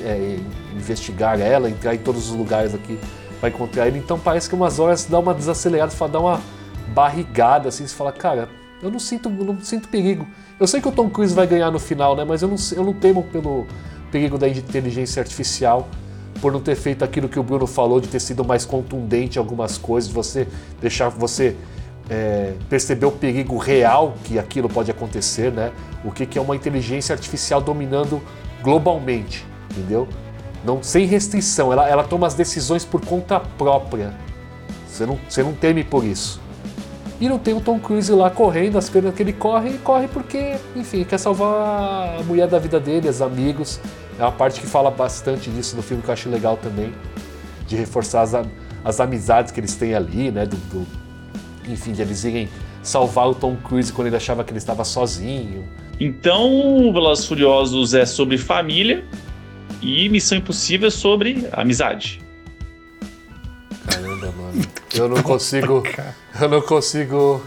é, 0.05 0.39
investigar 0.75 1.41
ela, 1.41 1.69
entrar 1.69 1.95
em 1.95 1.99
todos 1.99 2.31
os 2.31 2.37
lugares 2.37 2.75
aqui 2.75 2.99
para 3.41 3.49
encontrar 3.49 3.87
ele. 3.87 3.99
Então 3.99 4.19
parece 4.19 4.49
que 4.49 4.55
umas 4.55 4.79
horas 4.79 5.07
dá 5.07 5.19
uma 5.19 5.35
desacelerada, 5.35 5.91
fala, 5.91 6.13
dá 6.13 6.21
uma 6.21 6.41
barrigada 6.89 7.69
assim, 7.69 7.87
você 7.87 7.95
fala, 7.95 8.13
cara, 8.13 8.49
eu 8.83 8.91
não 8.91 8.99
sinto, 8.99 9.29
não 9.29 9.61
sinto 9.61 9.89
perigo. 9.89 10.27
Eu 10.59 10.67
sei 10.67 10.81
que 10.81 10.89
o 10.89 10.93
Tom 10.93 11.09
Cruise 11.09 11.35
vai 11.35 11.47
ganhar 11.47 11.71
no 11.71 11.79
final, 11.79 12.15
né? 12.17 12.25
Mas 12.25 12.43
eu 12.43 12.49
não, 12.49 12.57
eu 12.77 12.85
não 12.85 12.93
temo 12.93 13.23
pelo 13.25 13.67
perigo 14.11 14.37
da 14.37 14.49
inteligência 14.49 15.21
artificial 15.21 15.89
por 16.41 16.53
não 16.53 16.61
ter 16.61 16.75
feito 16.75 17.05
aquilo 17.05 17.29
que 17.29 17.39
o 17.39 17.43
Bruno 17.43 17.67
falou, 17.67 18.01
de 18.01 18.09
ter 18.09 18.21
sido 18.21 18.45
mais 18.45 18.65
contundente 18.65 19.37
em 19.37 19.39
algumas 19.39 19.77
coisas, 19.77 20.11
você 20.11 20.49
deixar 20.81 21.09
você 21.11 21.55
é, 22.09 22.55
perceber 22.69 23.07
o 23.07 23.13
perigo 23.13 23.57
real 23.59 24.15
que 24.25 24.39
aquilo 24.39 24.69
pode 24.69 24.91
acontecer, 24.91 25.53
né? 25.53 25.71
O 26.05 26.11
que, 26.11 26.25
que 26.25 26.39
é 26.39 26.43
uma 26.43 26.57
inteligência 26.57 27.13
artificial 27.13 27.61
dominando 27.61 28.23
globalmente, 28.63 29.47
entendeu? 29.71 30.09
Não, 30.65 30.83
sem 30.83 31.07
restrição, 31.07 31.73
ela, 31.73 31.89
ela 31.89 32.05
toma 32.05 32.27
as 32.27 32.35
decisões 32.35 32.85
por 32.85 33.01
conta 33.01 33.41
própria. 33.41 34.13
Você 34.87 35.07
não, 35.07 35.19
você 35.29 35.43
não 35.43 35.53
teme 35.55 35.83
por 35.85 36.05
isso. 36.05 36.41
E 37.21 37.29
não 37.29 37.39
tem 37.39 37.55
o 37.55 37.61
Tom 37.61 37.79
Cruise 37.79 38.11
lá 38.13 38.31
correndo, 38.31 38.77
as 38.79 38.89
pernas 38.89 39.15
que 39.15 39.23
ele 39.23 39.33
corre, 39.33 39.69
ele 39.71 39.79
corre 39.79 40.09
porque, 40.09 40.57
enfim, 40.75 41.05
quer 41.05 41.19
salvar 41.19 42.19
a 42.19 42.23
mulher 42.23 42.49
da 42.49 42.59
vida 42.59 42.81
dele, 42.81 43.09
os 43.09 43.21
amigos. 43.23 43.79
É 44.19 44.23
uma 44.23 44.33
parte 44.33 44.61
que 44.61 44.67
fala 44.67 44.91
bastante 44.91 45.51
disso 45.51 45.77
no 45.77 45.83
filme 45.83 46.03
que 46.03 46.09
eu 46.09 46.13
acho 46.15 46.29
legal 46.29 46.57
também, 46.57 46.93
de 47.67 47.77
reforçar 47.77 48.23
as, 48.23 48.35
as 48.85 49.01
amizades 49.01 49.53
que 49.53 49.61
eles 49.61 49.75
têm 49.77 49.95
ali, 49.95 50.31
né? 50.31 50.45
Do, 50.47 50.57
do- 50.57 50.87
enfim, 51.69 51.93
de 51.93 52.03
eles 52.03 52.25
irem 52.25 52.49
salvar 52.83 53.29
o 53.29 53.35
Tom 53.35 53.55
Cruise 53.57 53.93
quando 53.93 54.09
ele 54.09 54.17
achava 54.17 54.43
que 54.43 54.51
ele 54.51 54.59
estava 54.59 54.83
sozinho. 54.85 55.65
Então, 55.99 56.91
Velozes 56.93 57.25
e 57.25 57.29
Furiosos 57.29 57.93
é 57.95 58.07
sobre 58.07 58.39
família 58.39 59.05
e 59.81 60.09
Missão 60.09 60.39
Impossível 60.39 60.89
é 60.89 60.91
sobre 60.91 61.47
amizade. 61.53 62.21
Caramba, 63.89 64.33
mano. 64.37 64.63
Eu 64.95 65.09
não 65.09 65.23
consigo. 65.23 65.83
Eu 66.41 66.49
não 66.49 66.61
consigo. 66.61 67.45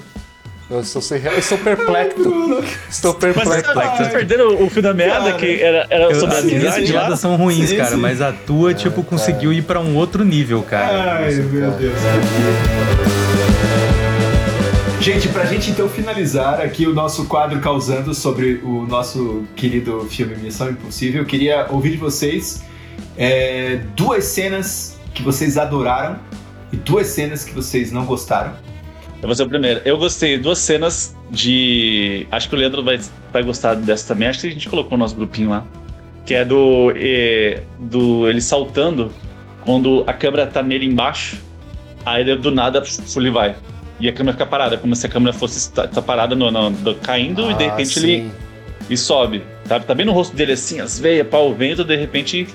Eu 0.69 0.79
estou, 0.79 1.01
sem, 1.01 1.21
eu 1.23 1.37
estou 1.37 1.57
perplexo. 1.57 2.63
Estou 2.89 3.13
Mas 3.21 3.33
perplexo. 3.33 3.71
ah, 3.79 3.95
vocês 3.97 4.09
perderam 4.09 4.63
o 4.63 4.69
fio 4.69 4.81
da 4.81 4.93
meada 4.93 5.25
Cara, 5.25 5.37
que 5.37 5.61
era, 5.61 5.85
era 5.89 6.05
Eu, 6.05 6.19
sobre 6.19 6.35
as 6.37 6.43
amizade 6.43 6.91
lá? 6.93 7.01
piadas 7.01 7.19
são 7.19 7.35
ruins, 7.35 7.69
Sim, 7.69 7.77
cara, 7.77 7.89
sim. 7.91 7.97
mas 7.97 8.21
a 8.21 8.31
tua, 8.31 8.73
tipo, 8.73 9.03
conseguiu 9.03 9.53
ir 9.53 9.61
pra 9.63 9.79
um 9.79 9.95
outro 9.95 10.23
nível, 10.23 10.63
cara. 10.63 11.17
Ai, 11.19 11.33
meu 11.35 11.69
Deus. 11.71 11.93
Gente, 15.03 15.27
pra 15.27 15.43
gente 15.43 15.69
então 15.69 15.89
finalizar 15.89 16.61
aqui 16.61 16.87
o 16.87 16.93
nosso 16.93 17.25
quadro 17.25 17.59
causando 17.59 18.13
sobre 18.13 18.61
o 18.63 18.87
nosso 18.87 19.43
querido 19.53 20.05
filme 20.05 20.33
Missão 20.37 20.69
Impossível, 20.69 21.23
eu 21.23 21.25
queria 21.25 21.67
ouvir 21.69 21.89
de 21.91 21.97
vocês 21.97 22.63
é, 23.17 23.81
duas 23.97 24.23
cenas 24.23 24.97
que 25.13 25.21
vocês 25.21 25.57
adoraram 25.57 26.17
e 26.71 26.77
duas 26.77 27.07
cenas 27.07 27.43
que 27.43 27.53
vocês 27.53 27.91
não 27.91 28.05
gostaram. 28.05 28.53
Eu 29.21 29.27
vou 29.27 29.35
ser 29.35 29.43
o 29.43 29.49
primeiro. 29.49 29.81
Eu 29.83 29.97
gostei 29.97 30.37
duas 30.37 30.59
cenas 30.59 31.13
de. 31.29 32.25
Acho 32.31 32.47
que 32.47 32.55
o 32.55 32.57
Leandro 32.57 32.81
vai, 32.81 32.97
vai 33.33 33.43
gostar 33.43 33.73
dessa 33.73 34.07
também. 34.07 34.29
Acho 34.29 34.39
que 34.39 34.47
a 34.47 34.51
gente 34.51 34.69
colocou 34.69 34.97
no 34.97 35.03
nosso 35.03 35.17
grupinho 35.17 35.49
lá. 35.49 35.65
Que 36.25 36.33
é 36.33 36.45
do. 36.45 36.93
eh, 36.95 37.61
do 37.77 38.29
ele 38.29 38.39
saltando 38.39 39.11
quando 39.65 40.05
a 40.07 40.13
câmera 40.13 40.47
tá 40.47 40.63
nele 40.63 40.85
embaixo. 40.85 41.41
Aí 42.05 42.23
do 42.37 42.51
nada 42.51 42.81
ele 43.17 43.31
vai. 43.31 43.53
E 43.99 44.07
a 44.09 44.13
câmera 44.13 44.33
fica 44.33 44.45
parada, 44.45 44.77
como 44.77 44.95
se 44.95 45.05
a 45.05 45.09
câmera 45.09 45.33
fosse 45.33 45.71
tá, 45.71 45.87
tá 45.87 46.01
parada 46.01 46.35
no, 46.35 46.49
no- 46.51 46.71
do- 46.71 46.95
caindo 46.95 47.49
e 47.51 47.53
de 47.53 47.63
Ah, 47.63 47.69
repente 47.71 47.99
sim. 47.99 48.07
ele 48.07 48.31
e 48.89 48.97
sobe. 48.97 49.43
Tá, 49.67 49.79
tá 49.79 49.93
bem 49.95 50.05
no 50.05 50.11
rosto 50.11 50.35
dele 50.35 50.53
assim, 50.53 50.79
as 50.81 50.99
veias, 50.99 51.27
pau, 51.27 51.49
o 51.49 51.55
vento, 51.55 51.83
de 51.83 51.95
repente 51.95 52.47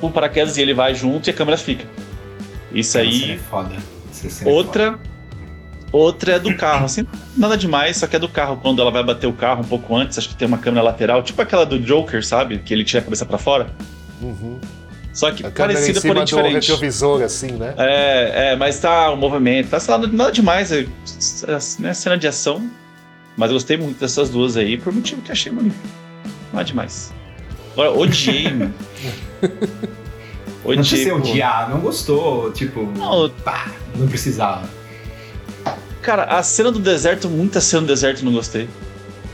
o 0.00 0.10
paraquedas 0.10 0.56
e 0.56 0.62
ele 0.62 0.74
vai 0.74 0.94
junto 0.94 1.28
e 1.28 1.30
a 1.30 1.34
câmera 1.34 1.56
fica. 1.56 1.84
Isso 2.72 2.98
aí 2.98 3.32
é 3.32 3.36
foda. 3.38 3.74
Essa 4.10 4.28
cena 4.28 4.50
é 4.50 4.54
Outra. 4.54 4.98
Outra 5.90 6.32
é 6.32 6.38
do 6.38 6.54
carro, 6.54 6.84
assim, 6.84 7.06
nada 7.34 7.56
demais, 7.56 7.96
só 7.96 8.06
que 8.06 8.14
é 8.14 8.18
do 8.18 8.28
carro. 8.28 8.58
Quando 8.60 8.82
ela 8.82 8.90
vai 8.90 9.02
bater 9.02 9.26
o 9.26 9.32
carro 9.32 9.62
um 9.62 9.64
pouco 9.66 9.96
antes, 9.96 10.18
acho 10.18 10.28
que 10.28 10.34
tem 10.36 10.46
uma 10.46 10.58
câmera 10.58 10.82
lateral, 10.82 11.22
tipo 11.22 11.40
aquela 11.40 11.64
do 11.64 11.78
Joker, 11.78 12.22
sabe? 12.24 12.58
Que 12.58 12.74
ele 12.74 12.84
tira 12.84 13.00
a 13.00 13.04
cabeça 13.04 13.24
pra 13.24 13.38
fora. 13.38 13.68
Uhum. 14.20 14.58
Só 15.18 15.32
que 15.32 15.44
A 15.44 15.50
parecida, 15.50 16.00
porém 16.00 16.22
do 16.22 16.26
diferente. 16.26 16.54
retrovisor, 16.70 17.22
assim, 17.22 17.50
né? 17.50 17.74
É, 17.76 18.52
é, 18.52 18.56
mas 18.56 18.78
tá 18.78 19.10
o 19.10 19.16
movimento, 19.16 19.68
tá 19.68 19.80
sei 19.80 19.92
lá, 19.92 20.06
nada 20.06 20.30
demais, 20.30 20.70
é, 20.70 20.82
é, 20.82 21.58
né, 21.80 21.92
cena 21.92 22.16
de 22.16 22.28
ação. 22.28 22.70
Mas 23.36 23.50
eu 23.50 23.54
gostei 23.54 23.76
muito 23.76 23.98
dessas 23.98 24.30
duas 24.30 24.56
aí, 24.56 24.78
por 24.78 24.92
motivo 24.92 25.20
que 25.20 25.32
achei 25.32 25.50
bonito. 25.50 25.74
Nada 26.52 26.64
demais. 26.64 27.12
Agora, 27.72 27.90
odiei, 27.90 28.44
mano. 28.54 28.72
Não 30.64 30.74
precisa 30.76 31.14
odiar, 31.16 31.68
não 31.68 31.80
gostou, 31.80 32.52
tipo, 32.52 32.84
Não, 32.96 33.28
pá, 33.28 33.72
não 33.96 34.06
precisava. 34.06 34.70
cara, 36.00 36.26
a 36.26 36.44
cena 36.44 36.70
do 36.70 36.78
deserto, 36.78 37.28
muita 37.28 37.60
cena 37.60 37.82
do 37.82 37.88
deserto 37.88 38.20
eu 38.20 38.26
não 38.26 38.32
gostei. 38.32 38.68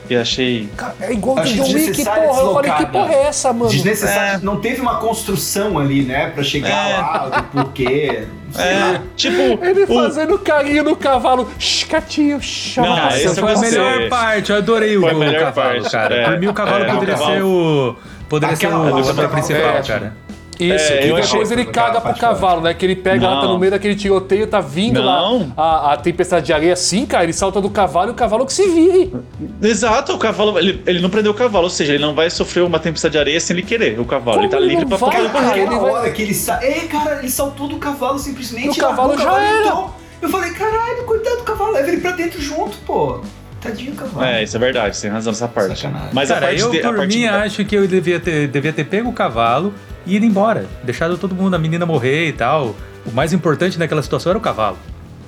E 0.08 0.16
achei. 0.16 0.68
É 1.00 1.12
igual 1.12 1.36
do 1.36 1.42
John 1.44 1.62
Wick, 1.62 1.72
desnecessário 1.74 2.28
porra. 2.28 2.40
Eu 2.40 2.52
falei, 2.54 2.72
que 2.72 2.86
porra 2.86 3.12
é 3.14 3.22
essa, 3.22 3.52
mano? 3.52 3.70
Desnecessário, 3.70 4.40
É. 4.42 4.44
não 4.44 4.60
teve 4.60 4.80
uma 4.80 4.96
construção 4.96 5.78
ali, 5.78 6.02
né, 6.02 6.30
pra 6.30 6.42
chegar 6.42 6.68
É. 6.90 6.96
lá, 6.98 7.28
do 7.28 7.42
porquê, 7.44 8.26
sei 8.52 8.64
É, 8.64 8.78
lá. 8.80 9.02
tipo. 9.16 9.64
Ele 9.64 9.84
o- 9.84 9.86
fazendo 9.86 10.38
carinho 10.38 10.84
no 10.84 10.94
cavalo. 10.94 11.48
Shkatinho, 11.58 12.38
esse 12.38 12.78
eu 12.78 13.34
foi 13.34 13.52
a 13.54 13.58
melhor 13.58 14.08
parte, 14.10 14.50
eu 14.52 14.58
adorei 14.58 14.96
o, 14.96 15.00
Foi 15.00 15.10
a 15.10 15.14
o 15.14 15.18
melhor 15.18 15.40
cavalo, 15.44 15.80
parte, 15.80 15.90
cara. 15.90 16.14
é. 16.14 16.24
Por 16.30 16.38
mim 16.38 16.46
o 16.48 16.54
cavalo 16.54 16.84
É, 16.84 16.88
o 16.88 16.92
poderia 16.94 17.14
cavalo. 17.14 17.34
ser 17.34 17.42
o. 17.42 17.96
Poderia 18.28 18.56
ser 18.56 18.66
o 18.68 18.98
ator 19.10 19.28
principal, 19.30 19.82
cara. 19.86 20.12
Isso, 20.58 20.92
É, 20.92 21.06
e 21.06 21.08
eu 21.08 21.16
depois 21.16 21.24
achei- 21.42 21.52
ele 21.58 21.64
caga 21.66 22.00
pro 22.00 22.14
cavalo, 22.14 22.60
né? 22.60 22.72
Que 22.74 22.84
ele 22.86 22.96
pega 22.96 23.28
lá, 23.28 23.36
tá 23.40 23.42
Não. 23.46 23.54
no 23.54 23.58
meio 23.58 23.72
daquele 23.72 23.94
tiroteio, 23.96 24.46
tá 24.46 24.60
vindo 24.60 25.02
Não. 25.02 25.38
lá 25.54 25.54
a, 25.56 25.92
a 25.92 25.96
tempestade 25.96 26.46
de 26.46 26.52
areia 26.52 26.72
assim, 26.74 27.04
cara. 27.06 27.24
Ele 27.24 27.32
salta 27.32 27.60
do 27.60 27.68
cavalo 27.70 28.08
e 28.08 28.12
o 28.12 28.14
cavalo 28.14 28.46
que 28.46 28.52
se 28.52 28.68
vire. 28.68 29.12
Exato, 29.62 30.12
o 30.14 30.18
cavalo. 30.18 30.58
Ele, 30.58 30.82
ele 30.86 31.00
não 31.00 31.10
prendeu 31.10 31.32
o 31.32 31.34
cavalo, 31.34 31.64
ou 31.64 31.70
seja, 31.70 31.94
ele 31.94 32.02
não 32.04 32.14
vai 32.14 32.30
sofrer 32.30 32.62
uma 32.62 32.78
tempestade 32.78 33.12
de 33.12 33.18
areia 33.18 33.40
sem 33.40 33.56
ele 33.56 33.66
querer. 33.66 33.98
O 33.98 34.04
cavalo, 34.04 34.36
Como 34.38 34.42
ele 34.44 34.50
tá 34.50 34.56
ele 34.58 34.66
livre 34.66 34.82
não 34.84 34.88
pra 34.88 34.98
vai, 34.98 35.10
poder 35.16 35.32
cara? 35.32 35.44
correr. 35.48 35.60
ele 35.62 35.70
vai- 35.78 35.90
hora 35.90 36.10
que 36.10 36.22
ele 36.22 36.34
sa... 36.34 36.58
É, 36.62 36.72
cara, 36.86 37.18
ele 37.18 37.30
saltou 37.30 37.68
do 37.68 37.76
cavalo 37.78 38.18
simplesmente. 38.18 38.68
O 38.70 38.76
cavalo 38.76 39.16
já 39.18 39.24
cavalo 39.24 39.42
era. 39.44 39.66
entrou. 39.66 39.94
Eu 40.22 40.28
falei, 40.30 40.50
caralho, 40.52 41.04
coitado 41.04 41.36
do 41.36 41.42
cavalo, 41.42 41.72
leva 41.72 41.88
ele 41.88 42.00
pra 42.00 42.12
dentro 42.12 42.40
junto, 42.40 42.76
pô. 42.86 43.20
Tadinho 43.60 43.94
cavalo. 43.94 44.24
É, 44.26 44.42
isso 44.42 44.56
é 44.56 44.60
verdade, 44.60 44.94
você 44.96 45.02
tem 45.02 45.10
razão 45.10 45.32
nessa 45.32 45.48
parte. 45.48 45.78
Sacanagem. 45.80 46.10
Mas 46.12 46.30
a 46.30 46.34
Cara, 46.34 46.46
parte 46.48 46.60
eu 46.60 46.70
de, 46.70 46.78
a 46.80 46.88
por 46.88 46.96
parte 46.98 47.16
mim 47.18 47.24
da- 47.24 47.42
acho 47.42 47.64
que 47.64 47.74
eu 47.74 47.86
devia 47.86 48.20
ter, 48.20 48.46
devia 48.48 48.72
ter 48.74 48.84
pego 48.84 49.08
o 49.08 49.12
cavalo 49.12 49.72
e 50.06 50.16
ido 50.16 50.24
embora. 50.24 50.66
Deixado 50.82 51.18
todo 51.18 51.34
mundo, 51.34 51.54
a 51.54 51.58
menina 51.58 51.86
morrer 51.86 52.28
e 52.28 52.32
tal. 52.32 52.74
O 53.06 53.12
mais 53.12 53.32
importante 53.32 53.78
naquela 53.78 54.02
situação 54.02 54.30
era 54.30 54.38
o 54.38 54.42
cavalo. 54.42 54.78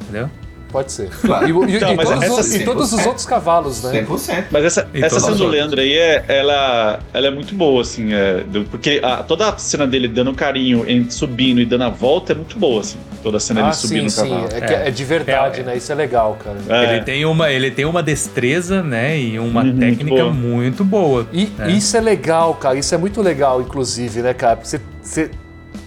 Entendeu? 0.02 0.30
Pode 0.76 0.92
ser. 0.92 1.08
Claro. 1.08 1.46
E, 1.46 1.72
e- 1.72 1.76
Então, 1.76 1.92
e 1.92 1.96
mas 1.96 2.06
todos, 2.08 2.22
essa 2.22 2.40
os- 2.40 2.46
e 2.54 2.58
sim, 2.58 2.64
todos 2.66 2.92
os 2.92 3.06
outros 3.06 3.24
cavalos, 3.24 3.82
né? 3.82 3.92
100%. 4.04 4.44
Mas 4.50 4.62
essa, 4.66 4.86
E 4.92 4.98
essa 4.98 5.08
todos 5.18 5.24
cena 5.24 5.36
do. 5.38 5.46
Leandro 5.46 5.80
aí, 5.80 5.94
é, 5.94 6.22
ela, 6.28 7.00
ela 7.14 7.26
é 7.28 7.30
muito 7.30 7.54
boa, 7.54 7.80
assim, 7.80 8.12
é, 8.12 8.44
do- 8.44 8.64
porque 8.64 9.00
a- 9.02 9.22
toda 9.22 9.48
a 9.48 9.56
cena 9.56 9.86
dele 9.86 10.06
dando 10.06 10.34
carinho, 10.34 10.84
em- 10.86 11.08
subindo 11.08 11.62
e 11.62 11.64
dando 11.64 11.84
a 11.84 11.88
volta 11.88 12.32
é 12.32 12.36
muito 12.36 12.58
boa, 12.58 12.82
assim. 12.82 12.98
Toda 13.22 13.38
a 13.38 13.40
cena 13.40 13.60
Ah, 13.60 13.62
dele 13.64 13.74
sim, 13.76 13.88
subindo 13.88 14.10
sim. 14.10 14.28
cavalo. 14.28 14.48
É, 14.52 14.60
que 14.60 14.72
é 14.74 14.90
de 14.90 15.04
verdade, 15.04 15.58
É, 15.60 15.62
é. 15.62 15.66
né? 15.66 15.76
Isso 15.78 15.90
é 15.90 15.94
legal, 15.94 16.36
cara. 16.44 16.58
É. 16.68 16.92
Ele, 16.96 17.04
tem 17.04 17.24
uma, 17.24 17.50
ele 17.50 17.70
tem 17.70 17.86
uma 17.86 18.02
destreza, 18.02 18.82
né? 18.82 19.18
E 19.18 19.38
uma 19.38 19.62
Uhum, 19.62 19.78
técnica 19.78 20.10
boa. 20.24 20.30
muito 20.30 20.84
boa. 20.84 21.26
E 21.32 21.50
É. 21.58 21.70
isso 21.70 21.96
é 21.96 22.00
legal, 22.02 22.52
cara. 22.54 22.76
Isso 22.78 22.94
é 22.94 22.98
muito 22.98 23.22
legal, 23.22 23.62
inclusive, 23.62 24.20
né, 24.20 24.34
cara? 24.34 24.58
Você, 24.62 24.78
você 25.00 25.30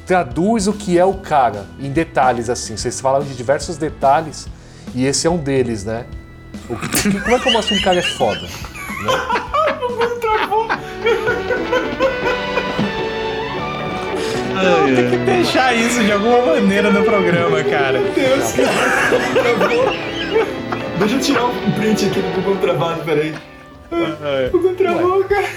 traduz 0.08 0.68
o 0.68 0.74
que 0.74 0.98
é 0.98 1.06
o 1.06 1.14
cara 1.14 1.66
em 1.80 1.92
detalhes, 1.92 2.50
assim. 2.50 2.76
Vocês 2.76 3.00
falaram 3.00 3.24
de 3.26 3.36
diversos 3.36 3.78
detalhes 3.78 4.48
e 4.96 5.06
esse 5.06 5.28
é 5.28 5.30
um 5.30 5.38
deles, 5.38 5.86
né? 5.86 6.06
O 6.70 6.76
que- 6.76 7.12
como 7.22 7.36
é 7.36 7.40
que 7.40 7.48
eu 7.48 7.54
mostro 7.54 7.76
que 7.76 7.82
um 7.82 7.84
cara 7.84 8.00
é 8.00 8.04
foda? 8.04 8.48
Tem 14.96 15.10
que 15.12 15.18
deixar 15.18 15.74
isso 15.76 16.04
de 16.04 16.12
alguma 16.12 16.42
maneira 16.46 16.92
no 16.92 17.04
programa, 17.04 17.64
cara. 17.64 18.00
Deus, 18.00 18.52
cara. 18.54 19.58
Travou. 19.58 19.86
Deixa 21.00 21.16
eu 21.16 21.20
tirar 21.22 21.46
um 21.46 21.72
print 21.72 22.06
aqui 22.08 22.20
do 22.20 22.32
Google 22.42 22.56
travado, 22.58 23.02
peraí. 23.04 23.34
O 23.92 24.52
Google 24.52 24.74
travou, 24.76 25.24
cara. 25.24 25.48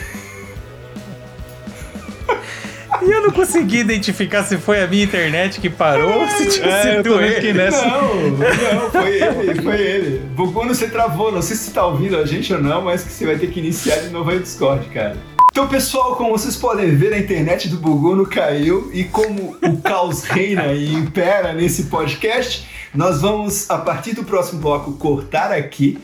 E 3.01 3.11
eu 3.11 3.23
não 3.23 3.31
consegui 3.31 3.79
identificar 3.79 4.45
se 4.45 4.59
foi 4.59 4.83
a 4.83 4.87
minha 4.87 5.05
internet 5.05 5.61
que 5.61 5.71
parou 5.71 6.21
ou 6.21 6.29
se 6.29 6.47
tinha 6.51 6.67
É, 6.67 6.97
sido 6.97 7.21
ele. 7.21 7.53
nessa. 7.53 7.87
Não, 7.87 8.31
não, 8.31 8.91
foi 8.91 9.23
ele, 9.23 9.63
foi 9.63 9.81
ele. 9.81 10.19
Buguno, 10.35 10.75
você 10.75 10.89
travou. 10.89 11.33
Não 11.33 11.41
sei 11.43 11.57
se 11.57 11.65
você 11.65 11.71
tá 11.73 11.87
ouvindo 11.87 12.17
a 12.17 12.27
gente 12.27 12.53
ou 12.53 12.61
não, 12.63 12.83
mas 12.83 13.03
que 13.03 13.13
você 13.13 13.25
vai 13.27 13.37
ter 13.39 13.49
que 13.51 13.61
iniciar 13.61 13.97
de 13.97 14.11
novo 14.11 14.31
aí 14.31 14.37
o 14.37 14.41
Discord, 14.41 14.89
cara. 14.91 15.17
Então, 15.51 15.67
pessoal, 15.69 16.17
como 16.17 16.31
vocês 16.31 16.57
podem 16.57 16.95
ver, 16.95 17.13
a 17.13 17.19
internet 17.19 17.69
do 17.69 17.77
Buguno 17.77 18.25
caiu 18.27 18.91
e 18.93 19.05
como 19.05 19.57
o 19.63 19.77
caos 19.83 20.25
reina 20.29 20.67
e 20.73 20.95
impera 20.95 21.53
nesse 21.53 21.85
podcast, 21.85 22.67
nós 22.95 23.21
vamos, 23.21 23.69
a 23.71 23.79
partir 23.79 24.15
do 24.15 24.25
próximo 24.25 24.61
bloco, 24.61 24.93
cortar 24.93 25.51
aqui. 25.53 25.99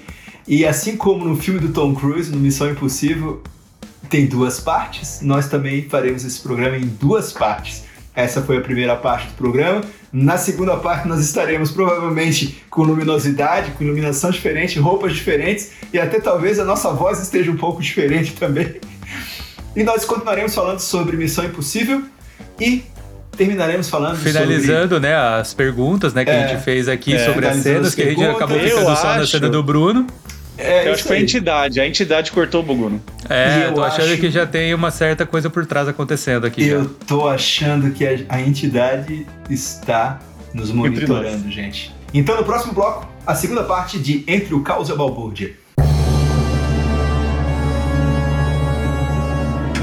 E 0.47 0.67
assim 0.67 0.97
como 0.97 1.25
no 1.25 1.37
filme 1.37 1.61
do 1.61 1.69
Tom 1.73 1.95
Cruise, 1.95 2.31
no 2.31 2.39
Missão 2.39 2.71
Impossível, 2.71 3.43
tem 4.09 4.27
duas 4.27 4.61
partes, 4.61 5.21
nós 5.23 5.49
também 5.49 5.89
faremos 5.89 6.25
esse 6.25 6.41
programa 6.41 6.77
em 6.77 6.87
duas 6.87 7.33
partes. 7.33 7.85
Essa 8.15 8.43
foi 8.43 8.57
a 8.57 8.61
primeira 8.61 8.97
parte 8.97 9.29
do 9.29 9.35
programa. 9.35 9.83
Na 10.13 10.37
segunda 10.37 10.77
parte, 10.77 11.07
nós 11.07 11.21
estaremos 11.21 11.71
provavelmente 11.71 12.63
com 12.69 12.83
luminosidade, 12.83 13.71
com 13.73 13.85
iluminação 13.85 14.31
diferente, 14.31 14.79
roupas 14.79 15.15
diferentes 15.15 15.71
e 15.93 15.99
até 16.01 16.19
talvez 16.19 16.59
a 16.59 16.65
nossa 16.65 16.91
voz 16.91 17.21
esteja 17.21 17.51
um 17.51 17.57
pouco 17.57 17.81
diferente 17.81 18.33
também. 18.33 18.81
E 19.77 19.85
nós 19.85 20.05
continuaremos 20.05 20.55
falando 20.55 20.81
sobre 20.81 21.17
Missão 21.17 21.45
Impossível 21.45 22.03
e 22.59 22.83
terminaremos 23.37 23.89
falando 23.89 24.17
sobre. 24.17 24.33
Finalizando, 24.33 24.99
né, 24.99 25.15
as 25.15 25.55
perguntas, 25.55 26.13
né, 26.13 26.25
que 26.25 26.31
É, 26.31 26.45
a 26.45 26.49
gente 26.49 26.65
fez 26.65 26.89
aqui 26.89 27.15
é, 27.15 27.25
sobre 27.25 27.47
as 27.47 27.59
cenas, 27.59 27.89
as 27.89 27.95
que 27.95 28.03
a 28.03 28.07
gente 28.07 28.25
acabou 28.25 28.59
ficando 28.59 28.97
só 28.97 29.17
na 29.17 29.27
cena 29.27 29.49
do 29.49 29.63
Bruno. 29.63 30.07
É, 30.59 30.81
Eu 30.81 30.83
isso 30.83 30.91
acho 30.93 31.03
que 31.03 31.09
foi 31.09 31.17
a 31.19 31.21
entidade. 31.21 31.81
A 31.81 31.87
entidade 31.87 32.33
cortou 32.33 32.61
o 32.63 32.65
Buguno. 32.65 33.01
E 33.29 33.33
É, 33.33 33.67
eu 33.69 33.75
tô 33.75 33.83
achando 33.85 34.07
acho- 34.13 34.21
que 34.21 34.31
já 34.31 34.45
tem 34.47 34.75
uma 34.75 34.91
certa 34.91 35.25
coisa 35.25 35.49
por 35.49 35.65
trás 35.65 35.87
acontecendo 35.87 36.47
aqui 36.47 36.67
Eu 36.67 36.83
já. 36.85 36.91
tô 37.07 37.29
achando 37.29 37.91
que 37.93 38.05
a, 38.07 38.19
a 38.29 38.41
entidade 38.41 39.25
está 39.49 40.19
nos 40.53 40.71
monitorando, 40.73 41.49
gente. 41.51 41.95
Então, 42.13 42.37
no 42.37 42.45
próximo 42.45 42.73
bloco, 42.73 43.09
a 43.27 43.35
segunda 43.35 43.63
parte 43.65 43.99
de 43.99 44.25
Entre 44.27 44.53
o 44.55 44.63
Caos 44.63 44.89
e 44.89 44.93
a 44.93 44.97
Balbúrdia. 44.97 45.53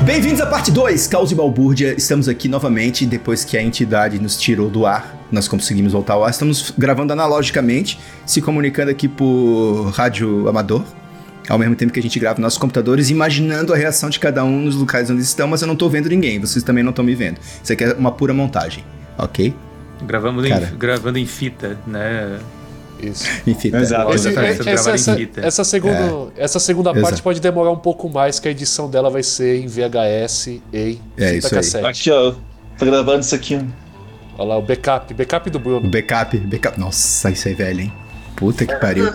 Bem-vindos 0.04 0.40
à 0.42 0.46
parte 0.46 0.70
2, 0.72 1.08
Caos 1.08 1.32
e 1.32 1.36
Balbúrdia. 1.36 1.96
Estamos 1.98 2.28
aqui 2.30 2.48
novamente 2.48 3.06
depois 3.06 3.44
que 3.44 3.58
a 3.58 3.62
entidade 3.64 4.20
nos 4.20 4.38
tirou 4.38 4.70
do 4.70 4.86
ar. 4.86 5.16
Nós 5.36 5.48
conseguimos 5.48 5.92
voltar 5.94 6.14
ao 6.14 6.24
ar. 6.24 6.32
Estamos 6.32 6.74
gravando 6.78 7.14
analogicamente, 7.14 8.00
se 8.26 8.42
comunicando 8.42 8.90
aqui 8.90 9.08
por 9.08 9.92
rádio 9.94 10.48
amador, 10.50 10.82
ao 11.48 11.60
mesmo 11.60 11.76
tempo 11.76 11.94
que 11.94 12.00
a 12.00 12.02
gente 12.02 12.18
grava 12.20 12.42
nossos 12.42 12.58
computadores, 12.58 13.10
imaginando 13.12 13.72
a 13.74 13.76
reação 13.78 14.10
de 14.10 14.20
cada 14.20 14.44
um 14.44 14.62
nos 14.62 14.76
locais 14.76 15.10
onde 15.12 15.22
estão, 15.22 15.48
mas 15.48 15.62
eu 15.62 15.68
não 15.68 15.76
tô 15.76 15.88
vendo 15.90 16.10
ninguém, 16.10 16.40
vocês 16.40 16.64
também 16.64 16.84
não 16.84 16.90
estão 16.90 17.06
me 17.06 17.14
vendo. 17.14 17.38
Isso 17.64 17.72
aqui 17.72 17.84
é 17.84 17.94
uma 17.94 18.12
pura 18.12 18.34
montagem, 18.34 18.84
ok? 19.18 19.54
Gravando 20.08 20.48
Cara. 20.48 20.72
em, 20.74 20.78
gravando 20.78 21.20
em 21.20 21.26
fita, 21.26 21.78
né? 21.86 22.40
Isso. 23.02 23.26
Enfim, 23.46 23.72
tá. 23.72 23.82
Exato. 23.82 24.14
Esse- 24.14 24.28
Exatamente, 24.30 24.54
essa, 24.62 24.64
gravado 24.64 24.90
em 24.90 24.94
essa, 24.96 25.16
fita. 25.16 25.42
essa 25.46 25.64
segunda, 25.64 26.28
essa 26.38 26.60
segunda 26.60 26.90
Exato. 26.92 27.04
parte 27.04 27.22
pode 27.22 27.40
demorar 27.42 27.72
um 27.72 27.78
pouco 27.78 28.10
mais, 28.10 28.40
que 28.40 28.48
a 28.48 28.52
edição 28.52 28.90
dela 28.90 29.10
vai 29.10 29.22
ser 29.22 29.62
em 29.62 29.68
VHS 29.68 30.48
e 30.48 30.62
em 30.74 31.02
É, 31.18 31.34
fita 31.34 31.38
isso 31.38 31.48
aí. 31.48 31.54
cassete. 31.62 31.86
Aqui, 31.86 32.12
ó. 32.12 32.34
Tô 32.78 32.86
gravando 32.86 33.20
isso 33.20 33.36
aqui. 33.36 33.60
Olha 34.38 34.50
lá, 34.50 34.58
o 34.58 34.62
backup, 34.62 35.14
backup 35.14 35.50
do 35.50 35.58
O 35.58 35.62
Bruno. 35.62 35.90
backup, 35.90 36.38
backup. 36.38 36.80
Nossa, 36.80 37.30
isso 37.30 37.48
aí, 37.48 37.54
velho, 37.54 37.82
hein? 37.82 37.94
Puta 38.36 38.66
que 38.66 38.76
pariu. 38.76 39.14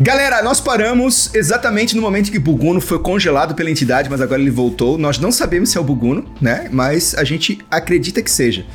Galera, 0.00 0.42
nós 0.42 0.60
paramos 0.60 1.34
exatamente 1.34 1.96
no 1.96 2.02
momento 2.02 2.30
que 2.30 2.38
Buguno 2.38 2.80
foi 2.80 2.98
congelado 2.98 3.54
pela 3.54 3.70
entidade, 3.70 4.08
mas 4.10 4.20
agora 4.20 4.40
ele 4.40 4.50
voltou. 4.50 4.98
Nós 4.98 5.18
não 5.18 5.32
sabemos 5.32 5.70
se 5.70 5.78
é 5.78 5.80
o 5.80 5.84
Buguno, 5.84 6.24
né? 6.40 6.68
Mas 6.70 7.14
a 7.14 7.24
gente 7.24 7.58
acredita 7.70 8.20
que 8.22 8.30
seja. 8.30 8.66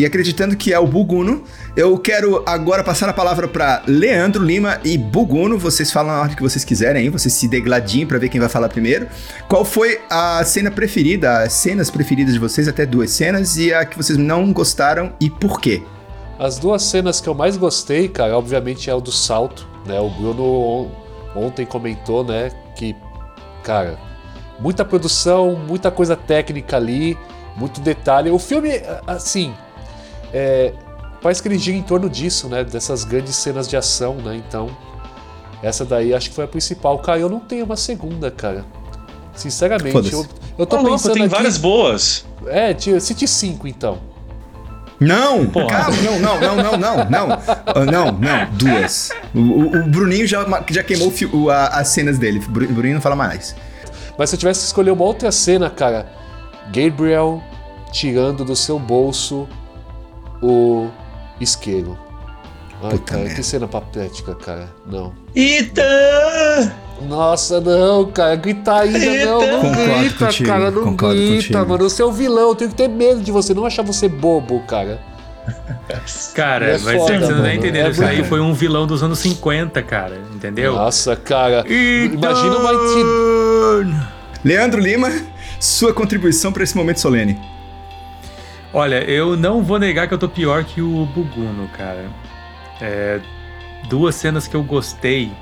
E 0.00 0.06
acreditando 0.06 0.56
que 0.56 0.72
é 0.72 0.78
o 0.78 0.86
Buguno, 0.86 1.44
eu 1.76 1.98
quero 1.98 2.42
agora 2.46 2.82
passar 2.82 3.10
a 3.10 3.12
palavra 3.12 3.46
para 3.46 3.82
Leandro 3.86 4.42
Lima 4.42 4.80
e 4.82 4.96
Buguno. 4.96 5.58
Vocês 5.58 5.92
falam 5.92 6.14
na 6.14 6.22
ordem 6.22 6.34
que 6.34 6.42
vocês 6.42 6.64
quiserem, 6.64 7.04
hein? 7.04 7.10
Vocês 7.10 7.34
se 7.34 7.46
degladiem 7.46 8.06
para 8.06 8.16
ver 8.16 8.30
quem 8.30 8.40
vai 8.40 8.48
falar 8.48 8.70
primeiro. 8.70 9.06
Qual 9.46 9.62
foi 9.62 10.00
a 10.08 10.42
cena 10.42 10.70
preferida, 10.70 11.40
as 11.42 11.52
cenas 11.52 11.90
preferidas 11.90 12.32
de 12.32 12.40
vocês, 12.40 12.66
até 12.66 12.86
duas 12.86 13.10
cenas, 13.10 13.58
e 13.58 13.74
a 13.74 13.84
que 13.84 13.94
vocês 13.94 14.16
não 14.18 14.54
gostaram 14.54 15.12
e 15.20 15.28
por 15.28 15.60
quê? 15.60 15.82
As 16.38 16.58
duas 16.58 16.82
cenas 16.82 17.20
que 17.20 17.28
eu 17.28 17.34
mais 17.34 17.58
gostei, 17.58 18.08
cara, 18.08 18.38
obviamente 18.38 18.88
é 18.88 18.94
o 18.94 19.02
do 19.02 19.12
salto, 19.12 19.68
né? 19.84 20.00
O 20.00 20.08
Bruno 20.08 20.42
on- 20.42 20.90
ontem 21.36 21.66
comentou, 21.66 22.24
né, 22.24 22.50
que, 22.74 22.96
cara, 23.62 23.98
muita 24.58 24.82
produção, 24.82 25.56
muita 25.68 25.90
coisa 25.90 26.16
técnica 26.16 26.78
ali, 26.78 27.18
muito 27.54 27.82
detalhe. 27.82 28.30
O 28.30 28.38
filme, 28.38 28.80
assim, 29.06 29.52
é, 30.32 30.72
parece 31.22 31.42
que 31.42 31.48
ele 31.48 31.58
gira 31.58 31.76
em 31.76 31.82
torno 31.82 32.08
disso, 32.08 32.48
né? 32.48 32.64
Dessas 32.64 33.04
grandes 33.04 33.34
cenas 33.36 33.68
de 33.68 33.76
ação, 33.76 34.14
né? 34.16 34.36
Então, 34.36 34.68
essa 35.62 35.84
daí 35.84 36.14
acho 36.14 36.28
que 36.30 36.34
foi 36.34 36.44
a 36.44 36.48
principal. 36.48 36.98
Cara, 36.98 37.18
eu 37.18 37.28
não 37.28 37.40
tenho 37.40 37.64
uma 37.64 37.76
segunda, 37.76 38.30
cara. 38.30 38.64
Sinceramente, 39.34 40.12
eu, 40.12 40.26
eu 40.58 40.66
tô 40.66 40.76
louco, 40.76 40.90
pensando 40.92 41.14
tem 41.14 41.22
aqui... 41.24 41.34
várias 41.34 41.56
boas. 41.56 42.26
É, 42.46 42.74
cite 43.00 43.26
cinco, 43.28 43.66
então. 43.68 43.98
Não! 44.98 45.46
Calma, 45.46 45.96
não, 46.02 46.18
não, 46.20 46.40
não, 46.40 46.56
não, 46.56 46.78
não, 46.78 46.96
não. 47.08 47.32
Ah, 47.32 47.84
não, 47.90 48.12
não, 48.12 48.50
duas. 48.52 49.08
O, 49.34 49.38
o- 49.38 49.76
o 49.78 49.82
Bruninho 49.88 50.26
já, 50.26 50.44
já 50.70 50.82
queimou 50.82 51.10
o 51.32 51.48
a- 51.48 51.68
as 51.68 51.88
cenas 51.88 52.18
dele. 52.18 52.38
O 52.46 52.50
Bruninho 52.50 52.94
não 52.94 53.00
fala 53.00 53.16
mais. 53.16 53.56
Mas 54.18 54.28
se 54.28 54.36
eu 54.36 54.40
tivesse 54.40 54.60
que 54.60 54.66
escolher 54.66 54.90
uma 54.90 55.04
outra 55.04 55.32
cena, 55.32 55.70
cara, 55.70 56.06
Gabriel 56.70 57.42
tirando 57.90 58.44
do 58.44 58.54
seu 58.54 58.78
bolso 58.78 59.48
o 60.42 60.88
isqueiro. 61.40 61.98
Ai, 62.82 62.90
Puta 62.92 63.04
cara, 63.12 63.20
merda. 63.22 63.34
que 63.36 63.42
cena 63.42 63.68
patética, 63.68 64.34
cara. 64.34 64.68
Não. 64.86 65.12
Eita! 65.34 65.82
Nossa, 67.08 67.60
não, 67.60 68.10
cara, 68.10 68.36
gritar 68.36 68.80
ainda 68.82 68.98
não, 69.26 69.40
não 69.40 69.60
Concordo 69.62 69.98
grita, 70.00 70.26
contigo, 70.26 70.48
cara, 70.48 70.70
não 70.70 70.82
concordo 70.84 71.14
grita, 71.16 71.34
contigo. 71.36 71.68
mano. 71.68 71.90
Você 71.90 72.02
é 72.02 72.04
o 72.04 72.12
vilão, 72.12 72.48
eu 72.50 72.54
tenho 72.54 72.70
que 72.70 72.76
ter 72.76 72.88
medo 72.88 73.20
de 73.22 73.32
você, 73.32 73.54
não 73.54 73.64
achar 73.66 73.82
você 73.82 74.08
bobo, 74.08 74.60
cara. 74.66 75.00
Cara, 76.34 76.66
É 76.74 76.78
vai 76.78 76.96
foda, 76.98 77.06
ser 77.14 77.18
que 77.20 77.26
você 77.26 77.32
não 77.34 77.42
tá 77.42 77.54
entendendo. 77.54 77.86
É 77.86 77.90
Isso 77.90 78.04
aí 78.04 78.22
foi 78.24 78.40
um 78.40 78.52
vilão 78.54 78.86
dos 78.86 79.02
anos 79.02 79.18
50, 79.18 79.82
cara. 79.82 80.20
Entendeu? 80.34 80.74
Nossa, 80.74 81.16
cara. 81.16 81.64
Então- 81.66 82.30
Imagina 82.30 82.56
uma 82.58 82.72
entidade. 82.74 84.08
Leandro 84.44 84.80
Lima, 84.80 85.10
sua 85.58 85.92
contribuição 85.92 86.52
para 86.52 86.62
esse 86.62 86.76
momento 86.76 87.00
solene. 87.00 87.38
Olha, 88.72 89.02
eu 89.02 89.36
não 89.36 89.62
vou 89.62 89.78
negar 89.78 90.06
que 90.06 90.14
eu 90.14 90.18
tô 90.18 90.28
pior 90.28 90.62
que 90.64 90.80
o 90.80 91.04
Buguno, 91.06 91.68
cara. 91.76 92.08
É, 92.80 93.20
duas 93.88 94.14
cenas 94.14 94.46
que 94.46 94.54
eu 94.54 94.62
gostei. 94.62 95.32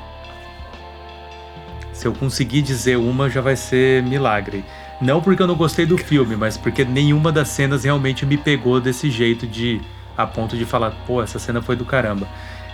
Se 1.92 2.06
eu 2.06 2.12
conseguir 2.14 2.62
dizer 2.62 2.96
uma, 2.96 3.28
já 3.28 3.40
vai 3.42 3.54
ser 3.54 4.02
milagre. 4.02 4.64
Não 5.00 5.20
porque 5.20 5.42
eu 5.42 5.46
não 5.46 5.54
gostei 5.54 5.84
do 5.84 5.98
filme, 5.98 6.36
mas 6.36 6.56
porque 6.56 6.84
nenhuma 6.84 7.30
das 7.30 7.48
cenas 7.48 7.84
realmente 7.84 8.24
me 8.24 8.38
pegou 8.38 8.80
desse 8.80 9.10
jeito 9.10 9.46
de. 9.46 9.80
a 10.16 10.26
ponto 10.26 10.56
de 10.56 10.64
falar, 10.64 10.92
pô, 11.06 11.22
essa 11.22 11.38
cena 11.38 11.60
foi 11.60 11.76
do 11.76 11.84
caramba. 11.84 12.26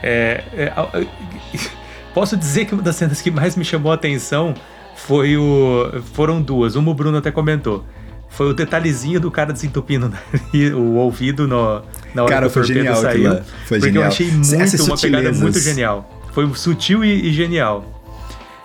É, 0.03 0.45
é, 0.53 0.73
posso 2.15 2.37
dizer 2.37 2.67
que 2.67 2.75
uma 2.75 2.83
das 2.83 2.95
cenas 2.95 3.21
que 3.21 3.31
mais 3.31 3.57
me 3.57 3.65
chamou 3.65 3.91
a 3.91 3.97
atenção 3.97 4.55
foi 4.95 5.37
o. 5.37 6.01
Foram 6.13 6.41
duas. 6.41 6.77
Uma 6.77 6.93
o 6.93 6.95
Bruno 6.95 7.19
até 7.19 7.33
comentou. 7.33 7.85
Foi 8.37 8.49
o 8.51 8.53
detalhezinho 8.55 9.20
do 9.20 9.30
cara 9.30 9.53
desentupindo 9.53 10.07
o 10.07 10.09
nariz- 10.09 10.72
o 10.74 10.95
ouvido 10.95 11.47
no, 11.47 11.82
na 12.14 12.22
hora 12.24 12.32
Cara, 12.35 12.41
que 12.47 12.47
o 12.47 12.51
foi 12.51 12.64
genial 12.64 12.95
aquilo 12.95 13.03
saiu. 13.03 13.35
lá. 13.35 13.41
Foi 13.66 13.78
porque 13.78 13.87
genial. 13.87 14.03
eu 14.05 14.09
achei 14.09 14.26
Essas 14.28 14.41
muito 14.41 14.85
uma 14.85 14.97
pegada 14.97 14.97
sutilezas. 15.32 15.41
muito 15.41 15.61
genial. 15.61 16.11
Foi 16.32 16.55
sutil 16.55 17.05
e, 17.05 17.28
e 17.28 17.32
genial. 17.32 17.85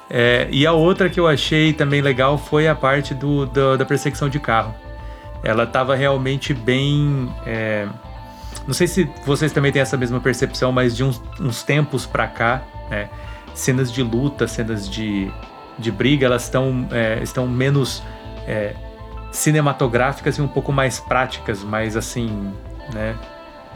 É, 0.09 0.47
e 0.51 0.65
a 0.65 0.71
outra 0.73 1.07
que 1.09 1.19
eu 1.19 1.27
achei 1.27 1.71
também 1.71 2.01
legal 2.01 2.37
foi 2.37 2.67
a 2.67 2.73
parte 2.73 3.13
do, 3.13 3.45
do- 3.45 3.77
da 3.77 3.85
perseguição 3.85 4.27
de 4.27 4.39
carro. 4.39 4.73
Ela 5.43 5.65
tava 5.67 5.95
realmente 5.95 6.53
bem. 6.53 7.29
é, 7.45 7.87
não 8.65 8.73
sei 8.73 8.87
se 8.87 9.07
vocês 9.25 9.51
também 9.51 9.71
têm 9.71 9.81
essa 9.81 9.95
mesma 9.97 10.19
percepção, 10.19 10.71
mas 10.71 10.95
de 10.97 11.03
uns, 11.03 11.21
uns 11.39 11.61
tempos 11.63 12.05
pra 12.07 12.27
cá, 12.27 12.63
né, 12.89 13.07
cenas 13.53 13.91
de 13.91 14.01
luta, 14.01 14.47
cenas 14.47 14.89
de, 14.89 15.31
de 15.77 15.91
briga, 15.91 16.25
elas 16.25 16.43
estão 16.43 16.87
é, 16.91 17.19
estão 17.21 17.47
menos 17.47 18.01
é, 18.47 18.73
cinematográficas 19.31 20.37
e 20.37 20.41
um 20.41 20.47
pouco 20.47 20.71
mais 20.71 20.99
práticas, 20.99 21.63
mais 21.63 21.95
assim, 21.95 22.51
né, 22.93 23.15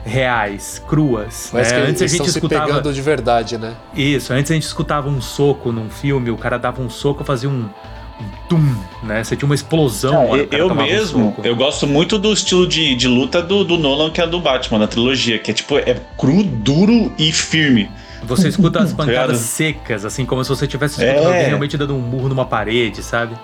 reais, 0.06 0.82
cruas. 0.88 1.50
Mas 1.54 1.72
né? 1.72 1.78
que 1.82 1.90
Antes 1.90 2.02
a 2.02 2.08
gente 2.08 2.12
estão 2.14 2.26
se 2.26 2.38
escutava 2.38 2.66
pegando 2.68 2.94
de 2.94 3.02
verdade, 3.02 3.58
né? 3.58 3.76
isso, 3.96 4.34
antes 4.34 4.52
a 4.52 4.54
gente 4.54 4.64
escutava 4.64 5.10
um 5.10 5.22
soco 5.22 5.72
num 5.72 5.90
filme, 5.90 6.30
o 6.30 6.38
cara 6.38 6.58
dava 6.58 6.82
um 6.82 6.90
soco, 6.90 7.24
fazia 7.24 7.50
um, 7.50 7.64
um 7.64 8.48
tum, 8.50 8.76
né? 9.04 9.24
Você 9.24 9.36
tinha 9.36 9.46
uma 9.46 9.56
explosão. 9.56 10.30
cara 10.30 10.48
eu 10.52 10.68
um 10.68 10.76
mesmo, 10.76 11.26
soco. 11.28 11.48
eu 11.48 11.56
gosto 11.56 11.88
muito 11.88 12.18
do 12.18 12.34
estilo 12.34 12.68
de, 12.68 12.96
de 12.96 13.08
luta 13.08 13.42
do, 13.42 13.64
do 13.64 13.78
Nolan, 13.78 14.12
que 14.12 14.22
é 14.22 14.28
do 14.28 14.40
Batman, 14.40 14.80
na 14.80 14.88
trilogia, 14.88 15.40
que 15.40 15.52
é 15.52 15.54
tipo, 15.54 15.78
é 15.78 15.96
cru, 16.18 16.44
duro 16.44 17.12
e 17.18 17.32
firme. 17.32 17.90
Você 18.26 18.48
escuta 18.48 18.80
as 18.80 18.92
pancadas 18.94 19.24
Obrigado. 19.24 19.38
secas, 19.38 20.06
assim, 20.06 20.26
como 20.26 20.44
se 20.44 20.50
você 20.50 20.66
estivesse 20.66 21.02
escutando 21.02 21.26
É. 21.26 21.28
alguém 21.28 21.46
realmente 21.48 21.78
dando 21.78 21.94
um 21.96 22.00
murro 22.00 22.30
numa 22.30 22.46
parede, 22.46 23.04
sabe? 23.04 23.36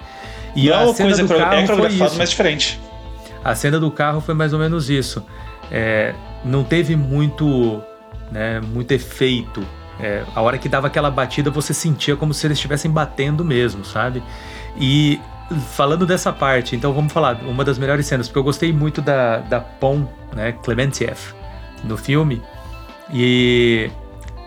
E 0.56 0.68
Não 0.68 0.74
é 0.74 0.78
a 0.78 0.82
uma 0.86 0.94
coisa 0.96 1.22
do 1.24 1.28
coro- 1.28 1.40
carro 1.40 1.86
é 1.86 1.90
isso. 1.90 2.18
mas 2.18 2.30
diferente. 2.30 2.80
A 3.44 3.56
cena 3.56 3.80
do 3.80 3.90
carro 3.92 4.20
foi 4.22 4.34
mais 4.34 4.52
ou 4.54 4.60
menos 4.60 4.90
isso. 4.90 5.24
É, 5.72 6.14
não 6.44 6.64
teve 6.64 6.96
muito, 6.96 7.82
né, 8.32 8.60
muito 8.60 8.92
efeito. 8.92 9.64
É, 10.00 10.24
a 10.36 10.42
hora 10.42 10.58
que 10.58 10.68
dava 10.70 10.88
aquela 10.88 11.12
batida, 11.12 11.50
você 11.52 11.74
sentia 11.74 12.16
como 12.16 12.34
se 12.34 12.48
eles 12.48 12.58
estivessem 12.58 12.90
batendo 12.90 13.44
mesmo, 13.46 13.84
sabe? 13.86 14.24
E 14.78 15.20
falando 15.72 16.06
dessa 16.06 16.32
parte, 16.32 16.76
então 16.76 16.94
vamos 16.94 17.12
falar 17.12 17.40
uma 17.44 17.64
das 17.66 17.78
melhores 17.78 18.06
cenas, 18.06 18.28
porque 18.28 18.40
eu 18.40 18.44
gostei 18.44 18.72
muito 18.72 19.02
da, 19.02 19.38
da 19.40 19.60
Pon, 19.60 20.08
né, 20.36 20.54
Clementiev, 20.64 21.18
no 21.84 21.98
filme. 21.98 22.42
E 23.14 23.90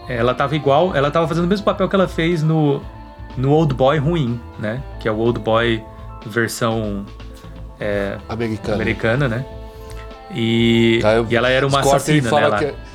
ela 0.09 0.35
tava 0.35 0.55
igual, 0.57 0.95
ela 0.95 1.11
tava 1.11 1.27
fazendo 1.29 1.45
o 1.45 1.49
mesmo 1.49 1.65
papel 1.65 1.89
que 1.89 1.95
ela 1.97 2.09
fez 2.09 2.43
no, 2.43 2.81
no 3.37 3.51
Old 3.53 3.75
Boy 3.75 3.99
ruim, 3.99 4.41
né? 4.59 4.83
Que 5.01 5.09
é 5.09 5.13
o 5.13 5.19
Old 5.19 5.41
Boy 5.41 5.83
versão 6.27 7.05
Americano. 8.29 8.75
americana, 8.75 9.29
né? 9.29 9.45
E, 10.35 11.01
Aí, 11.05 11.27
e 11.31 11.37
ela 11.37 11.49
era 11.51 11.67
uma 11.67 11.83
corta, 11.83 12.11
ele 12.11 12.21
assassina, 12.21 12.31
fala 12.31 12.57
né? 12.61 12.65
Ela, 12.65 12.73
que- 12.73 12.93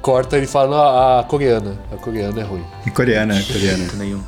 Corta, 0.00 0.36
ele 0.36 0.46
fala 0.46 0.68
"Não, 0.76 1.18
a 1.18 1.24
coreana. 1.24 1.76
A 1.92 1.96
coreana 1.96 2.40
é 2.40 2.44
ruim. 2.44 2.64
E 2.86 2.90
coreana, 2.90 3.34
coreana. 3.42 3.84
nenhum. 3.98 4.22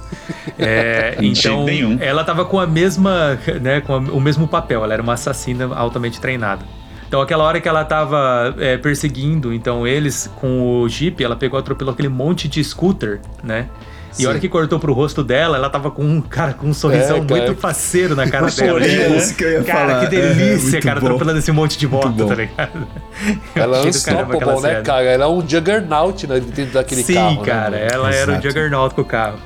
É, 0.58 1.16
então, 1.20 1.64
nenhum. 1.64 1.96
ela 2.00 2.24
tava 2.24 2.44
com 2.44 2.58
a 2.58 2.66
mesma, 2.66 3.38
né, 3.62 3.80
com 3.80 3.94
a- 3.94 3.98
o 3.98 4.20
mesmo 4.20 4.48
papel. 4.48 4.82
Ela 4.82 4.94
era 4.94 5.02
uma 5.02 5.12
assassina 5.14 5.72
altamente 5.74 6.20
treinada. 6.20 6.64
Então, 7.06 7.20
aquela 7.20 7.44
hora 7.44 7.60
que 7.60 7.68
ela 7.68 7.84
tava 7.84 8.54
é, 8.58 8.76
perseguindo, 8.78 9.54
então 9.54 9.86
eles 9.86 10.28
com 10.40 10.80
o 10.82 10.88
jeep, 10.88 11.22
ela 11.22 11.36
pegou, 11.36 11.58
atropelou 11.58 11.92
aquele 11.94 12.08
monte 12.08 12.46
de 12.48 12.62
scooter, 12.64 13.20
né? 13.42 13.68
E 14.12 14.14
Sim. 14.16 14.26
a 14.26 14.28
hora 14.30 14.38
que 14.40 14.48
cortou 14.48 14.78
pro 14.80 14.92
rosto 14.92 15.22
dela, 15.22 15.56
ela 15.56 15.70
tava 15.70 15.90
com 15.90 16.02
um 16.04 16.20
cara 16.20 16.52
com 16.52 16.66
um 16.66 16.74
sorrisão 16.74 17.18
É, 17.18 17.20
cara. 17.24 17.40
muito 17.46 17.54
faceiro 17.60 18.16
na 18.16 18.28
cara 18.28 18.50
dela. 18.50 18.84
É 18.84 19.16
isso 19.16 19.34
que 19.36 19.44
eu 19.44 19.50
ia 19.52 19.62
cara, 19.64 19.88
falar. 19.88 20.00
que 20.08 20.16
É, 20.16 20.20
delícia, 20.20 20.70
muito 20.72 20.84
cara, 20.84 21.00
bom. 21.00 21.06
atropelando 21.06 21.38
esse 21.38 21.52
monte 21.52 21.78
de 21.78 21.86
moto, 21.86 22.26
tá 22.26 22.34
ligado? 22.34 22.86
Ela 23.54 23.78
é 23.78 23.80
unstoppable, 23.86 24.60
né, 24.62 24.82
cara? 24.82 25.02
Ela 25.04 25.24
é 25.24 25.28
um 25.28 25.40
juggernaut 25.48 26.26
né, 26.26 26.40
dentro 26.40 26.72
daquele 26.74 27.02
Sim, 27.04 27.14
carro. 27.14 27.36
né, 27.40 27.46
cara, 27.46 27.70
mano? 27.70 27.88
ela 27.92 28.14
era 28.14 28.30
o 28.30 28.34
Exato. 28.34 28.48
Juggernaut 28.48 28.94
com 28.94 29.02
o 29.02 29.04
carro. 29.04 29.38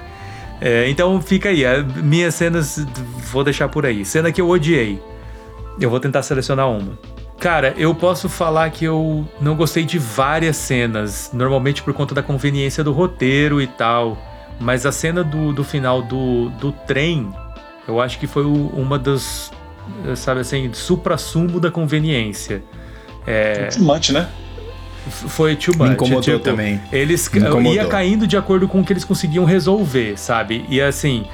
É, 0.60 0.88
então 0.88 1.20
fica 1.20 1.50
aí, 1.50 1.62
minhas 2.02 2.34
cenas 2.34 2.86
vou 3.30 3.44
deixar 3.44 3.68
por 3.68 3.84
aí. 3.84 4.04
Cena 4.04 4.32
que 4.32 4.40
eu 4.40 4.48
odiei. 4.48 5.02
Eu 5.78 5.90
vou 5.90 6.00
tentar 6.00 6.22
selecionar 6.22 6.70
uma. 6.70 6.98
Cara, 7.38 7.74
eu 7.76 7.94
posso 7.94 8.28
falar 8.28 8.70
que 8.70 8.84
eu 8.84 9.28
não 9.40 9.56
gostei 9.56 9.84
de 9.84 9.98
várias 9.98 10.56
cenas, 10.56 11.30
normalmente 11.34 11.82
por 11.82 11.92
conta 11.92 12.14
da 12.14 12.22
conveniência 12.22 12.82
do 12.82 12.92
roteiro 12.92 13.60
e 13.60 13.66
tal. 13.66 14.16
Mas 14.60 14.86
a 14.86 14.92
cena 14.92 15.22
do, 15.24 15.52
do 15.52 15.64
final 15.64 16.00
do, 16.02 16.48
do 16.50 16.72
trem, 16.72 17.28
eu 17.88 18.00
acho 18.00 18.18
que 18.18 18.26
foi 18.26 18.44
o- 18.44 18.68
uma 18.74 18.98
das, 18.98 19.50
sabe 20.16 20.40
assim, 20.40 20.70
supra-sumo 20.72 21.58
da 21.60 21.70
conveniência. 21.70 22.62
É, 23.26 23.66
Too 23.66 23.82
much, 23.84 24.10
né? 24.10 24.28
foi 25.08 25.54
too 25.56 25.74
much. 25.76 25.88
Me 25.88 25.94
incomodou 25.94 26.22
tipo, 26.22 26.38
também. 26.38 26.80
Eles 26.90 27.28
Me 27.30 27.40
incomodou. 27.40 27.74
ia 27.74 27.86
caindo 27.86 28.26
de 28.26 28.36
acordo 28.38 28.66
com 28.66 28.80
o 28.80 28.84
que 28.84 28.92
eles 28.92 29.04
conseguiam 29.04 29.44
resolver, 29.44 30.16
sabe? 30.16 30.64
E 30.68 30.80
assim, 30.80 31.26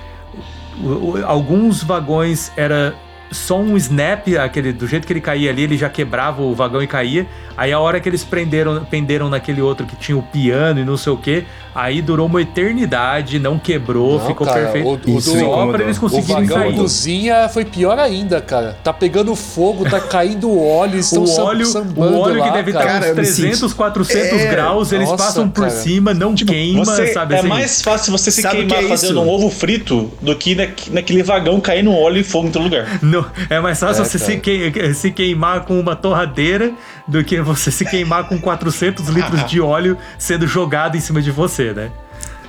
alguns 1.27 1.83
vagões 1.83 2.51
era 2.57 2.95
só 3.31 3.61
um 3.61 3.77
snap, 3.77 4.27
aquele 4.43 4.73
do 4.73 4.89
jeito 4.89 5.07
que 5.07 5.13
ele 5.13 5.21
caía 5.21 5.51
ali, 5.51 5.63
ele 5.63 5.77
já 5.79 5.89
quebrava 5.89 6.43
o 6.43 6.53
vagão 6.53 6.83
e 6.83 6.87
caía. 6.87 7.27
Aí 7.57 7.73
a 7.73 7.79
hora 7.79 8.01
que 8.01 8.09
eles 8.09 8.25
prenderam, 8.25 8.85
penderam 8.85 9.29
naquele 9.29 9.61
outro 9.63 9.87
que 9.87 9.95
tinha 9.95 10.19
o 10.19 10.23
piano 10.23 10.81
e 10.81 10.85
não 10.85 10.97
sei 10.97 11.13
o 11.13 11.17
que, 11.17 11.45
aí 11.75 12.01
durou 12.03 12.27
uma 12.27 12.41
eternidade, 12.43 13.39
não 13.39 13.59
quebrou, 13.59 14.19
Não, 14.19 14.27
ficou 14.27 14.47
cara, 14.47 14.61
perfeito. 14.63 14.87
o- 15.11 15.15
o 15.15 15.19
Isso 15.19 15.33
do- 15.33 15.39
só 15.41 15.67
pra 15.67 15.83
eles 15.85 15.97
O 15.97 16.01
conseguirem 16.01 16.45
vagão 16.47 16.59
sair. 16.69 16.77
cozinha 16.77 17.49
foi 17.49 17.65
pior 17.65 17.99
ainda, 17.99 18.41
cara. 18.41 18.77
Tá 18.83 18.93
pegando 18.93 19.35
fogo, 19.37 19.89
tá 19.89 20.01
caindo 20.01 20.51
óleo, 20.59 20.99
estão 20.99 21.25
O 21.25 21.41
óleo, 21.41 21.67
sambando 21.67 22.17
o 22.17 22.21
óleo 22.21 22.39
lá, 22.41 22.49
que 22.49 22.55
deve 22.55 22.73
cara. 22.73 22.85
estar 22.87 22.99
uns 23.01 23.05
eu 23.05 23.09
me 23.11 23.15
300, 23.23 23.59
senti- 23.61 23.75
400 23.75 24.41
É, 24.41 24.51
graus, 24.51 24.93
eles 24.93 25.09
nossa, 25.09 25.25
passam 25.25 25.49
por 25.49 25.67
cara. 25.67 25.71
cima, 25.81 26.15
não 26.15 26.35
queima, 26.35 26.85
Você, 26.85 27.13
sabe 27.13 27.35
é 27.35 27.39
assim? 27.39 27.49
mais 27.49 27.83
fácil 27.83 28.13
você 28.13 28.31
se 28.31 28.43
Sabe 28.43 28.57
o 28.57 28.61
que 28.63 28.67
queimar 28.67 28.85
é 28.85 28.89
fazendo 28.89 29.11
isso? 29.13 29.21
um 29.23 29.29
ovo 29.29 29.51
frito 29.51 30.11
do 30.21 30.35
que 30.37 30.55
na- 30.55 30.69
naquele 30.91 31.23
vagão 31.23 31.61
cair 31.61 31.83
no 31.83 31.95
óleo 31.95 32.19
e 32.21 32.25
fogo 32.25 32.49
em 32.49 32.51
todo 32.51 32.63
lugar. 32.65 32.87
Não, 33.03 33.25
é 33.49 33.61
mais 33.61 33.79
fácil 33.79 34.03
É, 34.03 34.05
você 34.07 34.19
se, 34.19 34.37
que- 34.39 34.95
se 34.95 35.11
queimar 35.11 35.65
com 35.65 35.79
uma 35.79 35.95
torradeira 35.97 36.73
do 37.07 37.23
que 37.25 37.41
você 37.41 37.71
se 37.71 37.85
queimar 37.85 38.29
com 38.29 38.39
400 38.39 39.09
litros 39.09 39.45
de 39.47 39.61
óleo 39.61 39.97
sendo 40.19 40.47
jogado 40.47 40.97
em 40.97 41.01
cima 41.01 41.21
de 41.21 41.31
você, 41.31 41.60
né? 41.75 41.91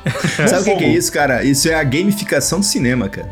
Sabe 0.47 0.61
o 0.61 0.63
que, 0.63 0.75
que 0.77 0.83
é 0.85 0.89
isso, 0.89 1.11
cara? 1.11 1.43
Isso 1.43 1.69
é 1.69 1.75
a 1.75 1.83
gamificação 1.83 2.59
do 2.59 2.65
cinema, 2.65 3.07
cara. 3.07 3.29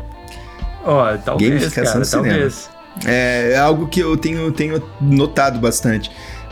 Ó, 0.84 1.16
talvez, 1.18 1.50
Gamificação 1.50 1.84
cara, 1.92 1.98
do 2.00 2.06
cinema. 2.06 2.28
talvez. 2.28 2.70
É 3.06 3.56
algo 3.58 3.86
que 3.88 4.00
eu 4.00 4.16
tenho, 4.16 4.50
tenho 4.52 4.82
notado 5.00 5.58
bastante. 5.58 6.10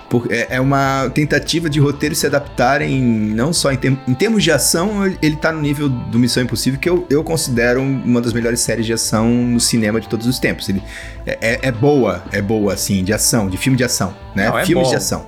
Por- 0.09 0.27
é, 0.31 0.47
é 0.57 0.61
uma 0.61 1.11
tentativa 1.15 1.69
de 1.69 1.79
roteiro 1.79 2.15
se 2.15 2.27
adaptarem, 2.27 2.99
não 2.99 3.53
só 3.53 3.71
em, 3.71 3.77
term- 3.77 3.97
em 4.09 4.15
termos 4.15 4.43
de 4.43 4.51
ação, 4.51 5.07
ele- 5.21 5.37
tá 5.37 5.53
no 5.53 5.61
nível 5.61 5.87
do 5.89 6.19
Missão 6.19 6.43
Impossível, 6.43 6.81
que 6.81 6.89
eu, 6.89 7.07
eu 7.11 7.23
considero 7.23 7.83
uma 7.83 8.21
das 8.21 8.33
melhores 8.33 8.61
séries 8.61 8.87
de 8.87 8.93
ação 8.95 9.29
no 9.29 9.61
cinema 9.61 10.01
de 10.01 10.09
todos 10.09 10.27
os 10.27 10.39
tempos. 10.39 10.69
Ele 10.71 10.83
é, 11.27 11.39
é- 11.41 11.59
é 11.69 11.73
boa, 11.73 12.23
é 12.33 12.41
boa, 12.41 12.73
assim, 12.73 13.05
de 13.05 13.13
ação, 13.13 13.49
de 13.49 13.57
filme 13.59 13.77
de 13.77 13.85
ação, 13.85 14.15
né? 14.35 14.49
Não, 14.49 14.59
é 14.59 14.65
Filmes 14.65 14.89
de 14.89 14.97
ação. 14.97 15.27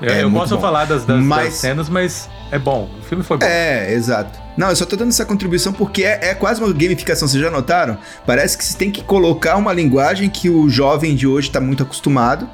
Eu, 0.00 0.08
É 0.12 0.22
eu 0.22 0.30
muito 0.30 0.42
posso 0.42 0.54
bom. 0.56 0.60
falar 0.60 0.84
das, 0.84 1.04
das- 1.04 1.16
das 1.18 1.24
Mas- 1.24 1.54
cenas, 1.54 1.88
mas 1.88 2.28
é 2.52 2.58
bom. 2.58 2.88
O 3.00 3.02
filme 3.02 3.24
foi 3.24 3.36
bom. 3.36 3.44
É, 3.46 3.92
exato. 3.92 4.38
Não, 4.56 4.68
eu 4.70 4.76
só 4.76 4.84
tô 4.84 4.96
dando 4.96 5.08
essa 5.10 5.24
contribuição 5.24 5.72
porque 5.72 6.04
é, 6.04 6.30
é 6.30 6.34
quase 6.34 6.60
uma 6.62 6.72
gamificação, 6.72 7.26
vocês 7.28 7.42
já 7.42 7.50
notaram? 7.50 7.98
Parece 8.26 8.56
que 8.58 8.64
você 8.64 8.76
tem 8.76 8.90
que 8.90 9.02
colocar 9.02 9.56
uma 9.56 9.72
linguagem 9.72 10.28
que 10.28 10.48
o 10.50 10.68
jovem 10.68 11.14
de 11.14 11.26
hoje 11.26 11.50
tá 11.50 11.60
muito 11.60 11.82
acostumado, 11.82 12.48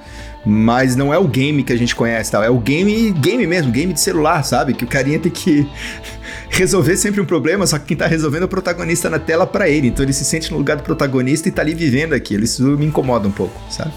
mas 0.44 0.94
não 0.96 1.12
é 1.14 1.18
o 1.18 1.26
game 1.26 1.62
que 1.62 1.72
a 1.72 1.76
gente 1.78 1.94
conhece, 1.96 2.30
tal. 2.30 2.42
É 2.42 2.50
o 2.50 2.58
game, 2.58 3.10
game 3.12 3.46
mesmo, 3.46 3.72
game 3.72 3.92
de 3.94 4.00
celular, 4.00 4.42
sabe? 4.42 4.74
Que 4.74 4.84
o 4.84 4.86
carinha 4.86 5.18
tem 5.18 5.32
que 5.32 5.66
resolver 6.50 6.96
sempre 6.96 7.20
um 7.20 7.24
problema, 7.24 7.66
só 7.66 7.78
que 7.78 7.86
quem 7.86 7.96
tá 7.96 8.06
resolvendo 8.06 8.42
é 8.42 8.46
o 8.46 8.48
protagonista 8.48 9.08
na 9.08 9.18
tela 9.18 9.46
pra 9.46 9.68
ele. 9.68 9.88
Então 9.88 10.04
ele 10.04 10.12
se 10.12 10.24
sente 10.24 10.50
no 10.50 10.58
lugar 10.58 10.76
do 10.76 10.82
protagonista 10.82 11.48
e 11.48 11.52
tá 11.52 11.62
ali 11.62 11.74
vivendo 11.74 12.12
aquilo. 12.14 12.44
Isso 12.44 12.62
me 12.62 12.84
incomoda 12.86 13.26
um 13.26 13.32
pouco, 13.32 13.58
sabe? 13.70 13.92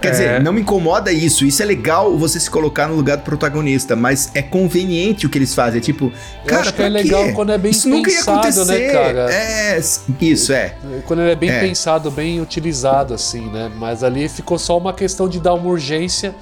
Quer 0.00 0.08
É. 0.08 0.10
dizer, 0.10 0.42
não 0.42 0.52
me 0.52 0.60
incomoda 0.60 1.10
isso. 1.12 1.44
Isso 1.44 1.62
é 1.62 1.66
legal 1.66 2.16
você 2.16 2.38
se 2.38 2.50
colocar 2.50 2.86
no 2.88 2.94
lugar 2.94 3.16
do 3.16 3.22
protagonista, 3.22 3.96
mas 3.96 4.30
é 4.34 4.42
conveniente 4.42 5.26
o 5.26 5.30
que 5.30 5.38
eles 5.38 5.54
fazem. 5.54 5.78
É 5.78 5.80
tipo, 5.82 6.06
Eu 6.06 6.12
cara, 6.46 6.62
acho 6.62 6.74
que 6.74 6.82
é 6.82 6.88
legal 6.88 7.32
quando 7.32 7.52
é 7.52 7.58
bem 7.58 7.70
isso 7.70 7.88
nunca 7.88 8.10
ia 8.10 8.16
pensado, 8.16 8.38
acontecer. 8.40 8.64
né, 8.86 8.92
cara? 8.92 9.32
É, 9.32 9.80
isso 10.20 10.52
é. 10.52 10.74
Quando 11.06 11.20
ele 11.22 11.32
é 11.32 11.36
bem 11.36 11.50
É. 11.50 11.60
pensado, 11.60 12.10
bem 12.10 12.40
utilizado, 12.40 13.14
assim, 13.14 13.50
né? 13.50 13.70
Mas 13.76 14.02
ali 14.04 14.28
ficou 14.28 14.58
só 14.58 14.76
uma 14.78 14.92
questão 14.92 15.28
de 15.28 15.40
dar 15.40 15.54
uma 15.54 15.68
urgência. 15.68 16.34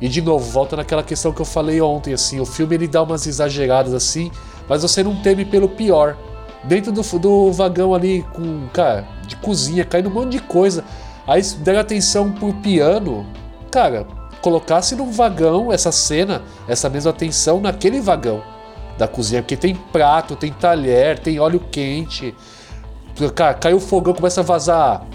E 0.00 0.08
de 0.08 0.22
novo, 0.22 0.50
volta 0.50 0.76
naquela 0.76 1.02
questão 1.02 1.30
que 1.30 1.40
eu 1.42 1.44
falei 1.44 1.78
ontem, 1.80 2.14
assim, 2.14 2.40
o 2.40 2.46
filme 2.46 2.74
ele 2.74 2.88
dá 2.88 3.02
umas 3.02 3.26
exageradas 3.26 3.92
assim, 3.92 4.30
mas 4.66 4.80
você 4.80 5.02
não 5.02 5.14
teme 5.16 5.44
pelo 5.44 5.68
pior. 5.68 6.16
Dentro 6.64 6.90
do, 6.90 7.02
do 7.18 7.52
vagão 7.52 7.94
ali, 7.94 8.24
com, 8.32 8.66
cara, 8.72 9.06
de 9.26 9.36
cozinha, 9.36 9.84
caindo 9.84 10.08
um 10.08 10.12
monte 10.12 10.32
de 10.32 10.38
coisa. 10.38 10.84
Aí 11.30 11.40
deram 11.60 11.78
atenção 11.78 12.32
pro 12.32 12.52
piano, 12.54 13.24
cara, 13.70 14.04
colocasse 14.42 14.96
no 14.96 15.06
vagão 15.12 15.72
essa 15.72 15.92
cena, 15.92 16.42
essa 16.66 16.88
mesma 16.88 17.12
atenção 17.12 17.60
naquele 17.60 18.00
vagão 18.00 18.42
da 18.98 19.06
cozinha, 19.06 19.40
porque 19.40 19.56
tem 19.56 19.76
prato, 19.76 20.34
tem 20.34 20.50
talher, 20.52 21.20
tem 21.20 21.38
óleo 21.38 21.60
quente. 21.70 22.34
Cara, 23.32 23.54
caiu 23.54 23.76
o 23.76 23.80
fogão, 23.80 24.12
começa 24.12 24.40
a 24.40 24.42
vazar 24.42 25.06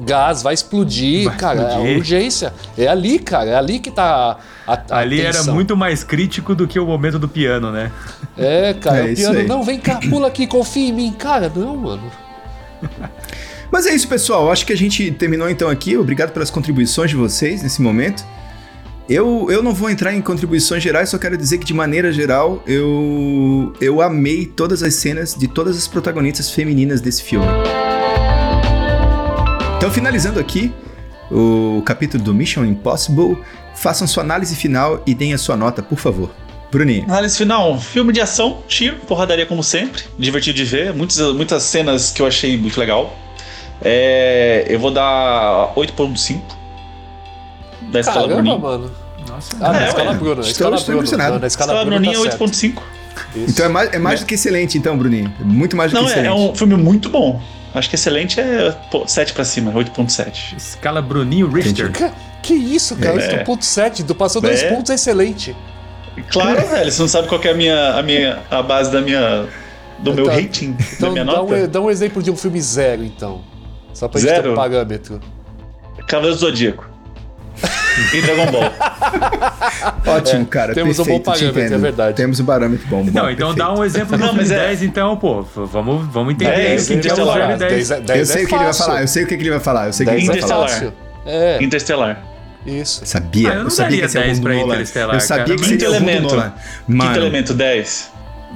gás, 0.00 0.42
vai 0.42 0.54
explodir. 0.54 1.24
Vai 1.24 1.36
cara, 1.36 1.62
explodir. 1.62 1.92
é 1.92 1.96
urgência. 1.96 2.54
É 2.78 2.86
ali, 2.86 3.18
cara, 3.18 3.50
é 3.50 3.54
ali 3.56 3.80
que 3.80 3.90
tá 3.90 4.36
a, 4.64 4.74
a 4.90 4.98
Ali 4.98 5.20
era 5.20 5.42
muito 5.42 5.76
mais 5.76 6.04
crítico 6.04 6.54
do 6.54 6.68
que 6.68 6.78
o 6.78 6.86
momento 6.86 7.18
do 7.18 7.28
piano, 7.28 7.72
né? 7.72 7.90
É, 8.36 8.74
cara, 8.74 9.08
É 9.10 9.12
o 9.12 9.16
piano, 9.16 9.38
aí. 9.40 9.46
não, 9.48 9.64
vem 9.64 9.80
cá, 9.80 9.98
pula 10.08 10.28
aqui, 10.28 10.46
confia 10.46 10.88
em 10.88 10.92
mim. 10.92 11.12
Cara, 11.12 11.50
não, 11.52 11.76
mano. 11.76 12.12
Mas 13.70 13.86
é 13.86 13.94
isso, 13.94 14.08
pessoal. 14.08 14.50
Acho 14.50 14.66
que 14.66 14.72
a 14.72 14.76
gente 14.76 15.10
terminou 15.12 15.48
então 15.48 15.68
aqui. 15.68 15.96
Obrigado 15.96 16.32
pelas 16.32 16.50
contribuições 16.50 17.10
de 17.10 17.16
vocês 17.16 17.62
nesse 17.62 17.82
momento. 17.82 18.24
Eu, 19.08 19.50
eu 19.50 19.62
não 19.62 19.72
vou 19.72 19.88
entrar 19.88 20.12
em 20.12 20.20
contribuições 20.20 20.82
gerais, 20.82 21.08
só 21.08 21.16
quero 21.16 21.34
dizer 21.34 21.56
que, 21.56 21.64
de 21.64 21.72
maneira 21.72 22.12
geral, 22.12 22.62
eu, 22.66 23.72
eu 23.80 24.02
amei 24.02 24.44
todas 24.44 24.82
as 24.82 24.94
cenas 24.96 25.34
de 25.34 25.48
todas 25.48 25.78
as 25.78 25.88
protagonistas 25.88 26.50
femininas 26.50 27.00
desse 27.00 27.22
filme. 27.22 27.46
Então, 29.78 29.90
finalizando 29.90 30.38
aqui 30.38 30.74
o 31.30 31.82
capítulo 31.86 32.22
do 32.22 32.34
Mission 32.34 32.66
Impossible, 32.66 33.38
façam 33.74 34.06
sua 34.06 34.22
análise 34.22 34.54
final 34.54 35.02
e 35.06 35.14
deem 35.14 35.32
a 35.32 35.38
sua 35.38 35.56
nota, 35.56 35.82
por 35.82 35.98
favor. 35.98 36.30
Bruninho. 36.70 37.04
Análise 37.04 37.38
final, 37.38 37.80
filme 37.80 38.12
de 38.12 38.20
ação, 38.20 38.62
tiro, 38.68 38.96
porradaria 39.06 39.46
como 39.46 39.62
sempre, 39.62 40.02
divertido 40.18 40.56
de 40.56 40.64
ver, 40.64 40.92
muitas, 40.92 41.18
muitas 41.34 41.62
cenas 41.62 42.10
que 42.10 42.20
eu 42.20 42.26
achei 42.26 42.58
muito 42.58 42.78
legal. 42.78 43.16
É, 43.82 44.66
eu 44.68 44.78
vou 44.78 44.90
dar 44.90 45.72
8.5 45.76 46.40
da 47.92 48.00
escala 48.00 48.20
Caramba, 48.28 48.34
Bruninho. 48.42 48.58
mano. 48.58 48.90
Nossa. 49.28 49.56
Ah, 49.60 49.72
na 49.72 49.84
É, 49.84 49.88
escala 49.88 50.10
ué. 50.10 50.16
Bruna. 50.16 50.34
na 50.36 50.40
Estou- 50.40 50.50
escala 50.52 50.76
estou 50.76 50.86
Bruna. 50.86 50.98
impressionado. 50.98 51.34
Na, 51.34 51.38
na 51.40 51.46
escala, 51.46 51.72
Escala 51.72 51.84
Bruna 51.84 51.96
Bruninho 52.00 52.20
é 52.26 52.30
tá 52.30 52.36
certo. 52.38 52.44
8.5. 52.44 52.82
Isso. 53.36 53.50
Então 53.50 53.66
é 53.66 53.68
mais, 53.68 53.92
é 53.94 53.98
mais 53.98 54.20
do 54.20 54.26
que 54.26 54.34
excelente, 54.34 54.78
então, 54.78 54.96
Bruninho. 54.96 55.32
Muito 55.40 55.76
mais 55.76 55.90
do 55.92 55.96
Não, 55.96 56.02
que 56.04 56.10
é, 56.10 56.12
excelente. 56.22 56.30
é 56.30 56.34
um 56.50 56.54
filme 56.54 56.76
muito 56.76 57.08
bom. 57.08 57.40
Acho 57.74 57.88
que 57.88 57.94
excelente 57.96 58.40
é 58.40 58.70
pô, 58.90 59.06
7 59.06 59.32
pra 59.32 59.44
cima, 59.44 59.70
8.7. 59.72 60.56
Escala 60.56 61.02
Bruninho 61.02 61.48
Richter. 61.50 61.92
Que, 61.92 62.10
que 62.42 62.54
isso, 62.54 62.96
cara? 62.96 63.20
É. 63.22 63.44
8.7. 63.44 64.04
Tu 64.04 64.14
passou 64.14 64.40
dois 64.40 64.62
É. 64.62 64.70
pontos, 64.72 64.90
excelente. 64.90 65.54
Claro, 66.30 66.66
velho, 66.66 66.90
você 66.90 67.00
não 67.00 67.08
sabe 67.08 67.28
qual 67.28 67.40
que 67.40 67.46
é 67.46 67.52
a 67.52 67.54
minha, 67.54 67.90
a 67.94 68.02
minha 68.02 68.38
a 68.50 68.60
base 68.62 68.90
da 68.90 69.00
minha 69.00 69.46
do 70.00 70.12
meu 70.14 70.24
Tá. 70.26 70.32
rating, 70.32 70.72
da 70.72 70.84
Então 70.96 71.12
minha 71.12 71.24
dá 71.24 71.32
nota. 71.32 71.54
um, 71.54 71.68
dá 71.68 71.80
um 71.80 71.90
exemplo 71.90 72.22
de 72.22 72.30
um 72.30 72.36
filme 72.36 72.60
zero, 72.60 73.04
então. 73.04 73.40
Só 73.94 74.08
pra 74.08 74.20
gente 74.20 74.28
ter 74.30 74.36
Zero? 74.36 74.52
um 74.52 74.56
parâmetro. 74.56 75.20
Cavaleiro 76.06 76.36
do 76.36 76.40
Zodíaco. 76.40 76.88
e 78.14 78.22
Dragon 78.22 78.52
Ball. 78.52 78.72
Ótimo, 80.06 80.42
É, 80.42 80.44
cara. 80.46 80.74
temos 80.74 80.98
um 80.98 81.04
bom 81.04 81.18
perfeito, 81.20 81.38
te 81.38 81.52
parâmetro, 81.52 81.74
é 81.74 81.78
verdade. 81.78 82.16
Temos 82.16 82.38
um 82.40 82.44
parâmetro 82.44 82.86
bom. 82.88 83.02
bom, 83.02 83.10
Não, 83.10 83.30
então 83.30 83.48
perfeito. 83.48 83.56
dá 83.56 83.72
um 83.74 83.84
exemplo 83.84 84.16
do 84.16 84.22
filme 84.24 84.38
mas 84.38 84.50
é- 84.52 84.58
10, 84.68 84.82
então, 84.84 85.16
pô. 85.16 85.42
Vamos, 85.42 86.06
vamos 86.12 86.34
entender 86.34 86.52
Dez, 86.54 86.84
o 86.84 86.86
que 86.86 86.92
é 86.92 86.96
o 86.96 86.98
Interestelar. 86.98 87.36
0 87.36 87.52
e 87.52 87.56
10. 87.56 87.88
10 87.88 88.10
é, 88.10 88.20
Eu 88.20 88.26
sei 88.26 88.44
o 88.44 88.46
que 88.48 88.54
ele 88.54 88.64
vai 88.64 88.74
falar, 88.74 89.00
eu 89.02 89.08
sei 89.08 89.24
o 89.24 89.26
que 89.26 89.34
ele 89.34 89.50
vai 89.50 89.60
falar. 89.60 89.86
Eu 89.86 89.92
sei 89.92 90.06
que 90.06 90.12
10 90.12 90.28
ele 90.28 90.38
é 90.38 90.40
vai 90.40 90.48
falar. 90.48 90.92
É, 91.26 91.62
Interestelar. 91.62 92.24
isso. 92.64 93.02
Sabia, 93.04 93.50
Ah, 93.50 93.54
eu 93.56 93.62
não 93.64 93.70
sabia 93.70 93.84
daria 93.90 94.00
que 94.00 94.06
esse 94.06 94.16
é 94.16 94.20
o 94.20 94.24
10 94.24 94.36
mundo 94.38 94.44
pra 94.44 94.54
Nolan. 94.54 94.66
Interestelar, 94.74 95.16
Eu 95.16 95.20
sabia 95.20 95.44
cara. 95.44 95.56
que 95.58 95.64
seria 95.64 95.78
Quinto 95.78 95.94
elemento. 95.96 96.52
Quinto 96.86 97.18
elemento, 97.18 97.54
10. 97.54 98.12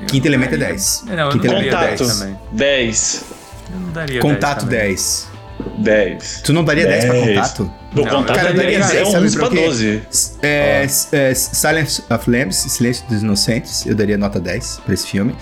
quinto 0.06 0.26
elemento 0.28 0.54
é 0.54 0.58
10. 0.58 1.04
Não, 1.08 1.14
eu 1.18 1.30
Quinto 1.30 1.46
não 1.48 1.52
elemento 1.54 1.76
é 1.76 1.80
10 1.88 1.98
10. 2.00 2.18
também. 2.18 2.38
10. 2.52 3.24
Eu 3.72 3.80
não 3.80 3.92
daria 3.92 4.20
Contato 4.20 4.66
10. 4.66 5.28
também. 5.56 5.82
10. 5.84 6.18
10. 6.18 6.42
Tu 6.42 6.52
não 6.52 6.64
daria 6.64 6.86
10 6.86 7.04
pra 7.04 7.12
Dez. 7.14 7.26
contato? 7.28 7.72
Do 7.92 8.02
Não, 8.04 8.10
contato 8.10 8.36
cara, 8.36 8.50
é 8.50 8.52
daria 8.54 8.78
10, 8.78 8.90
é 8.90 8.94
dez, 8.94 9.08
sabe 9.08 9.24
11 9.26 9.36
pra 9.36 9.46
por 9.48 9.56
quê? 9.56 9.64
12. 9.66 10.02
É, 10.42 10.86
é, 11.12 11.34
Silence 11.34 12.02
of 12.10 12.30
Lambs, 12.30 12.56
Silêncio 12.56 13.04
dos 13.08 13.22
Inocentes, 13.22 13.86
eu 13.86 13.94
daria 13.94 14.16
nota 14.16 14.40
10 14.40 14.80
pra 14.84 14.94
esse 14.94 15.06
filme. 15.06 15.34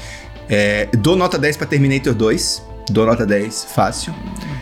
É, 0.48 0.88
dou 0.98 1.14
nota 1.16 1.38
10 1.38 1.56
pra 1.56 1.66
Terminator 1.66 2.12
2. 2.12 2.68
Dou 2.90 3.06
nota 3.06 3.24
10, 3.24 3.66
fácil. 3.72 4.12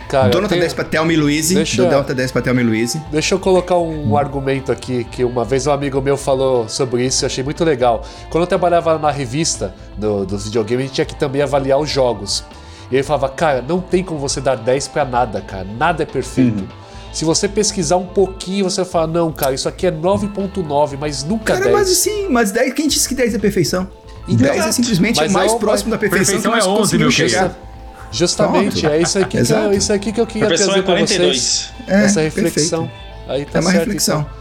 Cara, 0.07 0.29
dou 0.29 0.39
nota 0.41 0.53
tem- 0.53 0.59
10 0.59 0.71
pra 0.73 0.83
Thelma 0.83 1.11
e 1.11 1.15
Louise. 1.17 1.55
Deixa- 1.55 1.81
Dou 1.81 1.91
nota 1.91 2.13
10 2.13 2.31
pra 2.31 2.43
Thelma 2.43 2.61
e 2.61 2.63
Louise. 2.63 3.01
Deixa 3.11 3.33
eu 3.33 3.39
colocar 3.39 3.77
um 3.79 4.15
argumento 4.15 4.71
aqui 4.71 5.03
que 5.03 5.23
uma 5.23 5.43
vez 5.43 5.65
um 5.65 5.71
amigo 5.71 5.99
meu 5.99 6.15
falou 6.15 6.69
sobre 6.69 7.03
isso 7.03 7.23
e 7.23 7.25
eu 7.25 7.27
achei 7.27 7.43
muito 7.43 7.65
legal. 7.65 8.05
Quando 8.29 8.43
eu 8.43 8.47
trabalhava 8.47 8.99
na 8.99 9.09
revista 9.09 9.73
do, 9.97 10.27
dos 10.27 10.45
videogames, 10.45 10.83
a 10.83 10.87
gente 10.87 10.95
tinha 10.95 11.05
que 11.05 11.15
também 11.15 11.41
avaliar 11.41 11.79
os 11.79 11.89
jogos. 11.89 12.43
E 12.91 12.95
ele 12.95 13.03
falava, 13.03 13.29
cara, 13.29 13.61
não 13.67 13.79
tem 13.79 14.03
como 14.03 14.19
você 14.19 14.41
dar 14.41 14.55
10 14.55 14.87
pra 14.89 15.05
nada, 15.05 15.41
cara. 15.41 15.65
Nada 15.77 16.03
é 16.03 16.05
perfeito. 16.05 16.67
Se 17.13 17.23
você 17.25 17.47
pesquisar 17.47 17.97
um 17.97 18.05
pouquinho, 18.05 18.63
você 18.69 18.81
vai 18.83 18.89
falar, 18.91 19.07
não, 19.07 19.31
cara, 19.31 19.53
isso 19.53 19.67
aqui 19.69 19.87
é 19.87 19.91
9.9, 19.91 20.97
mas 20.99 21.23
nunca 21.23 21.53
Cara, 21.53 21.65
10. 21.65 21.73
mas 21.75 21.91
assim, 21.91 22.27
mas 22.29 22.51
10, 22.51 22.73
quem 22.73 22.87
disse 22.87 23.07
que 23.07 23.15
10 23.15 23.35
é 23.35 23.39
perfeição? 23.39 23.87
Então, 24.27 24.47
10 24.47 24.65
é 24.67 24.71
simplesmente 24.71 25.17
mas 25.19 25.31
o 25.31 25.33
mais 25.33 25.53
é 25.53 25.57
próximo 25.57 25.91
da 25.91 25.97
perfeição, 25.97 26.35
perfeição 26.35 26.51
que 26.51 26.57
nós 26.57 26.65
é 26.65 26.69
11, 26.69 26.79
conseguimos 26.79 27.17
meu 27.17 27.27
chegar. 27.29 27.41
querido. 27.49 27.69
Justamente, 28.11 28.81
Pronto. 28.81 28.93
é 28.95 29.01
isso 29.01 29.19
aqui, 29.19 29.43
que 29.45 29.53
eu, 29.53 29.73
isso 29.73 29.93
aqui 29.93 30.11
que 30.11 30.21
eu 30.21 30.25
queria 30.27 30.47
trazer 30.47 30.69
é 30.71 30.73
pra 30.73 30.83
42. 30.83 31.37
vocês. 31.37 31.69
É, 31.87 32.05
essa 32.05 32.21
reflexão. 32.21 32.91
Aí 33.27 33.45
tá 33.45 33.59
É 33.59 33.61
uma 33.61 33.69
certo, 33.71 33.83
reflexão. 33.85 34.19
então. 34.21 34.39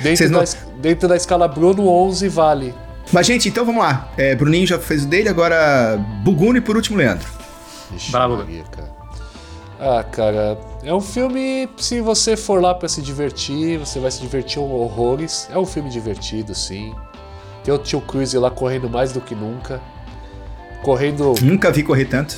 Dentro, 0.00 0.16
Vocês 0.16 0.30
da, 0.30 0.36
não- 0.36 0.42
es- 0.44 0.56
dentro 0.80 1.08
da 1.08 1.16
escala 1.16 1.46
Bruno, 1.46 1.86
11 1.86 2.28
vale. 2.28 2.74
Mas, 3.12 3.26
gente, 3.26 3.48
então 3.50 3.64
vamos 3.66 3.82
lá. 3.82 4.08
É, 4.16 4.34
Bruninho 4.34 4.66
já 4.66 4.78
fez 4.78 5.04
o 5.04 5.06
dele, 5.06 5.28
agora 5.28 5.98
Buguni 6.22 6.58
e 6.58 6.60
por 6.62 6.76
último 6.76 6.96
Leandro. 6.96 7.28
Lá, 8.12 8.28
Buga. 8.28 8.42
Maria, 8.44 8.64
cara. 8.64 8.90
Ah, 9.82 10.04
cara, 10.04 10.58
é 10.82 10.92
um 10.92 11.00
filme, 11.00 11.66
se 11.78 12.00
você 12.02 12.36
for 12.36 12.60
lá 12.60 12.74
pra 12.74 12.86
se 12.88 13.00
divertir, 13.00 13.78
você 13.78 13.98
vai 13.98 14.10
se 14.10 14.20
divertir 14.20 14.58
horrores. 14.60 15.48
É 15.50 15.58
um 15.58 15.64
filme 15.64 15.88
divertido, 15.88 16.54
sim. 16.54 16.94
Tem 17.64 17.72
o 17.72 17.78
tio 17.78 18.00
Cruise 18.02 18.36
lá 18.36 18.50
correndo 18.50 18.90
mais 18.90 19.12
do 19.12 19.20
que 19.22 19.34
nunca. 19.34 19.80
Correndo, 20.82 21.34
Nunca 21.42 21.70
vi 21.70 21.82
correr 21.82 22.04
tanto. 22.06 22.36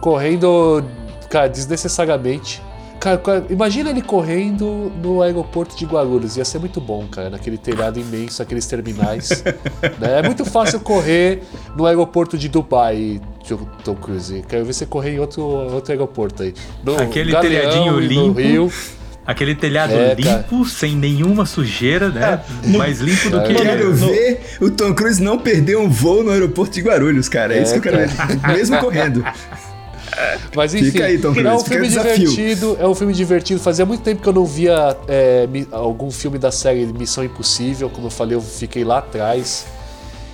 correndo, 0.00 0.82
cara, 1.28 1.48
desnecessariamente. 1.48 2.62
Cara, 3.00 3.16
cara, 3.18 3.46
imagina 3.48 3.90
ele 3.90 4.02
correndo 4.02 4.90
no 5.02 5.22
aeroporto 5.22 5.76
de 5.76 5.84
Guarulhos. 5.84 6.36
Ia 6.36 6.44
ser 6.44 6.58
muito 6.58 6.80
bom, 6.80 7.06
cara, 7.06 7.30
naquele 7.30 7.56
telhado 7.56 7.98
imenso, 8.00 8.42
aqueles 8.42 8.66
terminais. 8.66 9.42
né? 10.00 10.18
É 10.18 10.22
muito 10.22 10.44
fácil 10.44 10.80
correr 10.80 11.42
no 11.76 11.86
aeroporto 11.86 12.36
de 12.36 12.48
Dubai, 12.48 13.20
Tom 13.84 13.94
Cruise. 13.94 14.42
Quero 14.48 14.64
ver 14.64 14.72
você 14.72 14.84
correr 14.84 15.12
em 15.14 15.20
outro, 15.20 15.42
outro 15.42 15.92
aeroporto 15.92 16.42
aí. 16.42 16.52
No 16.84 16.96
Aquele 17.00 17.30
Galeão 17.32 17.60
telhadinho 17.60 17.92
no 17.92 18.00
limpo. 18.00 18.40
Rio. 18.40 18.72
Aquele 19.24 19.54
telhado 19.54 19.92
É, 19.92 20.14
limpo, 20.14 20.64
sem 20.64 20.96
nenhuma 20.96 21.44
sujeira, 21.44 22.08
né? 22.08 22.40
Mais 22.78 22.98
limpo 22.98 23.28
do 23.28 23.42
que. 23.42 23.54
Quero 23.54 23.90
no- 23.90 24.06
ver 24.08 24.40
o 24.58 24.70
Tom 24.70 24.94
Cruise 24.94 25.22
não 25.22 25.38
perder 25.38 25.76
um 25.76 25.88
voo 25.88 26.24
no 26.24 26.30
aeroporto 26.30 26.72
de 26.74 26.80
Guarulhos, 26.80 27.28
cara. 27.28 27.54
É, 27.54 27.58
É, 27.58 27.62
isso 27.62 27.72
que 27.72 27.78
eu 27.88 27.92
quero 27.92 27.98
ver. 28.08 28.54
Mesmo 28.56 28.78
correndo. 28.78 29.22
Mas 30.54 30.74
enfim, 30.74 30.90
Fica 30.90 31.04
aí, 31.04 31.20
é 31.44 31.54
um 31.54 31.60
filme 31.60 31.88
divertido, 31.88 32.76
é 32.80 32.86
um 32.86 32.94
filme 32.94 33.12
divertido. 33.12 33.60
Fazia 33.60 33.86
muito 33.86 34.02
tempo 34.02 34.22
que 34.22 34.28
eu 34.28 34.32
não 34.32 34.44
via 34.44 34.96
é, 35.06 35.48
algum 35.70 36.10
filme 36.10 36.38
da 36.38 36.50
série 36.50 36.86
Missão 36.86 37.24
Impossível, 37.24 37.88
como 37.90 38.06
eu 38.06 38.10
falei, 38.10 38.36
eu 38.36 38.40
fiquei 38.40 38.84
lá 38.84 38.98
atrás. 38.98 39.66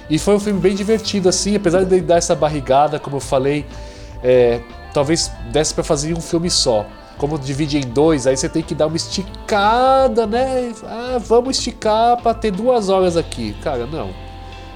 E 0.08 0.18
foi 0.18 0.34
um 0.34 0.40
filme 0.40 0.60
bem 0.60 0.74
divertido, 0.74 1.28
assim, 1.28 1.56
apesar 1.56 1.84
de 1.84 1.94
ele 1.94 2.04
dar 2.04 2.16
essa 2.16 2.34
barrigada, 2.34 2.98
como 2.98 3.16
eu 3.16 3.20
falei, 3.20 3.64
é, 4.22 4.60
talvez 4.92 5.30
desse 5.50 5.72
pra 5.74 5.82
fazer 5.82 6.10
em 6.10 6.14
um 6.14 6.20
filme 6.20 6.50
só. 6.50 6.86
Como 7.16 7.38
divide 7.38 7.78
em 7.78 7.86
dois, 7.86 8.26
aí 8.26 8.36
você 8.36 8.48
tem 8.48 8.62
que 8.62 8.74
dar 8.74 8.88
uma 8.88 8.96
esticada, 8.96 10.26
né? 10.26 10.72
Ah, 10.84 11.18
vamos 11.24 11.58
esticar 11.58 12.20
pra 12.20 12.34
ter 12.34 12.50
duas 12.50 12.88
horas 12.88 13.16
aqui. 13.16 13.54
Cara, 13.62 13.86
não. 13.86 14.10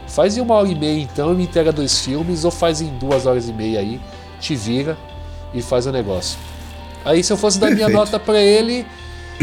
Faz 0.06 0.36
em 0.36 0.40
uma 0.40 0.54
hora 0.54 0.68
e 0.68 0.74
meia 0.74 1.02
então 1.02 1.32
e 1.32 1.36
me 1.36 1.44
entrega 1.44 1.72
dois 1.72 1.98
filmes, 1.98 2.44
ou 2.44 2.50
faz 2.50 2.80
em 2.80 2.88
duas 2.98 3.26
horas 3.26 3.48
e 3.48 3.52
meia 3.52 3.80
aí, 3.80 4.00
te 4.41 4.55
vira 4.55 4.97
e 5.55 5.62
faz 5.62 5.86
o 5.86 5.93
negócio. 5.93 6.39
Aí 7.05 7.22
se 7.22 7.32
eu 7.32 7.36
fosse 7.36 7.59
dar 7.59 7.66
minha 7.68 7.86
Perfeito. 7.86 7.99
nota 7.99 8.18
pra 8.18 8.41
ele, 8.41 8.84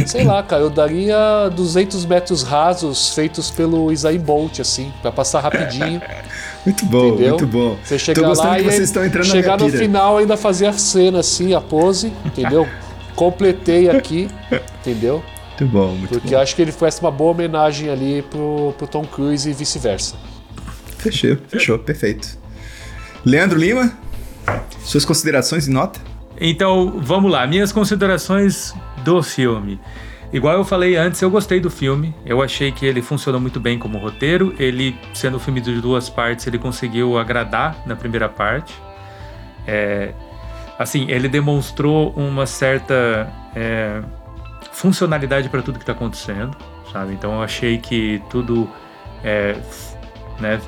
sei 0.06 0.24
lá, 0.24 0.44
cara, 0.44 0.64
eu 0.64 0.70
daria 0.70 1.50
200 1.56 2.06
metros 2.06 2.44
rasos 2.44 3.10
feitos 3.14 3.50
pelo 3.50 3.92
Isaí 3.92 4.18
Bolt, 4.20 4.60
assim, 4.60 4.92
pra 5.02 5.12
passar 5.12 5.40
rapidinho. 5.42 6.02
Muito 6.66 6.84
bom, 6.88 7.10
Entendeu? 7.10 7.30
muito 7.30 7.46
bom. 7.46 7.78
Você 7.84 8.00
chegar 8.00 8.28
lá 8.28 8.60
e 8.60 8.64
vocês 8.64 8.82
estão 8.86 9.06
entrando 9.06 9.26
chegar 9.28 9.56
no 9.56 9.70
final 9.70 10.18
ainda 10.18 10.36
fazer 10.36 10.66
a 10.66 10.74
cena 10.74 11.20
assim, 11.20 11.54
a 11.54 11.62
pose, 11.62 12.12
entendeu? 12.26 12.68
Completei 13.16 13.88
aqui, 13.88 14.28
entendeu? 14.82 15.24
Muito 15.60 15.72
bom, 15.72 15.88
muito 15.90 16.10
Porque 16.10 16.36
bom. 16.36 16.42
acho 16.42 16.56
que 16.56 16.64
ele 16.64 16.72
fez 16.72 16.98
uma 17.00 17.12
boa 17.12 17.32
homenagem 17.32 17.88
ali 17.90 18.24
pro, 18.24 18.74
pro 18.80 18.88
Tom 18.88 19.06
Cruise 19.06 19.48
e 19.48 19.54
vice-versa. 19.54 20.16
Fechou, 20.98 21.38
fechou, 21.48 21.78
perfeito. 21.78 22.36
Leandro 23.24 23.60
Lima, 23.60 23.94
suas 24.80 25.06
considerações 25.06 25.68
e 25.68 25.72
nota? 25.72 26.00
Então, 26.40 27.00
vamos 27.02 27.32
lá. 27.32 27.46
Minhas 27.48 27.72
considerações 27.72 28.74
do 29.04 29.22
filme. 29.24 29.80
Igual 30.34 30.56
eu 30.56 30.66
falei 30.66 30.96
antes, 30.98 31.22
eu 31.22 31.30
gostei 31.30 31.60
do 31.60 31.70
filme. 31.70 32.14
Eu 32.26 32.42
achei 32.42 32.72
que 32.72 32.86
ele 32.86 33.02
funcionou 33.02 33.40
muito 33.40 33.60
bem 33.60 33.80
como 33.80 33.98
roteiro. 33.98 34.54
Ele, 34.60 34.98
sendo 35.14 35.38
um 35.38 35.40
filme 35.40 35.62
de 35.62 35.80
duas 35.80 36.10
partes, 36.10 36.46
ele 36.46 36.58
conseguiu 36.58 37.18
agradar 37.18 37.78
na 37.86 37.96
primeira 37.96 38.28
parte. 38.28 38.74
É, 39.66 40.14
assim, 40.78 41.10
ele 41.10 41.30
demonstrou 41.30 42.12
uma 42.12 42.46
certa 42.46 43.32
é, 43.56 44.02
funcionalidade 44.74 45.48
para 45.48 45.62
tudo 45.62 45.76
que 45.76 45.84
está 45.84 45.94
acontecendo, 45.94 46.56
sabe? 46.92 47.14
Então 47.14 47.34
eu 47.34 47.42
achei 47.42 47.78
que 47.78 48.22
tudo 48.30 48.70
é, 49.24 49.56
né, 50.40 50.60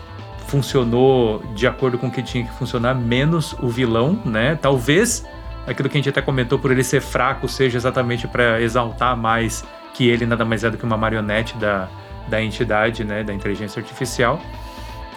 funcionou 0.47 1.43
de 1.53 1.67
acordo 1.67 1.97
com 1.97 2.07
o 2.07 2.11
que 2.11 2.23
tinha 2.23 2.43
que 2.43 2.53
funcionar, 2.53 2.95
menos 2.95 3.53
o 3.61 3.67
vilão, 3.67 4.19
né? 4.25 4.57
Talvez 4.59 5.25
aquilo 5.67 5.89
que 5.89 5.97
a 5.97 5.99
gente 5.99 6.09
até 6.09 6.21
comentou 6.21 6.57
por 6.57 6.71
ele 6.71 6.83
ser 6.83 7.01
fraco 7.01 7.47
seja 7.47 7.77
exatamente 7.77 8.27
para 8.27 8.61
exaltar 8.61 9.15
mais 9.15 9.63
que 9.93 10.07
ele 10.07 10.25
nada 10.25 10.45
mais 10.45 10.63
é 10.63 10.69
do 10.69 10.77
que 10.77 10.85
uma 10.85 10.95
marionete 10.95 11.57
da, 11.57 11.89
da 12.27 12.41
entidade, 12.41 13.03
né, 13.03 13.23
da 13.23 13.33
inteligência 13.33 13.79
artificial. 13.79 14.39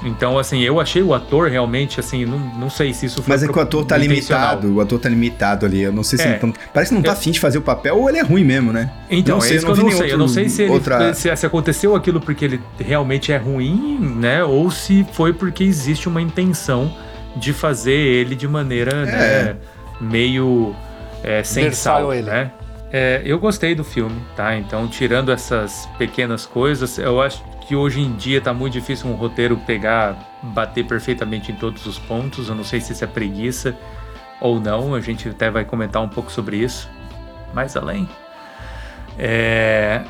Então, 0.02 0.38
assim, 0.38 0.60
eu 0.62 0.80
achei 0.80 1.02
o 1.02 1.12
ator 1.12 1.48
realmente, 1.50 2.00
assim, 2.00 2.24
não, 2.24 2.38
não 2.38 2.70
sei 2.70 2.94
se 2.94 3.04
isso 3.06 3.22
foi 3.22 3.34
Mas 3.34 3.42
é 3.42 3.46
que 3.48 3.58
o 3.58 3.60
ator 3.60 3.84
tá 3.84 3.98
limitado, 3.98 4.74
o 4.76 4.80
ator 4.80 4.98
tá 4.98 5.08
limitado 5.10 5.66
ali. 5.66 5.82
Eu 5.82 5.92
não 5.92 6.02
sei 6.02 6.18
se 6.18 6.24
É. 6.26 6.38
ele 6.42 6.54
Parece 6.72 6.90
que 6.90 6.94
não 6.94 7.02
tá 7.02 7.10
Eu- 7.10 7.12
afim 7.12 7.30
de 7.30 7.38
fazer 7.38 7.58
o 7.58 7.62
papel 7.62 7.98
ou 7.98 8.08
ele 8.08 8.18
é 8.18 8.22
ruim 8.22 8.42
mesmo, 8.42 8.72
né? 8.72 8.90
Então, 9.10 9.36
Não 9.36 9.44
é 9.44 9.46
sei, 9.48 9.56
isso 9.58 9.66
eu 9.66 9.72
que 9.74 9.78
não 9.80 9.86
eu 9.88 9.90
não 9.90 9.98
sei. 9.98 10.00
nenhum 10.06 10.12
Eu 10.14 10.18
não 10.18 10.24
outro- 10.26 10.34
sei 10.34 10.48
se, 10.48 10.62
ele- 10.62 10.72
outra- 10.72 11.14
se, 11.14 11.36
se 11.36 11.46
aconteceu 11.46 11.94
aquilo 11.94 12.18
porque 12.20 12.44
ele 12.46 12.60
realmente 12.78 13.30
é 13.30 13.36
ruim, 13.36 13.98
né? 14.16 14.42
Ou 14.42 14.70
se 14.70 15.06
foi 15.12 15.32
porque 15.34 15.64
existe 15.64 16.08
uma 16.08 16.22
intenção 16.22 16.90
de 17.36 17.52
fazer 17.52 17.92
ele 17.92 18.34
de 18.34 18.48
maneira 18.48 19.04
né, 19.04 19.56
meio 20.00 20.74
é, 21.22 21.42
né? 22.22 22.50
É, 22.92 23.22
eu 23.24 23.38
gostei 23.38 23.74
do 23.74 23.84
filme, 23.84 24.20
tá? 24.34 24.56
Então, 24.56 24.88
tirando 24.88 25.30
essas 25.30 25.88
pequenas 25.96 26.44
coisas, 26.44 26.98
eu 26.98 27.20
acho 27.20 27.42
que 27.66 27.76
hoje 27.76 28.00
em 28.00 28.12
dia 28.14 28.40
tá 28.40 28.52
muito 28.52 28.72
difícil 28.72 29.08
um 29.08 29.14
roteiro 29.14 29.56
pegar, 29.58 30.38
bater 30.42 30.84
perfeitamente 30.84 31.52
em 31.52 31.54
todos 31.54 31.86
os 31.86 31.98
pontos. 31.98 32.48
Eu 32.48 32.54
não 32.54 32.64
sei 32.64 32.80
se 32.80 32.92
isso 32.92 33.04
é 33.04 33.06
preguiça 33.06 33.76
ou 34.40 34.58
não. 34.58 34.94
A 34.94 35.00
gente 35.00 35.28
até 35.28 35.50
vai 35.50 35.64
comentar 35.64 36.02
um 36.02 36.08
pouco 36.08 36.32
sobre 36.32 36.56
isso 36.56 36.88
mais 37.54 37.76
além. 37.76 38.08
É... 39.18 40.02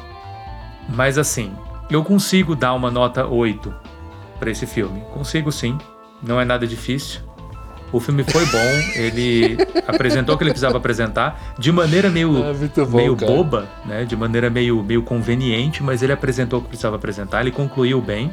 Mas 0.89 1.19
assim, 1.19 1.55
eu 1.91 2.03
consigo 2.05 2.55
dar 2.55 2.75
uma 2.75 2.91
nota 2.91 3.27
8 3.27 3.75
para 4.39 4.51
esse 4.51 4.67
filme. 4.67 5.03
Consigo 5.13 5.53
sim, 5.53 5.79
não 6.23 6.41
é 6.41 6.45
nada 6.45 6.67
difícil. 6.67 7.21
O 7.93 7.99
filme 7.99 8.23
foi 8.23 8.47
bom, 8.47 8.73
ele 8.95 9.59
apresentou 9.87 10.35
o 10.35 10.39
que 10.39 10.45
ele 10.45 10.51
precisava 10.51 10.77
apresentar 10.77 11.55
de 11.59 11.73
maneira 11.73 12.09
meio, 12.09 12.37
É 12.39 12.85
bom, 12.85 12.97
meio 12.97 13.17
cara. 13.17 13.33
boba, 13.33 13.69
né? 13.85 14.05
De 14.05 14.15
maneira 14.17 14.49
meio, 14.49 14.83
meio 14.83 15.03
conveniente, 15.03 15.83
mas 15.83 16.03
ele 16.03 16.13
apresentou 16.13 16.61
o 16.61 16.63
que 16.63 16.69
precisava 16.69 16.97
apresentar, 16.97 17.41
ele 17.41 17.51
concluiu 17.51 18.01
bem. 18.01 18.33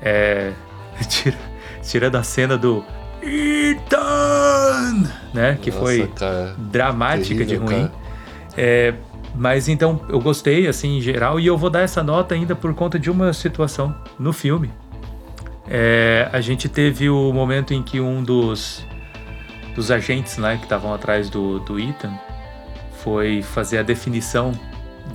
É... 0.00 0.52
Tira, 1.08 1.38
tirando 1.82 2.16
a 2.16 2.22
cena 2.22 2.58
do 2.58 2.84
Ethan, 3.22 5.08
né? 5.32 5.56
Que 5.60 5.70
Nossa, 5.70 5.82
foi 5.82 6.06
cara, 6.08 6.54
dramática 6.58 7.44
terrível, 7.44 7.66
de 7.66 7.74
ruim. 7.74 7.90
É, 8.56 8.94
mas 9.34 9.68
então 9.68 10.00
eu 10.08 10.20
gostei 10.20 10.66
assim 10.66 10.98
em 10.98 11.00
geral 11.00 11.40
e 11.40 11.46
eu 11.46 11.56
vou 11.56 11.70
dar 11.70 11.80
essa 11.80 12.02
nota 12.02 12.34
ainda 12.34 12.54
por 12.54 12.74
conta 12.74 12.98
de 12.98 13.10
uma 13.10 13.32
situação 13.32 13.94
no 14.18 14.32
filme. 14.32 14.70
É, 15.74 16.28
a 16.30 16.40
gente 16.42 16.68
teve 16.68 17.08
o 17.08 17.32
momento 17.32 17.72
em 17.72 17.82
que 17.82 17.98
um 17.98 18.22
dos 18.22 18.84
dos 19.74 19.90
agentes 19.90 20.36
né, 20.36 20.56
que 20.58 20.64
estavam 20.64 20.92
atrás 20.92 21.30
do, 21.30 21.58
do 21.60 21.80
Ethan 21.80 22.12
foi 23.02 23.40
fazer 23.40 23.78
a 23.78 23.82
definição 23.82 24.52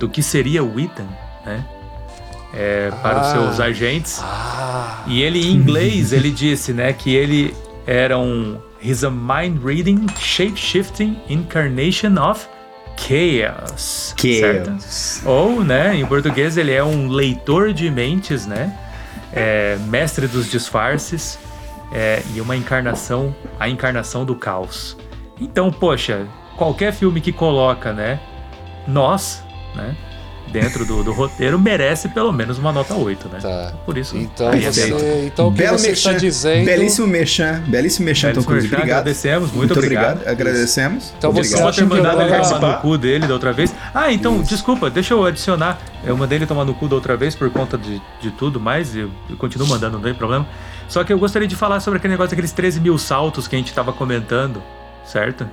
do 0.00 0.08
que 0.08 0.20
seria 0.20 0.64
o 0.64 0.80
Ethan, 0.80 1.06
né? 1.46 1.64
É, 2.52 2.90
para 3.02 3.20
os 3.20 3.26
Ah. 3.28 3.32
seus 3.34 3.60
agentes. 3.60 4.20
Ah, 4.20 5.04
E 5.06 5.22
ele, 5.22 5.38
em 5.46 5.52
inglês, 5.52 6.12
ele 6.12 6.30
disse, 6.32 6.72
né, 6.72 6.92
que 6.92 7.14
ele 7.14 7.54
era 7.86 8.18
um... 8.18 8.58
He's 8.82 9.04
a 9.04 9.10
mind-reading, 9.10 10.06
shape-shifting 10.18 11.18
incarnation 11.28 12.16
of 12.20 12.46
chaos. 12.96 14.12
certo? 14.40 14.70
Chaos. 14.70 15.22
Ou, 15.24 15.62
né, 15.64 15.94
em 15.94 16.04
português, 16.04 16.56
ele 16.56 16.72
é 16.72 16.82
um 16.82 17.08
leitor 17.08 17.72
de 17.72 17.88
mentes, 17.90 18.44
né? 18.44 18.76
É, 19.32 19.76
mestre 19.88 20.26
dos 20.26 20.50
disfarces 20.50 21.38
é, 21.92 22.22
e 22.34 22.40
uma 22.40 22.56
encarnação, 22.56 23.34
a 23.58 23.68
encarnação 23.68 24.24
do 24.24 24.34
caos. 24.34 24.96
Então, 25.40 25.70
poxa, 25.70 26.26
qualquer 26.56 26.92
filme 26.92 27.20
que 27.20 27.32
coloca, 27.32 27.92
né, 27.92 28.20
nós, 28.86 29.42
né, 29.74 29.96
dentro 30.52 30.84
do, 30.84 31.02
do 31.04 31.12
roteiro, 31.12 31.58
merece 31.58 32.08
pelo 32.08 32.32
menos 32.32 32.58
uma 32.58 32.72
nota 32.72 32.94
8, 32.94 33.28
né? 33.28 33.38
Tá. 33.40 33.72
Por 33.84 33.96
isso. 33.96 34.16
Então, 34.16 34.48
aí 34.48 34.64
é 34.64 34.72
você, 34.72 35.24
então 35.26 35.48
o 35.48 35.52
que 35.52 35.58
Belo 35.58 35.78
você 35.78 35.90
está 35.90 36.12
dizendo... 36.12 36.64
belíssimo 36.64 37.06
merchan, 37.06 37.62
belíssimo 37.66 38.06
Tom 38.08 38.12
Belíssimo 38.14 38.44
Cruise. 38.44 38.66
Obrigado. 38.66 38.84
agradecemos, 38.84 39.52
muito 39.52 39.72
obrigado. 39.78 40.26
Agradecemos. 40.26 41.12
Então 41.18 41.32
você 41.32 41.54
Obrigado. 41.54 41.60
Só 41.62 41.68
acha 41.68 41.82
ter 41.82 41.88
mandado 41.88 42.22
ele 42.22 42.42
tomar 42.42 42.60
no 42.76 42.80
cu 42.80 42.98
dele 42.98 43.26
da 43.26 43.34
outra 43.34 43.52
vez. 43.52 43.74
Ah, 43.94 44.12
então, 44.12 44.40
desculpa, 44.42 44.90
deixa 44.90 45.14
eu 45.14 45.24
adicionar. 45.24 45.78
Eu 46.04 46.16
mandei 46.16 46.38
ele 46.38 46.46
tomar 46.46 46.64
no 46.64 46.74
cu 46.74 46.88
da 46.88 46.94
outra 46.94 47.16
vez 47.16 47.34
por 47.34 47.50
conta 47.50 47.76
de, 47.76 48.00
de 48.20 48.30
tudo, 48.30 48.58
mas 48.60 48.94
eu, 48.96 49.10
eu 49.28 49.36
continuo 49.36 49.66
mandando, 49.68 49.96
não 49.98 50.02
tem 50.04 50.14
problema. 50.14 50.46
Só 50.88 51.04
que 51.04 51.12
eu 51.12 51.18
gostaria 51.18 51.46
de 51.46 51.54
falar 51.56 51.80
sobre 51.80 51.98
aquele 51.98 52.12
negócio 52.14 52.30
daqueles 52.30 52.52
13 52.52 52.80
mil 52.80 52.96
saltos 52.96 53.46
que 53.46 53.54
a 53.54 53.58
gente 53.58 53.72
tava 53.74 53.92
comentando, 53.92 54.62
certo? 55.04 55.46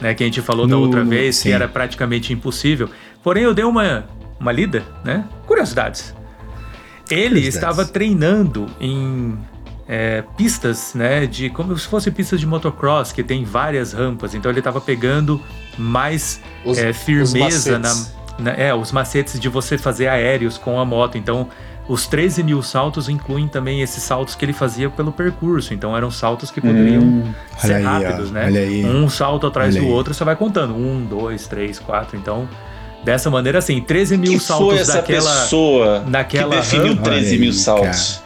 Né, 0.00 0.14
que 0.14 0.22
a 0.22 0.26
gente 0.26 0.40
falou 0.40 0.66
da 0.66 0.74
No- 0.76 0.80
outra 0.82 1.04
no- 1.04 1.10
vez, 1.10 1.36
sim. 1.36 1.50
que 1.50 1.54
era 1.54 1.68
praticamente 1.68 2.32
impossível. 2.32 2.88
Porém, 3.22 3.42
eu 3.44 3.52
dei 3.52 3.64
uma, 3.66 4.06
uma 4.40 4.50
lida, 4.52 4.82
né? 5.04 5.24
Curiosidades. 5.46 6.14
Ele 7.10 7.28
Curiosidades. 7.28 7.54
estava 7.54 7.84
treinando 7.84 8.66
em 8.80 9.36
é, 9.88 10.22
pistas, 10.36 10.94
né? 10.94 11.26
De 11.26 11.50
como 11.50 11.76
se 11.76 11.86
fossem 11.88 12.12
pistas 12.12 12.38
de 12.40 12.46
motocross, 12.46 13.12
que 13.12 13.22
tem 13.22 13.44
várias 13.44 13.92
rampas. 13.92 14.34
Então 14.34 14.50
ele 14.50 14.60
estava 14.60 14.80
pegando 14.80 15.40
mais 15.76 16.40
Os- 16.64 16.78
é, 16.78 16.90
os 16.90 16.96
firmeza 16.98 17.78
na, 17.78 17.94
na- 18.38 18.52
É, 18.52 18.72
os 18.74 18.92
macetes 18.92 19.38
de 19.38 19.48
você 19.48 19.76
fazer 19.76 20.06
aéreos 20.08 20.56
com 20.56 20.78
a 20.80 20.84
moto. 20.84 21.18
Então, 21.18 21.48
os 21.88 22.06
13 22.06 22.44
mil 22.44 22.62
saltos 22.62 23.08
incluem 23.08 23.48
também 23.48 23.82
esses 23.82 24.02
saltos 24.04 24.36
que 24.36 24.44
ele 24.44 24.52
fazia 24.52 24.88
pelo 24.88 25.10
percurso. 25.10 25.74
Então, 25.74 25.96
eram 25.96 26.10
saltos 26.10 26.50
que 26.52 26.60
poderiam 26.60 27.02
Hum, 27.02 27.34
ser 27.58 27.74
aí, 27.74 27.82
rápidos, 27.82 28.30
ó, 28.30 28.32
né? 28.34 28.48
Um 28.86 29.08
salto 29.08 29.46
atrás 29.48 29.74
Olha 29.74 29.82
do 29.82 29.88
aí. 29.88 29.92
outro, 29.92 30.14
você 30.14 30.22
vai 30.24 30.36
contando. 30.36 30.74
Um, 30.76 31.04
dois, 31.04 31.48
três, 31.48 31.80
quatro. 31.80 32.16
Então, 32.16 32.48
dessa 33.04 33.30
maneira, 33.30 33.58
assim, 33.58 33.80
13 33.80 34.16
mil 34.16 34.32
que 34.32 34.40
saltos 34.40 34.68
foi 34.68 34.78
essa 34.78 34.94
daquela. 34.94 35.30
pessoa 35.30 36.00
naquela 36.06 36.56
que 36.56 36.60
definiu 36.62 36.94
rampa? 36.94 37.02
13 37.10 37.30
Olha 37.30 37.40
mil 37.40 37.52
saltos? 37.52 38.22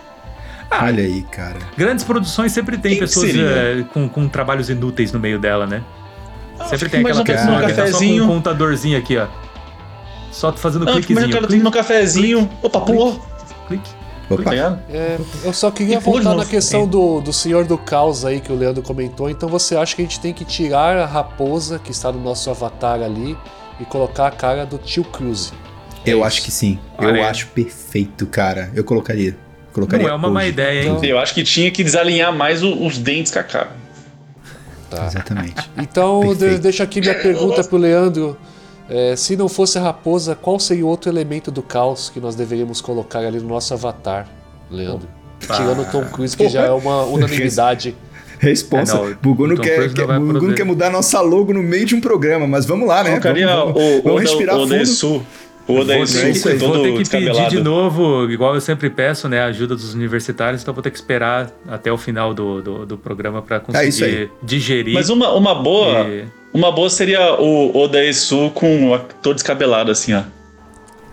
Ah, 0.70 0.85
Olha 0.87 1.05
aí, 1.05 1.22
cara. 1.22 1.59
Grandes 1.77 2.05
produções 2.05 2.51
sempre 2.53 2.77
tem 2.77 2.93
Quem 2.93 2.99
que 2.99 3.07
pessoas 3.07 3.31
eh, 3.35 3.85
com, 3.93 4.09
com 4.09 4.29
trabalhos 4.29 4.68
inúteis 4.68 5.12
no 5.12 5.20
meio 5.20 5.39
dela, 5.39 5.66
né? 5.66 5.83
sempre 6.68 6.89
tem 6.89 7.01
aquela 7.01 7.25
pessoa 7.25 7.66
que 7.66 7.72
tá 7.72 7.87
só 7.89 7.99
com 7.99 8.05
um 8.05 8.27
contadorzinho 8.27 8.99
aqui, 8.99 9.16
ó. 9.16 9.27
Só 10.31 10.53
fazendo 10.53 10.85
Não, 10.85 10.95
cliquezinho. 10.95 11.20
mas 11.20 11.31
o 11.31 11.33
cara 11.33 11.47
clique, 11.47 11.62
no 11.62 11.70
cafezinho. 11.70 12.51
Opa, 12.62 12.81
pulou. 12.81 13.20
clique. 13.68 13.89
Tá 14.29 14.35
Opa. 14.35 14.55
É, 14.91 15.18
eu 15.45 15.53
só 15.53 15.70
queria 15.70 15.97
E 15.97 16.01
voltar 16.01 16.35
na 16.35 16.45
questão 16.45 16.89
do, 16.89 17.20
do 17.20 17.33
Senhor 17.33 17.64
do 17.66 17.77
Caos 17.79 18.25
aí 18.25 18.41
que 18.41 18.51
o 18.51 18.57
Leandro 18.57 18.83
comentou. 18.83 19.31
Então 19.31 19.49
você 19.49 19.77
acha 19.77 19.95
que 19.95 20.03
a 20.03 20.05
gente 20.05 20.18
tem 20.18 20.33
que 20.33 20.45
tirar 20.45 20.97
a 20.97 21.07
raposa 21.07 21.79
que 21.79 21.91
está 21.93 22.11
no 22.11 22.20
nosso 22.20 22.51
avatar 22.51 23.01
ali 23.03 23.37
e 23.81 23.85
colocar 23.85 24.27
a 24.27 24.31
cara 24.31 24.64
do 24.64 24.79
tio 24.79 25.05
Cruise? 25.05 25.53
Eu 26.07 26.22
É 26.22 26.27
acho 26.27 26.43
que 26.43 26.51
sim. 26.51 26.79
Olha 26.99 27.18
Eu 27.18 27.25
acho 27.25 27.47
perfeito, 27.49 28.27
cara. 28.27 28.70
Eu 28.75 28.85
colocaria. 28.85 29.37
Colocaria 29.72 30.07
Não 30.07 30.14
é 30.14 30.16
uma 30.16 30.31
má 30.31 30.41
hoje. 30.41 30.49
ideia, 30.51 30.83
hein? 30.85 30.93
Então- 30.93 31.05
Eu 31.05 31.18
acho 31.18 31.35
que 31.35 31.43
tinha 31.43 31.70
que 31.70 31.83
desalinhar 31.83 32.33
mais 32.33 32.62
o- 32.62 32.87
os 32.87 32.99
dentes 32.99 33.33
com 33.33 33.39
a 33.39 33.43
cara. 33.43 33.70
Tá. 34.91 35.07
Exatamente. 35.07 35.55
Então 35.77 36.35
de, 36.35 36.59
deixa 36.59 36.85
aqui 36.85 37.01
minha 37.01 37.14
pergunta 37.14 37.64
pro 37.64 37.77
Leandro. 37.77 38.37
É, 38.89 39.16
se 39.16 39.35
não 39.35 39.49
fosse 39.49 39.79
a 39.79 39.81
raposa, 39.81 40.35
qual 40.35 40.61
seria 40.61 40.85
o 40.85 40.89
outro 40.89 41.11
elemento 41.11 41.51
do 41.51 41.62
caos 41.62 42.11
que 42.11 42.20
nós 42.20 42.35
deveríamos 42.35 42.83
colocar 42.83 43.20
ali 43.20 43.39
no 43.41 43.49
nosso 43.49 43.72
avatar, 43.72 44.29
Leandro? 44.70 45.09
Tirando 45.41 45.83
o 45.83 45.85
Tom 45.87 46.05
Cruise, 46.05 46.37
que 46.37 46.49
já 46.49 46.62
é 46.66 46.70
uma 46.70 47.03
unanimidade. 47.09 47.97
Responsa. 48.39 48.97
É, 48.97 49.01
não, 49.01 49.14
Bugu 49.22 49.47
não 49.47 49.57
quer, 49.57 49.80
não 49.89 49.95
quer- 49.95 50.07
não 50.20 50.53
quer 50.55 50.64
mudar 50.64 50.91
nossa 50.91 51.20
logo 51.20 51.53
no 51.53 51.62
meio 51.62 51.85
de 51.87 51.95
um 51.95 52.01
programa, 52.01 52.47
mas 52.47 52.66
vamos 52.66 52.87
lá, 52.89 53.03
né? 53.05 53.11
Colocaria 53.11 53.47
vamos, 53.47 53.74
vamos, 53.74 53.89
o, 53.99 54.03
vamos 54.03 54.18
o, 54.18 54.22
respirar 54.22 54.57
o 54.57 54.61
fundo. 54.61 54.72
Odaesu. 54.74 55.26
O 55.66 55.82
ter 55.82 56.07
que- 56.32 56.41
com 56.41 56.59
Vou 56.59 56.72
todo 56.72 56.82
ter 56.82 57.03
que 57.05 57.11
pedir 57.11 57.49
de 57.49 57.62
novo, 57.62 58.30
igual 58.30 58.55
eu 58.55 58.61
sempre 58.61 58.91
peço, 58.91 59.30
né? 59.30 59.41
A 59.41 59.47
ajuda 59.47 59.74
dos 59.74 59.95
universitários, 59.95 60.61
então 60.61 60.74
vou 60.74 60.82
ter 60.82 60.91
que 60.91 60.97
esperar 60.99 61.51
até 61.66 61.91
o 61.91 61.97
final 61.97 62.35
do, 62.35 62.61
do, 62.61 62.85
do 62.85 62.99
programa 62.99 63.41
para 63.41 63.62
É 63.72 63.87
isso 63.89 64.01
conseguir 64.01 64.30
digerir. 64.43 64.93
Mas 64.93 65.09
uma, 65.09 65.32
uma 65.32 65.55
boa... 65.55 66.07
e- 66.07 66.24
Uma 66.53 66.70
boa 66.70 66.91
seria 66.91 67.41
o 67.41 67.74
Odaesu 67.76 68.51
com 68.51 68.93
o 68.93 68.99
todo 69.22 69.35
descabelado, 69.37 69.91
assim, 69.91 70.12
ó. 70.12 70.22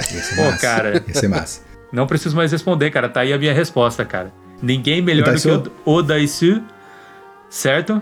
Ser 0.01 0.35
Pô, 0.35 0.41
massa. 0.43 0.57
cara. 0.57 1.03
Ia 1.07 1.13
ser 1.13 1.27
massa. 1.29 1.61
Não 1.91 2.05
preciso 2.05 2.35
mais 2.35 2.51
responder, 2.51 2.91
cara. 2.91 3.07
Tá 3.07 3.21
aí 3.21 3.31
a 3.31 3.37
minha 3.37 3.53
resposta, 3.53 4.03
cara. 4.03 4.31
Ninguém 4.61 5.01
melhor 5.01 5.33
do 5.33 5.41
que 5.41 5.71
o 5.85 5.93
Odaisu, 5.93 6.61
certo? 7.51 8.01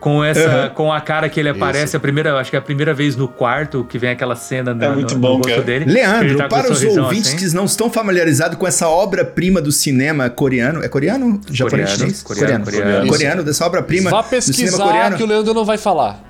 Com 0.00 0.22
essa, 0.22 0.64
Uhum. 0.64 0.68
com 0.74 0.92
a 0.92 1.00
cara 1.00 1.30
que 1.30 1.40
ele 1.40 1.48
aparece 1.48 1.96
a 1.96 2.00
primeira, 2.00 2.38
acho 2.38 2.50
que 2.50 2.56
é 2.56 2.58
a 2.58 2.62
primeira 2.62 2.92
vez 2.92 3.16
no 3.16 3.26
quarto 3.26 3.84
que 3.88 3.96
vem 3.96 4.10
aquela 4.10 4.36
cena 4.36 4.74
na, 4.74 4.84
É 4.84 4.88
muito 4.90 5.14
no, 5.14 5.20
bom, 5.20 5.28
no 5.28 5.34
rosto 5.36 5.48
cara. 5.48 5.62
dele. 5.62 5.84
ele 5.86 5.92
Leandro, 5.94 6.36
tá 6.36 6.46
para 6.46 6.70
os 6.70 6.84
ouvintes 6.84 7.28
assim. 7.34 7.36
que 7.48 7.54
não 7.54 7.64
estão 7.64 7.88
familiarizados 7.88 8.58
com 8.58 8.66
essa 8.66 8.86
obra-prima 8.86 9.62
do 9.62 9.72
cinema 9.72 10.28
coreano. 10.28 10.84
É 10.84 10.88
coreano? 10.88 11.40
Japonês? 11.50 12.22
Coreano, 12.22 12.22
coreano, 12.22 12.64
coreano. 12.64 12.84
coreano. 12.84 13.08
Coreano, 13.08 13.42
dessa 13.44 13.64
obra-prima 13.64 14.10
cinema 14.10 14.22
pesquisar 14.24 14.84
coreano. 14.84 15.16
que 15.16 15.22
o 15.22 15.26
Leandro 15.26 15.54
não 15.54 15.64
vai 15.64 15.78
falar. 15.78 16.22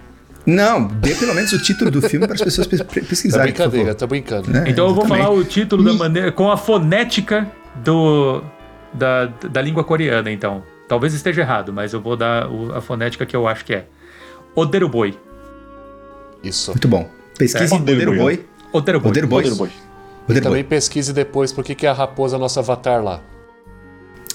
Não, 0.47 0.87
dê 0.87 1.15
pelo 1.17 1.35
menos 1.35 1.51
o 1.53 1.59
título 1.59 1.91
do 1.91 2.01
filme 2.03 2.27
para 2.29 2.37
as 2.37 2.43
pessoas 2.43 2.67
pe- 2.69 2.77
pe- 2.77 3.01
Tá 3.01 3.07
pesquisarem. 3.09 3.53
por 3.53 3.63
brincadeira, 3.71 3.95
tá 3.97 4.07
brincando. 4.07 4.51
Né? 4.51 4.65
Então 4.69 4.87
eu 4.87 4.95
vou 4.95 5.05
falar 5.09 5.31
o 5.31 5.43
título 5.43 5.83
da 5.83 5.95
maneira 5.95 6.31
com 6.31 6.49
a 6.53 6.57
fonética 6.57 7.51
do 7.83 8.41
da, 8.93 9.27
da 9.51 9.61
língua 9.61 9.83
coreana, 9.83 10.31
então. 10.31 10.63
Talvez 10.89 11.15
esteja 11.15 11.41
errado, 11.43 11.73
mas 11.73 11.93
eu 11.93 12.01
vou 12.01 12.17
dar 12.17 12.49
o- 12.51 12.75
a 12.75 12.81
fonética 12.81 13.25
que 13.25 13.35
eu 13.35 13.47
acho 13.49 13.65
que 13.65 13.75
é. 13.75 13.87
Oderuboi. 14.55 15.19
Isso. 16.43 16.71
Muito 16.73 16.89
bom. 16.89 17.09
Pesquise 17.39 17.75
É. 17.75 17.79
Poder 17.79 18.07
Boi. 18.17 18.45
Oderuboi. 18.73 19.09
Poder 19.13 19.27
Boi. 19.27 19.43
Poder 19.43 19.55
Boy. 19.57 19.71
Poder 20.27 20.41
Também 20.41 20.65
pesquise 20.65 21.13
depois 21.13 21.53
por 21.53 21.63
que 21.65 21.87
é 21.87 21.89
a 21.89 21.93
raposa 21.93 22.39
nosso 22.39 22.59
avatar 22.59 23.03
lá. 23.03 23.21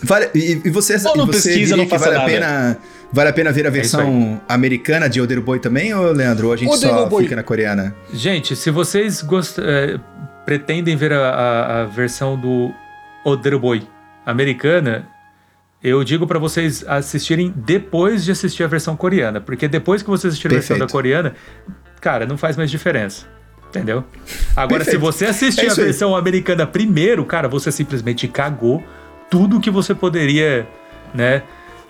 Vale, 0.02 0.30
e, 0.34 0.62
e 0.64 0.70
você, 0.70 0.96
Ou 1.08 1.18
não 1.18 1.24
e 1.26 1.28
você 1.28 1.50
pesquisa, 1.50 1.58
diria 1.60 1.78
não 1.78 1.86
que 1.86 1.98
vale 1.98 2.16
a 2.16 2.20
nada. 2.20 2.32
pena 2.32 2.78
vale 3.12 3.30
a 3.30 3.34
pena 3.34 3.52
ver 3.52 3.66
a 3.66 3.68
É 3.68 3.72
versão 3.72 4.40
americana 4.48 5.10
de 5.10 5.20
Oder 5.20 5.42
Boy 5.42 5.60
também, 5.60 5.94
ou 5.94 6.12
Leandro? 6.14 6.48
Ou 6.48 6.54
a 6.54 6.56
gente 6.58 6.78
só 6.78 7.10
fica 7.18 7.36
na 7.36 7.44
coreana? 7.44 7.94
Gente, 8.14 8.56
se 8.56 8.72
vocês 8.72 9.22
gost... 9.22 9.58
eh, 9.60 10.00
pretendem 10.46 10.96
ver 10.96 11.12
a, 11.14 11.30
a- 11.30 11.82
a 11.82 11.86
versão 11.86 12.40
do 12.40 12.72
Oderuboi 13.26 13.88
americana, 14.26 15.06
eu 15.84 16.04
digo 16.04 16.28
pra 16.28 16.38
vocês 16.40 16.84
assistirem 16.88 17.54
depois 17.56 18.24
de 18.26 18.32
assistir 18.32 18.64
a 18.64 18.68
versão 18.68 18.96
coreana, 18.96 19.40
porque 19.40 19.68
depois 19.68 20.02
que 20.02 20.10
vocês 20.10 20.34
assistirem 20.34 20.58
a 20.58 20.60
versão 20.60 20.76
da 20.78 20.86
Perfeito. 20.86 20.92
coreana, 20.92 21.36
cara, 22.02 22.26
não 22.26 22.38
faz 22.38 22.58
mais 22.58 22.70
diferença. 22.70 23.26
Entendeu? 23.70 24.04
Agora, 24.56 24.84
se 24.84 24.92
Perfeito. 24.92 25.00
você 25.00 25.26
assistir 25.26 25.62
É 25.62 25.64
a 25.66 25.68
isso 25.68 25.80
aí. 25.80 25.86
versão 25.86 26.16
americana 26.16 26.66
primeiro, 26.66 27.24
cara, 27.24 27.48
você 27.48 27.72
simplesmente 27.72 28.28
cagou 28.28 28.84
tudo 29.30 29.60
que 29.60 29.70
você 29.70 29.94
poderia, 29.94 30.68
né, 31.14 31.44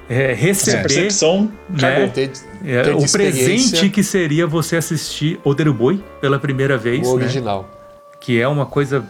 Essa 0.09 0.33
receber 0.33 0.81
percepção 0.81 1.49
né? 1.69 1.77
cagou. 1.79 2.09
Tem, 2.09 2.29
É, 2.65 2.81
de 2.83 2.89
o 2.91 3.09
presente 3.09 3.89
que 3.89 4.03
seria 4.03 4.45
você 4.45 4.75
assistir 4.75 5.39
Oderuboi 5.45 6.03
pela 6.19 6.37
primeira 6.37 6.77
vez, 6.77 7.07
o 7.07 7.15
né? 7.15 7.23
original. 7.23 7.69
Que 8.19 8.41
é 8.41 8.47
uma 8.47 8.65
coisa, 8.65 9.05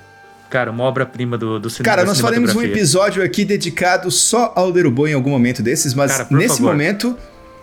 cara, 0.50 0.72
uma 0.72 0.84
obra-prima 0.84 1.38
do, 1.38 1.60
do 1.60 1.70
cinema. 1.70 1.96
Cara, 1.96 2.06
nós 2.08 2.20
faremos 2.20 2.56
um 2.56 2.62
episódio 2.62 3.24
aqui 3.24 3.46
dedicado 3.46 4.10
só 4.12 4.52
ao 4.56 4.70
Boy 4.92 5.12
em 5.12 5.14
algum 5.14 5.30
momento 5.30 5.62
desses, 5.62 5.94
mas 5.94 6.12
Cara, 6.12 6.28
nesse 6.32 6.58
favor. 6.58 6.72
momento, 6.72 7.16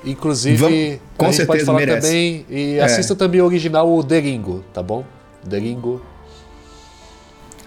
Inclusive, 0.05 0.57
Vamos- 0.57 0.99
com 1.17 1.27
a 1.27 1.33
gente 1.33 1.47
pode 1.47 1.59
certeza 1.59 1.67
falar 1.67 1.79
merece. 1.81 2.07
também 2.07 2.47
e 2.49 2.75
É. 2.79 2.83
assista 2.85 3.17
também 3.17 3.41
o 3.41 3.45
original, 3.45 3.93
o 3.93 4.03
Deringo, 4.05 4.65
tá 4.73 4.81
bom? 4.81 5.05
Deringo. 5.45 6.01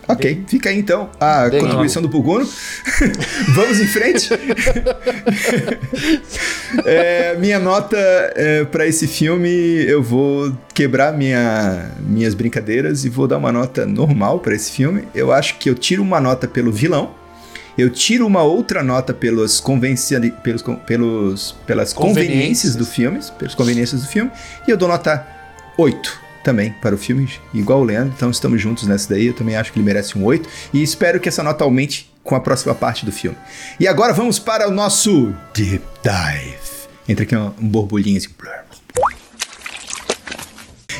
Ok, 0.10 0.44
fica 0.48 0.70
aí 0.70 0.78
então 0.80 1.10
a 1.20 1.50
contribuição 1.50 2.02
do 2.02 2.10
Puguno. 2.10 2.48
Vamos 3.56 3.80
em 3.80 3.88
frente. 3.88 4.30
É, 6.86 7.36
minha 7.40 7.60
nota 7.60 7.98
é, 8.36 8.64
para 8.64 8.86
esse 8.86 9.08
filme, 9.08 9.50
eu 9.50 10.04
vou 10.04 10.56
quebrar 10.74 11.12
minha, 11.14 11.92
minhas 12.00 12.34
brincadeiras 12.34 13.06
e 13.06 13.10
vou 13.10 13.28
dar 13.28 13.38
uma 13.38 13.52
nota 13.52 13.86
normal 13.86 14.40
para 14.40 14.56
esse 14.56 14.72
filme. 14.72 15.08
Eu 15.16 15.32
acho 15.32 15.58
que 15.58 15.70
eu 15.70 15.76
tiro 15.76 16.04
uma 16.04 16.20
nota 16.22 16.48
pelo 16.48 16.72
vilão. 16.72 17.16
Eu 17.78 17.90
tiro 17.90 18.26
uma 18.28 18.44
outra 18.44 18.84
nota 18.84 19.14
pelos 19.14 19.60
convenciali- 19.60 20.34
pelos, 20.44 20.64
pelos, 20.86 21.56
pelas 21.66 21.94
conveniências 21.94 22.74
Conveniências. 22.74 22.76
do 22.76 22.86
filme, 22.86 23.20
pelas 23.38 23.56
conveniências 23.56 24.02
do 24.02 24.08
filme, 24.08 24.30
e 24.68 24.72
eu 24.72 24.78
dou 24.78 24.88
nota 24.88 25.26
8 25.78 26.20
também 26.44 26.74
para 26.82 26.96
o 26.96 26.98
filme, 26.98 27.30
igual 27.54 27.82
o 27.82 27.84
Leandro, 27.84 28.14
então 28.16 28.30
estamos 28.30 28.62
juntos 28.62 28.88
nessa 28.88 29.10
daí, 29.10 29.28
eu 29.28 29.34
também 29.34 29.56
acho 29.56 29.72
que 29.72 29.80
ele 29.80 29.86
merece 29.86 30.18
um 30.18 30.24
8, 30.24 30.48
e 30.74 30.82
espero 30.82 31.20
que 31.20 31.30
essa 31.30 31.44
nota 31.44 31.64
aumente 31.64 32.12
com 32.24 32.36
a 32.36 32.40
próxima 32.40 32.76
parte 32.76 33.06
do 33.06 33.12
filme. 33.12 33.38
E 33.80 33.88
agora 33.88 34.14
vamos 34.14 34.40
para 34.40 34.68
o 34.68 34.72
nosso 34.72 35.34
Deep 35.54 35.84
Dive. 36.04 36.70
Entra 37.08 37.24
aqui 37.24 37.36
um, 37.36 37.52
um 37.60 37.68
borbulhinho 37.68 38.18
assim. 38.18 38.30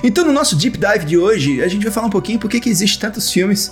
Então, 0.02 0.26
no 0.26 0.32
nosso 0.32 0.56
Deep 0.56 0.78
Dive 0.78 1.06
de 1.06 1.18
hoje, 1.18 1.62
a 1.62 1.68
gente 1.68 1.84
vai 1.84 1.92
falar 1.92 2.08
um 2.08 2.12
pouquinho 2.12 2.40
por 2.40 2.50
que 2.50 2.60
que 2.60 2.70
existe 2.70 2.98
tantos 2.98 3.32
filmes 3.32 3.72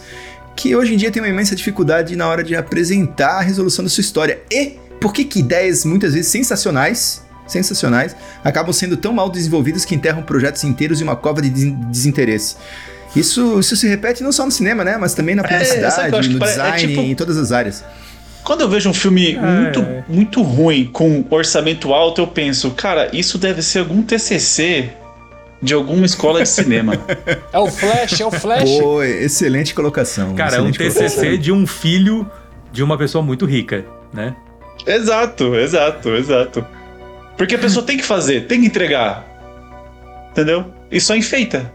que 0.56 0.76
hoje 0.76 0.94
em 0.94 0.98
dia 0.98 1.12
tem 1.12 1.22
uma 1.22 1.30
imensa 1.30 1.56
dificuldade 1.56 2.16
na 2.16 2.28
hora 2.28 2.44
de 2.44 2.56
apresentar 2.56 3.38
a 3.38 3.42
resolução 3.42 3.84
da 3.84 3.90
sua 3.90 4.02
história. 4.02 4.42
E 4.52 4.78
por 5.00 5.14
que 5.14 5.24
que 5.24 5.40
ideias 5.40 5.86
muitas 5.86 6.14
vezes 6.14 6.32
sensacionais, 6.32 7.24
sensacionais, 7.48 8.16
acabam 8.44 8.74
sendo 8.74 8.98
tão 8.98 9.14
mal 9.14 9.30
desenvolvidas 9.30 9.86
que 9.86 9.96
enterram 9.96 10.22
projetos 10.24 10.64
inteiros 10.64 11.00
em 11.02 11.04
uma 11.04 11.16
cova 11.16 11.42
de 11.42 11.50
des- 11.50 11.74
desinteresse. 11.90 12.56
Isso, 13.16 13.60
isso 13.60 13.76
se 13.76 13.88
repete 13.88 14.22
não 14.22 14.32
só 14.32 14.46
no 14.46 14.52
cinema, 14.52 14.84
né? 14.84 14.98
Mas 15.00 15.14
também 15.14 15.34
na 15.36 15.42
É, 15.44 15.48
publicidade, 15.48 16.16
acho 16.16 16.30
no 16.32 16.40
pare- 16.40 16.52
é 16.52 16.56
design, 16.56 16.88
tipo- 16.88 17.02
em 17.02 17.16
todas 17.16 17.38
as 17.38 17.52
áreas. 17.52 17.84
Quando 18.44 18.62
eu 18.62 18.70
vejo 18.70 18.90
um 18.90 18.94
filme 18.94 19.36
É. 19.36 19.40
muito, 19.40 19.86
muito 20.08 20.42
ruim, 20.42 20.86
com 20.86 21.26
orçamento 21.30 21.94
alto, 21.94 22.22
eu 22.22 22.28
penso, 22.28 22.72
cara, 22.72 23.10
isso 23.14 23.38
deve 23.38 23.62
ser 23.62 23.80
algum 23.80 24.02
TCC 24.02 24.90
de 25.62 25.74
alguma 25.74 26.06
escola 26.06 26.42
de 26.44 26.50
cinema. 26.50 26.94
É 27.52 27.60
o 27.60 27.68
Flash, 27.68 28.22
é 28.22 28.26
o 28.26 28.32
Flash. 28.32 28.70
Pô, 28.80 29.02
excelente 29.04 29.74
colocação. 29.74 30.36
Cara, 30.36 30.58
é 30.58 30.62
um 30.62 30.72
TCC 30.72 30.94
colocação. 31.16 31.38
de 31.40 31.52
um 31.52 31.66
filho 31.66 32.30
de 32.72 32.84
uma 32.84 32.98
pessoa 32.98 33.24
muito 33.24 33.46
rica, 33.46 33.84
né? 34.14 34.36
exato, 34.86 35.56
exato, 35.56 36.10
exato. 36.16 36.66
Porque 37.38 37.56
a 37.56 37.60
pessoa 37.60 37.86
tem 37.86 37.98
que 37.98 38.04
fazer, 38.04 38.48
tem 38.48 38.62
que 38.62 38.68
entregar. 38.68 39.26
Entendeu? 40.32 40.66
E 40.92 41.00
só 41.00 41.16
enfeita. 41.16 41.72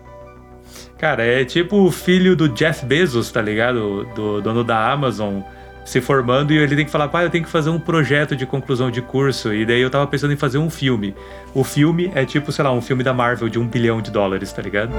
Cara, 0.98 1.24
é 1.24 1.44
tipo 1.44 1.78
o 1.84 1.90
filho 1.90 2.36
do 2.36 2.48
Jeff 2.48 2.84
Bezos, 2.84 3.30
tá 3.30 3.42
ligado? 3.42 4.06
Do 4.14 4.40
dono 4.40 4.62
da 4.62 4.90
Amazon, 4.90 5.40
se 5.84 6.00
formando 6.00 6.52
e 6.52 6.58
ele 6.58 6.76
tem 6.76 6.84
que 6.84 6.90
falar, 6.90 7.08
pai, 7.08 7.24
eu 7.24 7.30
tenho 7.30 7.44
que 7.44 7.50
fazer 7.50 7.70
um 7.70 7.78
projeto 7.78 8.36
de 8.36 8.46
conclusão 8.46 8.90
de 8.90 9.02
curso. 9.02 9.52
E 9.52 9.66
daí 9.66 9.80
eu 9.80 9.90
tava 9.90 10.06
pensando 10.06 10.32
em 10.32 10.36
fazer 10.36 10.58
um 10.58 10.70
filme. 10.70 11.14
O 11.54 11.64
filme 11.64 12.10
é 12.14 12.24
tipo, 12.24 12.52
sei 12.52 12.64
lá, 12.64 12.72
um 12.72 12.80
filme 12.80 13.02
da 13.02 13.12
Marvel 13.12 13.48
de 13.48 13.58
um 13.58 13.66
bilhão 13.66 14.00
de 14.00 14.10
dólares, 14.10 14.52
tá 14.52 14.62
ligado? 14.62 14.92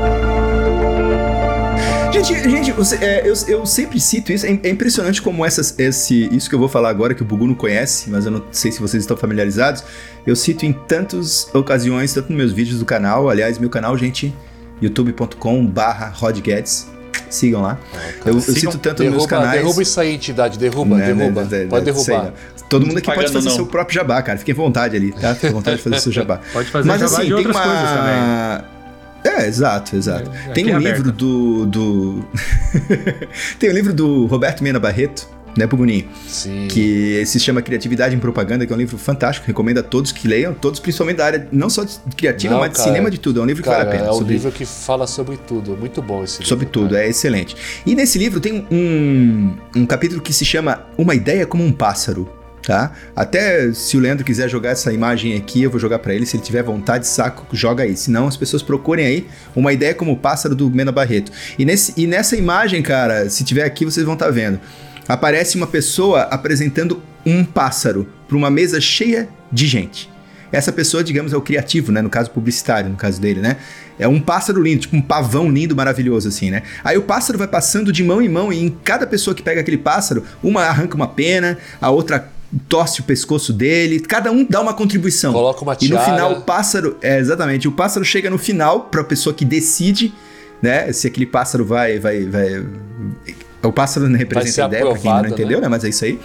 Gente, 2.23 2.49
gente 2.49 2.71
você- 2.71 2.95
é, 3.03 3.21
eu, 3.27 3.33
eu 3.47 3.65
sempre 3.65 3.99
cito 3.99 4.31
isso. 4.31 4.45
É, 4.45 4.59
é 4.63 4.69
impressionante 4.69 5.21
como 5.21 5.45
essas, 5.45 5.77
esse, 5.77 6.27
isso 6.35 6.47
que 6.49 6.55
eu 6.55 6.59
vou 6.59 6.69
falar 6.69 6.89
agora, 6.89 7.13
que 7.13 7.21
o 7.21 7.25
Bugu 7.25 7.45
não 7.47 7.55
conhece, 7.55 8.09
mas 8.09 8.25
eu 8.25 8.31
não 8.31 8.43
sei 8.51 8.71
se 8.71 8.79
vocês 8.79 9.03
estão 9.03 9.17
familiarizados. 9.17 9.83
Eu 10.25 10.35
cito 10.35 10.65
em 10.65 10.71
tantas 10.73 11.49
ocasiões, 11.53 12.13
tanto 12.13 12.29
nos 12.29 12.37
meus 12.37 12.51
vídeos 12.53 12.79
do 12.79 12.85
canal. 12.85 13.29
Aliás, 13.29 13.57
meu 13.57 13.69
canal, 13.69 13.97
gente, 13.97 14.33
youtube.com/barra 14.81 16.09
rodguedes. 16.15 16.87
Sigam 17.29 17.61
lá. 17.63 17.79
Eu, 18.25 18.33
eu 18.35 18.41
sigam. 18.41 18.71
cito 18.71 18.77
tanto 18.77 19.03
nos 19.03 19.11
meus 19.11 19.25
Derruba, 19.25 19.41
canais. 19.45 19.61
derruba 19.61 19.81
isso 19.81 19.99
aí, 19.99 20.13
entidade. 20.15 20.57
Derruba, 20.59 20.95
Né, 20.97 21.05
derruba. 21.13 21.43
né, 21.45 21.65
Pode 21.67 21.85
sei 21.85 21.93
derrubar. 22.15 22.33
Todo 22.69 22.85
mundo 22.85 22.97
aqui 22.99 23.11
pode 23.13 23.31
fazer 23.31 23.49
não. 23.49 23.55
seu 23.55 23.65
próprio 23.67 23.95
jabá, 23.95 24.21
cara. 24.21 24.37
Fique 24.37 24.51
à 24.51 24.55
vontade 24.55 24.95
ali, 24.95 25.11
tá? 25.11 25.33
Fique 25.35 25.47
à 25.47 25.51
vontade 25.51 25.77
de 25.77 25.83
fazer 25.83 25.99
seu 25.99 26.11
jabá. 26.11 26.39
Pode 26.51 26.69
fazer 26.69 26.87
Mas 26.87 27.01
jabá 27.01 27.13
assim, 27.13 27.21
de 27.23 27.27
tem 27.27 27.37
outras 27.37 27.55
uma... 27.55 27.63
coisas 27.63 27.89
também. 27.89 28.72
É, 29.23 29.47
exato, 29.47 29.95
exato. 29.95 30.29
É, 30.49 30.51
tem 30.51 30.65
aqui 30.65 30.73
um 30.73 30.77
é 30.87 30.91
livro 30.91 31.11
do. 31.11 31.65
do... 31.65 32.25
tem 33.59 33.69
um 33.69 33.73
livro 33.73 33.93
do 33.93 34.25
Roberto 34.25 34.61
Mena 34.63 34.79
Barreto, 34.79 35.27
né, 35.57 35.65
Puguninho? 35.67 36.07
Sim. 36.27 36.67
Que 36.69 37.25
se 37.25 37.39
chama 37.39 37.61
Criatividade 37.61 38.15
em 38.15 38.19
Propaganda, 38.19 38.65
que 38.65 38.73
é 38.73 38.75
um 38.75 38.79
livro 38.79 38.97
fantástico. 38.97 39.47
Recomendo 39.47 39.77
a 39.79 39.83
todos 39.83 40.11
que 40.11 40.27
leiam, 40.27 40.53
todos 40.53 40.79
principalmente 40.79 41.17
da 41.17 41.25
área, 41.25 41.47
não 41.51 41.69
só 41.69 41.83
de 41.83 41.97
criativa, 42.17 42.53
Não, 42.53 42.59
mas 42.59 42.71
de 42.71 42.77
cara, 42.77 42.89
cinema 42.89 43.09
de 43.11 43.17
tudo. 43.19 43.39
É 43.39 43.43
um 43.43 43.45
livro 43.45 43.63
que 43.63 43.69
Cara, 43.69 43.85
vale 43.85 43.95
a 43.95 43.99
pena. 43.99 44.09
é 44.09 44.11
um 44.11 44.17
sobre- 44.17 44.33
livro 44.33 44.51
que 44.51 44.65
fala 44.65 45.07
sobre 45.07 45.37
tudo. 45.37 45.77
Muito 45.77 46.01
bom 46.01 46.23
esse 46.23 46.35
livro. 46.39 46.47
Sobre 46.47 46.65
tudo, 46.65 46.91
cara. 46.91 47.05
é 47.05 47.09
excelente. 47.09 47.55
E 47.85 47.95
nesse 47.95 48.17
livro 48.17 48.39
tem 48.39 48.65
um, 48.69 49.55
um 49.75 49.85
capítulo 49.85 50.21
que 50.21 50.33
se 50.33 50.43
chama 50.43 50.85
Uma 50.97 51.15
Ideia 51.15 51.45
como 51.45 51.63
um 51.63 51.71
Pássaro, 51.71 52.27
tá? 52.65 52.91
Até 53.15 53.71
se 53.73 53.97
o 53.97 53.99
Leandro 53.99 54.23
quiser 54.23 54.49
jogar 54.49 54.71
essa 54.71 54.91
imagem 54.91 55.35
aqui, 55.35 55.63
eu 55.63 55.69
vou 55.69 55.79
jogar 55.79 55.99
pra 55.99 56.13
ele. 56.13 56.25
Se 56.25 56.37
ele 56.37 56.43
tiver 56.43 56.63
vontade, 56.63 57.07
saco, 57.07 57.45
joga 57.55 57.83
aí. 57.83 57.95
Senão 57.95 58.27
as 58.27 58.37
pessoas 58.37 58.63
procurem 58.63 59.05
aí 59.05 59.27
Uma 59.55 59.73
Ideia 59.73 59.93
como 59.93 60.11
o 60.13 60.17
Pássaro 60.17 60.55
do 60.55 60.69
Mena 60.69 60.91
Barreto. 60.91 61.31
E, 61.59 61.65
nesse, 61.65 61.93
e 61.97 62.07
nessa 62.07 62.35
imagem, 62.35 62.81
cara, 62.81 63.29
se 63.29 63.43
tiver 63.43 63.63
aqui, 63.63 63.85
vocês 63.85 64.05
vão 64.05 64.13
estar 64.13 64.31
vendo. 64.31 64.59
Aparece 65.07 65.57
uma 65.57 65.67
pessoa 65.67 66.21
apresentando 66.23 67.03
um 67.25 67.43
pássaro 67.43 68.07
pra 68.27 68.37
uma 68.37 68.49
mesa 68.49 68.79
cheia 68.79 69.27
de 69.51 69.67
gente. 69.67 70.09
Essa 70.51 70.71
pessoa, 70.71 71.03
digamos, 71.03 71.33
é 71.33 71.37
o 71.37 71.41
criativo, 71.41 71.91
né? 71.91 71.99
No 71.99 72.11
caso 72.11 72.29
publicitário, 72.29 72.87
no 72.87 72.95
caso 72.95 73.19
dele, 73.19 73.41
né? 73.41 73.57
É 73.97 74.07
um 74.07 74.19
pássaro 74.19 74.61
lindo, 74.61 74.81
tipo 74.81 74.95
um 74.95 75.01
pavão 75.01 75.51
lindo, 75.51 75.75
maravilhoso, 75.75 76.27
assim, 76.27 76.51
né? 76.51 76.61
Aí 76.83 76.95
o 76.95 77.01
pássaro 77.01 77.39
vai 77.39 77.47
passando 77.47 77.91
de 77.91 78.03
mão 78.03 78.21
em 78.21 78.29
mão 78.29 78.53
e 78.53 78.63
em 78.63 78.69
cada 78.69 79.07
pessoa 79.07 79.33
que 79.33 79.41
pega 79.41 79.61
aquele 79.61 79.79
pássaro, 79.79 80.23
uma 80.43 80.63
arranca 80.63 80.95
uma 80.95 81.07
pena, 81.07 81.57
a 81.81 81.89
outra 81.89 82.31
torce 82.67 83.01
o 83.01 83.03
pescoço 83.03 83.51
dele, 83.51 83.99
cada 83.99 84.31
um 84.31 84.45
dá 84.47 84.61
uma 84.61 84.73
contribuição. 84.73 85.33
Coloca 85.33 85.61
uma 85.61 85.73
E 85.79 85.87
no 85.87 85.95
tiara. 85.95 86.03
final 86.05 86.33
o 86.33 86.41
pássaro, 86.41 86.97
é 87.01 87.19
exatamente, 87.19 87.67
o 87.67 87.71
pássaro 87.71 88.05
chega 88.05 88.29
no 88.29 88.37
final 88.37 88.81
pra 88.81 89.03
pessoa 89.03 89.33
que 89.33 89.45
decide, 89.45 90.13
né? 90.61 90.91
Se 90.91 91.07
aquele 91.07 91.25
pássaro 91.25 91.65
vai 91.65 91.99
vai 91.99 92.25
vai 92.25 92.65
o 93.63 93.71
pássaro 93.71 94.09
não 94.09 94.17
representa 94.17 94.65
a 94.65 94.67
ideia, 94.67 94.85
pra 94.85 94.93
quem 94.95 95.03
não 95.05 95.17
aprovado, 95.17 95.33
entendeu, 95.33 95.59
né? 95.59 95.63
né? 95.63 95.69
Mas 95.69 95.83
é 95.83 95.89
isso 95.89 96.03
aí. 96.03 96.19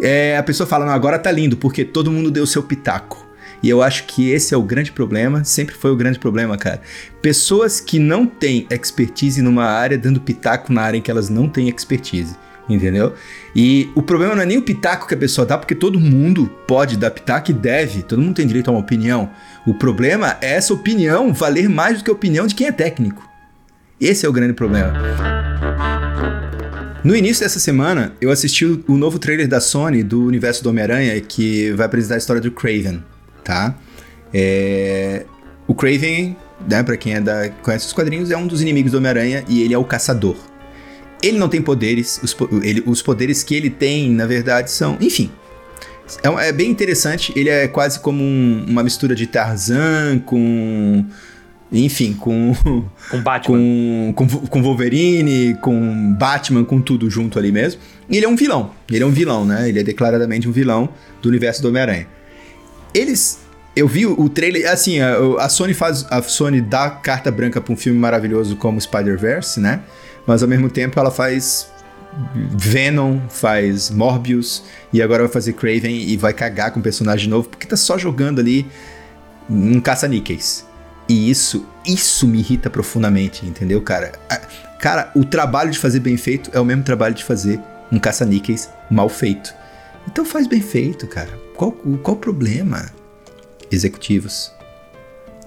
É, 0.00 0.36
a 0.36 0.42
pessoa 0.42 0.66
fala, 0.66 0.86
não, 0.86 0.92
agora 0.92 1.18
tá 1.18 1.30
lindo, 1.30 1.56
porque 1.56 1.84
todo 1.84 2.10
mundo 2.10 2.30
deu 2.30 2.46
seu 2.46 2.62
pitaco. 2.62 3.26
E 3.62 3.68
eu 3.68 3.80
acho 3.80 4.04
que 4.04 4.30
esse 4.30 4.52
é 4.52 4.56
o 4.56 4.62
grande 4.62 4.90
problema, 4.90 5.44
sempre 5.44 5.74
foi 5.74 5.92
o 5.92 5.96
grande 5.96 6.18
problema, 6.18 6.56
cara. 6.56 6.80
Pessoas 7.20 7.80
que 7.80 7.98
não 7.98 8.26
têm 8.26 8.66
expertise 8.70 9.40
numa 9.40 9.64
área 9.64 9.96
dando 9.96 10.20
pitaco 10.20 10.72
na 10.72 10.82
área 10.82 10.98
em 10.98 11.00
que 11.00 11.10
elas 11.10 11.28
não 11.28 11.48
têm 11.48 11.68
expertise, 11.68 12.36
entendeu? 12.68 13.14
E 13.54 13.90
o 13.94 14.02
problema 14.02 14.34
não 14.34 14.42
é 14.42 14.46
nem 14.46 14.58
o 14.58 14.62
pitaco 14.62 15.06
que 15.06 15.14
a 15.14 15.16
pessoa 15.16 15.46
dá, 15.46 15.58
porque 15.58 15.74
todo 15.74 15.98
mundo 15.98 16.50
pode 16.66 16.96
dar 16.96 17.10
pitaco 17.10 17.50
e 17.50 17.54
deve, 17.54 18.02
todo 18.02 18.22
mundo 18.22 18.34
tem 18.34 18.46
direito 18.46 18.68
a 18.68 18.70
uma 18.72 18.80
opinião. 18.80 19.30
O 19.66 19.74
problema 19.74 20.36
é 20.40 20.54
essa 20.54 20.72
opinião 20.72 21.32
valer 21.32 21.68
mais 21.68 21.98
do 21.98 22.04
que 22.04 22.10
a 22.10 22.14
opinião 22.14 22.46
de 22.46 22.54
quem 22.54 22.66
é 22.66 22.72
técnico. 22.72 23.28
Esse 24.00 24.26
é 24.26 24.28
o 24.28 24.32
grande 24.32 24.52
problema. 24.52 24.92
No 27.04 27.16
início 27.16 27.44
dessa 27.44 27.58
semana, 27.58 28.12
eu 28.20 28.30
assisti 28.30 28.64
o 28.64 28.96
novo 28.96 29.18
trailer 29.18 29.48
da 29.48 29.60
Sony 29.60 30.04
do 30.04 30.24
universo 30.24 30.62
do 30.62 30.70
Homem-Aranha 30.70 31.20
que 31.20 31.72
vai 31.72 31.86
apresentar 31.86 32.14
a 32.14 32.18
história 32.18 32.40
do 32.40 32.50
Craven, 32.50 33.02
tá? 33.42 33.74
É, 34.32 35.24
O 35.66 35.74
Craven, 35.74 36.36
né, 36.68 36.82
pra 36.82 36.96
quem 36.96 37.14
é 37.14 37.20
da... 37.20 37.48
conhece 37.62 37.86
os 37.86 37.92
quadrinhos, 37.92 38.30
é 38.30 38.36
um 38.36 38.46
dos 38.46 38.60
inimigos 38.60 38.92
do 38.92 38.98
Homem-Aranha 38.98 39.44
e 39.48 39.62
ele 39.62 39.74
é 39.74 39.78
o 39.78 39.84
caçador. 39.84 40.36
Ele 41.22 41.38
não 41.38 41.48
tem 41.48 41.62
poderes, 41.62 42.20
os, 42.22 42.36
ele- 42.62 42.82
os 42.84 43.00
poderes 43.00 43.42
que 43.42 43.54
ele 43.54 43.70
tem, 43.70 44.10
na 44.10 44.26
verdade, 44.26 44.70
são... 44.70 44.96
Enfim, 45.00 45.30
é, 46.22 46.48
é 46.48 46.52
bem 46.52 46.68
interessante, 46.70 47.32
ele 47.36 47.48
é 47.48 47.68
quase 47.68 48.00
como 48.00 48.22
um- 48.22 48.64
uma 48.68 48.82
mistura 48.82 49.14
de 49.14 49.26
Tarzan 49.26 50.18
com... 50.26 51.04
Enfim, 51.74 52.12
com... 52.12 52.54
Com 53.10 53.22
Batman. 53.22 53.56
com, 53.56 54.12
com, 54.14 54.26
com 54.46 54.62
Wolverine, 54.62 55.56
com 55.62 56.12
Batman, 56.18 56.64
com 56.64 56.80
tudo 56.82 57.08
junto 57.08 57.38
ali 57.38 57.50
mesmo. 57.50 57.80
E 58.10 58.16
ele 58.18 58.26
é 58.26 58.28
um 58.28 58.36
vilão. 58.36 58.72
Ele 58.90 59.02
é 59.02 59.06
um 59.06 59.10
vilão, 59.10 59.46
né? 59.46 59.70
Ele 59.70 59.80
é 59.80 59.82
declaradamente 59.82 60.46
um 60.46 60.52
vilão 60.52 60.90
do 61.22 61.30
universo 61.30 61.62
do 61.62 61.68
Homem-Aranha. 61.68 62.06
Eles. 62.92 63.38
Eu 63.74 63.88
vi 63.88 64.04
o, 64.04 64.20
o 64.20 64.28
trailer. 64.28 64.70
Assim, 64.70 65.00
a, 65.00 65.16
a 65.38 65.48
Sony 65.48 65.72
faz. 65.72 66.04
A 66.10 66.20
Sony 66.20 66.60
dá 66.60 66.90
carta 66.90 67.30
branca 67.30 67.58
pra 67.58 67.72
um 67.72 67.76
filme 67.76 67.98
maravilhoso 67.98 68.54
como 68.56 68.78
Spider-Verse, 68.78 69.58
né? 69.58 69.80
Mas 70.26 70.42
ao 70.42 70.48
mesmo 70.48 70.68
tempo 70.68 70.98
ela 70.98 71.10
faz. 71.10 71.70
Venom, 72.34 73.20
faz 73.30 73.88
Morbius 73.88 74.62
e 74.92 75.00
agora 75.00 75.22
vai 75.22 75.32
fazer 75.32 75.54
Craven 75.54 75.96
e 75.96 76.14
vai 76.14 76.34
cagar 76.34 76.70
com 76.70 76.78
o 76.78 76.82
personagem 76.82 77.26
novo 77.26 77.48
porque 77.48 77.66
tá 77.66 77.74
só 77.74 77.96
jogando 77.96 78.38
ali 78.38 78.66
um 79.48 79.80
caça-níqueis. 79.80 80.66
E 81.08 81.30
isso, 81.30 81.66
isso 81.86 82.28
me 82.28 82.38
irrita 82.40 82.68
profundamente, 82.68 83.46
entendeu, 83.46 83.80
cara? 83.80 84.12
Cara, 84.78 85.10
o 85.14 85.24
trabalho 85.24 85.70
de 85.70 85.78
fazer 85.78 86.00
bem 86.00 86.18
feito 86.18 86.50
é 86.52 86.60
o 86.60 86.64
mesmo 86.66 86.82
trabalho 86.82 87.14
de 87.14 87.24
fazer 87.24 87.58
um 87.90 87.98
caça-níqueis 87.98 88.68
mal 88.90 89.08
feito. 89.08 89.54
Então 90.06 90.24
faz 90.24 90.46
bem 90.46 90.60
feito, 90.60 91.06
cara. 91.06 91.30
Qual, 91.56 91.72
qual 91.72 92.16
o 92.16 92.20
problema? 92.20 92.90
Executivos. 93.70 94.52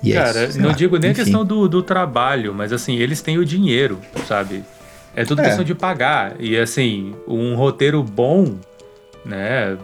É 0.03 0.13
Cara, 0.13 0.49
não 0.55 0.69
lá, 0.69 0.75
digo 0.75 0.97
nem 0.97 1.11
enfim. 1.11 1.21
a 1.21 1.23
questão 1.23 1.45
do, 1.45 1.67
do 1.67 1.81
trabalho, 1.81 2.53
mas 2.53 2.71
assim, 2.71 2.97
eles 2.97 3.21
têm 3.21 3.37
o 3.37 3.45
dinheiro, 3.45 3.99
sabe? 4.27 4.63
É 5.15 5.23
tudo 5.23 5.41
É. 5.41 5.45
questão 5.45 5.63
de 5.63 5.73
pagar. 5.73 6.35
E 6.39 6.57
assim, 6.57 7.13
um 7.27 7.55
roteiro 7.55 8.03
bom, 8.03 8.57
né, 9.25 9.77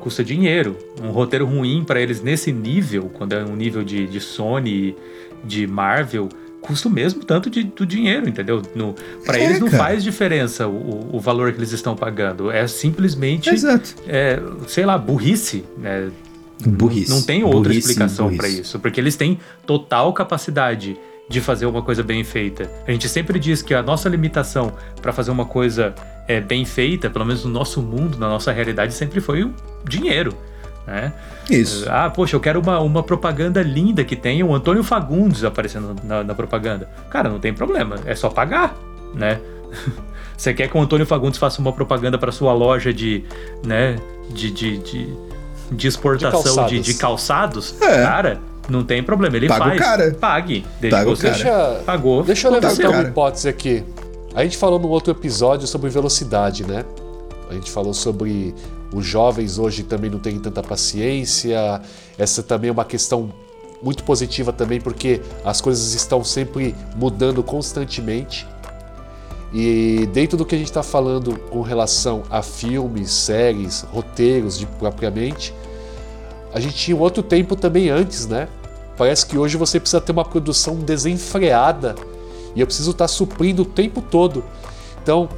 custa 0.00 0.24
dinheiro. 0.24 0.76
Um 1.02 1.10
roteiro 1.10 1.46
ruim 1.46 1.84
pra 1.84 2.00
eles 2.00 2.20
nesse 2.22 2.52
nível, 2.52 3.10
quando 3.12 3.32
é 3.34 3.44
um 3.44 3.54
nível 3.56 3.82
de, 3.84 4.06
de 4.06 4.20
Sony, 4.20 4.96
de 5.44 5.66
Marvel, 5.66 6.28
custa 6.60 6.88
o 6.88 6.90
mesmo 6.90 7.24
tanto 7.24 7.48
de, 7.48 7.62
do 7.62 7.86
dinheiro, 7.86 8.28
entendeu? 8.28 8.60
Pra 9.24 9.38
É, 9.38 9.44
eles 9.44 9.60
não 9.60 9.68
cara. 9.68 9.84
faz 9.84 10.02
diferença 10.02 10.66
o, 10.66 11.10
o 11.16 11.20
valor 11.20 11.52
que 11.52 11.58
eles 11.58 11.70
estão 11.72 11.94
pagando. 11.94 12.50
É 12.50 12.66
simplesmente, 12.66 13.48
Exato. 13.50 13.94
é, 14.08 14.40
sei 14.66 14.84
lá, 14.84 14.98
burrice, 14.98 15.64
né? 15.78 16.10
Burrice. 16.66 17.10
Não 17.10 17.22
tem 17.22 17.44
outra 17.44 17.60
Burrice, 17.60 17.78
explicação 17.90 18.28
pra 18.28 18.38
burrice. 18.46 18.62
isso, 18.62 18.78
porque 18.80 18.98
eles 18.98 19.14
têm 19.14 19.38
total 19.66 20.12
capacidade 20.12 20.96
de 21.28 21.40
fazer 21.40 21.66
uma 21.66 21.82
coisa 21.82 22.02
bem 22.02 22.22
feita. 22.22 22.70
A 22.86 22.92
gente 22.92 23.08
sempre 23.08 23.38
diz 23.38 23.62
que 23.62 23.74
a 23.74 23.82
nossa 23.82 24.08
limitação 24.08 24.72
pra 25.02 25.12
fazer 25.12 25.30
uma 25.30 25.44
coisa 25.44 25.94
é, 26.28 26.40
bem 26.40 26.64
feita, 26.64 27.10
pelo 27.10 27.24
menos 27.24 27.44
no 27.44 27.50
nosso 27.50 27.82
mundo, 27.82 28.18
na 28.18 28.28
nossa 28.28 28.52
realidade, 28.52 28.94
sempre 28.94 29.20
foi 29.20 29.42
o 29.42 29.54
dinheiro. 29.84 30.32
Né? 30.86 31.12
Isso. 31.50 31.84
Ah, 31.90 32.08
poxa, 32.08 32.36
eu 32.36 32.40
quero 32.40 32.60
uma, 32.60 32.78
uma 32.80 33.02
propaganda 33.02 33.60
linda 33.60 34.04
que 34.04 34.14
tenha 34.14 34.46
o 34.46 34.54
Antônio 34.54 34.84
Fagundes 34.84 35.42
aparecendo 35.42 35.96
na, 36.04 36.22
na 36.22 36.34
propaganda. 36.34 36.88
Cara, 37.10 37.28
não 37.28 37.40
tem 37.40 37.52
problema, 37.52 37.96
é 38.04 38.14
só 38.14 38.30
pagar, 38.30 38.76
né? 39.12 39.40
Você 40.36 40.52
quer 40.52 40.68
que 40.68 40.76
o 40.76 40.80
Antônio 40.80 41.06
Fagundes 41.06 41.38
faça 41.38 41.60
uma 41.60 41.72
propaganda 41.72 42.18
para 42.18 42.30
sua 42.30 42.52
loja 42.52 42.92
de, 42.92 43.24
né, 43.64 43.96
de, 44.30 44.50
de, 44.50 44.78
de, 44.78 45.08
de 45.72 45.88
exportação 45.88 46.40
de, 46.40 46.44
calçados. 46.44 46.86
de 46.86 46.94
calçados? 46.94 47.82
É. 47.82 48.02
Cara, 48.02 48.40
Não 48.68 48.84
tem 48.84 49.02
problema, 49.02 49.36
ele 49.36 49.48
Paga 49.48 49.64
o 49.64 49.68
faz. 49.68 49.80
cara. 49.80 50.16
Pague. 50.18 50.64
Desde 50.80 50.98
Paga 50.98 51.10
o 51.10 51.16
você 51.16 51.30
cara. 51.30 51.36
Deixa, 51.36 51.82
pagou. 51.84 52.22
deixa 52.22 52.48
eu 52.48 52.52
levantar 52.52 52.90
uma 52.90 53.02
hipótese 53.02 53.48
aqui. 53.48 53.84
A 54.34 54.42
gente 54.42 54.56
falou 54.56 54.78
num 54.78 54.88
outro 54.88 55.12
episódio 55.12 55.66
sobre 55.66 55.88
velocidade, 55.88 56.64
né? 56.64 56.84
A 57.48 57.54
gente 57.54 57.70
falou 57.70 57.94
sobre 57.94 58.54
os 58.92 59.04
jovens 59.04 59.58
hoje 59.58 59.82
também 59.82 60.10
não 60.10 60.18
têm 60.18 60.38
tanta 60.38 60.62
paciência. 60.62 61.80
Essa 62.18 62.42
também 62.42 62.68
é 62.68 62.72
uma 62.72 62.84
questão 62.84 63.32
muito 63.82 64.04
positiva 64.04 64.52
também, 64.52 64.80
porque 64.80 65.20
as 65.44 65.60
coisas 65.60 65.94
estão 65.94 66.24
sempre 66.24 66.74
mudando 66.96 67.42
constantemente. 67.42 68.46
E 69.52 70.08
dentro 70.12 70.36
do 70.36 70.44
que 70.44 70.54
a 70.54 70.58
gente 70.58 70.68
está 70.68 70.82
falando 70.82 71.38
com 71.50 71.62
relação 71.62 72.22
a 72.28 72.42
filmes, 72.42 73.10
séries, 73.10 73.82
roteiros 73.92 74.58
de 74.58 74.66
propriamente, 74.66 75.54
a 76.56 76.60
gente 76.60 76.74
tinha 76.74 76.96
um 76.96 77.00
outro 77.00 77.22
tempo 77.22 77.54
também 77.54 77.90
antes, 77.90 78.26
né? 78.26 78.48
Parece 78.96 79.26
que 79.26 79.36
hoje 79.36 79.58
você 79.58 79.78
precisa 79.78 80.00
ter 80.00 80.10
uma 80.12 80.24
produção 80.24 80.76
desenfreada 80.76 81.94
e 82.54 82.60
eu 82.62 82.66
preciso 82.66 82.92
estar 82.92 83.06
suprindo 83.08 83.60
o 83.60 83.64
tempo 83.66 84.00
todo. 84.00 84.42
Então, 85.02 85.28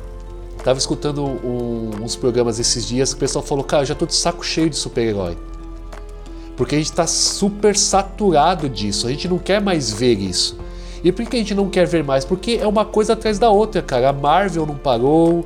tava 0.62 0.78
escutando 0.78 1.24
um- 1.24 1.90
uns 2.01 2.15
programas 2.15 2.61
esses 2.61 2.86
dias 2.86 3.12
que 3.12 3.16
o 3.16 3.20
pessoal 3.20 3.45
falou: 3.45 3.65
Cara, 3.65 3.82
eu 3.82 3.86
já 3.86 3.97
tô 3.97 4.07
de 4.07 4.15
saco 4.15 4.45
cheio 4.47 4.70
de 4.70 4.77
super-herói. 4.77 5.36
Porque 6.57 6.77
a 6.77 6.78
gente 6.78 6.93
tá 6.93 7.07
super 7.07 7.77
saturado 7.77 8.69
disso, 8.69 9.09
a 9.09 9.11
gente 9.11 9.27
não 9.28 9.39
quer 9.39 9.61
mais 9.61 9.90
ver 9.93 10.19
isso. 10.20 10.57
E 11.03 11.11
por 11.11 11.24
que 11.27 11.36
a 11.36 11.40
gente 11.40 11.55
não 11.55 11.69
quer 11.69 11.86
ver 11.86 12.05
mais? 12.05 12.24
Porque 12.24 12.59
é 12.62 12.66
uma 12.66 12.85
coisa 12.85 13.15
atrás 13.15 13.40
da 13.40 13.51
outra, 13.51 13.82
cara. 13.82 14.09
A 14.11 14.12
Marvel 14.12 14.65
não 14.66 14.77
parou. 14.77 15.45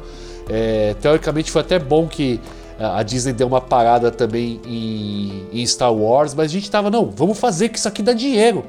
é, 0.51 0.95
teoricamente 1.01 1.51
foi 1.51 1.63
até 1.63 1.79
bom 1.79 2.07
que 2.09 2.39
a 2.83 3.03
Disney 3.03 3.33
deu 3.33 3.47
uma 3.47 3.61
parada 3.61 4.11
também 4.11 4.61
em, 4.67 5.45
em 5.53 5.67
Star 5.67 5.93
Wars, 5.95 6.35
mas 6.35 6.47
a 6.47 6.53
gente 6.53 6.71
tava, 6.71 6.91
não, 6.91 7.11
vamos 7.11 7.39
fazer 7.39 7.69
que 7.69 7.79
isso 7.79 7.89
aqui 7.89 8.03
dá 8.03 8.13
dinheiro. 8.13 8.65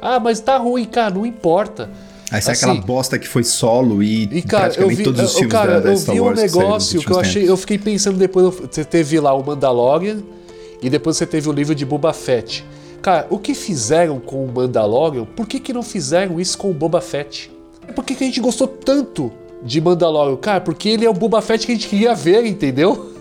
Ah, 0.00 0.20
mas 0.20 0.40
tá 0.40 0.56
ruim, 0.58 0.84
cara, 0.84 1.14
não 1.14 1.24
importa. 1.24 1.90
Aí 2.30 2.40
sai 2.42 2.52
Assim, 2.52 2.66
aquela 2.66 2.80
bosta 2.80 3.18
que 3.18 3.28
foi 3.28 3.44
solo 3.44 4.02
e, 4.02 4.24
E 4.24 4.42
cara, 4.42 4.64
eu 4.64 4.86
praticamente 4.86 4.96
vi, 4.96 5.04
todos 5.04 5.20
os 5.22 5.32
eu, 5.32 5.34
filmes 5.38 5.52
cara, 5.52 5.72
da, 5.74 5.80
da 5.80 5.90
eu 5.90 5.96
Star 5.96 6.14
vi 6.14 6.20
um 6.20 6.24
Wars 6.24 6.42
que 6.42 6.48
saíram 6.48 6.70
nos 6.70 6.90
negócio 6.90 6.90
que 6.90 6.96
eu 6.96 7.00
últimos 7.00 7.18
achei, 7.18 7.42
tempos. 7.42 7.48
eu 7.48 7.56
fiquei 7.56 7.78
pensando 7.78 8.18
depois, 8.18 8.54
você 8.70 8.84
teve 8.84 9.20
lá 9.20 9.34
o 9.34 9.44
Mandalorian 9.44 10.18
e 10.82 10.90
depois 10.90 11.16
você 11.16 11.26
teve 11.26 11.48
o 11.48 11.52
livro 11.52 11.74
de 11.74 11.84
Boba 11.84 12.12
Fett. 12.12 12.64
Cara, 13.00 13.26
o 13.30 13.38
que 13.38 13.54
fizeram 13.54 14.18
com 14.18 14.44
o 14.44 14.52
Mandalorian, 14.52 15.24
por 15.24 15.46
que, 15.46 15.60
que 15.60 15.72
não 15.72 15.82
fizeram 15.82 16.40
isso 16.40 16.56
com 16.58 16.70
o 16.70 16.74
Boba 16.74 17.00
Fett? 17.00 17.50
Por 17.94 18.04
que, 18.04 18.14
que 18.14 18.24
a 18.24 18.26
gente 18.26 18.40
gostou 18.40 18.66
tanto 18.66 19.30
de 19.62 19.80
Mandalorian? 19.80 20.36
Cara, 20.36 20.60
porque 20.60 20.88
ele 20.88 21.04
é 21.04 21.10
o 21.10 21.14
Boba 21.14 21.40
Fett 21.40 21.66
que 21.66 21.72
a 21.72 21.74
gente 21.74 21.88
queria 21.88 22.14
ver, 22.14 22.44
entendeu? 22.46 23.13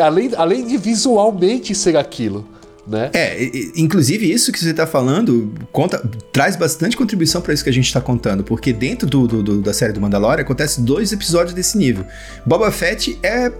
Além, 0.00 0.30
além 0.36 0.66
de 0.66 0.76
visualmente 0.76 1.74
ser 1.74 1.96
aquilo, 1.96 2.46
né? 2.86 3.10
É, 3.12 3.50
inclusive 3.76 4.30
isso 4.30 4.50
que 4.52 4.58
você 4.58 4.72
tá 4.72 4.86
falando 4.86 5.52
conta, 5.72 6.02
traz 6.32 6.56
bastante 6.56 6.96
contribuição 6.96 7.40
pra 7.40 7.52
isso 7.52 7.62
que 7.64 7.70
a 7.70 7.72
gente 7.72 7.92
tá 7.92 8.00
contando, 8.00 8.42
porque 8.42 8.72
dentro 8.72 9.06
do, 9.08 9.26
do- 9.26 9.60
da 9.60 9.72
série 9.74 9.92
do 9.92 10.00
Mandalorian 10.00 10.42
acontece 10.42 10.80
dois 10.80 11.12
episódios 11.12 11.52
desse 11.54 11.76
nível. 11.76 12.04
Boba 12.46 12.70
Fett 12.70 13.18
é 13.22 13.52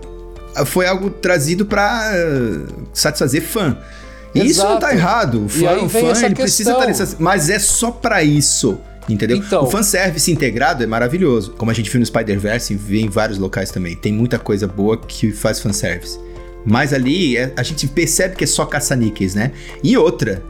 foi 0.66 0.86
algo 0.86 1.10
trazido 1.10 1.64
pra 1.66 2.10
eh, 2.14 2.60
satisfazer 2.92 3.42
fã. 3.42 3.76
E 4.34 4.44
isso 4.46 4.62
não 4.62 4.78
tá 4.78 4.88
Exato. 4.92 4.94
errado. 4.94 5.44
O 5.44 5.48
fã, 5.48 5.76
o 5.84 5.88
fã 5.88 5.98
ele 6.24 6.34
precisa 6.34 6.70
questão. 6.72 6.72
estar 6.74 6.86
nessa, 6.86 7.16
mas 7.18 7.48
é 7.48 7.58
só 7.58 7.90
pra 7.90 8.22
isso. 8.24 8.78
Entendeu? 9.08 9.38
Então- 9.38 9.62
o 9.64 9.70
fanservice 9.70 10.30
integrado 10.30 10.82
é 10.82 10.86
maravilhoso. 10.86 11.52
Como 11.52 11.70
a 11.70 11.74
gente 11.74 11.88
viu 11.88 11.98
no 12.00 12.04
Spider-Verse 12.04 12.74
e 12.74 12.76
vê 12.76 13.00
em 13.00 13.08
vários 13.08 13.38
locais 13.38 13.70
também. 13.70 13.96
Tem 13.96 14.12
muita 14.12 14.38
coisa 14.38 14.66
boa 14.66 14.98
que 14.98 15.30
faz 15.32 15.60
fanservice. 15.60 16.18
Mas 16.68 16.92
ali 16.92 17.36
é- 17.36 17.52
a 17.56 17.62
gente 17.62 17.86
percebe 17.86 18.36
que 18.36 18.44
é 18.44 18.46
só 18.46 18.66
caça-níqueis, 18.66 19.34
né? 19.34 19.52
E 19.82 19.96
outra, 19.96 20.42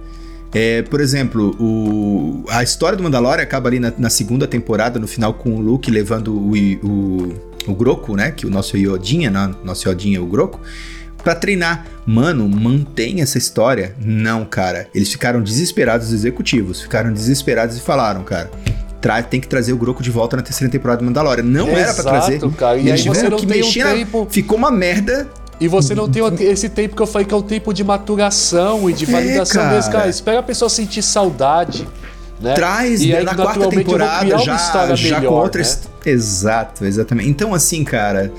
é, 0.52 0.82
por 0.82 1.00
exemplo, 1.00 1.54
o, 1.60 2.44
a 2.48 2.62
história 2.62 2.96
do 2.96 3.02
Mandalorian 3.04 3.42
acaba 3.42 3.68
ali 3.68 3.78
na, 3.78 3.92
na 3.96 4.10
segunda 4.10 4.46
temporada, 4.46 4.98
no 4.98 5.06
final, 5.06 5.34
com 5.34 5.50
o 5.56 5.60
Luke 5.60 5.90
levando 5.90 6.32
o, 6.34 6.52
o, 6.86 7.34
o 7.68 7.74
Groco, 7.74 8.16
né? 8.16 8.30
Que 8.30 8.46
o 8.46 8.50
nosso 8.50 8.76
Yodinha, 8.76 9.30
né? 9.30 9.50
Nosso 9.62 9.88
Yodinha 9.88 10.18
é 10.18 10.20
o 10.20 10.26
Groco. 10.26 10.60
Pra 11.22 11.34
treinar. 11.34 11.84
Mano, 12.06 12.48
mantém 12.48 13.20
essa 13.20 13.36
história. 13.38 13.94
Não, 14.00 14.44
cara. 14.44 14.88
Eles 14.94 15.10
ficaram 15.10 15.42
desesperados, 15.42 16.08
os 16.08 16.12
executivos. 16.14 16.80
Ficaram 16.80 17.12
desesperados 17.12 17.76
e 17.76 17.80
falaram, 17.80 18.22
cara. 18.24 18.50
Tra 19.00 19.22
tem 19.22 19.40
que 19.40 19.46
trazer 19.46 19.72
o 19.72 19.76
Groco 19.76 20.02
de 20.02 20.10
volta 20.10 20.36
na 20.36 20.42
terceira 20.42 20.70
temporada 20.70 21.00
do 21.00 21.04
Mandalorian. 21.04 21.42
Não 21.44 21.68
era 21.68 21.92
pra 21.92 22.02
Exato, 22.02 22.08
trazer. 22.38 22.50
cara. 22.56 22.76
E 22.78 22.88
eles 22.88 23.00
aí 23.02 23.08
você 23.08 23.14
tiveram 23.20 23.36
que 23.36 23.44
um 23.46 23.48
mexer 23.48 23.84
na- 23.84 23.92
tempo- 23.94 24.26
Ficou 24.30 24.56
uma 24.56 24.70
merda. 24.70 25.28
E 25.60 25.66
você 25.66 25.94
não 25.94 26.08
tem 26.08 26.22
esse 26.40 26.68
tempo 26.68 26.94
que 26.94 27.02
eu 27.02 27.06
falei 27.06 27.26
que 27.26 27.34
é 27.34 27.36
o 27.36 27.42
tempo 27.42 27.72
de 27.74 27.82
maturação 27.82 28.88
e 28.88 28.92
de 28.92 29.04
É, 29.04 29.08
validação 29.10 29.62
cara. 29.62 29.74
mesmo. 29.74 29.92
Cara, 29.92 30.08
espera 30.08 30.38
a 30.38 30.42
pessoa 30.42 30.68
sentir 30.68 31.02
saudade. 31.02 31.86
Né? 32.40 32.54
Traz 32.54 33.00
e 33.02 33.12
aí, 33.12 33.24
na 33.24 33.34
quarta 33.34 33.58
naturalmente, 33.58 33.76
eu 33.80 33.84
vou 33.84 33.94
criar 33.96 34.20
temporada 34.20 34.36
uma 34.36 34.44
já, 34.44 34.56
história 34.56 34.96
já 34.96 35.16
melhor, 35.18 35.30
com 35.32 35.34
outra. 35.40 35.62
né? 35.62 35.68
Exato, 36.06 36.84
exatamente. 36.84 37.28
Então, 37.28 37.52
assim, 37.52 37.82
cara, 37.82 38.32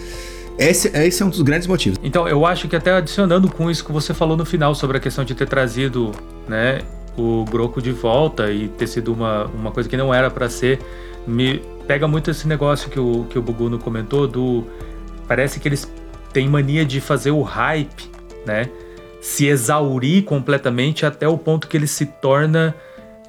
esse, 0.58 0.88
esse 0.98 1.22
é 1.22 1.26
um 1.26 1.30
dos 1.30 1.42
grandes 1.42 1.68
motivos. 1.68 2.00
Então, 2.02 2.26
eu 2.26 2.46
acho 2.46 2.70
que 2.70 2.76
até 2.78 2.94
adicionando 2.94 3.50
com 3.50 3.70
isso 3.70 3.84
que 3.84 3.92
você 3.92 4.14
falou 4.14 4.38
no 4.38 4.46
final 4.46 4.74
sobre 4.74 4.96
a 4.98 5.00
questão 5.02 5.26
de 5.26 5.36
ter 5.36 5.48
trazido, 5.48 6.14
né, 6.48 6.80
o 7.18 7.44
Broco 7.44 7.82
de 7.82 7.92
volta 7.92 8.50
e 8.50 8.70
ter 8.70 8.88
sido 8.88 9.12
uma, 9.12 9.46
uma 9.48 9.72
coisa 9.72 9.90
que 9.90 9.98
não 9.98 10.14
era 10.14 10.30
pra 10.30 10.50
ser, 10.50 10.80
me 11.28 11.62
pega 11.86 12.08
muito 12.08 12.32
esse 12.32 12.48
negócio 12.48 12.90
que 12.90 13.00
o, 13.00 13.26
que 13.30 13.38
o 13.38 13.42
Buguno 13.42 13.78
comentou 13.78 14.26
do 14.28 14.64
parece 15.28 15.60
que 15.60 15.68
eles 15.68 15.92
têm 16.34 16.48
mania 16.48 16.86
de 16.86 17.02
fazer 17.02 17.32
o 17.32 17.42
hype, 17.42 18.10
né, 18.46 18.70
se 19.22 19.48
exaurir 19.48 20.24
completamente 20.24 21.06
até 21.06 21.28
o 21.28 21.38
ponto 21.38 21.68
que 21.68 21.76
ele 21.76 21.88
se 21.88 22.06
torna 22.06 22.76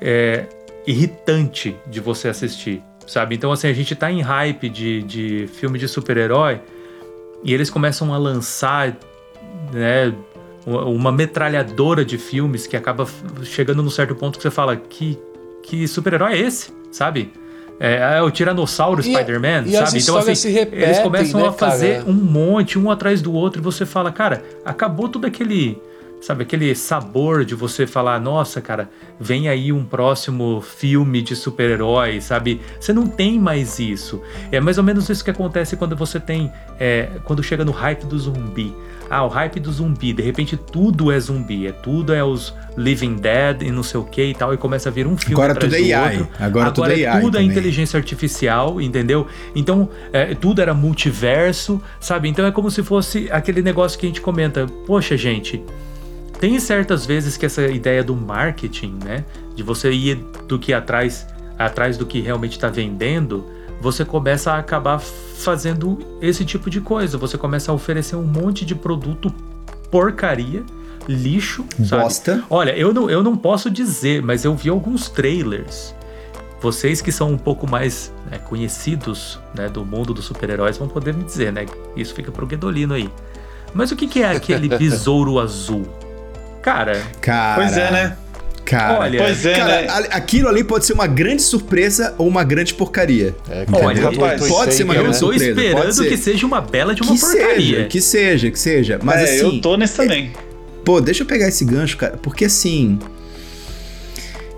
é, 0.01 0.47
irritante 0.87 1.77
de 1.87 2.01
você 2.01 2.29
assistir, 2.29 2.83
sabe? 3.07 3.35
Então, 3.35 3.51
assim, 3.53 3.69
a 3.69 3.73
gente 3.73 3.95
tá 3.95 4.11
em 4.11 4.21
hype 4.21 4.69
de, 4.69 5.03
de 5.03 5.49
filme 5.49 5.79
de 5.79 5.89
super-herói 5.89 6.61
e 7.43 7.53
eles 7.53 7.71
começam 7.71 8.15
a 8.15 8.19
lançar, 8.19 8.97
né, 9.73 10.15
uma- 10.67 11.11
metralhadora 11.11 12.05
de 12.05 12.19
filmes 12.19 12.67
que 12.67 12.77
acaba 12.77 13.07
chegando 13.43 13.83
num 13.83 13.91
certo 13.91 14.15
ponto 14.15 14.37
que 14.39 14.43
você 14.43 14.51
fala 14.51 14.77
que, 14.77 15.19
que 15.63 15.89
super-herói 15.89 16.35
é 16.35 16.39
esse, 16.39 16.73
sabe? 16.93 17.33
É, 17.81 18.19
é 18.19 18.23
o 18.23 18.31
Tiranossauro 18.31 19.03
Spider-Man, 19.03 19.65
sabe? 19.71 19.99
Então, 19.99 20.19
assim, 20.19 20.51
repetem, 20.51 20.85
eles 20.85 20.99
começam 20.99 21.41
né, 21.41 21.49
a 21.49 21.53
fazer 21.53 22.01
cara? 22.01 22.11
um 22.11 22.13
monte, 22.13 22.79
um 22.79 22.91
atrás 22.91 23.23
do 23.23 23.33
outro, 23.33 23.63
e 23.63 23.65
você 23.65 23.87
fala, 23.87 24.13
cara, 24.13 24.45
acabou 24.63 25.09
todo 25.09 25.25
aquele, 25.25 25.81
sabe, 26.21 26.43
aquele 26.43 26.75
sabor 26.75 27.43
de 27.43 27.55
você 27.55 27.87
falar, 27.87 28.21
nossa, 28.21 28.61
cara, 28.61 28.91
vem 29.19 29.49
aí 29.49 29.73
um 29.73 29.83
próximo 29.83 30.61
filme 30.61 31.23
de 31.23 31.35
super-herói, 31.35 32.21
sabe? 32.21 32.61
Você 32.79 32.93
não 32.93 33.07
tem 33.07 33.39
mais 33.39 33.79
isso. 33.79 34.21
É 34.53 34.61
mais 34.61 34.77
ou 34.77 34.85
menos 34.85 35.09
isso 35.09 35.25
que 35.25 35.31
acontece 35.31 35.75
quando 35.75 35.97
você 35.97 36.21
tem, 36.21 36.53
é, 36.79 37.09
quando 37.25 37.43
chega 37.43 37.65
no 37.65 37.73
hype 37.73 38.05
do 38.05 38.19
zumbi. 38.19 38.75
Ah, 39.11 39.25
o 39.25 39.29
hype 39.29 39.59
do 39.59 39.73
zumbi, 39.73 40.13
de 40.13 40.23
repente 40.23 40.57
tudo 40.57 41.11
é 41.11 41.19
zumbi, 41.19 41.67
é 41.67 41.73
tudo 41.73 42.15
é 42.15 42.23
os 42.23 42.55
Living 42.77 43.17
Dead 43.17 43.63
e 43.63 43.73
não 43.73 43.83
sei 43.83 43.99
o 43.99 44.05
que 44.05 44.23
e 44.23 44.35
tal, 44.35 44.55
e 44.55 44.57
começa 44.57 44.89
a 44.89 44.93
vir 44.93 45.05
um 45.05 45.17
filme 45.17 45.35
Agora 45.35 45.53
tudo 45.53 45.75
é 45.75 45.93
AI. 45.93 46.19
outro. 46.19 46.29
Agora 46.39 46.71
tudo 46.71 46.93
é 46.93 47.07
AI 47.07 47.21
tudo 47.21 47.37
é 47.37 47.43
inteligência 47.43 47.97
artificial, 47.97 48.81
entendeu? 48.81 49.27
Então, 49.53 49.89
é, 50.13 50.33
tudo 50.37 50.63
era 50.63 50.73
multiverso, 50.73 51.83
sabe? 51.99 52.29
Então 52.29 52.47
é 52.47 52.53
como 52.53 52.71
se 52.71 52.85
fosse 52.85 53.29
aquele 53.33 53.63
negócio 53.63 53.99
que 53.99 54.07
a 54.07 54.09
gente 54.09 54.21
comenta. 54.21 54.67
Poxa, 54.87 55.17
gente, 55.17 55.61
tem 56.39 56.59
certas 56.61 57.05
vezes 57.05 57.37
que 57.37 57.45
essa 57.45 57.67
ideia 57.67 58.05
do 58.05 58.15
marketing, 58.15 58.97
né? 59.05 59.25
De 59.57 59.65
você 59.65 59.91
ir 59.91 60.25
do 60.47 60.57
que 60.57 60.73
atrás, 60.73 61.27
atrás 61.59 61.99
do 61.99 62.07
que 62.07 62.21
realmente 62.21 62.53
está 62.53 62.69
vendendo, 62.69 63.45
você 63.81 64.05
começa 64.05 64.53
a 64.53 64.59
acabar 64.59 64.99
fazendo 64.99 65.99
esse 66.21 66.45
tipo 66.45 66.69
de 66.69 66.81
coisa. 66.81 67.17
Você 67.17 67.39
começa 67.39 67.73
a 67.73 67.75
oferecer 67.75 68.17
um 68.17 68.25
monte 68.25 68.65
de 68.65 68.75
produto 68.75 69.33
porcaria, 69.91 70.63
lixo, 71.09 71.65
sabe? 71.85 72.03
Bosta. 72.03 72.45
Olha, 72.51 72.77
eu 72.77 72.93
não, 72.93 73.11
eu 73.11 73.23
não 73.23 73.37
posso 73.37 73.71
dizer, 73.71 74.23
mas 74.23 74.45
eu 74.45 74.55
vi 74.55 74.69
alguns 74.69 75.09
trailers. 75.09 75.95
Vocês 76.61 77.01
que 77.01 77.11
são 77.11 77.33
um 77.33 77.39
pouco 77.39 77.67
mais 77.67 78.13
né, 78.31 78.39
conhecidos 78.39 79.41
né, 79.55 79.69
do 79.69 79.83
mundo 79.83 80.13
dos 80.13 80.27
super-heróis 80.27 80.77
vão 80.77 80.89
poder 80.89 81.15
me 81.15 81.25
dizer, 81.25 81.51
né? 81.51 81.65
Isso 81.97 82.15
fica 82.15 82.31
pro 82.31 82.47
Guedolino 82.47 82.93
aí. 82.93 83.11
Mas 83.73 83.91
o 83.91 83.97
que, 83.97 84.07
que 84.07 84.23
é 84.23 84.31
aquele 84.31 84.69
besouro 84.77 85.39
azul? 85.39 85.87
Cara, 86.61 87.03
Cara. 87.23 87.55
Pois 87.55 87.79
é, 87.79 87.91
né? 87.91 88.17
Cara, 88.65 89.01
Olha, 89.01 89.19
Pois 89.23 89.45
é, 89.47 89.55
cara, 89.55 89.83
né? 89.83 89.89
a- 89.89 90.17
aquilo 90.17 90.49
ali 90.49 90.63
pode 90.63 90.87
ser 90.87 90.93
uma 90.93 91.07
grande 91.07 91.43
surpresa 91.43 92.15
ou 92.19 92.29
uma 92.29 92.45
grande 92.45 92.73
porcaria. 92.75 93.35
É, 93.49 93.67
Olha, 93.73 94.03
rapaz, 94.03 94.47
pode 94.47 94.75
ser 94.75 94.85
uma 94.85 94.95
eu 94.95 95.03
grande 95.03 95.19
tô 95.19 95.27
surpresa, 95.27 95.55
pode 95.55 95.67
esperando 95.67 95.93
ser. 95.95 96.09
que 96.09 96.17
seja 96.17 96.47
uma 96.47 96.61
bela 96.61 96.95
de 96.95 97.03
uma 97.03 97.13
que 97.15 97.21
porcaria. 97.21 97.57
seja, 97.57 97.85
que 97.89 98.01
seja, 98.01 98.51
que 98.51 98.59
seja. 98.59 99.01
Mas 99.03 99.21
é, 99.21 99.25
assim, 99.25 99.57
eu 99.57 99.61
tô 99.61 99.77
nesse 99.77 99.97
também. 99.97 100.31
pô, 100.85 101.01
deixa 101.01 101.23
eu 101.23 101.27
pegar 101.27 101.49
esse 101.49 101.65
gancho, 101.65 101.97
cara, 101.97 102.17
porque 102.17 102.45
assim. 102.45 102.99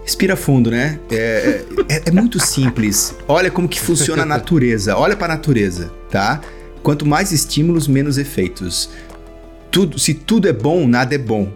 Respira 0.04 0.34
fundo, 0.36 0.70
né? 0.70 0.98
É, 1.10 1.60
é- 1.88 2.02
é 2.06 2.10
muito 2.10 2.38
simples. 2.40 3.14
Olha 3.28 3.50
como 3.50 3.68
que 3.68 3.80
funciona 3.80 4.24
a 4.24 4.26
natureza. 4.26 4.96
Olha 4.96 5.16
pra 5.16 5.28
natureza, 5.28 5.92
tá? 6.10 6.40
Quanto 6.82 7.06
mais 7.06 7.30
estímulos, 7.30 7.86
menos 7.86 8.18
efeitos. 8.18 8.90
Tudo, 9.70 9.98
se 9.98 10.12
tudo 10.12 10.48
é 10.48 10.52
bom, 10.52 10.86
nada 10.88 11.14
é 11.14 11.18
bom. 11.18 11.48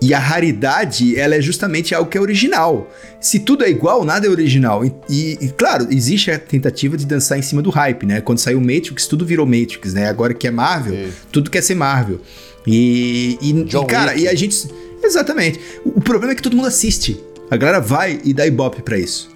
E 0.00 0.14
a 0.14 0.18
raridade, 0.18 1.18
ela 1.18 1.34
é 1.34 1.40
justamente 1.40 1.92
algo 1.94 2.08
que 2.08 2.16
é 2.16 2.20
original. 2.20 2.88
Se 3.20 3.40
tudo 3.40 3.64
é 3.64 3.68
igual, 3.70 4.04
nada 4.04 4.26
é 4.28 4.30
original. 4.30 4.84
E, 4.84 4.94
e- 5.08 5.38
e, 5.40 5.48
claro, 5.50 5.88
existe 5.90 6.30
a 6.30 6.38
tentativa 6.38 6.96
de 6.96 7.04
dançar 7.04 7.36
em 7.38 7.42
cima 7.42 7.60
do 7.60 7.68
hype, 7.70 8.06
né? 8.06 8.20
Quando 8.20 8.38
saiu 8.38 8.60
Matrix, 8.60 9.06
tudo 9.08 9.26
virou 9.26 9.44
Matrix, 9.44 9.94
né? 9.94 10.08
Agora 10.08 10.32
que 10.32 10.46
é 10.46 10.50
Marvel, 10.52 11.08
tudo 11.32 11.50
quer 11.50 11.62
ser 11.62 11.74
Marvel. 11.74 12.20
E, 12.66 13.36
e, 13.42 13.50
e, 13.50 13.86
cara, 13.86 14.12
Wick. 14.12 14.22
e 14.24 14.28
a 14.28 14.34
gente. 14.34 14.68
Exatamente. 15.02 15.58
O, 15.84 15.98
o 15.98 16.00
problema 16.00 16.32
é 16.32 16.36
que 16.36 16.42
todo 16.42 16.56
mundo 16.56 16.68
assiste. 16.68 17.18
A 17.50 17.56
galera 17.56 17.80
vai 17.80 18.20
e 18.24 18.32
dá 18.32 18.46
ibope 18.46 18.82
pra 18.82 18.96
isso. 18.98 19.30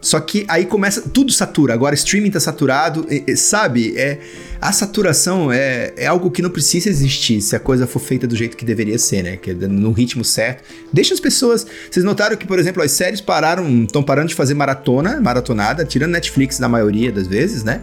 Só 0.00 0.20
que 0.20 0.44
aí 0.48 0.64
começa, 0.64 1.02
tudo 1.02 1.32
satura. 1.32 1.74
Agora 1.74 1.94
streaming 1.94 2.30
tá 2.30 2.38
saturado, 2.38 3.04
e- 3.10 3.24
e, 3.26 3.36
sabe? 3.36 3.96
É, 3.96 4.18
a 4.60 4.70
saturação 4.70 5.50
é, 5.50 5.92
é 5.96 6.06
algo 6.06 6.30
que 6.30 6.40
não 6.40 6.50
precisa 6.50 6.88
existir 6.88 7.40
se 7.40 7.56
a 7.56 7.60
coisa 7.60 7.84
for 7.86 7.98
feita 7.98 8.26
do 8.26 8.36
jeito 8.36 8.56
que 8.56 8.64
deveria 8.64 8.96
ser, 8.98 9.22
né? 9.24 9.36
Que 9.36 9.50
é 9.50 9.54
no 9.54 9.90
ritmo 9.90 10.24
certo. 10.24 10.62
Deixa 10.92 11.14
as 11.14 11.20
pessoas. 11.20 11.66
Vocês 11.90 12.04
notaram 12.04 12.36
que, 12.36 12.46
por 12.46 12.58
exemplo, 12.60 12.80
as 12.82 12.92
séries 12.92 13.20
pararam, 13.20 13.82
estão 13.82 14.02
parando 14.02 14.28
de 14.28 14.34
fazer 14.36 14.54
maratona, 14.54 15.20
maratonada, 15.20 15.84
tirando 15.84 16.12
Netflix 16.12 16.60
na 16.60 16.68
maioria 16.68 17.10
das 17.10 17.26
vezes, 17.26 17.64
né? 17.64 17.80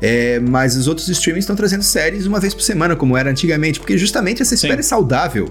É, 0.00 0.40
mas 0.40 0.76
os 0.76 0.86
outros 0.88 1.08
streamings 1.08 1.44
estão 1.44 1.54
trazendo 1.56 1.82
séries 1.82 2.26
uma 2.26 2.40
vez 2.40 2.54
por 2.54 2.62
semana, 2.62 2.94
como 2.96 3.16
era 3.16 3.30
antigamente, 3.30 3.78
porque 3.80 3.96
justamente 3.98 4.42
essa 4.42 4.54
espera 4.54 4.74
Sim. 4.74 4.80
é 4.80 4.82
saudável. 4.82 5.48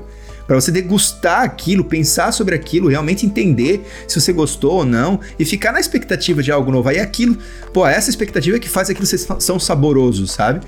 Pra 0.48 0.56
você 0.60 0.72
degustar 0.72 1.42
aquilo, 1.44 1.84
pensar 1.84 2.32
sobre 2.32 2.56
aquilo, 2.56 2.88
realmente 2.90 3.26
entender 3.26 3.86
se 4.08 4.20
você 4.20 4.34
gostou 4.34 4.74
ou 4.74 4.86
não 4.86 5.20
e 5.40 5.46
ficar 5.46 5.72
na 5.72 5.80
expectativa 5.80 6.44
de 6.44 6.52
algo 6.52 6.72
novo. 6.72 6.90
Aí 6.90 7.00
aquilo, 7.00 7.38
pô, 7.74 7.88
essa 7.88 8.10
expectativa 8.10 8.58
é 8.58 8.60
que 8.60 8.70
faz 8.70 8.90
aquilo 8.90 9.06
ser 9.06 9.18
são 9.18 9.60
saboroso, 9.60 10.28
sabe? 10.28 10.62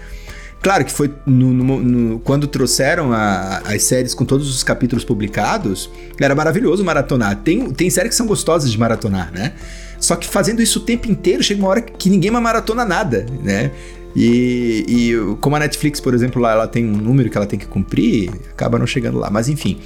Claro 0.61 0.85
que 0.85 0.91
foi 0.93 1.13
no- 1.25 1.51
no- 1.53 1.79
no- 1.81 2.19
quando 2.19 2.47
trouxeram 2.47 3.11
a- 3.11 3.61
as 3.65 3.83
séries 3.83 4.13
com 4.13 4.23
todos 4.23 4.49
os 4.49 4.63
capítulos 4.63 5.03
publicados, 5.03 5.89
era 6.21 6.33
maravilhoso 6.33 6.85
maratonar. 6.85 7.35
Tem, 7.43 7.69
tem 7.71 7.89
séries 7.89 8.11
que 8.11 8.15
são 8.15 8.25
gostosas 8.25 8.71
de 8.71 8.79
maratonar, 8.79 9.29
né? 9.33 9.51
Só 9.99 10.15
que 10.15 10.25
fazendo 10.27 10.61
isso 10.61 10.79
o 10.79 10.81
tempo 10.83 11.11
inteiro, 11.11 11.43
chega 11.43 11.59
uma 11.59 11.67
hora 11.69 11.81
que 11.81 12.09
ninguém 12.09 12.31
mais 12.31 12.43
maratona 12.43 12.85
nada, 12.85 13.25
né? 13.41 13.71
E, 14.15 14.85
e 14.87 15.35
como 15.41 15.55
a 15.55 15.59
Netflix, 15.59 15.99
por 15.99 16.13
exemplo, 16.13 16.41
lá 16.41 16.51
ela 16.51 16.67
tem 16.67 16.85
um 16.85 16.95
número 16.97 17.29
que 17.29 17.37
ela 17.37 17.47
tem 17.47 17.57
que 17.57 17.65
cumprir, 17.65 18.29
acaba 18.51 18.77
não 18.77 18.85
chegando 18.85 19.17
lá. 19.17 19.29
Mas 19.29 19.49
enfim. 19.49 19.79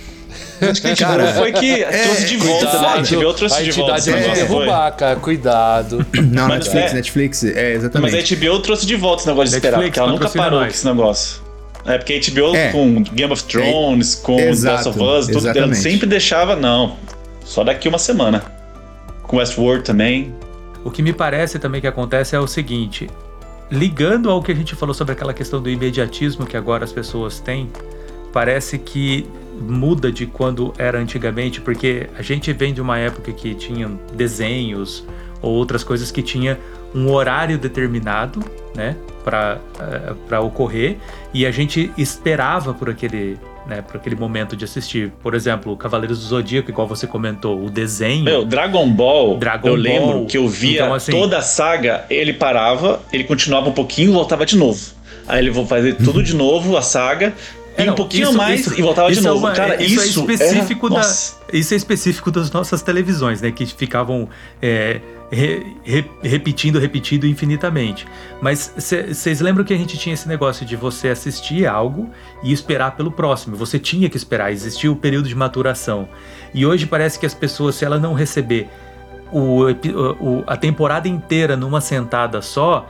Acho 0.61 0.81
que 0.81 0.95
Cara, 0.95 1.27
tipo, 1.27 1.37
foi 1.39 1.51
que 1.53 1.85
trouxe 1.85 2.25
de 2.25 2.37
volta, 2.37 2.65
né? 2.81 2.87
A 2.87 2.97
HBO 3.01 3.33
trouxe 3.33 3.55
a 3.55 3.63
de 3.63 3.71
volta 3.71 3.91
entidade 3.97 3.99
esse 3.99 4.11
vai 4.11 4.47
foi. 4.47 4.59
derrubar, 4.65 4.91
cara. 4.97 5.15
Cuidado. 5.19 6.05
Não, 6.13 6.47
Mas 6.47 6.65
Netflix, 6.67 6.91
é- 6.91 6.93
Netflix, 6.95 7.43
é 7.43 7.47
Mas 7.73 7.83
exatamente. 7.83 8.33
a 8.33 8.37
HBO 8.37 8.59
trouxe 8.59 8.85
de 8.85 8.95
volta 8.95 9.21
esse 9.21 9.27
negócio 9.29 9.49
de 9.51 9.55
esperar, 9.55 9.77
Netflix 9.77 9.97
porque 9.97 9.99
ela 9.99 10.11
nunca 10.11 10.29
parou 10.37 10.59
com 10.61 10.65
esse 10.67 10.85
negócio. 10.85 11.41
É, 11.85 11.97
porque 11.97 12.13
a 12.13 12.19
HBO 12.19 12.55
É. 12.55 12.71
com 12.71 13.01
Game 13.13 13.31
of 13.31 13.43
Thrones, 13.45 14.15
com 14.15 14.37
Exato, 14.39 14.89
Last 14.89 14.89
of 14.89 14.99
Us, 14.99 15.25
tudo, 15.27 15.37
ela 15.39 15.49
exatamente. 15.51 15.77
sempre 15.77 16.05
deixava, 16.07 16.55
não, 16.55 16.97
só 17.45 17.63
daqui 17.63 17.87
uma 17.87 17.97
semana. 17.99 18.43
Com 19.23 19.37
Westworld 19.37 19.83
também. 19.85 20.35
O 20.83 20.91
que 20.91 21.01
me 21.01 21.13
parece 21.13 21.57
também 21.59 21.79
que 21.79 21.87
acontece 21.87 22.35
é 22.35 22.39
o 22.39 22.47
seguinte: 22.47 23.09
ligando 23.71 24.29
ao 24.29 24.41
que 24.41 24.51
a 24.51 24.55
gente 24.55 24.75
falou 24.75 24.93
sobre 24.93 25.13
aquela 25.13 25.33
questão 25.33 25.61
do 25.61 25.69
imediatismo 25.69 26.45
que 26.45 26.55
agora 26.55 26.83
as 26.83 26.91
pessoas 26.91 27.39
têm, 27.39 27.69
parece 28.31 28.77
que 28.77 29.27
muda 29.59 30.11
de 30.11 30.25
quando 30.25 30.73
era 30.77 30.99
antigamente, 30.99 31.59
porque 31.59 32.09
a 32.17 32.21
gente 32.21 32.53
vem 32.53 32.73
de 32.73 32.81
uma 32.81 32.97
época 32.97 33.31
que 33.31 33.55
tinha 33.55 33.89
desenhos 34.13 35.05
ou 35.41 35.53
outras 35.53 35.83
coisas 35.83 36.11
que 36.11 36.21
tinha 36.21 36.59
um 36.93 37.11
horário 37.11 37.57
determinado, 37.57 38.39
né, 38.75 38.95
para 39.23 40.41
ocorrer 40.41 40.97
e 41.33 41.45
a 41.45 41.51
gente 41.51 41.91
esperava 41.97 42.73
por 42.73 42.89
aquele 42.89 43.37
né, 43.67 43.81
por 43.81 43.97
aquele 43.97 44.15
momento 44.15 44.55
de 44.55 44.63
assistir. 44.65 45.11
Por 45.21 45.33
exemplo, 45.35 45.75
Cavaleiros 45.75 46.19
do 46.19 46.25
Zodíaco, 46.25 46.69
igual 46.71 46.87
você 46.87 47.05
comentou, 47.05 47.63
o 47.63 47.69
desenho. 47.69 48.23
Meu, 48.23 48.45
Dragon 48.45 48.89
Ball, 48.89 49.37
Dragon 49.37 49.67
eu 49.67 49.73
Ball. 49.73 49.81
lembro 49.83 50.25
que 50.25 50.37
eu 50.37 50.47
via 50.47 50.81
Então, 50.83 50.93
assim- 50.93 51.11
toda 51.11 51.37
a 51.37 51.41
saga, 51.41 52.05
ele 52.09 52.33
parava, 52.33 53.01
ele 53.11 53.23
continuava 53.25 53.69
um 53.69 53.73
pouquinho 53.73 54.09
e 54.11 54.13
voltava 54.13 54.45
de 54.45 54.55
novo. 54.57 54.79
Aí 55.27 55.39
ele 55.39 55.49
vou 55.51 55.65
fazer 55.67 55.95
tudo 55.95 56.23
de 56.23 56.33
novo, 56.35 56.77
a 56.77 56.81
saga, 56.81 57.33
É, 57.75 57.81
e 57.81 57.83
um 57.83 57.87
não, 57.87 57.95
pouquinho 57.95 58.29
isso- 58.29 58.37
mais 58.37 58.61
isso- 58.61 58.79
e 58.79 58.81
voltava 58.81 59.11
de 59.11 59.19
é 59.19 59.21
novo. 59.21 59.39
uma- 59.39 59.51
Cara, 59.51 59.75
isso 59.83 60.01
isso, 60.03 60.19
é 60.29 60.33
específico 60.33 60.89
da- 60.89 60.95
Nossa. 60.97 61.35
Isso 61.53 61.73
é 61.73 61.77
específico 61.77 62.31
das 62.31 62.49
nossas 62.51 62.81
televisões, 62.81 63.41
né? 63.41 63.51
Que 63.51 63.65
ficavam 63.65 64.27
é, 64.61 64.99
re- 65.31 65.75
re- 65.83 66.09
repetindo, 66.21 66.79
repetindo 66.79 67.25
infinitamente. 67.27 68.07
Mas 68.41 68.73
vocês 68.77 69.41
lembram 69.41 69.63
que 69.65 69.73
a 69.73 69.77
gente 69.77 69.97
tinha 69.97 70.13
esse 70.13 70.27
negócio 70.27 70.65
de 70.65 70.75
você 70.75 71.09
assistir 71.09 71.65
algo 71.65 72.09
e 72.43 72.51
esperar 72.51 72.95
pelo 72.95 73.11
próximo? 73.11 73.55
Você 73.55 73.77
tinha 73.79 74.09
que 74.09 74.17
esperar, 74.17 74.51
existia 74.51 74.91
o 74.91 74.95
período 74.95 75.27
de 75.27 75.35
maturação. 75.35 76.07
E 76.53 76.65
hoje 76.65 76.85
parece 76.85 77.19
que 77.19 77.25
as 77.25 77.33
pessoas, 77.33 77.75
se 77.75 77.85
ela 77.85 77.99
não 77.99 78.13
receber 78.13 78.67
o 79.31 79.63
o- 80.19 80.43
a 80.47 80.55
temporada 80.55 81.07
inteira 81.07 81.57
numa 81.57 81.81
sentada 81.81 82.41
só, 82.41 82.89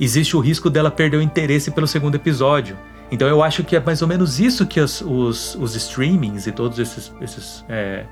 existe 0.00 0.36
o 0.36 0.40
risco 0.40 0.68
dela 0.68 0.90
perder 0.90 1.16
o 1.18 1.22
interesse 1.22 1.70
pelo 1.70 1.86
segundo 1.86 2.16
episódio. 2.16 2.76
Então 3.10 3.28
eu 3.28 3.40
acho 3.42 3.62
que 3.62 3.76
é 3.76 3.80
mais 3.80 4.02
ou 4.02 4.08
menos 4.08 4.40
isso 4.40 4.66
que 4.66 4.80
os, 4.80 5.00
os, 5.00 5.54
os 5.54 5.76
streamings 5.76 6.48
e 6.48 6.52
todos 6.52 6.80
esses, 6.80 7.12
esses 7.20 7.64
é, 7.68 8.04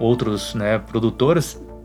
outros 0.00 0.54
né, 0.54 0.80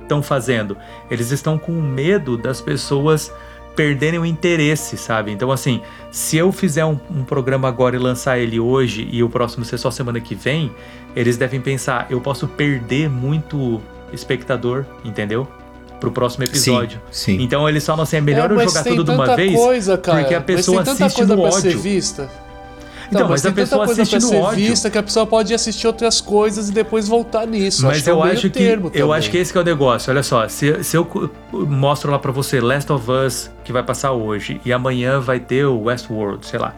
estão 0.06 0.23
fazendo. 0.23 0.77
Eles 1.10 1.32
estão 1.32 1.57
com 1.57 1.73
medo 1.73 2.38
das 2.38 2.61
pessoas 2.61 3.32
perderem 3.76 4.19
o 4.19 4.26
interesse, 4.26 4.98
sabe? 4.98 5.32
Então, 5.32 5.52
assim, 5.52 5.82
se 6.11 6.38
eu 6.38 6.52
fizer 6.52 6.86
um, 6.86 6.98
um 7.11 7.23
programa 7.23 7.68
agora 7.68 7.95
e 7.95 7.99
lançar 7.99 8.40
ele 8.40 8.60
hoje 8.60 9.07
e 9.11 9.22
o 9.22 9.30
próximo 9.30 9.65
ser 9.65 9.77
só 9.77 9.91
semana 9.91 10.19
que 10.22 10.34
vem, 10.34 10.72
eles 11.15 11.38
devem 11.38 11.60
pensar, 11.60 12.07
eu 12.10 12.22
posso 12.22 12.48
perder 12.48 13.10
muito 13.10 13.82
espectador, 14.14 14.86
entendeu? 15.03 15.48
Pro 15.99 16.11
próximo 16.11 16.44
episódio. 16.45 17.02
Sim. 17.11 17.41
Então 17.41 17.68
eles 17.68 17.86
falam 17.86 18.03
assim, 18.03 18.18
é 18.18 18.22
melhor 18.22 18.49
eu 18.49 18.56
mas 18.56 18.72
jogar 18.72 18.84
tudo 18.84 19.03
de 19.03 19.11
uma 19.11 19.36
vez, 19.36 19.56
coisa, 19.56 19.98
cara. 19.98 20.19
porque 20.19 20.36
a 20.36 20.41
pessoa 20.41 20.77
mas 20.77 20.86
tem 20.86 20.94
tanta 20.94 21.06
assiste 21.06 21.18
coisa 21.18 21.36
no 21.36 21.41
pra 21.41 21.52
ser 21.52 21.68
ódio. 21.69 21.80
vista. 21.80 22.45
Então, 23.10 23.30
mas 23.30 23.45
a 23.45 23.49
tem 23.49 23.56
tanta 23.56 23.61
pessoa 23.68 23.86
coisa 23.86 24.02
assiste 24.02 24.27
pra 24.27 24.38
no 24.38 24.44
ódio. 24.44 24.65
vista 24.68 24.90
que 24.90 24.98
a 24.98 25.03
pessoa 25.03 25.26
pode 25.27 25.53
assistir 25.53 25.88
outras 25.88 26.22
coisas 26.22 26.69
e 26.69 26.72
depois 26.72 27.07
voltar 27.07 27.45
nisso. 27.45 27.86
Mas 27.86 28.02
que 28.02 28.10
é 28.10 28.11
eu 28.11 28.18
o 28.18 28.22
meio 28.23 28.34
acho 28.34 28.49
que 28.49 28.60
termo 28.60 28.88
eu 28.88 28.91
também. 28.91 29.11
acho 29.14 29.30
que 29.32 29.38
esse 29.38 29.52
que 29.52 29.57
é 29.57 29.61
o 29.61 29.64
negócio. 29.64 30.11
Olha 30.11 30.23
só, 30.23 30.48
se, 30.48 30.84
se 30.84 30.98
eu 30.98 31.32
mostro 31.52 32.11
lá 32.11 32.19
pra 32.19 32.32
você 32.32 32.60
Last 32.60 32.91
of 32.91 33.10
Us 33.10 33.52
que 33.64 33.72
vai 33.72 33.84
passar 33.84 34.11
hoje 34.11 34.60
e 34.65 34.72
amanhã 34.73 35.19
vai 35.19 35.40
ter 35.40 35.65
o 35.65 35.84
Westworld, 35.84 36.45
sei 36.45 36.60
lá. 36.60 36.73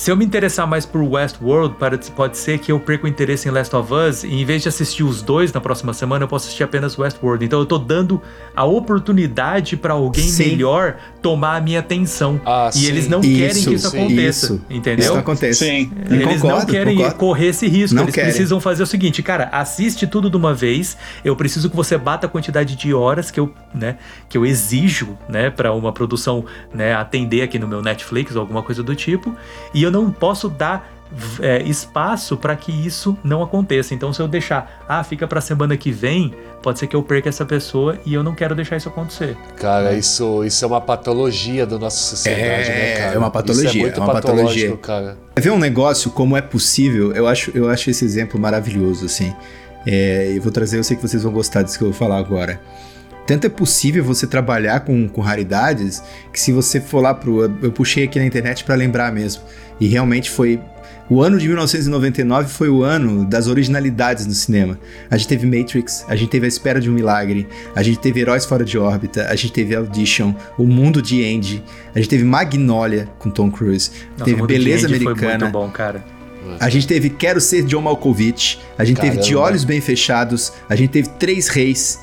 Se 0.00 0.10
eu 0.10 0.16
me 0.16 0.24
interessar 0.24 0.66
mais 0.66 0.86
por 0.86 1.02
Westworld, 1.02 1.74
pode, 1.74 2.10
pode 2.12 2.38
ser 2.38 2.58
que 2.58 2.72
eu 2.72 2.80
perca 2.80 3.04
o 3.04 3.08
interesse 3.08 3.46
em 3.46 3.50
Last 3.50 3.76
of 3.76 3.92
Us 3.92 4.24
e 4.24 4.32
em 4.32 4.46
vez 4.46 4.62
de 4.62 4.68
assistir 4.70 5.02
os 5.02 5.20
dois 5.20 5.52
na 5.52 5.60
próxima 5.60 5.92
semana, 5.92 6.24
eu 6.24 6.28
posso 6.28 6.46
assistir 6.46 6.62
apenas 6.62 6.98
Westworld. 6.98 7.44
Então 7.44 7.60
eu 7.60 7.66
tô 7.66 7.76
dando 7.76 8.18
a 8.56 8.64
oportunidade 8.64 9.76
pra 9.76 9.92
alguém 9.92 10.24
Sim. 10.24 10.52
melhor 10.52 10.96
tomar 11.20 11.56
a 11.56 11.60
minha 11.60 11.80
atenção. 11.80 12.40
Ah, 12.46 12.70
e 12.74 12.78
sim. 12.78 12.86
eles 12.86 13.08
não 13.08 13.20
querem 13.20 13.48
Isso, 13.48 13.68
que 13.68 13.74
isso 13.74 13.90
sim, 13.90 13.98
aconteça, 13.98 14.46
isso. 14.46 14.64
entendeu? 14.70 15.04
Isso 15.04 15.18
acontece. 15.18 15.64
Sim. 15.66 15.92
Eles 16.08 16.42
não 16.42 16.48
concordo, 16.48 16.72
querem 16.72 16.96
concordo. 16.96 17.16
correr 17.16 17.46
esse 17.48 17.68
risco. 17.68 17.94
Não 17.94 18.04
Eles 18.04 18.14
querem. 18.14 18.30
precisam 18.30 18.58
fazer 18.58 18.82
o 18.82 18.86
seguinte, 18.86 19.22
cara, 19.22 19.50
assiste 19.52 20.06
tudo 20.06 20.30
de 20.30 20.36
uma 20.38 20.54
vez. 20.54 20.96
Eu 21.22 21.36
preciso 21.36 21.68
que 21.68 21.76
você 21.76 21.98
bata 21.98 22.26
a 22.26 22.30
quantidade 22.30 22.74
de 22.74 22.94
horas 22.94 23.30
que 23.30 23.38
eu, 23.38 23.52
né, 23.74 23.98
que 24.30 24.38
eu 24.38 24.46
exijo, 24.46 25.18
né, 25.28 25.50
para 25.50 25.74
uma 25.74 25.92
produção, 25.92 26.46
né, 26.72 26.94
atender 26.94 27.42
aqui 27.42 27.58
no 27.58 27.68
meu 27.68 27.82
Netflix 27.82 28.34
ou 28.34 28.40
alguma 28.40 28.62
coisa 28.62 28.82
do 28.82 28.96
tipo. 28.96 29.36
E 29.74 29.82
eu 29.82 29.89
não 29.90 30.10
posso 30.10 30.48
dar 30.48 30.92
é, 31.40 31.60
espaço 31.64 32.36
para 32.36 32.54
que 32.54 32.70
isso 32.70 33.18
não 33.24 33.42
aconteça. 33.42 33.92
Então, 33.94 34.12
se 34.12 34.22
eu 34.22 34.28
deixar, 34.28 34.84
ah, 34.88 35.02
fica 35.02 35.26
para 35.26 35.40
semana 35.40 35.76
que 35.76 35.90
vem, 35.90 36.32
pode 36.62 36.78
ser 36.78 36.86
que 36.86 36.94
eu 36.94 37.02
perca 37.02 37.28
essa 37.28 37.44
pessoa 37.44 37.98
e 38.06 38.14
eu 38.14 38.22
não 38.22 38.32
quero 38.32 38.54
deixar 38.54 38.76
isso 38.76 38.88
acontecer. 38.88 39.36
Cara, 39.56 39.92
isso, 39.94 40.44
isso 40.44 40.64
é 40.64 40.68
uma 40.68 40.80
patologia 40.80 41.66
da 41.66 41.78
nossa 41.78 41.96
sociedade, 41.96 42.42
É, 42.42 42.68
né, 42.68 42.96
cara? 42.96 43.14
é 43.14 43.18
uma 43.18 43.30
patologia, 43.30 43.68
Isso 43.70 43.78
é 43.78 43.82
muito 43.82 44.00
é 44.00 44.04
uma 44.04 44.12
patológico, 44.12 44.76
patologia. 44.78 45.16
cara. 45.16 45.18
Ver 45.36 45.50
um 45.50 45.58
negócio 45.58 46.10
como 46.12 46.36
é 46.36 46.40
possível? 46.40 47.12
Eu 47.12 47.26
acho, 47.26 47.50
eu 47.56 47.68
acho 47.68 47.90
esse 47.90 48.04
exemplo 48.04 48.38
maravilhoso, 48.40 49.06
assim. 49.06 49.34
É, 49.86 50.32
eu 50.36 50.40
vou 50.42 50.52
trazer, 50.52 50.78
eu 50.78 50.84
sei 50.84 50.96
que 50.96 51.02
vocês 51.02 51.22
vão 51.24 51.32
gostar 51.32 51.62
disso 51.62 51.76
que 51.78 51.82
eu 51.82 51.90
vou 51.90 51.98
falar 51.98 52.18
agora. 52.18 52.60
Tanto 53.30 53.46
é 53.46 53.48
possível 53.48 54.02
você 54.02 54.26
trabalhar 54.26 54.80
com, 54.80 55.08
com 55.08 55.20
raridades 55.20 56.02
que 56.32 56.40
se 56.40 56.50
você 56.50 56.80
for 56.80 57.00
lá 57.00 57.14
pro. 57.14 57.42
Eu 57.62 57.70
puxei 57.70 58.02
aqui 58.02 58.18
na 58.18 58.26
internet 58.26 58.64
pra 58.64 58.74
lembrar 58.74 59.12
mesmo. 59.12 59.44
E 59.80 59.86
realmente 59.86 60.28
foi. 60.28 60.58
O 61.08 61.22
ano 61.22 61.38
de 61.38 61.46
1999 61.46 62.48
foi 62.48 62.68
o 62.68 62.82
ano 62.82 63.24
das 63.24 63.46
originalidades 63.46 64.26
no 64.26 64.34
cinema. 64.34 64.76
A 65.08 65.16
gente 65.16 65.28
teve 65.28 65.46
Matrix, 65.46 66.04
a 66.08 66.16
gente 66.16 66.28
teve 66.28 66.46
A 66.46 66.48
Espera 66.48 66.80
de 66.80 66.90
um 66.90 66.92
Milagre, 66.92 67.46
a 67.72 67.84
gente 67.84 68.00
teve 68.00 68.18
Heróis 68.18 68.44
Fora 68.44 68.64
de 68.64 68.76
Órbita, 68.76 69.24
a 69.28 69.36
gente 69.36 69.52
teve 69.52 69.76
Audition, 69.76 70.34
O 70.58 70.64
Mundo 70.64 71.00
de 71.00 71.24
Andy, 71.24 71.62
a 71.94 71.98
gente 71.98 72.08
teve 72.08 72.24
Magnolia 72.24 73.08
com 73.20 73.30
Tom 73.30 73.48
Cruise, 73.48 73.92
Nossa, 74.10 74.24
teve 74.24 74.34
o 74.34 74.38
Mundo 74.38 74.48
de 74.48 74.58
Beleza 74.58 74.88
Andy 74.88 74.96
Americana. 74.96 75.30
Foi 75.30 75.38
muito 75.38 75.52
bom, 75.52 75.70
cara. 75.70 76.04
A 76.58 76.68
gente 76.68 76.88
teve 76.88 77.10
Quero 77.10 77.40
Ser 77.40 77.62
John 77.62 77.82
Malkovich, 77.82 78.58
a 78.76 78.84
gente 78.84 79.00
teve 79.00 79.18
De 79.18 79.28
Caramba. 79.28 79.46
Olhos 79.46 79.62
Bem 79.62 79.80
Fechados, 79.80 80.52
a 80.68 80.74
gente 80.74 80.90
teve 80.90 81.08
Três 81.10 81.46
Reis, 81.46 82.00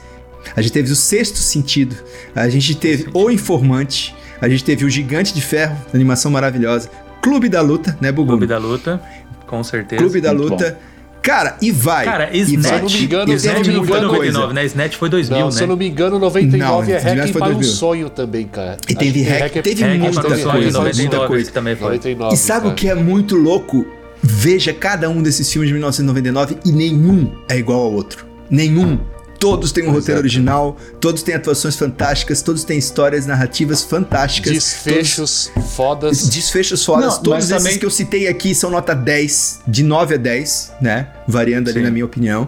a 0.55 0.61
gente 0.61 0.71
teve 0.73 0.91
O 0.91 0.95
Sexto 0.95 1.37
Sentido, 1.37 1.95
a 2.35 2.47
gente 2.49 2.75
teve 2.75 3.07
O 3.13 3.29
Informante, 3.29 4.15
a 4.41 4.47
gente 4.49 4.63
teve 4.63 4.85
O 4.85 4.89
Gigante 4.89 5.33
de 5.33 5.41
Ferro, 5.41 5.77
animação 5.93 6.31
maravilhosa, 6.31 6.89
Clube 7.21 7.49
da 7.49 7.61
Luta, 7.61 7.97
né, 7.99 8.11
Bubu? 8.11 8.29
Clube 8.29 8.47
da 8.47 8.57
Luta, 8.57 9.01
com 9.47 9.63
certeza. 9.63 10.01
Clube 10.01 10.21
da 10.21 10.33
Muito 10.33 10.51
Luta. 10.51 10.77
Cara, 11.21 11.57
e 11.61 11.71
vai. 11.71 12.05
Cara, 12.05 12.29
Snatch. 12.37 12.61
Se 12.63 12.73
eu 12.73 12.79
não 12.81 12.89
me 12.89 13.03
engano, 13.03 13.33
Snatch 13.33 13.57
não 13.57 13.63
foi 13.65 13.73
muita 13.73 13.97
engano, 13.97 14.07
coisa. 14.15 14.31
99, 14.39 14.53
né? 14.53 14.65
Snatch 14.65 14.95
foi 14.95 15.09
2000, 15.09 15.37
Não, 15.39 15.45
né? 15.47 15.51
se 15.51 15.61
eu 15.63 15.67
não 15.67 15.75
me 15.75 15.87
engano, 15.89 16.19
99 16.19 16.91
é 16.93 16.95
Não, 17.03 17.11
Hacking 17.21 17.31
foi 17.33 17.41
para 17.41 17.49
um 17.49 17.53
2000. 17.55 17.75
sonho 17.75 18.09
também, 18.09 18.47
cara. 18.47 18.77
E 18.87 18.95
teve 18.95 19.23
Hack- 19.23 19.57
é- 19.57 19.61
teve 19.61 19.83
Hack 19.83 19.97
muita 19.99 20.13
sonho, 20.21 20.29
coisa, 20.31 20.47
99 20.77 21.01
muita 21.01 21.27
coisa. 21.27 21.45
que 21.47 21.51
também 21.53 21.75
foi. 21.75 21.87
99, 21.87 22.33
E 22.33 22.37
sabe 22.37 22.61
cara. 22.61 22.71
o 22.71 22.75
que 22.75 22.87
é 22.87 22.95
muito 22.95 23.35
louco? 23.35 23.85
Veja 24.23 24.71
cada 24.73 25.09
um 25.09 25.21
desses 25.21 25.51
filmes 25.51 25.67
de 25.67 25.73
1999 25.73 26.57
e 26.65 26.71
nenhum 26.71 27.29
é 27.49 27.57
igual 27.57 27.81
ao 27.81 27.91
outro. 27.91 28.25
Nenhum. 28.49 28.97
Todos 29.39 29.71
têm 29.71 29.83
um 29.83 29.87
Pois 29.87 29.99
roteiro 29.99 30.19
é. 30.19 30.21
original, 30.21 30.77
todos 30.99 31.21
têm 31.21 31.35
atuações 31.35 31.75
fantásticas, 31.75 32.41
todos 32.41 32.63
têm 32.63 32.77
histórias 32.77 33.25
narrativas 33.27 33.83
fantásticas. 33.83 34.51
Desfechos 34.53 35.51
todos- 35.53 35.71
fodas. 35.75 36.29
Desfechos 36.29 36.83
fodas. 36.83 37.15
Não, 37.17 37.23
todos 37.23 37.49
esses 37.49 37.63
também- 37.63 37.77
que 37.79 37.85
eu 37.85 37.91
citei 37.91 38.27
aqui 38.27 38.55
são 38.55 38.69
nota 38.71 38.95
10, 38.95 39.59
de 39.67 39.83
9 39.83 40.15
a 40.15 40.17
10, 40.17 40.73
né? 40.81 41.09
Variando 41.27 41.69
ali 41.69 41.79
Sim. 41.79 41.85
na 41.85 41.91
minha 41.91 42.05
opinião. 42.05 42.47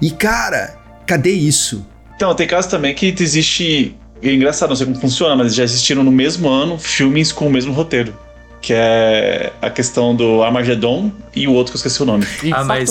E 0.00 0.10
cara, 0.12 0.76
cadê 1.06 1.30
isso? 1.32 1.84
Então, 2.14 2.34
tem 2.34 2.46
casos 2.46 2.70
também 2.70 2.94
que 2.94 3.14
existe. 3.18 3.96
É 4.22 4.32
engraçado, 4.32 4.70
não 4.70 4.76
sei 4.76 4.86
como 4.86 4.98
funciona, 5.00 5.36
mas 5.36 5.54
já 5.54 5.62
existiram 5.64 6.02
no 6.02 6.10
mesmo 6.10 6.48
ano 6.48 6.78
filmes 6.78 7.30
com 7.32 7.46
o 7.46 7.50
mesmo 7.50 7.72
roteiro. 7.72 8.12
Que 8.60 8.72
é 8.74 9.52
a 9.62 9.70
questão 9.70 10.14
do 10.16 10.42
Armageddon 10.42 11.12
e 11.34 11.46
o 11.46 11.52
outro 11.52 11.72
que 11.72 11.76
eu 11.76 11.78
esqueci 11.78 12.02
o 12.02 12.04
nome. 12.06 12.26
Ah, 12.52 12.64
mas 12.64 12.90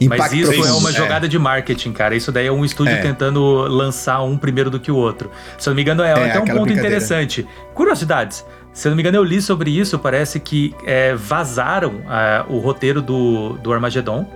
Impacto. 0.00 0.20
Mas 0.22 0.32
isso 0.32 0.52
é 0.52 0.56
profundo, 0.56 0.78
uma 0.78 0.90
é. 0.90 0.92
jogada 0.92 1.28
de 1.28 1.38
marketing, 1.38 1.92
cara. 1.92 2.14
Isso 2.16 2.30
daí 2.32 2.46
é 2.46 2.52
um 2.52 2.64
estúdio 2.64 2.94
É. 2.94 3.00
tentando 3.00 3.40
lançar 3.68 4.22
um 4.22 4.36
primeiro 4.36 4.70
do 4.70 4.80
que 4.80 4.90
o 4.90 4.96
outro. 4.96 5.30
Se 5.58 5.68
eu 5.68 5.72
não 5.72 5.76
me 5.76 5.82
engano, 5.82 6.02
é, 6.02 6.10
É, 6.10 6.30
até 6.30 6.40
um 6.40 6.56
ponto 6.58 6.72
interessante. 6.72 7.46
Curiosidades. 7.74 8.44
Se 8.72 8.88
eu 8.88 8.90
não 8.90 8.96
me 8.96 9.02
engano, 9.02 9.16
eu 9.18 9.24
li 9.24 9.40
sobre 9.40 9.70
isso. 9.70 9.98
Parece 9.98 10.40
que 10.40 10.74
é, 10.84 11.14
vazaram 11.14 12.00
o 12.48 12.58
roteiro 12.58 13.00
do, 13.00 13.52
do 13.62 13.72
Armageddon. 13.72 14.26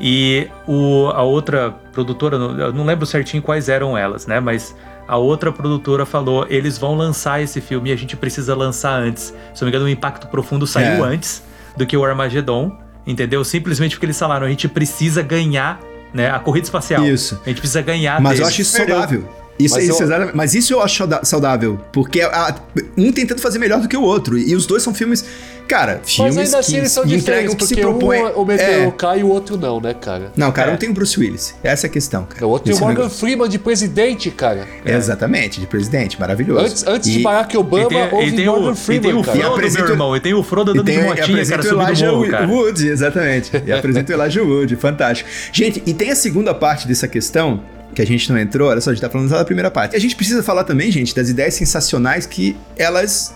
E 0.00 0.48
o, 0.66 1.08
a 1.14 1.22
outra 1.22 1.70
produtora, 1.92 2.38
não- 2.38 2.58
eu 2.58 2.72
não 2.72 2.84
lembro 2.84 3.06
certinho 3.06 3.42
quais 3.42 3.68
eram 3.68 3.96
elas, 3.96 4.26
né? 4.26 4.40
Mas 4.40 4.74
a 5.06 5.16
outra 5.16 5.52
produtora 5.52 6.04
falou: 6.04 6.46
eles 6.50 6.76
vão 6.76 6.94
lançar 6.96 7.40
esse 7.42 7.60
filme 7.60 7.90
e 7.90 7.92
a 7.92 7.96
gente 7.96 8.16
precisa 8.16 8.54
lançar 8.54 9.00
antes. 9.00 9.34
Se 9.54 9.62
eu 9.62 9.66
não 9.66 9.66
me 9.66 9.70
engano, 9.70 9.84
o 9.84 9.88
Impacto 9.88 10.26
Profundo 10.26 10.66
saiu 10.66 11.04
É. 11.04 11.08
antes 11.08 11.42
do 11.76 11.86
que 11.86 11.96
o 11.96 12.04
Armageddon, 12.04 12.76
entendeu? 13.06 13.44
Simplesmente 13.44 13.96
porque 13.96 14.06
eles 14.06 14.18
falaram: 14.18 14.46
a 14.46 14.50
gente 14.50 14.68
precisa 14.68 15.22
ganhar 15.22 15.80
né, 16.12 16.30
a 16.30 16.38
corrida 16.38 16.64
espacial. 16.66 17.04
Isso. 17.06 17.40
A 17.44 17.48
gente 17.48 17.58
precisa 17.58 17.82
ganhar 17.82 18.20
Mas 18.20 18.32
eu 18.32 18.36
deles. 18.38 18.48
acho 18.52 18.62
isso 18.62 18.76
saudável. 18.76 19.28
Isso, 19.58 19.74
Mas 19.76 19.84
isso, 19.84 20.02
eu- 20.02 20.06
exatamente. 20.06 20.36
Mas 20.36 20.54
isso 20.54 20.72
eu 20.72 20.82
acho 20.82 21.06
saudável. 21.24 21.78
Porque 21.92 22.20
a- 22.22 22.54
um 22.96 23.12
tentando 23.12 23.40
fazer 23.40 23.58
melhor 23.58 23.80
do 23.80 23.88
que 23.88 23.96
o 23.96 24.02
outro. 24.02 24.36
E 24.38 24.54
os 24.56 24.66
dois 24.66 24.82
são 24.82 24.92
filmes. 24.94 25.24
Cara, 25.68 26.00
filmes 26.04 26.34
Mas 26.34 26.46
ainda 26.48 26.58
assim 26.58 26.72
que 26.72 26.78
eles 26.78 26.92
são 26.92 27.04
diferentes, 27.06 27.54
o 27.54 27.56
que 27.56 27.64
se 27.64 27.74
porque 27.76 27.80
propõe. 27.88 28.18
um 28.18 28.40
o 28.40 28.44
meteoro 28.44 28.88
É. 28.88 28.90
cai 28.90 29.20
e 29.20 29.22
o 29.24 29.28
outro 29.28 29.56
não, 29.56 29.80
né, 29.80 29.94
cara? 29.94 30.32
Não, 30.36 30.50
cara, 30.52 30.68
É. 30.68 30.70
não 30.72 30.78
tem 30.78 30.90
o 30.90 30.92
Bruce 30.92 31.18
Willis. 31.18 31.54
Essa 31.62 31.86
é 31.86 31.88
a 31.88 31.90
questão, 31.90 32.24
cara. 32.24 32.46
O 32.46 32.50
outro 32.50 32.66
tem 32.66 32.74
o 32.76 32.80
Morgan 32.80 32.94
negócio. 33.02 33.18
Freeman 33.18 33.48
de 33.48 33.58
presidente, 33.58 34.30
cara. 34.30 34.66
É, 34.84 34.94
Exatamente, 34.96 35.60
de 35.60 35.66
presidente, 35.66 36.18
maravilhoso. 36.20 36.64
Antes, 36.66 36.86
antes 36.86 37.08
E- 37.08 37.12
de 37.12 37.22
Barack 37.22 37.54
E 37.54 37.58
Obama, 37.58 37.88
tem, 37.88 38.02
houve 38.12 38.26
e 38.26 38.32
tem 38.32 38.46
Morgan 38.46 38.70
o, 38.70 38.72
e 38.72 38.76
Freeman, 38.76 39.02
tem 39.12 39.20
o 39.20 39.24
cara. 39.24 39.38
E 39.38 39.40
Frodo, 39.42 39.72
meu 39.72 39.88
irmão. 39.88 40.16
E 40.16 40.20
tem 40.20 40.34
o 40.34 40.42
Frodo 40.42 40.70
E 40.70 40.74
andando 40.74 40.86
tem, 40.86 40.94
de 40.98 41.00
e 41.00 41.04
motinha, 41.04 41.26
cara, 41.26 41.32
apresenta 41.32 41.60
o 41.60 41.62
subindo 41.62 41.78
o 41.80 41.86
Elijah 41.86 42.10
morro, 42.12 42.28
cara. 42.30 42.46
Wood, 42.48 42.88
exatamente. 42.88 43.50
E 43.64 43.72
apresenta 43.72 44.12
o 44.12 44.14
Elijah 44.20 44.42
Wood, 44.42 44.76
fantástico. 44.76 45.30
Gente, 45.52 45.82
e 45.86 45.94
tem 45.94 46.10
a 46.10 46.16
segunda 46.16 46.52
parte 46.52 46.86
dessa 46.88 47.06
questão, 47.08 47.62
que 47.94 48.02
a 48.02 48.06
gente 48.06 48.30
não 48.30 48.38
entrou, 48.38 48.68
olha 48.70 48.80
só, 48.80 48.90
a 48.90 48.94
gente 48.94 49.02
tá 49.02 49.10
falando 49.10 49.28
só 49.28 49.36
da 49.36 49.44
primeira 49.44 49.70
parte. 49.70 49.94
A 49.96 49.98
gente 49.98 50.16
precisa 50.16 50.42
falar 50.42 50.64
também, 50.64 50.90
gente, 50.90 51.14
das 51.14 51.28
ideias 51.28 51.54
sensacionais 51.54 52.26
que 52.26 52.56
elas 52.76 53.34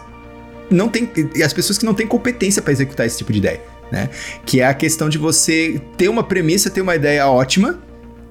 não 0.70 0.88
têm. 0.88 1.10
As 1.44 1.52
pessoas 1.52 1.78
que 1.78 1.84
não 1.84 1.94
têm 1.94 2.06
competência 2.06 2.62
pra 2.62 2.72
executar 2.72 3.06
esse 3.06 3.18
tipo 3.18 3.32
de 3.32 3.38
ideia, 3.38 3.60
né? 3.90 4.08
Que 4.44 4.60
é 4.60 4.66
a 4.66 4.74
questão 4.74 5.08
de 5.08 5.18
você 5.18 5.80
ter 5.96 6.08
uma 6.08 6.24
premissa, 6.24 6.70
ter 6.70 6.80
uma 6.80 6.96
ideia 6.96 7.28
ótima 7.28 7.78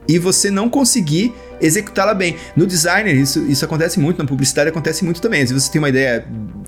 e 0.08 0.20
você 0.20 0.52
não 0.52 0.70
conseguir 0.70 1.34
executá-la 1.62 2.14
bem. 2.14 2.36
No 2.56 2.68
designer, 2.68 3.16
isso, 3.16 3.40
isso 3.46 3.64
acontece 3.64 4.00
muito, 4.00 4.18
na 4.18 4.26
publicidade 4.26 4.70
acontece 4.70 5.04
muito 5.04 5.22
também. 5.22 5.42
Vezes 5.42 5.64
você 5.64 5.72
tem 5.72 5.80
uma 5.80 5.90
ideia 5.90 6.26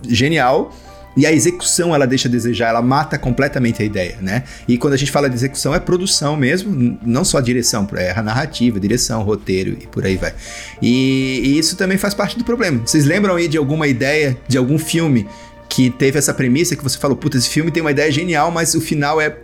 genial 0.08 0.74
e 1.18 1.26
a 1.26 1.32
execução 1.34 1.96
ela 1.96 2.06
deixa 2.06 2.28
a 2.28 2.32
desejar, 2.32 2.70
ela 2.70 2.82
mata 2.82 3.18
completamente 3.18 3.82
a 3.82 3.86
ideia, 3.86 4.18
né? 4.22 4.44
E 4.68 4.78
quando 4.78 4.94
a 4.94 4.98
gente 4.98 5.12
fala 5.12 5.28
de 5.28 5.36
execução 5.36 5.74
é 5.74 5.80
produção 5.80 6.38
mesmo, 6.38 6.98
não 7.04 7.26
só 7.26 7.42
direção, 7.42 7.88
é 7.96 8.12
a 8.12 8.22
narrativa, 8.22 8.80
direção, 8.80 9.24
roteiro 9.24 9.72
e 9.82 9.88
por 9.88 10.06
aí 10.06 10.16
vai. 10.16 10.34
E, 10.80 11.42
e 11.44 11.58
isso 11.58 11.76
também 11.76 11.98
faz 11.98 12.14
parte 12.14 12.38
do 12.38 12.44
problema. 12.44 12.82
Vocês 12.86 13.04
lembram 13.04 13.36
aí 13.36 13.48
de 13.48 13.58
alguma 13.58 13.88
ideia, 13.88 14.38
de 14.48 14.60
algum 14.60 14.78
filme 14.78 15.28
que 15.68 15.90
teve 15.90 16.20
essa 16.20 16.34
premissa 16.36 16.76
que 16.76 16.84
você 16.84 17.00
falou, 17.00 17.18
puta, 17.18 17.36
esse 17.36 17.50
filme 17.50 17.72
tem 17.72 17.82
uma 17.82 17.92
ideia 17.92 18.12
genial, 18.12 18.52
mas 18.52 18.76
o 18.76 18.80
final 18.80 19.20
é... 19.20 19.36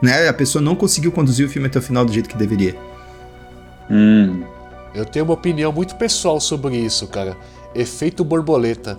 Né? 0.00 0.28
A 0.28 0.32
pessoa 0.32 0.62
não 0.62 0.76
conseguiu 0.76 1.10
conduzir 1.10 1.46
o 1.46 1.48
filme 1.48 1.66
até 1.66 1.80
o 1.80 1.82
final 1.82 2.04
do 2.04 2.12
jeito 2.12 2.28
que 2.28 2.36
deveria. 2.36 2.76
Hum. 3.90 4.42
Eu 4.94 5.04
tenho 5.04 5.24
uma 5.24 5.34
opinião 5.34 5.72
muito 5.72 5.96
pessoal 5.96 6.40
sobre 6.40 6.76
isso, 6.76 7.06
cara. 7.08 7.36
Efeito 7.74 8.24
borboleta. 8.24 8.98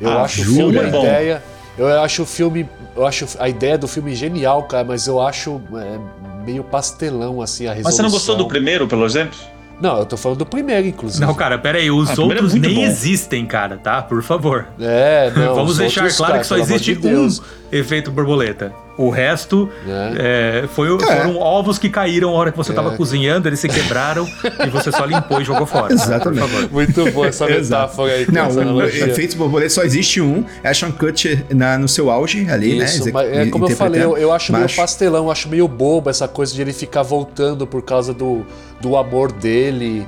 Eu 0.00 0.10
Ah, 0.10 0.22
acho 0.22 0.40
o 0.42 0.44
jura? 0.44 0.56
filme 0.56 0.78
a 0.78 0.88
ideia. 0.88 1.42
Eu 1.78 2.00
acho 2.02 2.22
o 2.22 2.26
filme. 2.26 2.68
Eu 2.96 3.06
acho 3.06 3.26
a 3.38 3.48
ideia 3.48 3.76
do 3.76 3.86
filme 3.86 4.14
genial, 4.14 4.62
cara, 4.64 4.84
mas 4.84 5.06
eu 5.06 5.20
acho 5.20 5.60
é, 5.74 5.98
meio 6.44 6.64
pastelão, 6.64 7.42
assim, 7.42 7.66
a 7.66 7.70
resolução. 7.74 7.84
Mas 7.84 7.94
você 7.96 8.02
não 8.02 8.10
gostou 8.10 8.36
do 8.36 8.48
primeiro, 8.48 8.86
pelo 8.86 9.04
exemplo? 9.04 9.38
Não, 9.78 9.98
eu 9.98 10.06
tô 10.06 10.16
falando 10.16 10.38
do 10.38 10.46
primeiro, 10.46 10.86
inclusive. 10.86 11.22
Não, 11.22 11.34
cara, 11.34 11.58
pera 11.58 11.76
aí. 11.76 11.90
Os 11.90 12.08
Ah, 12.08 12.14
é 12.14 12.20
outros 12.24 12.54
nem 12.54 12.76
bom. 12.76 12.80
existem, 12.82 13.44
cara, 13.44 13.76
tá? 13.76 14.00
Por 14.00 14.22
favor. 14.22 14.66
É, 14.80 15.30
não. 15.36 15.52
Vamos 15.54 15.72
os 15.72 15.78
deixar 15.78 16.00
outros, 16.00 16.16
claro 16.16 16.32
cara, 16.32 16.40
que 16.42 16.46
só 16.48 16.56
existe 16.56 16.94
de 16.94 17.00
Deus. 17.00 17.40
um 17.40 17.42
efeito 17.72 18.10
borboleta. 18.10 18.72
O 18.98 19.10
resto 19.10 19.68
É. 19.86 20.62
é, 20.64 20.66
foi, 20.68 20.88
foram 20.98 21.36
ovos 21.38 21.76
que 21.78 21.90
caíram 21.90 22.30
na 22.30 22.36
hora 22.38 22.50
que 22.50 22.56
você 22.56 22.72
tava 22.72 22.94
É. 22.94 22.96
cozinhando, 22.96 23.46
eles 23.46 23.60
se 23.60 23.68
quebraram 23.68 24.26
e 24.66 24.70
você 24.70 24.90
só 24.90 25.04
limpou 25.04 25.38
e 25.40 25.44
jogou 25.44 25.66
fora. 25.66 25.92
Exatamente. 25.92 26.72
Muito 26.72 27.10
boa 27.12 27.26
essa 27.26 27.44
metáfora 27.50 28.10
aí. 28.12 28.26
Não, 28.32 28.48
o. 28.76 28.82
Efeitos 28.82 29.34
Borboleta 29.36 29.68
só 29.70 29.82
existe 29.82 30.20
um. 30.22 30.44
Ashton 30.64 30.92
Kutcher 30.92 31.44
na, 31.54 31.76
no 31.76 31.88
seu 31.88 32.10
auge 32.10 32.48
ali, 32.48 32.78
né? 32.78 32.86
Isso, 32.86 33.02
exec- 33.02 33.12
mas 33.12 33.30
é 33.30 33.46
como 33.50 33.68
eu 33.68 33.76
falei, 33.76 34.02
eu, 34.02 34.16
eu 34.16 34.32
acho 34.32 34.50
meio 34.52 34.74
pastelão, 34.74 35.24
eu 35.26 35.30
acho 35.30 35.46
meio 35.48 35.68
bobo 35.68 36.08
essa 36.08 36.26
coisa 36.26 36.54
de 36.54 36.62
ele 36.62 36.72
ficar 36.72 37.02
voltando 37.02 37.66
por 37.66 37.82
causa 37.82 38.14
do, 38.14 38.46
do 38.80 38.96
amor 38.96 39.30
dele 39.30 40.06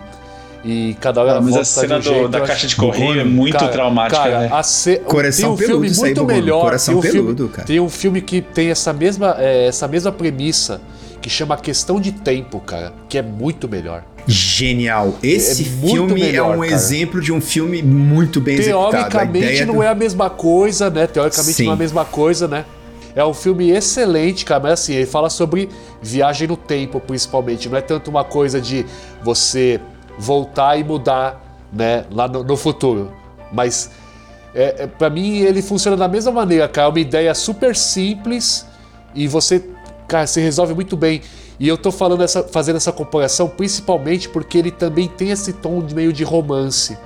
e 0.65 0.97
cada 1.01 1.21
hora 1.23 1.33
Ah, 1.33 1.41
mas 1.41 1.51
volta 1.51 1.61
a 1.61 1.65
cena 1.65 2.01
de 2.01 2.09
um 2.09 2.13
do- 2.13 2.17
jeito. 2.19 2.29
da 2.31 2.41
caixa 2.41 2.67
de 2.67 2.77
correio 2.77 3.21
é 3.21 3.25
muito 3.25 3.57
Cara, 3.59 3.69
traumática, 3.71 4.21
cara, 4.23 4.41
né? 4.41 4.49
a 4.53 4.63
ce- 4.63 4.97
Coração 4.99 5.55
tem 5.57 5.67
um 5.67 5.69
peludo 5.69 5.85
filme 5.89 5.97
muito 6.01 6.25
melhor. 6.25 6.61
Coração 6.63 6.95
tem 7.01 7.11
um 7.11 7.13
filme- 7.13 7.35
peludo, 7.35 7.49
cara. 7.49 7.67
Tem 7.67 7.81
um 7.81 7.89
filme 7.89 8.21
que 8.21 8.41
tem 8.43 8.69
essa 8.71 8.93
mesma, 8.93 9.37
é, 9.39 9.67
essa 9.69 9.87
mesma 9.87 10.11
premissa 10.13 10.81
que 11.23 11.31
chama 11.31 11.57
Questão 11.57 12.01
de 12.01 12.13
Tempo, 12.13 12.61
cara, 12.61 12.93
que 13.09 13.17
é 13.19 13.23
muito 13.23 13.69
melhor. 13.69 14.03
Genial. 14.27 15.15
Esse 15.23 15.63
É 15.63 15.89
filme 15.89 16.13
melhor, 16.15 16.55
é 16.55 16.57
um 16.57 16.61
cara. 16.61 16.73
exemplo 16.73 17.21
de 17.21 17.33
um 17.33 17.41
filme 17.41 17.83
muito 17.83 18.41
bem 18.41 18.57
Teoricamente 18.59 19.45
ideia 19.47 19.67
não 19.67 19.77
do- 19.77 19.83
é 19.83 19.89
a 19.89 19.95
mesma 19.95 20.29
coisa, 20.29 20.91
né? 20.91 21.07
Teoricamente 21.07 21.55
Sim. 21.55 21.65
não 21.65 21.71
é 21.73 21.75
a 21.75 21.79
mesma 21.79 22.05
coisa, 22.05 22.47
né? 22.47 22.65
É 23.17 23.25
um 23.25 23.33
filme 23.35 23.71
excelente, 23.71 24.45
cara, 24.45 24.61
mas 24.61 24.73
assim, 24.75 24.95
ele 24.95 25.07
fala 25.07 25.31
sobre 25.31 25.69
viagem 26.01 26.47
no 26.47 26.57
tempo, 26.57 27.01
principalmente. 27.01 27.69
Não 27.69 27.77
é 27.79 27.81
tanto 27.81 28.11
uma 28.11 28.23
coisa 28.23 28.61
de 28.61 28.85
você 29.25 29.81
voltar 30.19 30.79
e 30.79 30.85
mudar, 30.85 31.41
né, 31.73 32.05
lá 32.11 32.27
no, 32.27 32.43
no 32.43 32.57
futuro. 32.57 33.13
Mas, 33.53 33.91
é, 34.55 34.83
é, 34.85 34.87
para 34.87 35.09
mim, 35.09 35.39
ele 35.39 35.63
funciona 35.63 35.97
da 35.97 36.09
mesma 36.09 36.33
maneira, 36.33 36.69
cara. 36.69 36.89
É 36.89 36.91
uma 36.91 37.01
ideia 37.01 37.35
super 37.35 37.75
simples 37.77 38.67
e 39.15 39.27
você, 39.29 39.65
cara, 40.07 40.27
se 40.27 40.41
resolve 40.41 40.75
muito 40.75 40.97
bem. 40.97 41.23
E 41.61 41.67
eu 41.67 41.77
tô 41.77 41.91
falando 41.91 42.23
essa, 42.23 42.43
fazendo 42.43 42.77
essa 42.77 42.93
comparação 42.93 43.49
principalmente 43.49 44.29
porque 44.29 44.59
ele 44.59 44.71
também 44.71 45.09
tem 45.09 45.31
esse 45.31 45.53
tom 45.53 45.81
de 45.83 45.95
meio 45.95 46.13
de 46.13 46.23
romance 46.23 46.97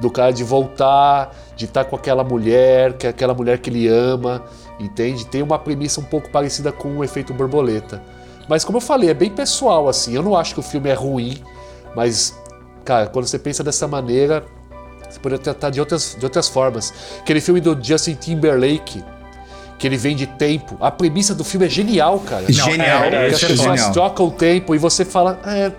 do 0.00 0.10
cara 0.10 0.32
de 0.32 0.42
voltar, 0.42 1.36
de 1.54 1.66
estar 1.66 1.84
com 1.84 1.94
aquela 1.94 2.24
mulher, 2.24 2.94
que 2.94 3.06
é 3.06 3.10
aquela 3.10 3.34
mulher 3.34 3.58
que 3.58 3.68
ele 3.68 3.86
ama, 3.86 4.42
entende? 4.80 5.26
Tem 5.26 5.42
uma 5.42 5.58
premissa 5.58 6.00
um 6.00 6.04
pouco 6.04 6.30
parecida 6.30 6.72
com 6.72 6.96
o 6.96 7.04
efeito 7.04 7.34
borboleta. 7.34 8.02
Mas 8.48 8.64
como 8.64 8.78
eu 8.78 8.82
falei, 8.82 9.10
é 9.10 9.14
bem 9.14 9.30
pessoal 9.30 9.88
assim. 9.88 10.14
Eu 10.14 10.22
não 10.22 10.34
acho 10.34 10.54
que 10.54 10.60
o 10.60 10.62
filme 10.62 10.88
é 10.88 10.94
ruim, 10.94 11.38
mas 11.94 12.39
cara, 12.84 13.06
quando 13.06 13.26
você 13.26 13.38
pensa 13.38 13.62
dessa 13.62 13.86
maneira, 13.86 14.44
você 15.08 15.18
poderia 15.18 15.42
tratar 15.42 15.70
de 15.70 15.80
outras, 15.80 16.16
de 16.18 16.24
outras 16.24 16.48
formas. 16.48 16.92
Aquele 17.20 17.40
filme 17.40 17.60
do 17.60 17.76
Justin 17.82 18.14
Timberlake, 18.14 19.02
que 19.78 19.86
ele 19.86 19.96
vem 19.96 20.14
de 20.14 20.26
tempo. 20.26 20.76
A 20.80 20.90
premissa 20.90 21.34
do 21.34 21.42
filme 21.42 21.66
é 21.66 21.68
genial, 21.68 22.20
cara. 22.20 22.50
Genial. 22.52 23.04
é, 23.04 23.26
as 23.26 23.34
esse 23.34 23.44
é 23.44 23.48
pessoas 23.48 23.80
genial. 23.80 23.92
trocam 23.92 24.26
o 24.26 24.30
tempo 24.30 24.74
e 24.74 24.78
você 24.78 25.04
fala, 25.04 25.40
é, 25.46 25.72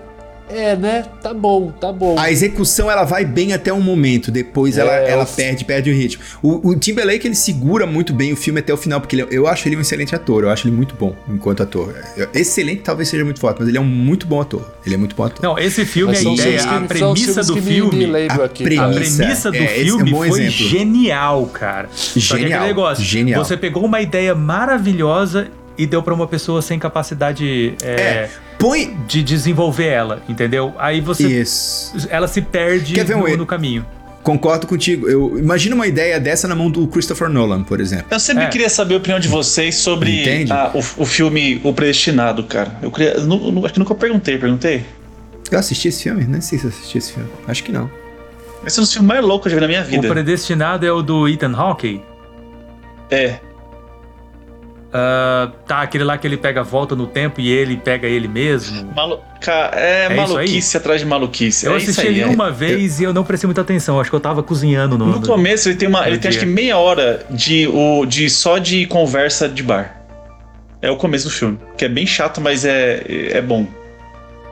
é, 0.54 0.76
né? 0.76 1.04
Tá 1.22 1.32
bom, 1.34 1.70
tá 1.70 1.92
bom. 1.92 2.18
A 2.18 2.30
execução 2.30 2.90
ela 2.90 3.04
vai 3.04 3.24
bem 3.24 3.52
até 3.52 3.72
um 3.72 3.80
momento, 3.80 4.30
depois 4.30 4.76
ela, 4.78 4.92
É, 4.94 5.10
ela 5.10 5.24
o- 5.24 5.26
perde, 5.26 5.64
perde 5.64 5.90
o 5.90 5.94
ritmo. 5.94 6.22
O, 6.42 6.68
o 6.70 6.76
Timberlake 6.78 7.26
ele 7.26 7.34
segura 7.34 7.86
muito 7.86 8.12
bem 8.12 8.32
o 8.32 8.36
filme 8.36 8.60
até 8.60 8.72
o 8.72 8.76
final, 8.76 9.00
porque 9.00 9.16
ele- 9.16 9.26
eu 9.30 9.46
acho 9.46 9.68
ele 9.68 9.76
um 9.76 9.80
excelente 9.80 10.14
ator, 10.14 10.44
eu 10.44 10.50
acho 10.50 10.66
ele 10.68 10.76
muito 10.76 10.94
bom 10.94 11.14
enquanto 11.28 11.62
ator. 11.62 11.94
Excelente 12.34 12.82
talvez 12.82 13.08
seja 13.08 13.24
muito 13.24 13.40
forte, 13.40 13.58
mas 13.60 13.68
ele 13.68 13.78
é 13.78 13.80
um 13.80 13.84
muito 13.84 14.26
bom 14.26 14.40
ator. 14.40 14.70
Ele 14.84 14.94
é 14.94 14.98
muito 14.98 15.14
bom 15.16 15.24
ator. 15.24 15.42
Não, 15.42 15.58
esse 15.58 15.84
filme, 15.84 16.12
Mas 16.14 16.26
a 16.26 16.30
ideia, 16.30 16.62
a 16.62 16.80
premissa 16.80 17.42
do 17.42 17.54
que 17.54 17.60
me- 17.60 17.66
me 17.66 17.74
filme. 17.74 18.28
a 18.28 18.34
aqui, 18.44 18.64
premissa- 18.64 18.82
A 18.84 18.88
cara. 18.92 19.00
premissa 19.16 19.50
do 19.50 19.56
é, 19.56 19.60
é 19.80 19.82
um 19.82 19.84
filme 19.84 20.10
foi 20.10 20.28
exemplo. 20.42 20.50
genial, 20.68 21.46
cara. 21.46 21.88
Só 21.92 22.34
que 22.36 22.42
Genial, 22.42 22.64
negócio, 22.66 23.04
genial. 23.04 23.44
você 23.44 23.56
pegou 23.56 23.84
uma 23.84 24.00
ideia 24.00 24.34
maravilhosa 24.34 25.48
e 25.78 25.86
deu 25.86 26.02
pra 26.02 26.12
uma 26.12 26.26
pessoa 26.26 26.60
sem 26.60 26.78
capacidade 26.78 27.74
é, 27.82 27.88
É, 27.90 28.30
Põe. 28.62 28.96
de 29.08 29.22
desenvolver 29.22 29.86
ela, 29.88 30.22
entendeu? 30.28 30.72
Aí 30.78 31.00
você. 31.00 31.26
Isso. 31.40 32.06
Ela 32.08 32.28
se 32.28 32.40
perde 32.40 32.94
Quer 32.94 33.04
ver 33.04 33.16
um 33.16 33.20
no, 33.20 33.28
e- 33.28 33.36
no 33.36 33.44
caminho. 33.46 33.84
Concordo 34.22 34.68
contigo. 34.68 35.08
Eu 35.08 35.36
imagina 35.36 35.74
uma 35.74 35.86
ideia 35.86 36.20
dessa 36.20 36.46
na 36.46 36.54
mão 36.54 36.70
do 36.70 36.86
Christopher 36.86 37.28
Nolan, 37.28 37.64
por 37.64 37.80
exemplo. 37.80 38.06
Eu 38.08 38.20
sempre 38.20 38.44
É. 38.44 38.48
queria 38.48 38.70
saber 38.70 38.94
a 38.94 38.98
opinião 38.98 39.18
de 39.18 39.26
vocês 39.26 39.74
sobre 39.74 40.24
a- 40.48 40.70
o, 40.74 40.78
o 41.02 41.04
filme 41.04 41.60
O 41.64 41.72
Predestinado, 41.74 42.44
cara. 42.44 42.72
Eu 42.80 42.92
queria. 42.92 43.14
eu 43.14 43.22
nu- 43.24 43.64
acho 43.64 43.74
que 43.74 43.80
nunca 43.80 43.94
perguntei, 43.96 44.38
perguntei. 44.38 44.84
Eu 45.50 45.58
assisti 45.58 45.88
esse 45.88 46.04
filme? 46.04 46.22
Nem 46.24 46.40
sei 46.40 46.56
se 46.58 46.64
eu 46.66 46.70
assisti 46.70 46.98
esse 46.98 47.12
filme. 47.14 47.28
Acho 47.48 47.64
que 47.64 47.72
não. 47.72 47.90
Esse 48.64 48.78
é 48.78 48.80
um 48.80 48.84
dos 48.84 48.92
filmes 48.92 49.08
mais 49.08 49.24
loucos 49.24 49.42
que 49.42 49.48
eu 49.48 49.50
já 49.50 49.56
vi 49.56 49.60
na 49.62 49.80
minha 49.80 49.82
vida. 49.82 50.06
O 50.06 50.10
Predestinado 50.10 50.86
é 50.86 50.92
o 50.92 51.02
do 51.02 51.28
Ethan 51.28 51.52
Hawke. 51.56 52.00
É. 53.10 53.40
Ah, 54.94 55.50
tá, 55.66 55.80
aquele 55.80 56.04
lá 56.04 56.18
que 56.18 56.26
ele 56.26 56.36
pega 56.36 56.60
a 56.60 56.62
volta 56.62 56.94
no 56.94 57.06
tempo 57.06 57.40
e 57.40 57.50
ele 57.50 57.78
pega 57.78 58.06
ele 58.06 58.28
mesmo. 58.28 58.92
Malu... 58.94 59.20
É, 59.72 60.06
isso 60.06 60.16
maluquice 60.34 60.76
atrás 60.76 61.00
de 61.00 61.06
maluquice. 61.06 61.66
Eu 61.66 61.72
é 61.72 61.76
isso 61.78 61.90
assisti 61.90 62.08
aí. 62.08 62.20
ele 62.20 62.22
é. 62.22 62.26
uma 62.26 62.50
vez 62.50 63.00
e 63.00 63.04
eu 63.04 63.12
não 63.14 63.24
prestei 63.24 63.48
muita 63.48 63.62
atenção. 63.62 63.98
Acho 63.98 64.10
que 64.10 64.14
eu 64.16 64.20
tava 64.20 64.42
cozinhando 64.42 64.98
no. 64.98 65.06
No 65.06 65.18
no- 65.18 65.26
começo 65.26 65.68
ele 65.68 65.76
tem 65.76 65.88
uma. 65.88 66.06
Ele 66.06 66.16
no 66.16 66.20
tem 66.22 66.28
acho 66.28 66.38
que 66.38 66.44
dia. 66.44 66.54
meia 66.54 66.76
hora 66.76 67.24
de, 67.30 67.66
o, 67.68 68.04
de 68.04 68.28
só 68.28 68.58
de 68.58 68.86
conversa 68.86 69.48
de 69.48 69.62
bar. 69.62 69.96
É 70.82 70.90
o 70.90 70.96
começo 70.96 71.28
do 71.28 71.30
filme. 71.32 71.58
Que 71.76 71.86
é 71.86 71.88
bem 71.88 72.06
chato, 72.06 72.40
mas 72.40 72.64
é, 72.64 73.02
é 73.08 73.40
bom. 73.40 73.66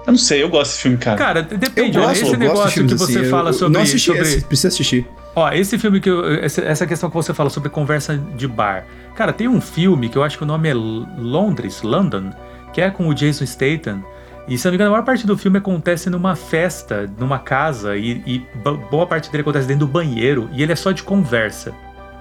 Eu 0.06 0.12
não 0.12 0.18
sei, 0.18 0.42
eu 0.42 0.48
gosto 0.48 0.70
desse 0.70 0.82
filme, 0.82 0.96
cara. 0.96 1.18
Cara, 1.18 1.48
Eu 1.50 1.58
depende. 1.58 1.98
olha, 1.98 2.06
gosto, 2.08 2.22
esse 2.22 2.22
eu 2.22 2.26
gosto 2.30 2.38
de 2.38 2.46
negócio 2.48 2.70
filmes 2.70 2.92
que 2.92 2.98
você 2.98 3.18
assim. 3.18 3.28
fala 3.28 3.50
eu, 3.50 3.54
sobre. 3.54 3.74
Não 3.74 3.82
assisti 3.82 4.06
sobre... 4.06 4.22
esse, 4.22 4.40
precisa 4.44 4.68
assistir. 4.68 5.06
Ó, 5.34 5.48
esse 5.52 5.78
filme 5.78 6.00
que 6.00 6.10
eu, 6.10 6.24
essa 6.42 6.86
questão 6.86 7.08
que 7.08 7.14
você 7.14 7.32
fala 7.32 7.50
sobre 7.50 7.68
conversa 7.68 8.16
de 8.16 8.48
bar. 8.48 8.84
Cara, 9.14 9.32
tem 9.32 9.46
um 9.46 9.60
filme 9.60 10.08
que 10.08 10.18
eu 10.18 10.24
acho 10.24 10.36
que 10.36 10.42
o 10.42 10.46
nome 10.46 10.68
é 10.68 10.74
Londres, 10.74 11.82
London, 11.82 12.30
que 12.72 12.80
é 12.80 12.90
com 12.90 13.08
o 13.08 13.14
Jason 13.14 13.46
Statham. 13.46 14.02
E 14.48 14.58
se 14.58 14.64
não 14.64 14.72
me 14.72 14.76
engano, 14.76 14.90
a 14.90 14.92
maior 14.94 15.04
parte 15.04 15.26
do 15.26 15.38
filme 15.38 15.58
acontece 15.58 16.10
numa 16.10 16.34
festa, 16.34 17.08
numa 17.18 17.38
casa, 17.38 17.96
e, 17.96 18.22
e 18.26 18.46
boa 18.90 19.06
parte 19.06 19.30
dele 19.30 19.42
acontece 19.42 19.68
dentro 19.68 19.86
do 19.86 19.92
banheiro, 19.92 20.48
e 20.52 20.62
ele 20.62 20.72
é 20.72 20.76
só 20.76 20.90
de 20.90 21.04
conversa. 21.04 21.72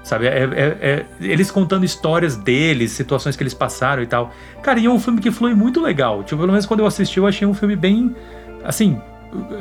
Sabe? 0.04 0.28
É, 0.28 0.44
é- 0.44 0.78
é- 0.82 1.06
eles 1.20 1.50
contando 1.50 1.84
histórias 1.84 2.36
deles, 2.36 2.92
situações 2.92 3.36
que 3.36 3.42
eles 3.44 3.54
passaram 3.54 4.04
e 4.04 4.08
tal. 4.08 4.32
Cara, 4.62 4.80
e 4.80 4.86
é 4.86 4.90
um 4.90 5.00
filme 5.00 5.20
que 5.20 5.32
flui 5.32 5.56
muito 5.56 5.82
legal. 5.82 6.24
Tipo, 6.24 6.42
pelo 6.42 6.52
menos 6.52 6.66
quando 6.66 6.82
eu 6.82 6.86
assisti, 6.86 7.18
eu 7.18 7.26
achei 7.28 7.48
um 7.48 7.54
filme 7.54 7.76
bem, 7.76 8.16
assim, 8.64 9.02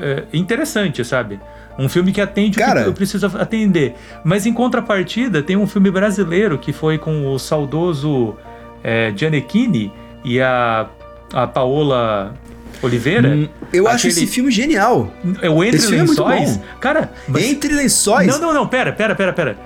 é, 0.00 0.24
interessante, 0.32 1.04
sabe? 1.04 1.40
Um 1.78 1.88
filme 1.88 2.10
que 2.12 2.20
atende 2.20 2.58
o 2.58 2.60
Cara- 2.60 2.82
que 2.82 2.88
eu 2.88 2.92
preciso 2.92 3.26
atender. 3.38 3.94
Mas 4.24 4.46
em 4.46 4.52
contrapartida, 4.52 5.42
tem 5.42 5.56
um 5.56 5.66
filme 5.66 5.90
brasileiro 5.90 6.58
que 6.58 6.72
foi 6.72 6.98
com 6.98 7.32
o 7.32 7.38
saudoso 7.38 8.34
é, 8.82 9.12
Gianecchini 9.14 9.92
e 10.24 10.40
a, 10.40 10.86
a 11.32 11.46
Paola 11.46 12.34
Oliveira. 12.82 13.28
Hum, 13.28 13.48
eu 13.72 13.86
acho 13.86 14.08
Aquele- 14.08 14.24
esse 14.24 14.26
filme 14.26 14.50
genial. 14.50 15.08
É 15.40 15.48
o 15.48 15.62
Entre 15.62 15.76
esse 15.76 15.86
filme 15.86 16.02
é 16.02 16.06
muito 16.06 16.24
Lençóis. 16.24 16.56
bom. 16.56 16.62
Cara, 16.80 17.12
mas- 17.28 17.44
Entre 17.44 17.72
lençóis. 17.74 18.26
não, 18.26 18.40
não, 18.48 18.54
não, 18.54 18.66
pera, 18.66 18.92
pera, 18.92 19.14
pera, 19.14 19.32
pera. 19.32 19.56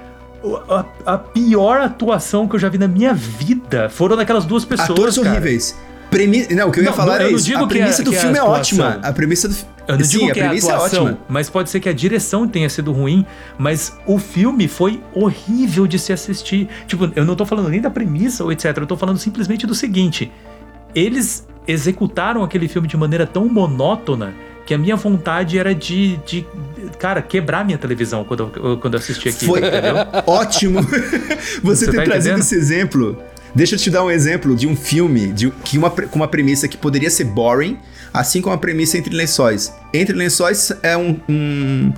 O- 0.43 0.57
A, 0.69 0.85
a 1.07 1.19
pior 1.19 1.81
atuação 1.81 2.49
que 2.49 2.57
eu 2.57 2.61
já 2.61 2.69
vi 2.69 2.77
na 2.77 2.89
minha 2.89 3.15
vida 3.15 3.89
foram 3.89 4.17
daquelas 4.17 4.45
duas 4.45 4.65
pessoas. 4.65 4.91
Atores 4.91 5.17
cara. 5.17 5.31
horríveis. 5.31 5.79
Premi... 6.13 6.47
Não, 6.55 6.69
o 6.69 6.71
que 6.71 6.79
eu 6.79 6.85
ia 6.85 6.91
Não, 6.91 6.97
falar 6.97 7.21
eu 7.23 7.27
é 7.27 7.31
não 7.31 7.37
isso. 7.37 7.47
digo 7.47 7.65
A 7.65 7.67
que 7.67 7.75
é- 7.75 7.79
premissa 7.79 8.03
do 8.05 8.15
é 8.15 8.17
filme 8.19 8.39
é 8.39 8.43
ótima. 8.43 9.01
A 9.03 9.13
premissa 9.13 9.49
do 9.49 9.57
Eu 9.89 9.99
não 9.99 10.05
Sim, 10.05 10.19
digo 10.19 10.31
a 10.31 10.35
que 10.35 10.41
é 10.41 10.45
a 10.45 10.49
premissa 10.49 10.71
é 10.71 10.75
atuação, 10.75 11.05
ótima. 11.07 11.19
mas 11.29 11.51
pode 11.51 11.71
ser 11.71 11.81
que 11.81 11.89
a 11.89 11.93
direção 11.93 12.47
tenha 12.47 12.69
sido 12.69 12.93
ruim, 12.93 13.27
mas 13.59 13.97
o 14.07 14.19
filme 14.19 14.69
foi 14.69 15.03
horrível 15.13 15.87
de 15.89 15.99
se 15.99 16.13
assistir. 16.13 16.69
Tipo, 16.87 17.11
eu 17.17 17.25
não 17.25 17.35
tô 17.35 17.45
falando 17.45 17.69
nem 17.69 17.81
da 17.81 17.91
premissa 17.91 18.45
ou 18.45 18.53
etc, 18.53 18.77
eu 18.77 18.87
tô 18.87 18.97
falando 18.97 19.19
simplesmente 19.19 19.67
do 19.67 19.75
seguinte: 19.75 20.31
eles 20.95 21.47
executaram 21.67 22.43
aquele 22.45 22.69
filme 22.69 22.87
de 22.87 22.97
maneira 22.97 23.27
tão 23.27 23.49
monótona 23.49 24.33
que 24.67 24.73
a 24.75 24.79
minha 24.79 24.95
vontade 24.95 25.59
era 25.59 25.75
de, 25.75 26.17
de 26.19 26.47
cara, 26.99 27.21
quebrar 27.21 27.65
minha 27.65 27.79
televisão 27.79 28.23
quando 28.25 28.53
eu, 28.55 28.77
quando 28.79 28.95
eu 28.95 28.99
assisti 29.01 29.29
aquilo, 29.29 29.53
Foi 29.53 29.61
entendeu? 29.67 29.95
ótimo 30.27 30.81
você, 31.63 31.87
Você 31.87 31.87
ter 31.91 31.97
tá 31.97 32.05
trazido 32.05 32.35
entendendo? 32.37 32.39
esse 32.41 32.55
exemplo. 32.55 33.19
Deixa 33.55 33.75
eu 33.75 33.79
te 33.79 33.91
dar 33.91 34.03
um 34.05 34.11
exemplo 34.11 34.57
de 34.57 34.67
um 34.67 34.75
filme 34.75 35.33
de, 35.33 35.51
que 35.65 35.77
uma, 35.77 35.91
com 35.91 36.17
uma 36.17 36.29
premissa 36.29 36.67
que 36.67 36.77
poderia 36.77 37.11
ser 37.11 37.25
boring, 37.25 37.79
assim 38.13 38.41
como 38.41 38.55
a 38.55 38.59
premissa 38.59 38.97
Entre 38.97 39.15
Lençóis. 39.15 39.73
Entre 39.93 40.17
Lençóis 40.17 40.73
é 40.83 40.97
um, 40.97 41.21
um- 41.29 41.93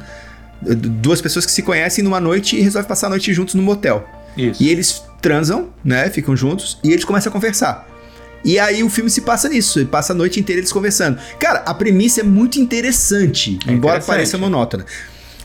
duas 0.63 1.21
pessoas 1.21 1.47
que 1.47 1.53
se 1.53 1.63
conhecem 1.63 2.03
numa 2.03 2.19
noite 2.21 2.57
e 2.57 2.61
resolvem 2.61 2.89
passar 2.89 3.07
a 3.07 3.11
noite 3.11 3.33
juntos 3.33 3.55
no 3.55 3.63
motel. 3.63 4.09
Isso. 4.37 4.63
E 4.63 4.69
eles 4.69 5.03
transam, 5.23 5.69
né? 5.85 6.11
Ficam 6.11 6.37
juntos 6.37 6.79
e 6.83 6.91
eles 6.93 7.05
começam 7.05 7.31
a 7.31 7.33
conversar. 7.33 7.89
E 8.45 8.59
aí 8.59 8.83
o 8.83 8.91
filme 8.91 9.09
se 9.09 9.21
passa 9.23 9.49
nisso, 9.49 9.79
ele 9.79 9.87
passa 9.89 10.13
a 10.13 10.17
noite 10.17 10.39
inteira 10.41 10.61
eles 10.61 10.73
conversando. 10.73 11.19
Cara, 11.39 11.61
a 11.61 11.73
premissa 11.73 12.21
é 12.21 12.25
muito 12.25 12.59
interessante, 12.61 13.59
É 13.67 13.73
embora 13.73 13.95
interessante. 13.97 14.07
pareça 14.07 14.37
monótona. 14.39 14.85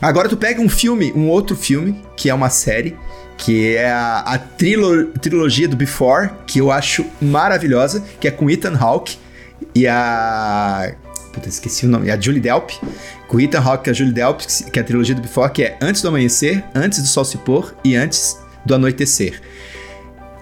Agora 0.02 0.28
tu 0.28 0.36
pega 0.36 0.60
um 0.60 0.68
filme, 0.68 1.12
um 1.14 1.28
outro 1.28 1.54
filme, 1.56 2.02
que 2.16 2.28
é 2.28 2.34
uma 2.34 2.50
série, 2.50 2.96
que 3.40 3.74
é 3.74 3.90
a, 3.90 4.18
a 4.20 4.38
trilo- 4.38 5.06
trilogia 5.06 5.66
do 5.66 5.74
Before, 5.74 6.28
que 6.46 6.60
eu 6.60 6.70
acho 6.70 7.06
maravilhosa, 7.22 8.04
que 8.20 8.28
é 8.28 8.30
com 8.30 8.48
Ethan 8.50 8.76
Hawke 8.78 9.16
e 9.74 9.86
a... 9.88 10.92
Puta, 11.32 11.48
esqueci 11.48 11.86
o 11.86 11.88
nome. 11.88 12.10
A 12.10 12.20
Julie 12.20 12.40
Delp. 12.40 12.70
Com 13.28 13.40
Ethan 13.40 13.60
Hawke 13.60 13.88
e 13.88 13.90
a 13.90 13.94
Julie 13.94 14.12
Delp, 14.12 14.40
que 14.72 14.78
é 14.78 14.82
a 14.82 14.84
trilogia 14.84 15.14
do 15.14 15.22
Before, 15.22 15.50
que 15.50 15.62
é 15.62 15.78
Antes 15.80 16.02
do 16.02 16.08
Amanhecer, 16.08 16.62
Antes 16.74 17.00
do 17.00 17.06
Sol 17.08 17.24
se 17.24 17.38
pôr 17.38 17.74
e 17.82 17.94
Antes 17.96 18.36
do 18.66 18.74
Anoitecer. 18.74 19.40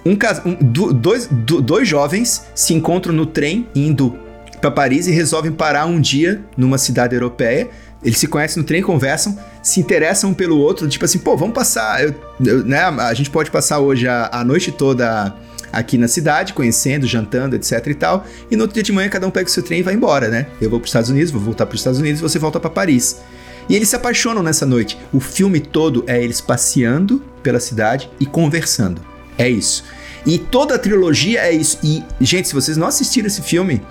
Um, 0.04 0.12
um- 0.44 0.54
du- 0.60 0.92
dois, 0.92 1.28
du- 1.30 1.60
dois 1.60 1.86
jovens 1.86 2.46
se 2.54 2.74
encontram 2.74 3.12
no 3.14 3.26
trem 3.26 3.68
indo 3.74 4.18
para 4.60 4.70
Paris 4.72 5.06
e 5.06 5.12
resolvem 5.12 5.52
parar 5.52 5.86
um 5.86 6.00
dia 6.00 6.40
numa 6.56 6.78
cidade 6.78 7.14
europeia. 7.14 7.68
Eles 8.02 8.18
se 8.18 8.28
conhecem 8.28 8.60
no 8.62 8.66
trem, 8.66 8.80
conversam, 8.80 9.36
se 9.62 9.80
interessam 9.80 10.30
um 10.30 10.34
pelo 10.34 10.56
outro, 10.58 10.86
tipo 10.88 11.04
assim, 11.04 11.18
pô, 11.18 11.36
vamos 11.36 11.54
passar, 11.54 12.02
eu- 12.04 12.14
eu- 12.44 12.64
né? 12.64 12.80
A 12.80 13.12
gente 13.14 13.28
pode 13.28 13.50
passar 13.50 13.80
hoje 13.80 14.06
a, 14.06 14.28
a 14.32 14.44
noite 14.44 14.70
toda 14.70 15.34
aqui 15.72 15.98
na 15.98 16.06
cidade, 16.08 16.52
conhecendo, 16.52 17.06
jantando, 17.06 17.56
etc 17.56 17.84
e 17.88 17.94
tal. 17.94 18.24
E 18.50 18.56
no 18.56 18.62
outro 18.62 18.74
dia 18.74 18.82
de 18.82 18.92
manhã 18.92 19.08
cada 19.08 19.26
um 19.26 19.30
pega 19.30 19.48
o 19.48 19.52
seu 19.52 19.62
trem 19.62 19.80
e 19.80 19.82
vai 19.82 19.94
embora, 19.94 20.28
né? 20.28 20.46
Eu 20.60 20.70
vou 20.70 20.78
para 20.78 20.84
os 20.86 20.90
Estados 20.90 21.10
Unidos, 21.10 21.30
vou 21.32 21.40
voltar 21.42 21.66
para 21.66 21.74
os 21.74 21.80
Estados 21.80 21.98
Unidos, 21.98 22.20
você 22.20 22.38
volta 22.38 22.58
para 22.60 22.70
Paris. 22.70 23.20
E 23.68 23.74
eles 23.76 23.88
se 23.88 23.96
apaixonam 23.96 24.42
nessa 24.42 24.64
noite. 24.64 24.96
O 25.12 25.20
filme 25.20 25.60
todo 25.60 26.02
é 26.06 26.22
eles 26.22 26.40
passeando 26.40 27.22
pela 27.42 27.60
cidade 27.60 28.08
e 28.18 28.24
conversando. 28.24 29.02
É 29.36 29.46
isso. 29.48 29.84
E 30.24 30.38
toda 30.38 30.74
a 30.76 30.78
trilogia 30.78 31.40
é 31.40 31.52
isso. 31.52 31.78
E, 31.84 32.02
gente, 32.20 32.48
se 32.48 32.54
vocês 32.54 32.76
não 32.78 32.86
assistiram 32.86 33.26
esse 33.26 33.42
filme, 33.42 33.82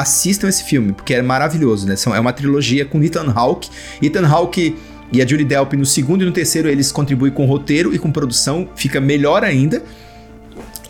assistam 0.00 0.48
esse 0.48 0.64
filme, 0.64 0.92
porque 0.92 1.14
é 1.14 1.22
maravilhoso, 1.22 1.86
né? 1.86 1.94
É 2.14 2.20
uma 2.20 2.32
trilogia 2.32 2.84
com 2.84 3.02
Ethan 3.02 3.32
Hawke. 3.34 3.70
Ethan 4.02 4.26
Hawke 4.26 4.76
e 5.12 5.22
a 5.22 5.26
Julie 5.26 5.44
Delp 5.44 5.74
no 5.74 5.86
segundo 5.86 6.22
e 6.22 6.26
no 6.26 6.32
terceiro 6.32 6.68
eles 6.68 6.90
contribuem 6.90 7.32
com 7.32 7.44
roteiro 7.46 7.94
e 7.94 7.98
com 7.98 8.10
produção, 8.10 8.68
fica 8.74 9.00
melhor 9.00 9.44
ainda. 9.44 9.82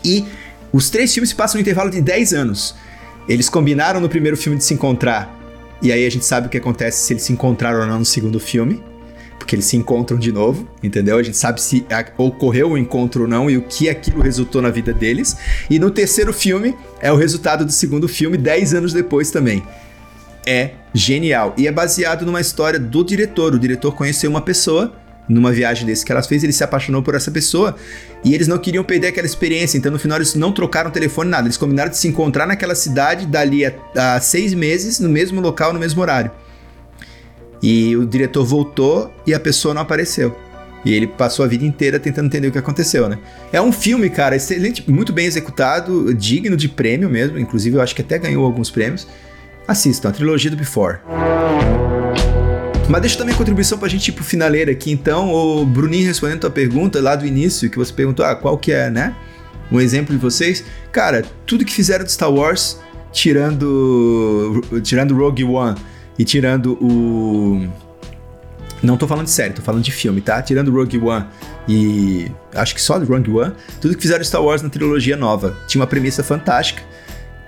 E 0.03 0.25
os 0.71 0.89
três 0.89 1.13
filmes 1.13 1.29
se 1.29 1.35
passam 1.35 1.57
no 1.57 1.61
intervalo 1.61 1.89
de 1.89 2.01
10 2.01 2.33
anos. 2.33 2.75
Eles 3.27 3.49
combinaram 3.49 3.99
no 3.99 4.09
primeiro 4.09 4.37
filme 4.37 4.57
de 4.57 4.63
se 4.63 4.73
encontrar, 4.73 5.35
e 5.81 5.91
aí 5.91 6.05
a 6.05 6.09
gente 6.09 6.25
sabe 6.25 6.47
o 6.47 6.49
que 6.49 6.57
acontece 6.57 7.05
se 7.05 7.13
eles 7.13 7.23
se 7.23 7.33
encontraram 7.33 7.81
ou 7.81 7.85
não 7.85 7.99
no 7.99 8.05
segundo 8.05 8.39
filme, 8.39 8.81
porque 9.47 9.55
eles 9.55 9.65
se 9.65 9.77
encontram 9.77 10.19
de 10.19 10.29
novo, 10.29 10.67
entendeu? 10.83 11.17
A 11.17 11.23
gente 11.23 11.37
sabe 11.37 11.61
se 11.61 11.85
ocorreu 12.17 12.71
o 12.71 12.77
encontro 12.77 13.21
ou 13.21 13.27
não 13.29 13.49
e 13.49 13.55
o 13.55 13.61
que 13.61 13.87
aquilo 13.87 14.21
resultou 14.21 14.61
na 14.61 14.69
vida 14.69 14.93
deles. 14.93 15.37
E 15.69 15.79
no 15.79 15.89
terceiro 15.89 16.33
filme 16.33 16.75
é 16.99 17.09
o 17.13 17.15
resultado 17.15 17.63
do 17.63 17.71
segundo 17.71 18.09
filme, 18.09 18.37
10 18.37 18.73
anos 18.73 18.91
depois 18.91 19.31
também. 19.31 19.63
É 20.45 20.71
genial. 20.93 21.53
E 21.57 21.65
é 21.65 21.71
baseado 21.71 22.25
numa 22.25 22.41
história 22.41 22.77
do 22.77 23.05
diretor. 23.05 23.55
O 23.55 23.59
diretor 23.59 23.95
conheceu 23.95 24.29
uma 24.29 24.41
pessoa 24.41 24.93
numa 25.29 25.53
viagem 25.53 25.85
desse 25.85 26.05
que 26.05 26.11
ela 26.11 26.21
fez, 26.23 26.43
ele 26.43 26.53
se 26.53 26.63
apaixonou 26.63 27.01
por 27.01 27.15
essa 27.15 27.29
pessoa 27.31 27.75
e 28.23 28.33
eles 28.33 28.47
não 28.47 28.57
queriam 28.57 28.81
perder 28.81 29.07
aquela 29.07 29.27
experiência, 29.27 29.77
então 29.77 29.91
no 29.91 29.99
final 29.99 30.17
eles 30.17 30.35
não 30.35 30.53
trocaram 30.53 30.89
telefone, 30.89 31.29
nada. 31.29 31.47
Eles 31.47 31.57
combinaram 31.57 31.89
de 31.89 31.97
se 31.97 32.07
encontrar 32.07 32.45
naquela 32.45 32.75
cidade 32.75 33.25
dali 33.25 33.65
a, 33.65 33.73
a 33.95 34.19
seis 34.19 34.53
meses, 34.53 34.99
no 34.99 35.07
mesmo 35.07 35.39
local, 35.39 35.71
no 35.71 35.79
mesmo 35.79 36.01
horário. 36.01 36.31
E 37.61 37.95
o 37.95 38.05
diretor 38.05 38.45
voltou 38.45 39.11
e 39.25 39.33
a 39.33 39.39
pessoa 39.39 39.73
não 39.73 39.81
apareceu. 39.81 40.35
E 40.85 40.93
ele 40.93 41.07
passou 41.07 41.43
a 41.43 41.47
vida 41.47 41.65
inteira 41.65 41.99
tentando 41.99 42.27
entender 42.27 42.47
o 42.47 42.51
que 42.51 42.57
aconteceu, 42.57 43.09
né? 43.09 43.17
É 43.51 43.61
um 43.61 43.71
filme, 43.71 44.09
cara, 44.09 44.35
excelente, 44.35 44.89
muito 44.89 45.11
bem 45.11 45.25
executado, 45.25 46.13
digno 46.13 46.55
de 46.55 46.69
prêmio 46.69 47.09
mesmo. 47.09 47.37
Inclusive, 47.37 47.77
eu 47.77 47.81
acho 47.81 47.95
que 47.95 48.01
até 48.01 48.17
ganhou 48.17 48.45
alguns 48.45 48.69
prêmios. 48.69 49.07
Assistam, 49.67 50.09
a 50.09 50.11
trilogia 50.11 50.49
do 50.49 50.55
Before. 50.55 50.99
Mas 52.87 53.01
deixa 53.01 53.17
também 53.17 53.35
a 53.35 53.37
contribuição 53.37 53.77
pra 53.77 53.89
gente 53.89 54.07
ir 54.07 54.11
pro 54.13 54.23
finaleiro 54.23 54.71
aqui, 54.71 54.91
então. 54.91 55.33
O 55.33 55.65
Bruninho 55.65 56.05
respondendo 56.05 56.37
a 56.37 56.41
tua 56.41 56.51
pergunta 56.51 57.01
lá 57.01 57.15
do 57.15 57.25
início, 57.25 57.69
que 57.69 57.77
você 57.77 57.91
perguntou, 57.91 58.25
ah, 58.25 58.35
qual 58.35 58.57
que 58.57 58.71
é, 58.71 58.89
né? 58.89 59.13
Um 59.69 59.81
exemplo 59.81 60.15
de 60.15 60.21
vocês. 60.21 60.63
Cara, 60.91 61.25
tudo 61.45 61.65
que 61.65 61.73
fizeram 61.73 62.05
de 62.05 62.13
Star 62.13 62.31
Wars, 62.31 62.79
tirando, 63.11 64.63
tirando 64.83 65.13
Rogue 65.17 65.43
One 65.43 65.75
e 66.17 66.25
tirando 66.25 66.77
o 66.81 67.67
Não 68.81 68.97
tô 68.97 69.07
falando 69.07 69.25
de 69.25 69.31
série, 69.31 69.53
tô 69.53 69.61
falando 69.61 69.83
de 69.83 69.91
filme, 69.91 70.21
tá? 70.21 70.41
Tirando 70.41 70.71
Rogue 70.71 70.97
One 70.99 71.25
e 71.67 72.31
acho 72.53 72.73
que 72.73 72.81
só 72.81 72.97
Rogue 72.97 73.31
One, 73.31 73.53
tudo 73.81 73.95
que 73.95 74.01
fizeram 74.01 74.23
Star 74.23 74.41
Wars 74.41 74.61
na 74.61 74.69
trilogia 74.69 75.17
nova 75.17 75.55
tinha 75.67 75.81
uma 75.81 75.87
premissa 75.87 76.23
fantástica 76.23 76.81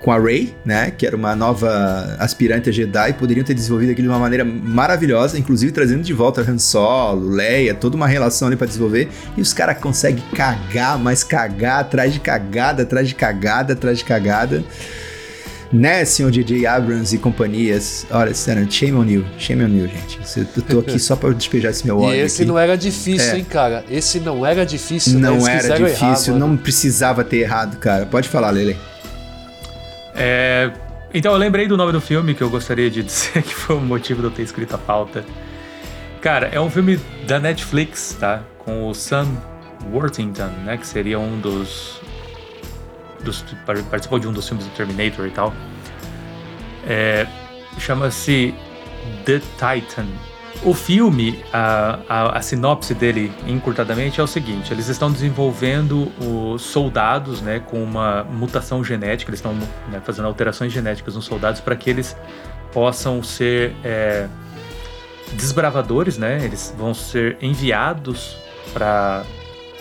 com 0.00 0.10
a 0.10 0.18
Rey, 0.18 0.54
né, 0.64 0.90
que 0.90 1.06
era 1.06 1.14
uma 1.14 1.36
nova 1.36 2.16
aspirante 2.18 2.70
a 2.70 2.72
Jedi, 2.72 3.12
poderiam 3.14 3.44
ter 3.44 3.52
desenvolvido 3.52 3.92
aquilo 3.92 4.08
de 4.08 4.12
uma 4.12 4.18
maneira 4.18 4.44
maravilhosa, 4.44 5.38
inclusive 5.38 5.72
trazendo 5.72 6.02
de 6.02 6.12
volta 6.14 6.40
Han 6.40 6.58
Solo, 6.58 7.28
Leia, 7.28 7.74
toda 7.74 7.96
uma 7.96 8.06
relação 8.06 8.48
ali 8.48 8.56
para 8.56 8.66
desenvolver, 8.66 9.10
e 9.36 9.42
os 9.42 9.52
caras 9.52 9.78
conseguem 9.78 10.24
cagar, 10.34 10.98
mas 10.98 11.22
cagar 11.22 11.80
atrás 11.80 12.14
de 12.14 12.20
cagada, 12.20 12.82
atrás 12.82 13.08
de 13.08 13.14
cagada, 13.14 13.74
atrás 13.74 13.98
de 13.98 14.04
cagada. 14.04 14.64
Né, 15.72 16.04
senhor 16.04 16.32
J.J. 16.32 16.66
Abrams 16.66 17.14
e 17.14 17.18
companhias. 17.18 18.04
Olha, 18.10 18.34
sério, 18.34 18.66
shame 18.70 18.94
on 18.96 19.04
you. 19.04 19.24
Shame 19.38 19.62
on 19.64 19.68
you, 19.68 19.86
gente. 19.86 20.18
Eu 20.56 20.62
tô 20.64 20.78
aqui 20.80 20.98
só 21.00 21.14
pra 21.14 21.30
despejar 21.30 21.70
esse 21.70 21.86
meu 21.86 22.00
E 22.00 22.06
ódio 22.06 22.20
esse 22.24 22.42
aqui. 22.42 22.48
não 22.48 22.58
era 22.58 22.76
difícil, 22.76 23.34
É. 23.34 23.38
hein, 23.38 23.44
cara? 23.44 23.84
Esse 23.88 24.18
não 24.18 24.44
era 24.44 24.66
difícil, 24.66 25.20
né? 25.20 25.28
Não 25.28 25.36
Eles 25.36 25.46
era 25.64 25.76
errar, 25.78 25.88
difícil, 26.12 26.32
mano. 26.34 26.48
não 26.48 26.56
precisava 26.56 27.22
ter 27.22 27.36
errado, 27.38 27.76
cara. 27.78 28.04
Pode 28.04 28.28
falar, 28.28 28.50
Lele. 28.50 28.76
É, 30.14 30.72
então 31.14 31.32
eu 31.32 31.38
lembrei 31.38 31.68
do 31.68 31.76
nome 31.76 31.92
do 31.92 32.00
filme 32.00 32.34
que 32.34 32.42
eu 32.42 32.50
gostaria 32.50 32.90
de 32.90 33.02
dizer 33.04 33.40
que 33.42 33.54
foi 33.54 33.76
o 33.76 33.80
motivo 33.80 34.20
de 34.22 34.26
eu 34.26 34.30
ter 34.32 34.42
escrito 34.42 34.74
a 34.74 34.78
pauta. 34.78 35.24
Cara, 36.20 36.48
é 36.52 36.60
um 36.60 36.68
filme 36.68 36.98
da 37.28 37.38
Netflix, 37.38 38.16
tá? 38.18 38.42
Com 38.58 38.88
o 38.88 38.94
Sam 38.94 39.28
Worthington, 39.92 40.50
né? 40.64 40.76
Que 40.76 40.86
seria 40.86 41.18
um 41.18 41.38
dos. 41.40 41.99
Dos 43.22 43.44
participou 43.90 44.18
de 44.18 44.26
um 44.28 44.32
dos 44.32 44.46
filmes 44.48 44.66
do 44.66 44.72
Terminator 44.72 45.26
e 45.26 45.30
tal. 45.30 45.52
É, 46.86 47.26
Chama-se 47.78 48.54
The 49.24 49.40
Titan. 49.56 50.06
O 50.62 50.74
filme, 50.74 51.42
a, 51.52 52.00
a, 52.06 52.38
a 52.38 52.42
sinopse 52.42 52.92
dele, 52.92 53.32
encurtadamente, 53.46 54.20
é 54.20 54.22
o 54.22 54.26
seguinte: 54.26 54.72
eles 54.72 54.88
estão 54.88 55.10
desenvolvendo 55.10 56.12
os 56.22 56.60
soldados, 56.62 57.40
né, 57.40 57.60
com 57.60 57.82
uma 57.82 58.24
mutação 58.24 58.84
genética, 58.84 59.30
eles 59.30 59.38
estão 59.38 59.54
né, 59.88 60.02
fazendo 60.04 60.26
alterações 60.26 60.72
genéticas 60.72 61.14
nos 61.14 61.24
soldados 61.24 61.60
para 61.60 61.74
que 61.76 61.88
eles 61.88 62.14
possam 62.72 63.22
ser 63.22 63.74
é, 63.82 64.28
desbravadores, 65.32 66.18
né? 66.18 66.44
Eles 66.44 66.74
vão 66.76 66.92
ser 66.92 67.38
enviados 67.40 68.36
para 68.74 69.24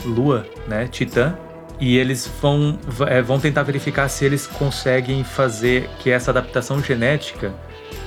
Lua, 0.06 0.46
né, 0.66 0.88
Titã, 0.88 1.36
e 1.80 1.98
eles 1.98 2.30
vão, 2.42 2.78
é, 3.08 3.22
vão 3.22 3.40
tentar 3.40 3.64
verificar 3.64 4.10
se 4.10 4.26
eles 4.26 4.46
conseguem 4.46 5.24
fazer 5.24 5.90
que 6.00 6.10
essa 6.10 6.32
adaptação 6.32 6.84
genética 6.84 7.54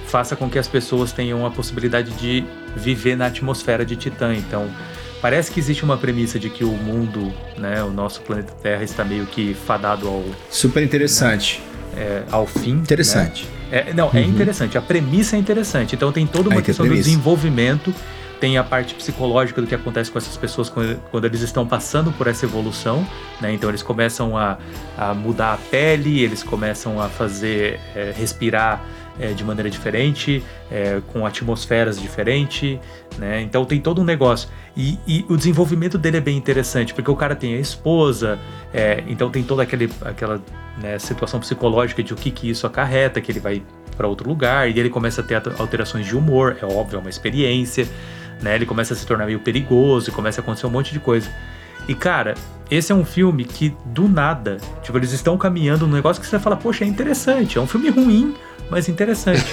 faça 0.06 0.36
com 0.36 0.48
que 0.50 0.58
as 0.58 0.68
pessoas 0.68 1.10
tenham 1.10 1.46
a 1.46 1.50
possibilidade 1.50 2.10
de 2.12 2.44
viver 2.76 3.16
na 3.16 3.26
atmosfera 3.26 3.84
de 3.84 3.96
Titã. 3.96 4.34
Então, 4.34 4.68
parece 5.22 5.50
que 5.50 5.58
existe 5.58 5.82
uma 5.84 5.96
premissa 5.96 6.38
de 6.38 6.50
que 6.50 6.64
o 6.64 6.72
mundo, 6.72 7.32
né, 7.56 7.82
o 7.82 7.90
nosso 7.90 8.20
planeta 8.20 8.52
Terra 8.62 8.84
está 8.84 9.04
meio 9.04 9.24
que 9.24 9.54
fadado 9.54 10.06
ao, 10.06 10.22
Super 10.50 10.82
interessante. 10.82 11.62
é, 11.96 12.24
ao 12.30 12.46
fim. 12.46 12.72
Interessante. 12.72 13.44
né? 13.44 13.62
É, 13.88 13.94
não, 13.94 14.10
é 14.12 14.20
interessante. 14.20 14.76
A 14.76 14.82
premissa 14.82 15.34
é 15.34 15.38
interessante. 15.38 15.94
Então 15.94 16.12
tem 16.12 16.26
toda 16.26 16.50
uma 16.50 16.60
a 16.60 16.62
questão 16.62 16.86
do 16.86 16.94
desenvolvimento, 16.94 17.94
tem 18.42 18.58
a 18.58 18.64
parte 18.64 18.92
psicológica 18.96 19.60
do 19.60 19.68
que 19.68 19.74
acontece 19.76 20.10
com 20.10 20.18
essas 20.18 20.36
pessoas 20.36 20.68
quando, 20.68 21.00
quando 21.12 21.26
eles 21.26 21.42
estão 21.42 21.64
passando 21.64 22.10
por 22.10 22.26
essa 22.26 22.44
evolução, 22.44 23.06
né? 23.40 23.52
Então 23.52 23.68
eles 23.68 23.84
começam 23.84 24.36
a, 24.36 24.58
a 24.98 25.14
mudar 25.14 25.54
a 25.54 25.56
pele, 25.56 26.20
eles 26.20 26.42
começam 26.42 27.00
a 27.00 27.08
fazer 27.08 27.78
é, 27.94 28.12
respirar 28.12 28.84
é, 29.20 29.28
de 29.28 29.44
maneira 29.44 29.70
diferente, 29.70 30.42
é, 30.72 31.00
com 31.12 31.24
atmosferas 31.24 32.00
diferentes, 32.00 32.80
né? 33.16 33.40
Então 33.42 33.64
tem 33.64 33.80
todo 33.80 34.00
um 34.00 34.04
negócio. 34.04 34.48
E, 34.76 34.98
e 35.06 35.24
o 35.28 35.36
desenvolvimento 35.36 35.96
dele 35.96 36.16
é 36.16 36.20
bem 36.20 36.36
interessante, 36.36 36.92
porque 36.92 37.12
o 37.12 37.16
cara 37.16 37.36
tem 37.36 37.54
a 37.54 37.60
esposa, 37.60 38.40
é, 38.74 39.04
então 39.06 39.30
tem 39.30 39.44
toda 39.44 39.62
aquele, 39.62 39.88
aquela 40.00 40.42
né, 40.80 40.98
situação 40.98 41.38
psicológica 41.38 42.02
de 42.02 42.12
o 42.12 42.16
que, 42.16 42.32
que 42.32 42.50
isso 42.50 42.66
acarreta, 42.66 43.20
que 43.20 43.30
ele 43.30 43.38
vai 43.38 43.62
para 43.96 44.08
outro 44.08 44.28
lugar, 44.28 44.68
e 44.68 44.80
ele 44.80 44.90
começa 44.90 45.20
a 45.20 45.24
ter 45.24 45.40
alterações 45.60 46.06
de 46.06 46.16
humor, 46.16 46.56
é 46.60 46.66
óbvio, 46.66 46.96
é 46.96 46.98
uma 46.98 47.10
experiência, 47.10 47.86
né? 48.42 48.54
Ele 48.54 48.66
começa 48.66 48.94
a 48.94 48.96
se 48.96 49.06
tornar 49.06 49.26
meio 49.26 49.40
perigoso, 49.40 50.10
e 50.10 50.12
começa 50.12 50.40
a 50.40 50.42
acontecer 50.42 50.66
um 50.66 50.70
monte 50.70 50.92
de 50.92 51.00
coisa. 51.00 51.28
E 51.88 51.94
cara, 51.94 52.34
esse 52.70 52.92
é 52.92 52.94
um 52.94 53.04
filme 53.04 53.44
que 53.44 53.74
do 53.86 54.08
nada, 54.08 54.58
tipo, 54.82 54.96
eles 54.96 55.12
estão 55.12 55.36
caminhando 55.36 55.86
num 55.86 55.94
negócio 55.94 56.22
que 56.22 56.28
você 56.28 56.38
fala, 56.38 56.56
poxa, 56.56 56.84
é 56.84 56.86
interessante, 56.86 57.58
é 57.58 57.60
um 57.60 57.66
filme 57.66 57.90
ruim, 57.90 58.34
mas 58.70 58.88
interessante. 58.88 59.44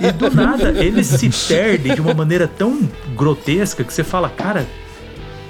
e 0.00 0.10
do 0.12 0.30
nada, 0.34 0.70
ele 0.70 1.04
se 1.04 1.28
perde 1.46 1.94
de 1.94 2.00
uma 2.00 2.14
maneira 2.14 2.48
tão 2.48 2.88
grotesca 3.14 3.84
que 3.84 3.92
você 3.92 4.02
fala, 4.02 4.28
cara, 4.30 4.66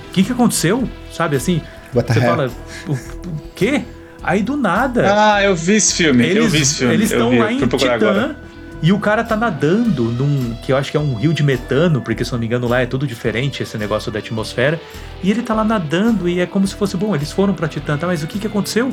o 0.08 0.12
que 0.12 0.24
que 0.24 0.32
aconteceu? 0.32 0.88
Sabe 1.12 1.36
assim? 1.36 1.62
What 1.94 2.12
Você 2.12 2.20
fala, 2.20 2.50
o, 2.86 2.92
o 2.92 3.40
quê? 3.54 3.84
Aí 4.22 4.42
do 4.42 4.56
nada. 4.56 5.34
Ah, 5.34 5.42
eu 5.42 5.54
vi 5.56 5.74
esse 5.76 5.94
filme. 5.94 6.24
eu 6.24 6.42
Eles 6.42 6.52
vi 6.52 6.60
esse 6.60 6.74
filme. 6.74 6.94
eles 6.94 7.10
eu 7.10 7.18
estão 7.18 7.38
lá 7.38 7.52
eu 7.52 7.58
em 7.58 7.66
Titã 7.66 7.92
agora. 7.92 8.36
E 8.82 8.92
o 8.92 8.98
cara 8.98 9.22
tá 9.22 9.36
nadando 9.36 10.04
num. 10.04 10.54
que 10.62 10.72
eu 10.72 10.76
acho 10.76 10.90
que 10.90 10.96
é 10.96 11.00
um 11.00 11.14
rio 11.14 11.34
de 11.34 11.42
metano, 11.42 12.00
porque 12.00 12.24
se 12.24 12.32
não 12.32 12.38
me 12.38 12.46
engano 12.46 12.66
lá 12.68 12.80
é 12.80 12.86
tudo 12.86 13.06
diferente, 13.06 13.62
esse 13.62 13.76
negócio 13.76 14.10
da 14.10 14.18
atmosfera. 14.18 14.80
E 15.22 15.30
ele 15.30 15.42
tá 15.42 15.54
lá 15.54 15.64
nadando 15.64 16.28
e 16.28 16.40
é 16.40 16.46
como 16.46 16.66
se 16.66 16.74
fosse, 16.74 16.96
bom, 16.96 17.14
eles 17.14 17.30
foram 17.30 17.52
pra 17.54 17.68
Titã, 17.68 17.96
tá? 17.98 18.06
Mas 18.06 18.22
o 18.22 18.26
que 18.26 18.38
que 18.38 18.46
aconteceu? 18.46 18.92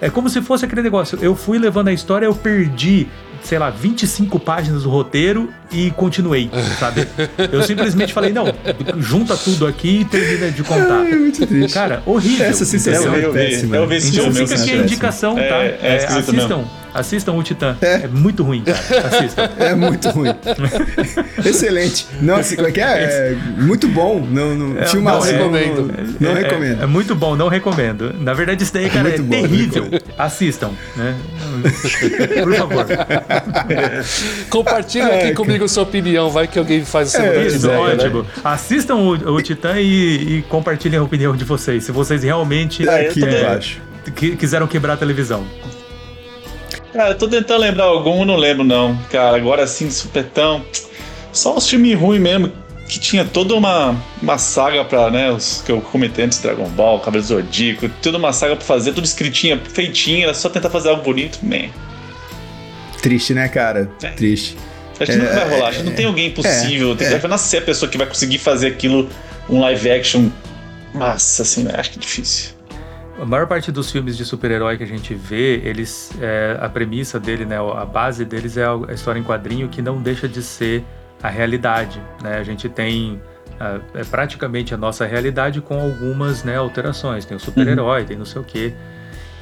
É 0.00 0.08
como 0.08 0.28
se 0.28 0.40
fosse 0.40 0.64
aquele 0.64 0.82
negócio. 0.82 1.18
Eu 1.20 1.34
fui 1.34 1.58
levando 1.58 1.88
a 1.88 1.92
história, 1.92 2.24
eu 2.26 2.32
perdi, 2.34 3.08
sei 3.42 3.58
lá, 3.58 3.68
25 3.68 4.38
páginas 4.38 4.84
do 4.84 4.90
roteiro 4.90 5.50
e 5.72 5.90
continuei, 5.90 6.48
sabe? 6.78 7.04
Eu 7.50 7.62
simplesmente 7.64 8.12
falei, 8.12 8.32
não, 8.32 8.46
junta 8.98 9.36
tudo 9.36 9.66
aqui 9.66 10.00
e 10.00 10.04
termina 10.04 10.52
de 10.52 10.62
contar. 10.62 11.00
Ai, 11.00 11.12
muito 11.14 11.44
triste. 11.44 11.74
Cara, 11.74 12.00
horrível. 12.06 12.46
Essa 12.46 12.64
sensação 12.64 13.08
entendeu? 13.10 13.28
Eu 13.28 13.32
vi, 13.32 13.40
é 13.40 13.44
péssima. 13.50 13.76
eu 13.76 13.86
vi 13.88 13.96
Então 13.96 14.10
fica 14.10 14.22
eu 14.26 14.30
vi 14.32 14.42
aqui 14.42 14.52
esse 14.54 14.62
a 14.62 14.66
filme. 14.66 14.82
indicação, 14.84 15.34
tá? 15.34 15.40
É, 15.42 15.78
é 15.82 15.96
esquisito 15.96 16.30
assistam, 16.30 16.56
mesmo. 16.58 16.70
Assistam 16.94 17.32
o 17.32 17.42
Titã. 17.42 17.76
É. 17.80 18.02
É, 18.04 18.08
muito 18.08 18.42
ruim, 18.42 18.62
cara. 18.62 18.78
Assistam. 19.08 19.48
É 19.58 19.74
muito 19.74 20.08
ruim. 20.10 20.30
Excelente. 21.44 22.06
Nossa, 22.20 22.54
como 22.56 22.68
é 22.68 22.72
que 22.72 22.80
é? 22.80 22.84
É 23.04 23.36
muito 23.60 23.88
bom. 23.88 24.20
Não, 24.28 24.54
não, 24.54 24.78
É, 24.78 24.86
filmação, 24.86 25.32
não 25.32 25.50
recomendo. 25.52 25.92
Não, 26.20 26.30
não 26.30 26.36
É- 26.36 26.42
recomendo. 26.42 26.80
É, 26.80 26.84
é 26.84 26.86
muito 26.86 27.14
bom, 27.14 27.36
não 27.36 27.48
recomendo. 27.48 28.14
Na 28.20 28.34
verdade, 28.34 28.62
isso 28.62 28.72
daí, 28.72 28.88
cara, 28.88 29.08
é, 29.10 29.18
bom, 29.18 29.28
terrível. 29.30 29.88
Assistam, 30.16 30.70
né? 30.96 31.14
Por 32.44 32.54
favor. 32.54 32.86
Compartilha 34.50 35.02
É, 35.04 35.14
aqui 35.14 35.22
cara. 35.24 35.34
comigo 35.34 35.68
sua 35.68 35.82
opinião, 35.82 36.30
vai 36.30 36.46
que 36.46 36.58
alguém 36.58 36.84
faz 36.84 37.14
essa 37.14 37.22
É, 37.24 37.28
mudança 37.28 37.50
de 37.50 37.56
Isso, 37.56 37.66
ideia, 37.66 37.80
né? 37.82 37.94
ótimo. 37.94 38.26
Assistam 38.44 38.94
o, 38.96 39.10
o 39.34 39.42
Titã 39.42 39.78
e, 39.78 40.38
e 40.38 40.42
compartilhem 40.48 40.98
a 40.98 41.02
opinião 41.02 41.36
de 41.36 41.44
vocês. 41.44 41.84
Se 41.84 41.92
vocês 41.92 42.22
realmente 42.22 42.84
Tá 42.84 42.96
aqui 42.96 43.24
é, 43.24 43.40
embaixo. 43.42 43.80
que- 44.14 44.36
quiseram 44.36 44.66
quebrar 44.66 44.94
a 44.94 44.96
televisão. 44.96 45.44
Cara, 46.92 47.10
eu 47.10 47.18
tô 47.18 47.28
tentando 47.28 47.60
lembrar 47.60 47.84
algum, 47.84 48.24
não 48.24 48.36
lembro 48.36 48.64
não. 48.64 48.96
Cara, 49.10 49.36
agora 49.36 49.62
assim, 49.62 49.90
supetão. 49.90 50.64
Só 51.32 51.56
os 51.56 51.68
filmes 51.68 51.98
ruins 51.98 52.20
mesmo, 52.20 52.50
que 52.88 52.98
tinha 52.98 53.24
toda 53.24 53.54
uma, 53.54 53.94
uma 54.20 54.38
saga 54.38 54.84
pra, 54.84 55.10
né, 55.10 55.30
os 55.30 55.62
que 55.64 55.70
eu 55.70 55.80
comentei 55.80 56.24
antes, 56.24 56.38
Dragon 56.40 56.68
Ball, 56.70 56.98
Cabelo 57.00 57.22
Zodíaco, 57.22 57.88
toda 58.02 58.16
uma 58.16 58.32
saga 58.32 58.56
pra 58.56 58.64
fazer, 58.64 58.92
tudo 58.92 59.04
escritinha, 59.04 59.60
feitinha, 59.72 60.24
era 60.24 60.34
só 60.34 60.48
tentar 60.48 60.70
fazer 60.70 60.88
algo 60.88 61.02
bonito, 61.02 61.38
man. 61.42 61.68
Triste, 63.02 63.34
né, 63.34 63.46
cara? 63.48 63.90
É. 64.02 64.08
Triste. 64.08 64.56
Acho 64.98 65.12
que 65.12 65.18
nunca 65.18 65.34
vai 65.34 65.48
rolar, 65.48 65.68
acho 65.68 65.78
que 65.78 65.84
não 65.84 65.94
tem 65.94 66.06
alguém 66.06 66.26
impossível, 66.28 66.96
tem, 66.96 67.06
é. 67.06 67.18
vai 67.18 67.30
nascer 67.30 67.58
a 67.58 67.62
pessoa 67.62 67.88
que 67.88 67.96
vai 67.96 68.06
conseguir 68.06 68.38
fazer 68.38 68.68
aquilo, 68.68 69.08
um 69.48 69.60
live 69.60 69.90
action 69.90 70.28
massa, 70.92 71.42
assim, 71.42 71.62
né? 71.62 71.74
acho 71.76 71.90
que 71.92 71.98
é 71.98 72.00
difícil. 72.00 72.57
A 73.20 73.24
maior 73.24 73.48
parte 73.48 73.72
dos 73.72 73.90
filmes 73.90 74.16
de 74.16 74.24
super-herói 74.24 74.76
que 74.76 74.84
a 74.84 74.86
gente 74.86 75.12
vê, 75.12 75.56
eles, 75.64 76.12
é, 76.20 76.56
a 76.60 76.68
premissa 76.68 77.18
dele, 77.18 77.44
né, 77.44 77.56
a 77.58 77.84
base 77.84 78.24
deles 78.24 78.56
é 78.56 78.64
a 78.64 78.92
história 78.92 79.18
em 79.18 79.24
quadrinho 79.24 79.68
que 79.68 79.82
não 79.82 80.00
deixa 80.00 80.28
de 80.28 80.40
ser 80.40 80.84
a 81.20 81.28
realidade, 81.28 82.00
né? 82.22 82.38
A 82.38 82.44
gente 82.44 82.68
tem 82.68 83.20
ah, 83.60 83.80
é 83.94 84.04
praticamente 84.04 84.72
a 84.72 84.76
nossa 84.76 85.04
realidade 85.04 85.60
com 85.60 85.80
algumas 85.80 86.44
né, 86.44 86.56
alterações. 86.56 87.24
Tem 87.24 87.36
o 87.36 87.40
super-herói, 87.40 88.04
tem 88.04 88.16
não 88.16 88.24
sei 88.24 88.40
o 88.40 88.44
quê. 88.44 88.72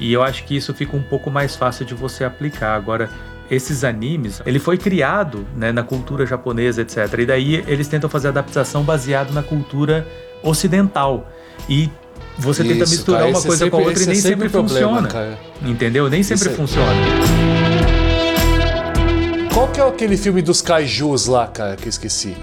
E 0.00 0.12
eu 0.12 0.22
acho 0.22 0.44
que 0.44 0.56
isso 0.56 0.72
fica 0.72 0.96
um 0.96 1.02
pouco 1.02 1.30
mais 1.30 1.54
fácil 1.54 1.84
de 1.84 1.94
você 1.94 2.24
aplicar. 2.24 2.74
Agora, 2.74 3.10
esses 3.50 3.84
animes, 3.84 4.42
ele 4.46 4.58
foi 4.58 4.78
criado 4.78 5.46
né, 5.54 5.70
na 5.70 5.82
cultura 5.82 6.24
japonesa, 6.24 6.82
etc. 6.82 6.96
E 7.18 7.26
daí 7.26 7.64
eles 7.66 7.88
tentam 7.88 8.08
fazer 8.08 8.28
adaptação 8.28 8.82
baseado 8.82 9.32
na 9.32 9.42
cultura 9.42 10.06
ocidental. 10.42 11.30
E 11.68 11.90
você 12.38 12.62
tenta 12.64 12.84
Isso, 12.84 12.93
misturar 12.93 13.20
cara, 13.20 13.30
uma 13.32 13.38
esse 13.38 13.47
é 13.47 13.48
coisa 13.48 13.70
com 13.70 13.76
a 13.76 13.80
sempre- 13.80 13.88
outra 13.88 13.93
e 13.93 14.02
esse 14.02 14.05
é 14.05 14.12
nem 14.12 14.20
sempre 14.22 14.32
sempre, 14.32 14.48
problema, 14.51 14.88
funciona. 14.88 15.09
cara. 15.09 15.38
Entendeu? 15.62 16.10
Nem 16.10 16.22
sempre 16.22 16.47
Isso 16.48 16.55
é- 16.55 16.56
funciona. 16.56 16.93
Qual 19.52 19.68
que 19.68 19.80
é 19.80 19.88
aquele 19.88 20.16
filme 20.16 20.43
dos 20.43 20.60
kaijus 20.60 21.26
lá, 21.26 21.47
cara, 21.47 21.76
que 21.76 21.84
eu 21.86 21.88
esqueci? 21.90 22.36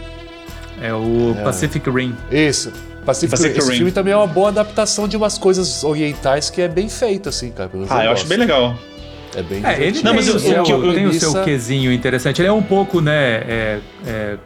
É 0.81 0.93
o 0.93 1.35
Pacific 1.43 1.87
Rim. 1.89 2.15
Isso. 2.31 2.71
Pacific, 3.05 3.31
Pacific 3.31 3.59
Esse 3.59 3.69
Rim. 3.71 3.77
filme 3.77 3.91
também 3.91 4.13
é 4.13 4.17
uma 4.17 4.25
boa 4.27 4.49
adaptação 4.49 5.07
de 5.07 5.15
umas 5.17 5.37
coisas 5.37 5.83
orientais 5.83 6.49
que 6.49 6.61
é 6.61 6.67
bem 6.67 6.89
feito, 6.89 7.29
assim, 7.29 7.51
cara. 7.51 7.69
Ah, 7.89 8.05
eu 8.05 8.11
acho 8.11 8.23
gosto. 8.23 8.27
bem 8.29 8.37
legal. 8.37 8.75
É 9.35 9.41
bem 9.43 9.61
É, 9.65 9.73
ele. 9.83 9.97
Não, 10.03 10.03
tem, 10.03 10.13
mas 10.15 10.25
que 10.25 10.51
eu- 10.71 10.93
tem 10.93 11.05
o 11.07 11.13
seu 11.13 11.33
quesinho 11.43 11.91
interessante. 11.91 12.41
Ele 12.41 12.47
é 12.47 12.51
um 12.51 12.61
pouco, 12.63 13.01
né? 13.01 13.13
é- 13.47 13.79
é, 14.05 14.37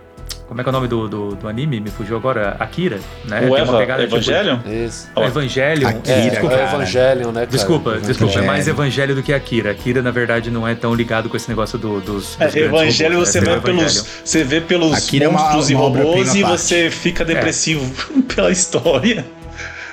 Como 0.48 0.61
é 0.61 0.64
que 0.64 0.69
é 0.69 0.72
o 0.72 0.74
nome 0.74 0.88
do, 0.88 1.10
do, 1.10 1.36
do 1.36 1.48
anime? 1.49 1.82
Me 1.82 1.90
fugiu 1.90 2.15
agora. 2.15 2.56
Akira, 2.57 2.99
né? 3.26 3.41
o 3.41 3.48
uma 3.48 3.60
Eva, 3.60 3.78
pegada 3.80 4.03
tipo- 4.03 4.15
Evangelion? 4.15 4.57
Isso. 4.65 5.10
É 5.14 5.26
Evangelion. 5.26 5.88
Akira, 5.90 6.18
É, 6.18 6.30
desculpa, 6.30 6.56
é 6.56 6.64
Evangelion, 6.64 7.28
né, 7.28 7.34
cara? 7.34 7.45
Desculpa, 7.48 7.91
desculpa, 7.98 8.24
é 8.24 8.28
Evangelho. 8.28 8.45
mais 8.48 8.68
Evangelho 8.68 9.15
do 9.15 9.22
que 9.24 9.34
Akira. 9.34 9.72
Akira, 9.72 10.02
na 10.02 10.10
verdade, 10.11 10.49
não 10.49 10.65
é 10.65 10.74
tão 10.74 10.95
ligado 10.95 11.28
com 11.28 11.36
esse 11.36 11.49
negócio 11.49 11.78
do, 11.78 11.99
dos, 11.99 12.38
dos 12.38 12.56
É, 12.56 12.60
Evangelho 12.60 13.15
robôs, 13.15 13.30
você 13.30 13.41
né? 13.41 13.56
vê, 13.56 13.60
pelos, 13.61 14.06
você 14.24 14.44
vê 14.45 14.61
pelos 14.61 14.94
Akira 14.94 15.26
é 15.26 15.28
uma- 15.28 15.40
monstros 15.41 15.69
e 15.69 15.76
uma 15.76 15.84
robôs 15.84 16.34
e 16.34 16.41
parte. 16.41 16.57
você 16.57 16.90
fica 16.90 17.26
depressivo 17.26 17.86
pela 18.34 18.49
história. 18.49 19.26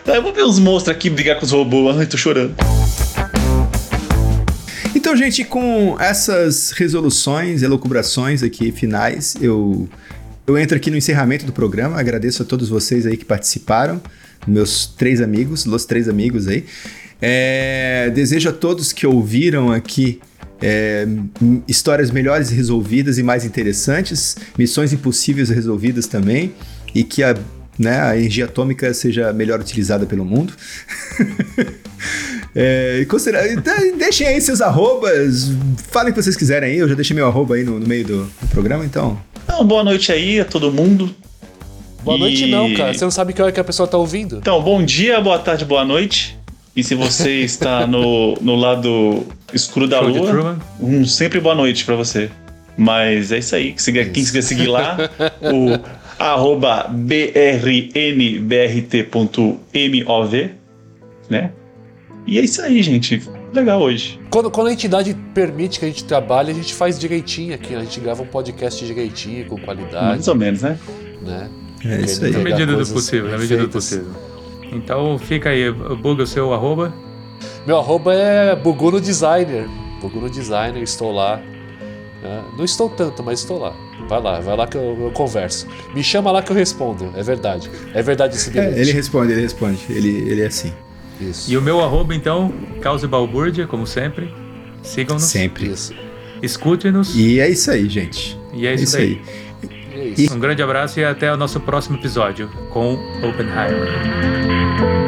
Ah, 0.07 0.13
Eu 0.13 0.23
vou 0.23 0.33
ver 0.33 0.43
os 0.45 0.61
monstros 0.61 0.95
aqui 0.95 1.11
brigar 1.11 1.37
com 1.41 1.45
os 1.47 1.51
robôs. 1.51 1.99
Ai, 1.99 2.07
tô 2.07 2.17
chorando. 2.17 2.55
Então, 4.95 5.17
gente, 5.17 5.43
com 5.45 5.97
essas 5.99 6.71
resoluções, 6.71 7.63
elucubrações 7.63 8.43
aqui 8.43 8.71
finais, 8.73 9.35
eu, 9.41 9.89
eu 10.47 10.59
entro 10.59 10.77
aqui 10.77 10.91
no 10.91 10.97
encerramento 10.97 11.47
do 11.47 11.53
programa. 11.53 11.99
Agradeço 11.99 12.43
a 12.43 12.47
todos 12.47 12.69
vocês 12.69 13.07
aí 13.07 13.17
que 13.17 13.25
participaram, 13.25 14.01
meus 14.47 14.87
três 14.87 15.21
amigos, 15.21 15.67
os 15.67 15.85
três 15.85 16.09
amigos 16.09 16.47
aí. 16.49 16.65
É, 17.21 18.11
desejo 18.15 18.51
a 18.51 18.53
todos 18.53 18.93
que 18.93 19.07
ouviram 19.07 19.73
aqui 19.73 20.21
é, 20.61 21.07
histórias 21.67 22.11
melhores 22.11 22.51
resolvidas 22.51 23.19
e 23.19 23.23
mais 23.23 23.45
interessantes, 23.45 24.37
missões 24.59 24.93
impossíveis 24.93 25.49
resolvidas 25.49 26.07
também, 26.07 26.53
e 26.95 27.03
que 27.03 27.23
a, 27.23 27.35
né, 27.79 28.01
a 28.01 28.17
energia 28.17 28.45
atômica 28.45 28.93
seja 28.93 29.33
melhor 29.33 29.61
utilizada 29.61 30.07
pelo 30.07 30.25
mundo. 30.25 30.53
É, 32.57 33.05
considera- 33.09 33.43
deixem 33.99 34.29
aí 34.29 34.41
seus 34.41 34.61
arrobas, 34.61 35.51
falem 35.91 36.13
o 36.13 36.15
que 36.15 36.23
vocês 36.23 36.37
quiserem 36.37 36.71
aí, 36.71 36.79
eu 36.79 36.89
já 36.89 36.95
deixei 36.95 37.13
meu 37.17 37.27
arroba 37.27 37.57
aí 37.57 37.65
no, 37.65 37.81
no 37.81 37.87
meio 37.87 38.05
do, 38.07 38.25
do 38.25 38.49
programa, 38.49 38.85
então. 38.85 39.21
Então, 39.45 39.65
boa 39.65 39.85
noite 39.85 40.11
aí 40.11 40.41
a 40.41 40.45
todo 40.45 40.73
mundo. 40.73 41.15
Boa 42.03 42.19
noite 42.19 42.45
E- 42.45 42.51
não, 42.51 42.75
cara. 42.75 42.93
Você 42.93 43.05
não 43.05 43.11
sabe 43.11 43.33
que 43.33 43.41
hora 43.41 43.53
que 43.53 43.61
a 43.61 43.65
pessoa 43.65 43.87
tá 43.87 43.97
ouvindo. 43.97 44.39
Então, 44.39 44.61
bom 44.63 44.83
dia, 44.83 45.21
boa 45.21 45.39
tarde, 45.39 45.65
boa 45.65 45.85
noite. 45.85 46.37
E 46.75 46.83
se 46.83 46.95
você 46.95 47.41
está 47.45 47.87
no, 47.87 48.35
no 48.41 48.57
lado 48.57 49.27
escuro 49.53 49.87
da 49.87 49.99
Show 49.99 50.09
lua, 50.09 50.59
um 50.81 51.05
sempre 51.07 51.41
boa 51.41 51.55
noite 51.55 51.85
pra 51.85 51.95
você. 51.95 52.31
Mas 52.77 53.31
é 53.31 53.39
isso 53.39 53.55
aí. 53.55 53.73
Quem 53.73 54.13
quiser 54.13 54.43
seguir 54.43 54.67
lá, 54.67 54.97
o 55.41 55.79
arroba 56.19 56.89
brnbrt.mov, 59.29 60.51
né? 61.31 61.51
E 62.27 62.39
é 62.39 62.43
isso 62.43 62.61
aí, 62.63 62.83
gente. 62.83 63.23
Legal 63.55 63.81
hoje. 63.81 64.21
Quando, 64.31 64.51
quando 64.51 64.67
a 64.67 64.73
entidade 64.73 65.15
permite 65.33 65.79
que 65.79 65.85
a 65.85 65.89
gente 65.89 66.05
trabalhe, 66.05 66.51
a 66.51 66.55
gente 66.55 66.75
faz 66.75 66.99
direitinho 66.99 67.55
aqui. 67.55 67.75
A 67.75 67.81
gente 67.81 68.01
grava 68.01 68.23
um 68.23 68.27
podcast 68.27 68.85
direitinho, 68.85 69.47
com 69.47 69.57
qualidade, 69.57 70.07
Mais 70.07 70.29
ou 70.29 70.35
menos, 70.35 70.63
né? 70.63 70.79
né? 71.23 71.49
É 71.85 72.01
isso 72.01 72.25
aí. 72.25 72.33
Na 72.33 72.39
medida 72.41 72.75
do 72.77 72.87
possível, 72.87 73.31
na 73.31 73.39
medida 73.39 73.63
do 73.63 73.69
possível. 73.69 74.11
Então 74.73 75.19
fica 75.19 75.51
aí, 75.51 75.71
buga 75.71 76.25
o 76.25 76.27
seu 76.27 76.53
arroba. 76.53 76.93
Meu 77.67 77.79
arroba 77.79 78.13
é 78.13 78.57
Buguno 78.57 79.01
Designer. 79.01 79.69
Buguno 80.01 80.29
Designer, 80.29 80.83
estou 80.83 81.13
lá. 81.13 81.37
né? 82.23 82.43
Não 82.57 82.65
estou 82.65 82.91
tanto, 82.91 83.23
mas 83.23 83.41
estou 83.41 83.59
lá. 83.59 83.73
Vai 84.09 84.21
lá, 84.21 84.41
vai 84.41 84.57
lá 84.57 84.67
que 84.67 84.77
eu, 84.77 84.99
eu 85.01 85.11
converso. 85.13 85.67
Me 85.95 86.03
chama 86.03 86.33
lá 86.33 86.43
que 86.43 86.51
eu 86.51 86.57
respondo. 86.57 87.11
É 87.15 87.23
verdade. 87.23 87.71
É 87.95 88.03
verdade 88.03 88.35
esse 88.35 88.59
É, 88.59 88.79
ele 88.79 88.93
responde, 88.93 89.33
ele 89.33 89.43
responde, 89.43 89.79
ele, 89.89 90.29
ele 90.29 90.43
é 90.43 90.47
assim. 90.47 90.73
Isso. 91.21 91.51
E 91.51 91.57
o 91.57 91.63
meu 91.63 91.81
arroba, 91.81 92.15
então, 92.15 92.53
Cause 92.81 93.07
Balbúrdia, 93.07 93.67
como 93.67 93.87
sempre. 93.87 94.33
Sigam-nos, 94.83 95.25
Sempre. 95.25 95.69
Isso. 95.69 95.95
escutem-nos. 96.43 97.15
E 97.17 97.41
é 97.41 97.49
isso 97.49 97.71
aí, 97.71 97.89
gente. 97.89 98.39
E 98.53 98.67
é 98.67 98.75
isso 98.75 98.97
aí. 98.97 99.21
E 99.95 99.99
é 99.99 100.05
isso. 100.09 100.35
Um 100.35 100.39
grande 100.39 100.63
abraço 100.63 101.01
e 101.01 101.05
até 101.05 101.33
o 101.33 101.37
nosso 101.37 101.59
próximo 101.61 101.97
episódio 101.97 102.49
com 102.71 102.95
Oppenheimer. 103.23 105.04